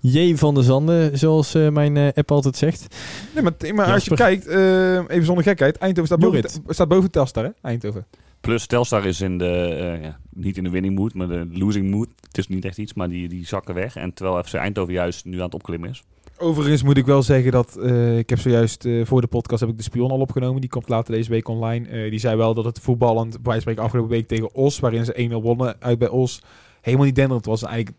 J 0.01 0.35
van 0.37 0.55
der 0.55 0.63
Zanden, 0.65 1.19
zoals 1.19 1.55
eh, 1.55 1.69
mijn 1.69 1.97
eh, 1.97 2.09
app 2.15 2.31
altijd 2.33 2.57
zegt. 2.57 2.97
Nee, 3.35 3.43
maar, 3.43 3.75
maar 3.75 3.93
als 3.93 4.05
je 4.05 4.15
kijkt, 4.15 4.47
eh, 4.47 4.95
even 4.97 5.25
zonder 5.25 5.45
gekheid, 5.45 5.77
Eindhoven 5.77 6.07
staat 6.07 6.31
boven, 6.33 6.51
staat 6.75 6.89
boven 6.89 7.11
Telstar, 7.11 7.45
hè? 7.45 7.51
Eindhoven. 7.63 8.07
Plus 8.47 8.67
Telstar 8.67 9.05
is 9.07 9.21
in 9.21 9.39
de, 9.39 9.49
eh, 9.49 10.03
ja, 10.03 10.19
niet 10.31 10.57
in 10.57 10.65
de 10.65 10.71
winning 10.71 10.99
mood, 10.99 11.15
maar 11.15 11.29
de 11.29 11.47
losing 11.53 11.91
mood. 11.91 12.09
Het 12.27 12.39
is 12.39 12.49
niet 12.49 12.65
echt 12.65 12.79
iets, 12.79 12.95
maar 12.95 13.09
die, 13.09 13.29
die 13.29 13.47
zakken 13.47 13.75
weg. 13.75 13.97
En 13.97 14.13
terwijl 14.13 14.43
FC 14.43 14.55
Eindhoven 14.55 14.93
juist 14.93 15.25
nu 15.25 15.37
aan 15.37 15.45
het 15.45 15.55
opklimmen 15.55 15.91
is. 15.91 16.03
Overigens 16.39 16.83
moet 16.83 16.97
ik 16.97 17.07
wel 17.07 17.23
zeggen 17.23 17.53
dat 17.53 17.77
eh, 17.77 18.19
ik 18.19 18.31
heb 18.31 18.39
zojuist 18.39 18.85
eh, 18.85 19.05
voor 19.05 19.21
de 19.21 19.27
podcast 19.27 19.61
heb 19.61 19.71
ik 19.71 19.77
de 19.77 19.83
spion 19.83 20.11
al 20.11 20.21
opgenomen. 20.21 20.61
Die 20.61 20.71
komt 20.71 20.89
later 20.89 21.15
deze 21.15 21.31
week 21.31 21.49
online. 21.49 22.11
Die 22.11 22.19
zei 22.19 22.37
wel 22.37 22.55
dat 22.55 22.65
het 22.65 22.81
voetballend, 22.81 23.43
bij 23.43 23.61
spreken 23.61 23.83
afgelopen 23.83 24.11
week 24.11 24.27
tegen 24.27 24.55
Os, 24.55 24.79
waarin 24.79 25.05
ze 25.05 25.29
1-0 25.31 25.43
wonnen 25.43 25.77
uit 25.79 25.99
bij 25.99 26.09
Os, 26.09 26.43
helemaal 26.81 27.07
niet 27.07 27.15
denderend 27.15 27.47
was. 27.47 27.63
En 27.63 27.69
eigenlijk 27.69 27.97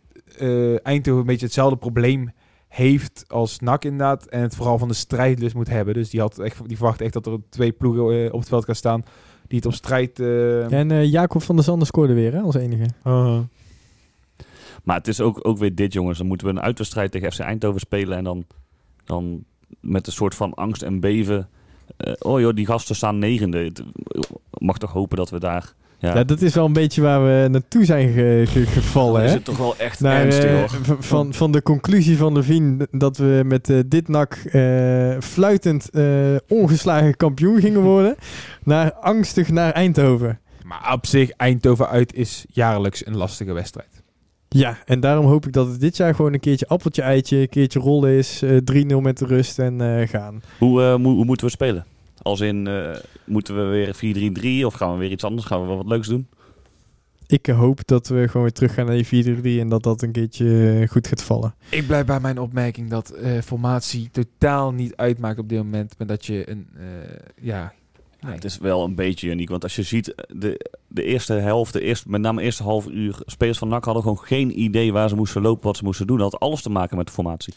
Eindhoven 0.84 1.22
een 1.22 1.26
beetje 1.26 1.46
hetzelfde 1.46 1.78
probleem 1.78 2.32
heeft 2.68 3.26
als 3.28 3.60
NAC 3.60 3.84
inderdaad. 3.84 4.26
En 4.26 4.42
het 4.42 4.56
vooral 4.56 4.78
van 4.78 4.88
de 4.88 4.94
strijdlust 4.94 5.56
moet 5.56 5.70
hebben. 5.70 5.94
Dus 5.94 6.10
die, 6.10 6.20
had 6.20 6.40
echt, 6.40 6.68
die 6.68 6.78
verwacht 6.78 7.02
echt 7.02 7.14
dat 7.14 7.26
er 7.26 7.40
twee 7.50 7.72
ploegen 7.72 8.34
op 8.34 8.40
het 8.40 8.50
veld 8.50 8.66
gaan 8.66 8.76
staan. 8.76 9.04
Die 9.48 9.58
het 9.58 9.66
op 9.66 9.74
strijd... 9.74 10.20
eh, 10.20 10.72
En 10.72 10.92
eh, 10.92 11.12
Jacob 11.12 11.42
van 11.44 11.56
der 11.56 11.64
Zanden 11.64 11.88
scoorde 11.88 12.14
weer 12.14 12.34
hè, 12.34 12.40
als 12.40 12.56
enige. 12.56 12.86
Maar 14.84 14.98
het 14.98 15.08
is 15.08 15.22
ook, 15.22 15.40
ook 15.48 15.58
weer 15.58 15.76
dit, 15.76 15.94
jongens. 15.94 16.18
Dan 16.18 16.28
moeten 16.28 16.48
we 16.48 16.54
een 16.54 16.62
uitwedstrijd 16.62 17.12
tegen 17.12 17.32
FC 17.32 17.40
Eindhoven 17.40 17.80
spelen. 17.80 18.18
En 18.18 18.24
dan, 18.24 18.46
dan 19.04 19.44
met 19.80 20.08
een 20.08 20.14
soort 20.14 20.36
van 20.36 20.54
angst 20.54 20.82
en 20.82 21.00
beven. 21.00 21.50
eh, 21.98 22.14
oh 22.20 22.40
joh, 22.40 22.56
die 22.56 22.66
gasten 22.66 22.96
staan 22.96 23.20
negende. 23.20 23.58
Het- 23.58 23.84
mag 24.58 24.78
toch 24.78 24.92
hopen 24.92 25.18
dat 25.18 25.30
we 25.30 25.40
daar... 25.40 25.74
Ja, 26.00 26.16
Ja. 26.16 26.24
dat 26.24 26.42
is 26.42 26.54
wel 26.54 26.66
een 26.66 26.74
beetje 26.74 27.02
waar 27.02 27.24
we 27.24 27.48
naartoe 27.50 27.86
zijn 27.86 28.14
ge- 28.14 28.44
ge- 28.48 28.66
gevallen. 28.66 29.14
dan 29.14 29.24
is 29.24 29.30
Hè? 29.30 29.36
het 29.36 29.46
toch 29.46 29.58
wel 29.58 29.78
echt 29.78 30.00
Naar, 30.00 30.22
ernstig, 30.22 30.46
eh, 30.46 30.56
hoor. 30.58 30.98
van, 31.04 31.34
van 31.34 31.52
de 31.52 31.62
conclusie 31.62 32.18
van 32.18 32.34
de 32.34 32.44
Vien 32.44 32.88
dat 32.92 33.18
we 33.18 33.42
met 33.46 33.70
eh, 33.70 33.78
dit 33.86 34.08
nak 34.08 34.34
eh, 34.34 35.16
fluitend 35.20 35.90
eh, 35.90 36.04
ongeslagen 36.48 37.16
kampioen 37.18 37.60
gingen 37.62 37.82
worden, 37.94 38.16
naar 38.64 38.94
angstig 38.94 39.50
naar 39.50 39.72
Eindhoven. 39.72 40.40
Maar 40.64 40.94
op 40.94 41.06
zich, 41.06 41.30
Eindhoven 41.30 41.88
uit 41.90 42.14
is 42.14 42.46
jaarlijks 42.50 43.06
een 43.06 43.18
lastige 43.18 43.54
wedstrijd. 43.54 43.90
Ja, 44.50 44.78
en 44.86 45.00
daarom 45.00 45.26
hoop 45.26 45.46
ik 45.46 45.54
dat 45.54 45.68
het 45.68 45.80
dit 45.80 45.98
jaar 45.98 46.16
gewoon 46.16 46.34
een 46.34 46.40
keertje 46.40 46.68
appeltje 46.68 47.02
eitje, 47.02 47.38
een 47.38 47.50
keertje 47.50 47.80
rollen 47.80 48.12
is, 48.12 48.42
eh 48.42 48.58
3-0 48.64 49.02
met 49.02 49.18
de 49.18 49.26
rust 49.26 49.60
en 49.60 49.82
eh, 49.82 50.08
gaan. 50.08 50.42
Hoe, 50.60 50.82
eh, 50.84 50.96
mo- 50.98 51.14
hoe 51.16 51.26
moeten 51.26 51.46
we 51.46 51.52
spelen? 51.52 51.86
Als 52.22 52.40
in, 52.40 52.68
eh, 52.68 52.96
moeten 53.26 53.56
we 53.56 53.62
weer 53.62 53.96
4-3-3 53.96 54.66
of 54.66 54.74
gaan 54.74 54.92
we 54.94 54.98
weer 55.00 55.12
iets 55.12 55.24
anders? 55.24 55.46
Gaan 55.48 55.62
we 55.62 55.68
wel 55.68 55.78
wat 55.78 55.88
leuks 55.88 56.08
doen? 56.08 56.28
Ik 57.28 57.46
hoop 57.46 57.80
dat 57.86 58.08
we 58.08 58.28
gewoon 58.28 58.42
weer 58.42 58.52
terug 58.52 58.74
gaan 58.74 58.86
naar 58.86 58.96
die 58.96 59.06
4-3 59.06 59.60
en 59.60 59.70
dat 59.70 59.84
dat 59.84 60.02
een 60.02 60.12
keertje 60.12 60.80
eh, 60.82 60.90
goed 60.90 61.08
gaat 61.08 61.24
vallen. 61.24 61.56
Ik 61.70 61.88
blijf 61.88 62.06
bij 62.06 62.20
mijn 62.20 62.40
opmerking 62.40 62.90
dat 62.90 63.10
eh, 63.10 63.42
formatie 63.42 64.10
totaal 64.12 64.72
niet 64.72 64.96
uitmaakt 64.96 65.40
op 65.40 65.50
dit 65.50 65.58
moment. 65.58 65.96
Maar 65.98 66.08
dat 66.08 66.26
je 66.26 66.50
een... 66.50 66.68
eh, 66.78 66.86
ja, 67.42 67.74
Ja, 68.20 68.32
het 68.32 68.44
is 68.44 68.58
wel 68.58 68.84
een 68.84 68.96
beetje 68.96 69.30
uniek, 69.30 69.50
want 69.50 69.64
als 69.64 69.76
je 69.76 69.84
ziet, 69.84 70.14
de, 70.36 70.72
de 70.88 71.04
eerste 71.04 71.34
helft, 71.34 71.74
de 71.74 71.82
eerste, 71.82 72.10
met 72.10 72.22
name 72.22 72.38
de 72.40 72.44
eerste 72.46 72.64
half 72.64 72.88
uur, 72.88 73.20
spelers 73.26 73.58
van 73.58 73.68
NAC 73.68 73.84
hadden 73.86 74.04
gewoon 74.04 74.20
geen 74.20 74.60
idee 74.62 74.94
waar 74.94 75.10
ze 75.10 75.16
moesten 75.16 75.42
lopen, 75.42 75.66
wat 75.66 75.78
ze 75.78 75.84
moesten 75.84 76.08
doen. 76.08 76.18
Dat 76.18 76.32
had 76.32 76.42
alles 76.42 76.62
te 76.62 76.70
maken 76.70 76.98
met 76.98 77.06
de 77.06 77.12
formatie. 77.14 77.54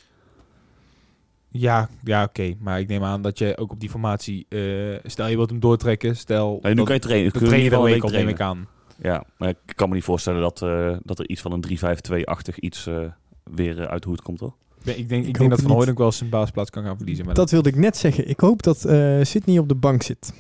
Ja, 1.51 1.88
ja 2.05 2.24
oké. 2.24 2.55
Maar 2.59 2.80
ik 2.80 2.88
neem 2.88 3.03
aan 3.05 3.22
dat 3.22 3.38
je 3.38 3.57
ook 3.57 3.72
op 3.72 3.80
die 3.80 3.90
formatie... 3.90 4.46
eh, 4.48 4.59
stel 5.05 5.26
je 5.26 5.36
wilt 5.36 5.51
hem 5.51 5.61
doortrekken. 5.61 6.16
Stel... 6.16 6.59
Nee, 6.62 6.70
nu 6.72 6.76
dat- 6.78 6.86
kan 6.86 6.94
je 6.94 7.01
trainen. 7.01 7.32
dan 7.32 7.42
Kun 7.42 7.51
je 7.51 7.55
train 7.55 7.64
je 7.64 7.70
er 7.70 7.76
wel 7.76 7.84
week 7.84 8.05
op, 8.05 8.11
neem 8.11 8.34
trainen. 8.34 8.34
ik 8.34 8.40
aan. 8.40 8.66
Ja, 9.03 9.24
maar 9.36 9.48
ik 9.48 9.57
kan 9.74 9.88
me 9.88 9.94
niet 9.94 10.05
voorstellen 10.05 10.40
dat, 10.40 10.62
eh, 10.62 10.96
dat 11.03 11.18
er 11.18 11.28
iets 11.28 11.40
van 11.40 11.53
een 11.53 11.61
3-5-2-achtig 11.61 12.59
iets 12.59 12.86
eh, 12.86 12.98
weer 13.44 13.88
uit 13.88 14.03
de 14.03 14.09
hoed 14.09 14.22
komt, 14.22 14.40
hoor. 14.40 14.55
Ik 14.78 14.84
denk, 14.84 14.98
ik 14.98 15.09
denk, 15.09 15.22
Ik 15.22 15.28
ik 15.28 15.38
denk 15.38 15.51
dat 15.51 15.61
Van. 15.61 15.70
Hooydonk 15.70 15.98
wel 15.98 16.12
zijn 16.12 16.30
baasplaats 16.30 16.70
kan 16.70 16.84
gaan 16.84 16.96
verliezen. 16.96 17.24
Maar, 17.24 17.34
Dat 17.34 17.51
wilde 17.51 17.68
ik 17.68 17.76
net 17.76 17.96
zeggen. 17.96 18.28
Ik 18.28 18.40
hoop 18.40 18.62
dat 18.62 18.84
eh 18.84 19.18
Sydney 19.22 19.59
op 19.59 19.68
de 19.68 19.74
bank 19.74 20.03
zit. 20.03 20.32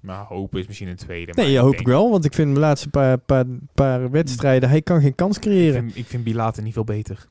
maar 0.00 0.24
hopen 0.24 0.60
is 0.60 0.66
misschien 0.66 0.88
een 0.88 0.96
tweede. 0.96 1.32
Nee, 1.34 1.44
maar 1.44 1.54
ja, 1.54 1.60
hoop 1.60 1.70
denk- 1.70 1.80
ik 1.82 1.86
wel, 1.88 2.10
want 2.10 2.24
ik 2.24 2.34
vind 2.34 2.54
de 2.54 2.60
laatste 2.60 2.88
paar, 2.88 3.18
paar, 3.18 3.44
paar 3.74 4.10
wedstrijden, 4.10 4.68
hij 4.68 4.82
kan 4.82 5.00
geen 5.00 5.14
kans 5.14 5.36
Ik 5.36 5.42
creëren. 5.42 5.82
vind, 5.82 5.96
ik 5.96 6.06
vind 6.06 6.24
Bilater 6.24 6.62
niet 6.62 6.72
veel 6.72 6.84
beter. 6.84 7.28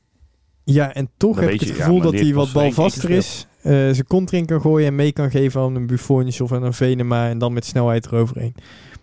Ja, 0.68 0.94
en 0.94 1.10
toch 1.16 1.40
heb 1.40 1.50
ik 1.50 1.60
het 1.60 1.68
ja, 1.68 1.74
gevoel 1.74 2.00
dat 2.00 2.12
hij 2.12 2.34
wat 2.34 2.52
balvaster 2.52 3.10
is. 3.10 3.46
eh 3.62 3.72
zijn 3.72 4.06
kont 4.06 4.32
erin 4.32 4.46
kan 4.46 4.60
gooien 4.60 4.86
en 4.86 4.94
mee 4.94 5.12
kan 5.12 5.30
geven 5.30 5.60
aan 5.60 5.74
een 5.74 5.86
Buffons 5.86 6.40
of 6.40 6.52
aan 6.52 6.62
een 6.62 6.72
Venema 6.72 7.28
en 7.28 7.38
dan 7.38 7.52
met 7.52 7.64
snelheid 7.64 8.06
eroverheen. 8.06 8.54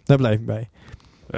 Daar 0.03 0.18
blijf 0.18 0.39
ik 0.39 0.45
bij. 0.45 0.70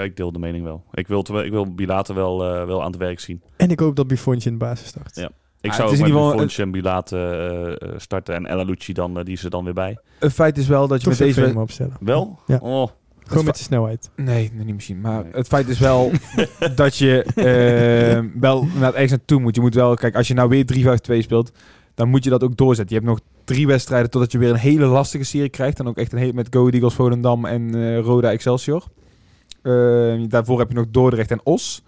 Ik 0.03 0.15
deel 0.17 0.31
de 0.31 0.39
mening 0.39 0.63
wel. 0.63 0.83
Ik 0.93 1.07
wil, 1.07 1.25
ik 1.43 1.51
wil 1.51 1.73
Bilater 1.73 2.15
wel, 2.15 2.43
eh, 2.43 2.65
wel 2.65 2.81
aan 2.81 2.91
het 2.91 2.99
werk 2.99 3.19
zien. 3.19 3.41
En 3.57 3.69
ik 3.69 3.79
hoop 3.79 3.95
dat 3.95 4.07
Buffons 4.07 4.45
in 4.45 4.51
de 4.51 4.57
basis 4.57 4.87
start. 4.87 5.15
Ja. 5.15 5.29
Ik 5.61 5.69
Ah, 5.71 5.75
zou 5.77 5.89
het 5.89 5.99
is 5.99 6.07
in 6.07 6.13
met 6.13 6.23
Buffons 6.23 6.57
en 6.57 6.71
Bilater 6.71 7.49
eh, 7.49 7.89
eh, 7.89 7.99
starten 7.99 8.35
en 8.35 8.45
Ella 8.45 8.63
Lucci 8.63 8.93
dan, 8.93 9.23
die 9.23 9.37
ze 9.37 9.49
dan 9.49 9.63
weer 9.63 9.73
bij. 9.73 9.97
Een 10.19 10.31
feit 10.31 10.57
is 10.57 10.67
wel 10.67 10.87
dat 10.87 11.01
je 11.01 11.09
Toch 11.09 11.19
met 11.19 11.35
deze... 11.35 11.89
Wel? 11.99 12.39
Ja. 12.47 12.57
Oh, 12.61 12.87
Gewoon 13.27 13.45
met 13.45 13.55
de 13.57 13.63
snelheid. 13.63 14.09
Nee, 14.15 14.51
niet 14.53 14.73
misschien. 14.75 15.01
Maar 15.01 15.23
Nee. 15.23 15.31
het 15.33 15.47
feit 15.47 15.67
is 15.67 15.79
wel 15.79 16.11
dat 16.75 16.97
je 16.97 17.23
eh, 17.23 18.39
wel 18.39 18.67
naar 18.79 18.93
ergens 18.93 19.11
naartoe 19.11 19.39
moet. 19.39 19.55
Je 19.55 19.61
moet 19.61 19.73
wel, 19.73 19.95
kijk, 19.95 20.15
als 20.15 20.27
je 20.27 20.33
nou 20.33 20.49
weer 20.49 20.65
3-5-2 20.65 21.21
speelt, 21.23 21.51
dan 21.93 22.09
moet 22.09 22.23
je 22.23 22.29
dat 22.29 22.43
ook 22.43 22.57
doorzetten. 22.57 22.95
Je 22.95 23.01
hebt 23.01 23.13
nog 23.13 23.27
drie 23.43 23.67
wedstrijden 23.67 24.09
totdat 24.09 24.31
je 24.31 24.37
weer 24.37 24.49
een 24.49 24.55
hele 24.55 24.85
lastige 24.85 25.23
serie 25.23 25.49
krijgt. 25.49 25.77
Dan 25.77 25.87
ook 25.87 25.97
echt 25.97 26.11
een 26.11 26.17
hele 26.17 26.33
met 26.33 26.47
Go 26.49 26.67
Eagles, 26.69 26.93
Volendam 26.93 27.45
en 27.45 27.75
eh, 27.75 27.99
Roda 27.99 28.31
Excelsior. 28.31 28.83
Eh, 29.61 30.23
daarvoor 30.27 30.59
heb 30.59 30.69
je 30.69 30.75
nog 30.75 30.85
Dordrecht 30.91 31.31
en 31.31 31.39
Os. 31.43 31.83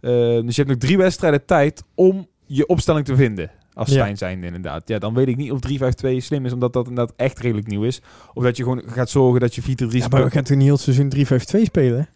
Eh, 0.00 0.10
dus 0.10 0.56
je 0.56 0.62
hebt 0.62 0.68
nog 0.68 0.78
drie 0.78 0.96
wedstrijden 0.96 1.44
tijd 1.44 1.82
om 1.94 2.26
je 2.46 2.66
opstelling 2.66 3.04
te 3.04 3.16
vinden. 3.16 3.50
Als 3.80 3.88
Ja. 3.88 3.94
Stijn 3.94 4.16
zijn 4.16 4.44
inderdaad. 4.44 4.88
Ja, 4.88 4.98
dan 4.98 5.14
weet 5.14 5.28
ik 5.28 5.36
niet 5.36 5.52
of 5.52 5.58
3-5-2 5.60 6.16
slim 6.16 6.46
is, 6.46 6.52
omdat 6.52 6.72
dat 6.72 6.88
inderdaad 6.88 7.16
echt 7.16 7.38
redelijk 7.38 7.66
nieuw 7.66 7.82
is. 7.82 8.00
Of 8.34 8.42
dat 8.42 8.56
je 8.56 8.62
gewoon 8.62 8.82
gaat 8.86 9.10
zorgen 9.10 9.40
dat 9.40 9.54
je 9.54 9.62
4-3 9.62 9.64
Ja, 9.88 10.08
maar 10.08 10.24
we 10.24 10.30
gaan 10.30 10.42
toch 10.42 10.56
niet 10.56 10.66
heel 10.66 10.76
seizoen 10.76 11.12
3-5-2 11.16 11.62
spelen? 11.62 12.08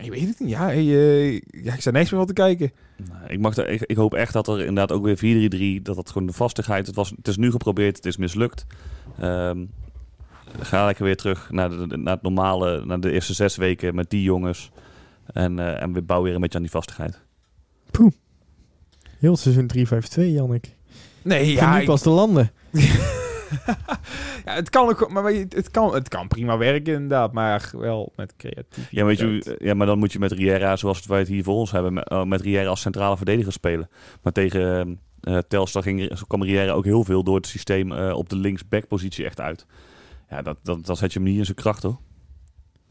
je 0.00 0.10
weet 0.10 0.28
het 0.28 0.40
niet. 0.40 0.48
Ja, 0.48 0.64
hey, 0.64 0.76
eh, 0.76 1.32
ja 1.40 1.74
ik 1.74 1.80
sta 1.80 1.90
niks 1.90 2.10
meer 2.10 2.18
van 2.20 2.26
te 2.26 2.32
kijken. 2.32 2.72
Nee, 2.96 3.28
Ik, 3.28 3.40
mag 3.40 3.56
er, 3.56 3.68
ik, 3.68 3.82
ik 3.82 3.96
hoop 3.96 4.14
echt 4.14 4.32
dat 4.32 4.48
er 4.48 4.58
inderdaad 4.58 4.92
ook 4.92 5.04
weer 5.04 5.50
4-3-3, 5.78 5.82
dat 5.82 5.96
dat 5.96 6.10
gewoon 6.10 6.26
de 6.26 6.32
vastigheid, 6.32 6.86
het, 6.86 6.96
was, 6.96 7.10
het 7.10 7.28
is 7.28 7.36
nu 7.36 7.50
geprobeerd, 7.50 7.96
het 7.96 8.06
is 8.06 8.16
mislukt. 8.16 8.66
Ehm, 9.18 9.64
ga 10.58 10.84
lekker 10.84 11.04
weer 11.04 11.16
terug 11.16 11.50
naar, 11.50 11.70
de, 11.70 11.96
naar 11.96 12.14
het 12.14 12.22
normale, 12.22 12.84
naar 12.84 13.00
de 13.00 13.12
eerste 13.12 13.34
zes 13.34 13.56
weken 13.56 13.94
met 13.94 14.10
die 14.10 14.22
jongens. 14.22 14.70
En, 15.26 15.58
eh, 15.58 15.82
en 15.82 15.92
we 15.92 16.02
bouwen 16.02 16.26
weer 16.26 16.34
een 16.36 16.42
beetje 16.42 16.56
aan 16.56 16.64
die 16.64 16.72
vastigheid. 16.72 17.20
Heel 19.18 19.32
het 19.32 19.40
seizoen 19.40 19.66
3-5-2, 19.66 20.32
Jannik. 20.32 20.76
Nee, 21.28 21.52
Ja, 21.52 21.78
nu 21.78 21.84
pas 21.84 22.02
de 22.02 22.10
landen. 22.10 22.50
ja, 24.44 24.54
het 24.54 24.70
kan 24.70 24.88
ook, 24.88 25.10
maar 25.10 25.22
weet 25.22 25.36
je, 25.36 25.56
het 25.56 25.70
kan, 25.70 25.94
het 25.94 26.08
kan 26.08 26.28
prima 26.28 26.56
werken 26.56 26.92
inderdaad, 26.92 27.32
maar 27.32 27.70
wel 27.72 28.12
met 28.16 28.36
creatief. 28.36 28.90
Ja, 28.90 29.04
weet 29.04 29.18
je, 29.18 29.56
ja, 29.58 29.74
maar 29.74 29.86
dan 29.86 29.98
moet 29.98 30.12
je 30.12 30.18
met 30.18 30.32
Riera, 30.32 30.76
zoals 30.76 31.06
wij 31.06 31.18
het 31.18 31.28
hier 31.28 31.42
voor 31.44 31.54
ons 31.54 31.70
hebben, 31.70 31.92
met, 31.92 32.08
eh, 32.08 32.24
met 32.24 32.40
Riera 32.40 32.68
als 32.68 32.80
centrale 32.80 33.16
verdediger 33.16 33.52
spelen. 33.52 33.88
Maar 34.22 34.32
tegen 34.32 35.00
eh 35.20 35.38
Telstar 35.48 35.82
ging, 35.82 36.20
kwam 36.26 36.42
Riera 36.42 36.72
ook 36.72 36.84
heel 36.84 37.04
veel 37.04 37.22
door 37.22 37.36
het 37.36 37.46
systeem 37.46 37.92
eh, 37.92 38.16
op 38.16 38.28
de 38.28 38.36
linksback-positie 38.36 39.24
echt 39.24 39.40
uit. 39.40 39.66
Ja, 40.30 40.42
dat, 40.42 40.56
dat, 40.62 40.86
dat 40.86 40.98
zet 40.98 41.12
je 41.12 41.18
hem 41.18 41.28
niet 41.28 41.38
in 41.38 41.44
zijn 41.44 41.56
kracht, 41.56 41.82
hoor. 41.82 41.98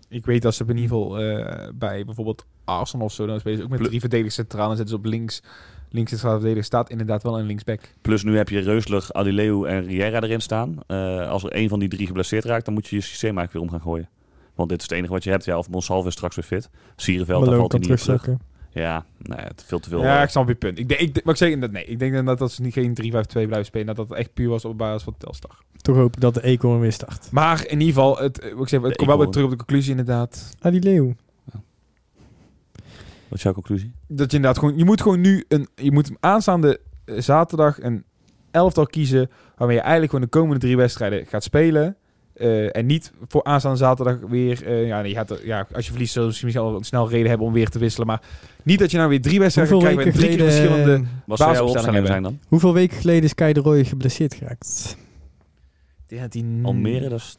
Ik 0.09 0.25
weet 0.25 0.41
dat 0.41 0.55
ze 0.55 0.63
in 0.63 0.77
ieder 0.77 0.83
geval 0.83 1.19
eh, 1.19 1.69
bij 1.75 2.05
bijvoorbeeld 2.05 2.45
Arsenal 2.65 3.05
of 3.05 3.13
zo, 3.13 3.25
dan 3.25 3.39
spelen 3.39 3.57
ze 3.57 3.63
ook 3.63 3.69
met 3.69 3.83
drie 3.83 3.99
verdedigers 3.99 4.35
centraal 4.35 4.69
en 4.69 4.77
zetten 4.77 4.95
ze 4.95 5.01
op 5.01 5.05
links. 5.05 5.43
Links 5.89 6.09
centrale 6.09 6.35
verdediger 6.35 6.63
staat 6.63 6.89
inderdaad 6.89 7.23
wel 7.23 7.39
een 7.39 7.45
linksback. 7.45 7.79
Plus 8.01 8.23
nu 8.23 8.37
heb 8.37 8.49
je 8.49 8.59
Reusler, 8.59 9.07
Adileu 9.11 9.65
en 9.65 9.85
Riera 9.85 10.21
erin 10.21 10.41
staan. 10.41 10.77
Eh, 10.87 11.29
als 11.29 11.43
er 11.43 11.55
een 11.55 11.69
van 11.69 11.79
die 11.79 11.89
drie 11.89 12.07
geblesseerd 12.07 12.45
raakt, 12.45 12.65
dan 12.65 12.73
moet 12.73 12.87
je 12.87 12.95
je 12.95 13.01
systeem 13.01 13.37
eigenlijk 13.37 13.53
weer 13.53 13.61
om 13.61 13.69
gaan 13.69 13.91
gooien. 13.91 14.09
Want 14.55 14.69
dit 14.69 14.77
is 14.77 14.83
het 14.83 14.97
enige 14.97 15.13
wat 15.13 15.23
je 15.23 15.29
hebt. 15.29 15.45
Ja, 15.45 15.57
of 15.57 15.69
Monsalve 15.69 16.07
is 16.07 16.13
straks 16.13 16.35
weer 16.35 16.45
fit. 16.45 16.69
Sierenveld, 16.95 17.45
daar 17.45 17.55
valt 17.55 17.71
hij 17.71 17.81
niet 17.81 17.91
op 17.91 17.97
terug. 17.97 18.37
Ja, 18.69 19.05
nou 19.17 19.41
het 19.41 19.63
veel 19.67 19.79
te 19.79 19.89
veel. 19.89 20.01
ja, 20.01 20.17
eh, 20.17 20.23
ik 20.23 20.29
snap 20.29 20.47
je 20.47 20.55
punt. 20.55 20.79
Ik 20.79 20.87
denk, 20.89 21.01
ik, 21.01 21.23
maar 21.23 21.33
ik 21.33 21.39
zeg 21.39 21.59
dat 21.59 21.71
nee, 21.71 21.85
ik 21.85 21.99
denk 21.99 22.25
dat 22.25 22.37
dat 22.37 22.51
ze 22.51 22.61
niet 22.61 22.73
geen 22.73 22.93
3-5-2 22.93 22.93
blijven 23.31 23.65
spelen, 23.65 23.95
dat 23.95 23.95
dat 23.95 24.17
echt 24.17 24.33
puur 24.33 24.49
was 24.49 24.65
op 24.65 24.77
basis 24.77 25.03
van 25.03 25.15
Telstar. 25.17 25.57
Toch 25.81 25.95
hoop 25.95 26.15
ik 26.15 26.21
dat 26.21 26.33
de 26.33 26.43
Eekhoorn 26.43 26.79
weer 26.79 26.91
start. 26.91 27.31
Maar 27.31 27.67
in 27.67 27.79
ieder 27.79 27.93
geval, 27.93 28.17
het, 28.17 28.39
eh, 28.39 28.59
ik 28.59 28.67
zeg, 28.67 28.81
het 28.81 28.95
komt 28.95 29.09
wel 29.09 29.17
weer 29.17 29.27
terug 29.27 29.45
op 29.45 29.51
de 29.51 29.57
conclusie 29.57 29.91
inderdaad. 29.91 30.55
Die 30.61 30.81
leeuw. 30.81 31.15
Wat 33.27 33.37
is 33.37 33.43
jouw 33.43 33.53
conclusie? 33.53 33.91
dat 34.07 34.31
je 34.31 34.35
inderdaad 34.37 34.59
gewoon, 34.59 34.77
je 34.77 34.85
moet 34.85 35.01
gewoon 35.01 35.21
nu 35.21 35.45
een, 35.47 35.67
je 35.75 35.91
moet 35.91 36.11
aanstaande 36.19 36.79
eh, 37.05 37.19
zaterdag 37.19 37.81
een 37.81 38.03
elftal 38.51 38.85
kiezen 38.85 39.29
waarmee 39.57 39.75
je 39.75 39.81
eigenlijk 39.81 40.11
gewoon 40.11 40.25
de 40.31 40.37
komende 40.37 40.59
drie 40.59 40.77
wedstrijden 40.77 41.25
gaat 41.25 41.43
spelen. 41.43 41.95
Eh, 42.33 42.75
en 42.75 42.85
niet 42.85 43.11
voor 43.27 43.43
aanstaande 43.43 43.77
zaterdag 43.77 44.17
weer, 44.29 44.65
eh, 44.65 44.87
ja, 44.87 45.01
nee, 45.01 45.09
je 45.09 45.15
gaat 45.15 45.29
er- 45.29 45.45
ja, 45.45 45.67
als 45.73 45.85
je 45.85 45.91
verliest 45.91 46.13
zul 46.13 46.21
je 46.23 46.27
misschien 46.27 46.53
wel 46.53 46.75
een 46.75 46.83
snel 46.83 47.09
reden 47.09 47.29
hebben 47.29 47.47
om 47.47 47.53
weer 47.53 47.69
te 47.69 47.79
wisselen. 47.79 48.07
Maar 48.07 48.21
niet 48.63 48.79
dat 48.79 48.91
je 48.91 48.97
nou 48.97 49.09
weer 49.09 49.21
drie 49.21 49.39
wedstrijden 49.39 49.79
weken, 49.79 49.95
met 49.95 50.13
drie 50.13 50.27
keer 50.27 50.37
geleden, 50.37 50.53
verschillende... 50.53 51.03
Basisopstellingen 51.25 51.71
opstellingen 51.71 52.07
zijn 52.07 52.23
dan? 52.23 52.39
hoeveel 52.47 52.73
weken 52.73 52.97
geleden 52.97 53.23
is 53.23 53.35
Kai 53.35 53.53
de 53.53 53.59
Roy 53.59 53.83
geblesseerd 53.85 54.33
geraakt? 54.33 54.97
Ja, 56.07 56.27
die, 56.27 56.45
Almere, 56.63 57.09
dat 57.09 57.19
is... 57.19 57.37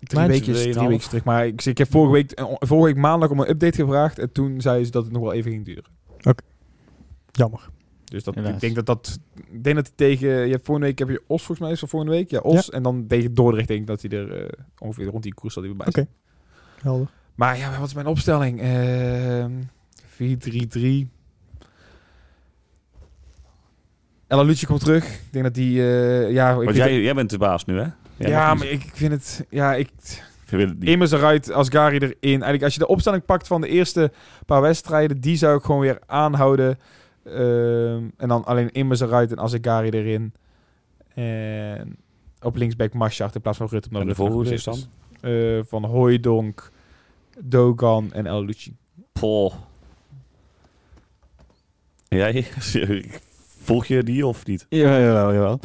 Drie 0.00 0.26
weken, 0.26 0.52
drie 0.72 0.88
weken 0.88 1.08
terug. 1.08 1.24
Maar 1.24 1.46
ik, 1.46 1.64
ik 1.64 1.78
heb 1.78 1.90
vorige 1.90 2.12
week, 2.12 2.30
eh, 2.30 2.44
vorige 2.58 2.86
week 2.86 3.02
maandag 3.02 3.30
om 3.30 3.40
een 3.40 3.48
update 3.48 3.76
gevraagd. 3.82 4.18
En 4.18 4.32
toen 4.32 4.60
zei 4.60 4.84
ze 4.84 4.90
dat 4.90 5.04
het 5.04 5.12
nog 5.12 5.22
wel 5.22 5.32
even 5.32 5.50
ging 5.50 5.64
duren. 5.64 5.84
Jammer. 7.32 7.68
Dus 8.04 8.24
dat, 8.24 8.34
Helaas. 8.34 8.52
ik 8.52 8.60
denk 8.60 8.74
dat 8.74 8.86
dat... 8.86 9.18
Ik 9.50 9.64
denk 9.64 9.76
dat 9.76 9.86
hij 9.86 9.94
tegen... 9.96 10.28
Je 10.28 10.52
hebt 10.52 10.64
vorige 10.64 10.84
week 10.84 10.98
heb 10.98 11.08
je 11.08 11.22
Os 11.26 11.42
volgens 11.42 11.58
mij 11.58 11.70
is 11.70 11.80
dat 11.80 11.88
volgende 11.88 12.14
week. 12.14 12.30
Ja, 12.30 12.38
Os. 12.38 12.70
En 12.70 12.82
dan 12.82 13.06
tegen 13.06 13.34
Dordrecht 13.34 13.68
denk 13.68 13.80
ik 13.80 13.86
dat 13.86 14.02
hij 14.02 14.10
er 14.10 14.42
eh, 14.42 14.48
ongeveer 14.78 15.06
rond 15.06 15.22
die 15.22 15.34
koers 15.34 15.54
zal 15.54 15.62
bij 15.62 15.86
Oké. 15.86 16.06
Helder. 16.80 17.08
Maar 17.34 17.58
ja, 17.58 17.78
wat 17.78 17.88
is 17.88 17.94
mijn 17.94 18.06
opstelling? 18.06 18.60
Ehm 18.60 19.52
4-3-3. 20.16 21.08
Ella 24.26 24.42
Lucci 24.42 24.66
komt 24.66 24.80
terug. 24.80 25.04
Ik 25.04 25.32
denk 25.32 25.44
dat 25.44 25.54
die... 25.54 25.80
eh, 25.80 26.30
ja, 26.32 26.50
ik 26.50 26.64
Want 26.64 26.76
jij, 26.76 27.00
jij 27.00 27.14
bent 27.14 27.30
de 27.30 27.38
baas 27.38 27.64
nu, 27.64 27.78
hè? 27.78 27.86
Ja, 28.16 28.54
maar 28.54 28.66
ik 28.66 28.90
vind 28.92 29.12
het... 29.12 29.44
Ja, 29.50 29.74
ik... 29.74 29.90
Ik 30.44 30.52
wil 30.52 30.68
het 30.68 30.78
niet. 30.78 30.88
Immers 30.88 31.12
eruit, 31.12 31.52
Asgari 31.52 31.98
erin. 31.98 32.14
Eigenlijk 32.20 32.62
als 32.62 32.72
je 32.72 32.78
de 32.78 32.86
opstelling 32.86 33.24
pakt 33.24 33.46
van 33.46 33.60
de 33.60 33.68
eerste 33.68 34.12
paar 34.46 34.60
wedstrijden, 34.60 35.20
die 35.20 35.36
zou 35.36 35.56
ik 35.56 35.64
gewoon 35.64 35.80
weer 35.80 35.98
aanhouden. 36.06 36.78
Ehm, 37.24 38.04
en 38.16 38.28
dan 38.28 38.44
alleen 38.44 38.72
Immers 38.72 39.00
eruit 39.00 39.30
en 39.30 39.40
Azegari 39.40 39.88
erin. 39.88 40.32
En 41.14 41.96
op 42.40 42.56
linksback 42.56 42.92
Maschart 42.92 43.34
in 43.34 43.40
plaats 43.40 43.58
van 43.58 43.66
Rutte. 43.70 43.88
En 43.92 44.06
de 44.06 44.14
voorhoede 44.14 44.52
is 44.52 44.64
dan? 44.64 44.74
is. 44.74 44.88
Eh, 45.20 45.60
van 45.68 45.84
Hooijdonk, 45.84 46.70
Dogan 47.40 48.12
en 48.12 48.26
El 48.26 48.44
Lucci. 48.44 48.76
Poh. 49.12 49.54
Jij? 52.08 52.46
Volg 53.62 53.86
je 53.86 54.02
die 54.02 54.26
of 54.26 54.46
niet? 54.46 54.66
Ja, 54.68 55.00
jawel, 55.00 55.32
jawel. 55.32 55.60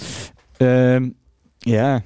Ehm, 0.57 1.09
ja, 1.57 2.03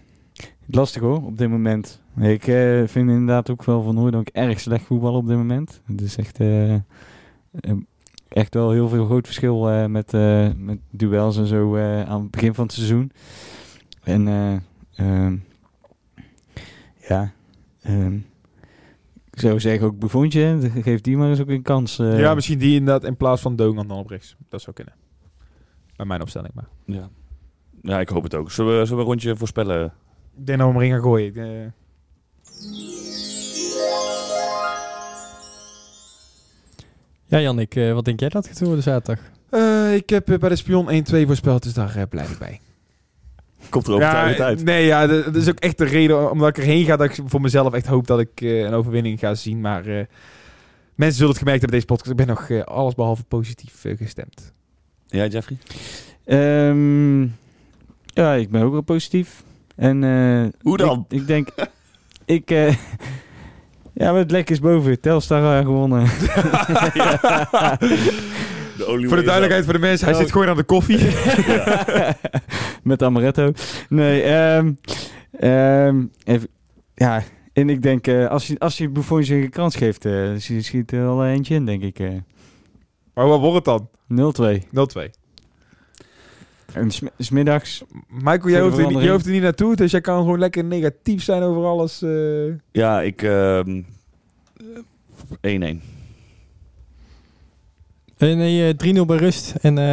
lastig 0.67 1.01
hoor, 1.01 1.23
op 1.25 1.37
dit 1.37 1.49
moment. 1.49 2.01
Ik 2.19 2.47
eh, 2.47 2.83
vind 2.85 3.09
inderdaad 3.09 3.49
ook 3.49 3.63
wel 3.63 3.81
van 3.81 3.97
Hooydonk 3.97 4.27
erg 4.29 4.59
slecht 4.59 4.85
voetbal 4.85 5.13
op 5.13 5.27
dit 5.27 5.37
moment. 5.37 5.81
Het 5.85 6.01
is 6.01 6.17
echt, 6.17 6.39
eh, 6.39 6.73
eh, 6.73 6.81
echt 8.27 8.53
wel 8.53 8.71
heel 8.71 8.89
veel 8.89 9.05
groot 9.05 9.25
verschil 9.25 9.69
eh, 9.69 9.85
met, 9.85 10.13
eh, 10.13 10.49
met 10.57 10.79
duels 10.89 11.37
en 11.37 11.47
zo 11.47 11.75
eh, 11.75 12.01
aan 12.03 12.21
het 12.21 12.31
begin 12.31 12.53
van 12.53 12.63
het 12.63 12.73
seizoen. 12.73 13.11
En 14.03 14.27
eh, 14.27 14.55
ehm, 14.95 15.35
ja, 17.07 17.31
ehm, 17.81 18.15
ik 19.31 19.39
zou 19.41 19.59
zeggen 19.59 19.87
ook 19.87 19.99
Buffontje, 19.99 20.59
geef 20.81 21.01
die 21.01 21.17
maar 21.17 21.29
eens 21.29 21.41
ook 21.41 21.49
een 21.49 21.61
kans. 21.61 21.99
eh. 21.99 22.19
ja, 22.19 22.33
misschien 22.33 22.59
die 22.59 22.75
inderdaad 22.79 23.03
in 23.03 23.17
plaats 23.17 23.41
van 23.41 23.55
Dogan 23.55 23.87
dan 23.87 23.97
op 23.97 24.09
rechts. 24.09 24.35
Dat 24.49 24.61
zou 24.61 24.75
kunnen. 24.75 24.93
Bij 25.95 26.05
mijn 26.05 26.21
opstelling 26.21 26.53
maar. 26.53 26.67
Ja. 26.85 27.09
Ja, 27.81 27.99
ik 27.99 28.09
hoop 28.09 28.23
het 28.23 28.35
ook. 28.35 28.51
Zullen 28.51 28.71
we, 28.71 28.85
zullen 28.85 28.95
we 28.95 29.01
een 29.01 29.09
rondje 29.09 29.35
voorspellen? 29.35 29.93
Ik 30.37 30.45
denk 30.45 30.59
dat 30.59 30.67
we 30.67 30.73
hem 30.73 30.81
erin 30.81 30.91
gaan 30.93 31.01
gooien. 31.01 31.27
Ik, 31.27 31.35
eh, 31.35 31.71
Ja, 37.27 37.39
Jannik, 37.41 37.75
eh, 37.75 37.93
wat 37.93 38.05
denk 38.05 38.19
jij 38.19 38.29
dat 38.29 38.47
gaat 38.47 38.59
worden 38.59 38.83
zaterdag? 38.83 39.25
eh, 39.49 39.93
ik 39.95 40.09
heb 40.09 40.29
eh, 40.29 40.37
bij 40.37 40.49
de 40.49 40.55
Spion 40.55 40.89
1-2 40.89 41.25
voorspeld, 41.25 41.63
dus 41.63 41.73
daar 41.73 41.95
eh, 41.95 42.03
blijf 42.09 42.31
ik 42.31 42.37
bij. 42.37 42.59
Komt 43.69 43.87
er 43.87 43.93
overtuigend 43.93 44.39
uit. 44.41 44.63
Nee, 44.63 44.85
ja, 44.85 45.07
dat 45.07 45.25
dat 45.25 45.35
is 45.35 45.49
ook 45.49 45.59
echt 45.59 45.77
de 45.77 45.85
reden 45.85 46.31
omdat 46.31 46.49
ik 46.49 46.57
erheen 46.57 46.85
ga 46.85 46.95
dat 46.95 47.09
ik 47.09 47.19
voor 47.25 47.41
mezelf 47.41 47.73
echt 47.73 47.85
hoop 47.85 48.07
dat 48.07 48.19
ik 48.19 48.41
eh, 48.41 48.59
een 48.59 48.73
overwinning 48.73 49.19
ga 49.19 49.33
zien. 49.35 49.61
Maar 49.61 49.85
eh, 49.85 50.05
mensen 50.95 51.15
zullen 51.17 51.29
het 51.31 51.37
gemerkt 51.41 51.61
hebben 51.61 51.69
deze 51.79 51.85
podcast. 51.85 52.11
Ik 52.11 52.17
ben 52.17 52.27
nog 52.27 52.49
eh, 52.49 52.61
allesbehalve 52.63 53.23
positief 53.23 53.85
eh, 53.85 53.97
gestemd. 53.97 54.53
Ja, 55.07 55.25
Jeffrey? 55.25 55.57
Ehm, 56.25 57.21
ja, 58.03 58.33
ik 58.33 58.49
ben 58.49 58.61
ook 58.61 58.71
wel 58.71 58.81
positief. 58.81 59.43
En, 59.75 60.03
eh, 60.03 60.45
Hoe 60.61 60.77
dan? 60.77 61.05
Ik, 61.09 61.19
ik 61.21 61.27
denk... 61.27 61.49
ik, 62.25 62.51
eh, 62.51 62.75
ja, 63.93 64.11
met 64.11 64.31
lek 64.31 64.49
is 64.49 64.59
boven. 64.59 64.99
Telstar 65.01 65.63
gewonnen. 65.63 66.07
Voor 68.77 69.15
de 69.17 69.23
duidelijkheid 69.23 69.63
voor 69.63 69.73
de 69.73 69.79
mensen, 69.79 70.05
hij 70.07 70.15
Oh. 70.15 70.21
zit 70.21 70.31
gewoon 70.31 70.47
aan 70.47 70.55
de 70.57 70.63
koffie. 70.63 70.99
met 72.83 73.03
amaretto. 73.03 73.51
Nee, 73.89 74.21
ehm 74.21 74.71
ehm, 75.39 76.03
even, 76.23 76.47
ja, 76.95 77.23
en 77.53 77.69
ik 77.69 77.81
denk, 77.81 78.07
eh, 78.07 78.27
als 78.27 78.47
je, 78.47 78.59
als 78.59 78.77
je 78.77 78.89
Buffonje 78.89 79.35
een 79.35 79.49
kans 79.49 79.75
geeft, 79.75 80.05
eh 80.05 80.29
schiet 80.37 80.91
er 80.91 80.99
wel 81.01 81.25
eentje 81.25 81.55
in, 81.55 81.65
denk 81.65 81.83
ik. 81.83 81.99
eh 81.99 82.09
maar 83.13 83.27
wat 83.27 83.39
wordt 83.39 83.55
het 83.55 83.65
dan? 83.65 83.89
0-2. 84.07 84.63
0-2. 84.71 85.09
En 86.75 86.91
sm- 86.91 87.05
smiddags, 87.17 87.83
Michael, 88.09 88.49
jij 88.49 88.61
hoeft, 88.61 88.77
er 88.77 88.87
niet, 88.87 89.01
jij 89.01 89.11
hoeft 89.11 89.25
er 89.25 89.31
niet 89.31 89.41
naartoe, 89.41 89.75
dus 89.75 89.91
jij 89.91 90.01
kan 90.01 90.17
gewoon 90.17 90.39
lekker 90.39 90.63
negatief 90.63 91.23
zijn 91.23 91.41
over 91.41 91.63
alles. 91.65 92.01
eh. 92.01 92.09
Ja, 92.71 93.01
ik... 93.01 93.21
ehm, 93.21 93.81
1-1. 95.41 95.81
Eh, 98.17 98.35
nee, 98.35 98.67
eh, 98.67 98.73
3-0 99.01 99.05
bij 99.05 99.17
rust. 99.17 99.53
En 99.61 99.77
eh, 99.77 99.83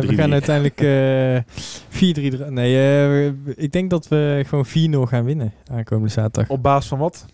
we 0.00 0.06
3-3. 0.06 0.14
gaan 0.14 0.32
uiteindelijk 0.32 0.80
eh 0.80 2.32
4-3. 2.32 2.36
dra- 2.36 2.48
Nee, 2.50 2.76
eh, 2.76 3.32
ik 3.64 3.72
denk 3.72 3.90
dat 3.90 4.08
we 4.08 4.44
gewoon 4.46 4.66
4-0 4.66 5.08
gaan 5.08 5.24
winnen 5.24 5.52
aankomende 5.70 6.08
zaterdag. 6.12 6.50
op 6.50 6.62
basis 6.62 6.88
van 6.88 6.98
wat? 6.98 7.26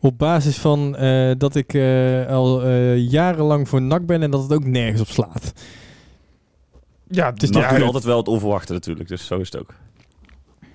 Op 0.00 0.18
basis 0.18 0.56
van 0.58 0.96
eh, 0.96 1.30
dat 1.38 1.54
ik 1.54 1.74
eh, 1.74 2.26
al 2.26 2.62
eh, 2.64 2.96
jarenlang 3.10 3.68
voor 3.68 3.82
NAC 3.82 4.06
ben 4.06 4.22
en 4.22 4.30
dat 4.30 4.42
het 4.42 4.52
ook 4.52 4.64
nergens 4.64 5.00
op 5.00 5.06
slaat. 5.08 5.52
Ja, 7.10 7.30
Dus 7.32 7.50
Dus 7.50 7.62
ja, 7.62 7.68
doet 7.68 7.76
het- 7.76 7.86
altijd 7.86 8.04
wel 8.04 8.16
het 8.16 8.28
onverwachte 8.28 8.72
natuurlijk, 8.72 9.08
dus 9.08 9.26
zo 9.26 9.38
is 9.38 9.52
het 9.52 9.60
ook. 9.60 9.74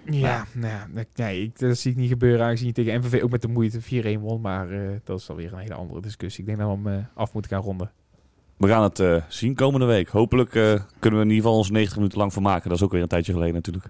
Ja, 0.10 0.46
nou 0.54 0.74
ja, 0.74 0.88
nee, 0.94 1.06
nee, 1.16 1.42
ik, 1.44 1.60
dat 1.60 1.78
zie 1.78 1.92
ik 1.92 1.98
niet 1.98 2.10
gebeuren. 2.10 2.46
Aangezien 2.46 2.68
je 2.68 2.74
tegen 2.74 3.00
MVV 3.00 3.22
ook 3.24 3.32
met 3.32 3.42
de 3.42 3.48
moeite 3.48 3.82
4-1 3.82 4.20
won. 4.20 4.42
Maar 4.42 4.70
eh, 4.72 4.80
dat 5.04 5.20
is 5.20 5.30
alweer 5.30 5.54
een 5.54 5.60
hele 5.60 5.74
andere 5.74 6.02
discussie. 6.02 6.40
Ik 6.40 6.46
denk 6.46 6.60
dat 6.60 6.68
we 6.68 6.90
hem 6.90 7.00
eh, 7.00 7.06
af 7.14 7.34
moeten 7.34 7.52
gaan 7.52 7.62
ronden. 7.62 7.92
We 8.58 8.68
gaan 8.68 8.84
het 8.84 9.00
eh, 9.00 9.16
zien 9.28 9.56
komende 9.56 9.86
week. 9.86 10.08
Hopelijk 10.08 10.56
eh, 10.56 10.74
kunnen 11.00 11.20
we 11.20 11.26
in 11.26 11.32
ieder 11.32 11.44
geval 11.44 11.58
ons 11.58 11.70
90 11.70 11.96
minuten 11.98 12.18
lang 12.18 12.34
vermaken. 12.34 12.70
Dat 12.70 12.78
is 12.78 12.84
ook 12.84 12.92
weer 12.92 13.02
een 13.02 13.08
tijdje 13.08 13.34
geleden 13.34 13.54
natuurlijk. 13.54 13.86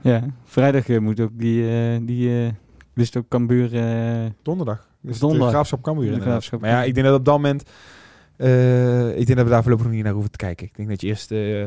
ja, 0.00 0.24
vrijdag 0.44 0.88
moet 0.88 1.20
ook 1.20 1.30
die, 1.38 1.68
eh 1.70 1.98
die 2.02 2.44
eh 2.44 2.50
wist 2.92 3.16
ook 3.16 3.28
Cambuur... 3.28 3.74
eh, 3.74 4.26
Donderdag. 4.42 4.88
Dus 5.00 5.18
Donderdag. 5.18 5.48
de 5.48 5.54
Graafschap 5.54 5.82
Cambuur 5.82 6.02
De 6.04 6.08
inderdaad. 6.10 6.30
Graafschap 6.32 6.60
Maar 6.60 6.70
ja, 6.70 6.82
ik 6.82 6.94
denk 6.94 7.06
dat 7.06 7.18
op 7.18 7.24
dat 7.24 7.34
moment... 7.34 7.70
eh, 8.36 9.08
ik 9.18 9.26
denk 9.26 9.38
dat 9.38 9.46
we 9.46 9.52
daar 9.52 9.62
voorlopig 9.62 9.86
nog 9.86 9.94
niet 9.94 10.04
naar 10.04 10.12
hoeven 10.12 10.30
te 10.30 10.36
kijken. 10.36 10.66
Ik 10.66 10.76
denk 10.76 10.88
dat 10.88 11.00
je 11.00 11.06
eerst 11.06 11.30
eh, 11.30 11.64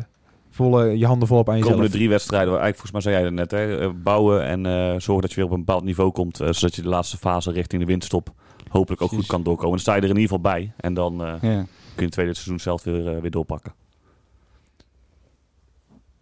volle, 0.49 0.97
je 0.97 1.05
handen 1.05 1.27
volop 1.27 1.47
aan 1.47 1.53
De 1.53 1.59
jezelf... 1.59 1.75
komende 1.75 1.97
drie 1.97 2.09
wedstrijden, 2.09 2.59
eigenlijk 2.59 2.77
volgens 2.77 2.91
mij 2.91 3.01
zei 3.01 3.15
jij 3.15 3.25
het 3.25 3.33
net, 3.33 3.51
hè, 3.51 3.79
eh, 3.79 3.89
bouwen 4.03 4.43
en 4.43 4.65
eh, 4.65 4.99
zorgen 4.99 5.21
dat 5.21 5.29
je 5.29 5.35
weer 5.35 5.45
op 5.45 5.51
een 5.51 5.65
bepaald 5.65 5.83
niveau 5.83 6.11
komt. 6.11 6.37
zodat 6.37 6.75
je 6.75 6.81
de 6.81 6.89
laatste 6.89 7.17
fase 7.17 7.51
richting 7.51 7.81
de 7.81 7.87
winterstop 7.87 8.33
hopelijk 8.69 9.01
ook 9.01 9.09
goed 9.09 9.25
kan 9.25 9.43
doorkomen. 9.43 9.71
Dan 9.71 9.79
sta 9.79 9.95
je 9.95 10.01
er 10.01 10.09
in 10.09 10.17
ieder 10.17 10.35
geval 10.35 10.51
bij. 10.51 10.73
En 10.77 10.93
dan 10.93 11.23
eh, 11.23 11.39
kun 11.39 11.65
je 11.95 12.03
het 12.03 12.11
tweede 12.11 12.33
seizoen 12.33 12.59
zelf 12.59 12.83
weer, 12.83 13.21
weer 13.21 13.31
doorpakken. 13.31 13.73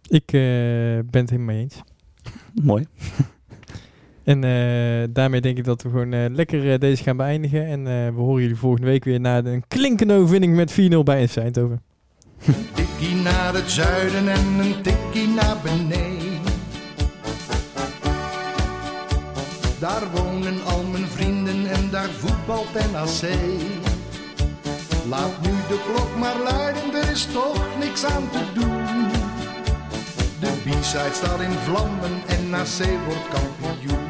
Ik 0.08 0.32
eh, 0.32 0.40
ben 1.10 1.20
het 1.20 1.30
helemaal 1.30 1.54
mee 1.54 1.62
eens. 1.62 1.80
Mooi. 2.62 2.86
En 4.28 4.44
eh, 4.44 5.08
daarmee 5.10 5.40
denk 5.40 5.58
ik 5.58 5.64
dat 5.64 5.82
we 5.82 5.88
gewoon 5.88 6.12
eh, 6.12 6.24
lekker 6.30 6.72
eh, 6.72 6.78
deze 6.78 7.02
gaan 7.02 7.16
beëindigen. 7.16 7.66
En 7.66 7.84
we 8.14 8.20
horen 8.20 8.42
jullie 8.42 8.56
volgende 8.56 8.86
week 8.86 9.04
weer 9.04 9.20
na 9.20 9.44
een 9.44 9.64
klinkende 9.68 10.14
overwinning 10.14 10.54
met 10.54 10.72
4-0 10.72 10.74
bij 11.04 11.28
FC 11.28 11.36
Eindhoven. 11.36 11.82
Een 12.46 12.54
tikkie 12.74 13.14
naar 13.14 13.54
het 13.54 13.70
zuiden 13.70 14.28
en 14.28 14.58
een 14.58 14.82
tikkie 14.82 15.28
naar 15.28 15.56
beneden. 15.62 16.40
Daar 19.78 20.02
wonen 20.14 20.64
al 20.64 20.84
mijn 20.92 21.06
vrienden 21.06 21.70
en 21.70 21.90
daar 21.90 22.08
voetbalt 22.10 22.72
NAC. 22.92 23.30
Laat 25.08 25.40
nu 25.42 25.50
de 25.68 25.80
klok 25.92 26.18
maar 26.18 26.36
luiden, 26.52 26.94
er 26.94 27.10
is 27.10 27.26
toch 27.32 27.78
niks 27.78 28.04
aan 28.04 28.30
te 28.30 28.44
doen. 28.54 29.08
De 30.40 30.52
B-side 30.64 31.12
staat 31.12 31.40
in 31.40 31.50
vlammen 31.50 32.22
en 32.26 32.50
NAC 32.50 32.88
wordt 33.06 33.28
kampioen. 33.28 34.07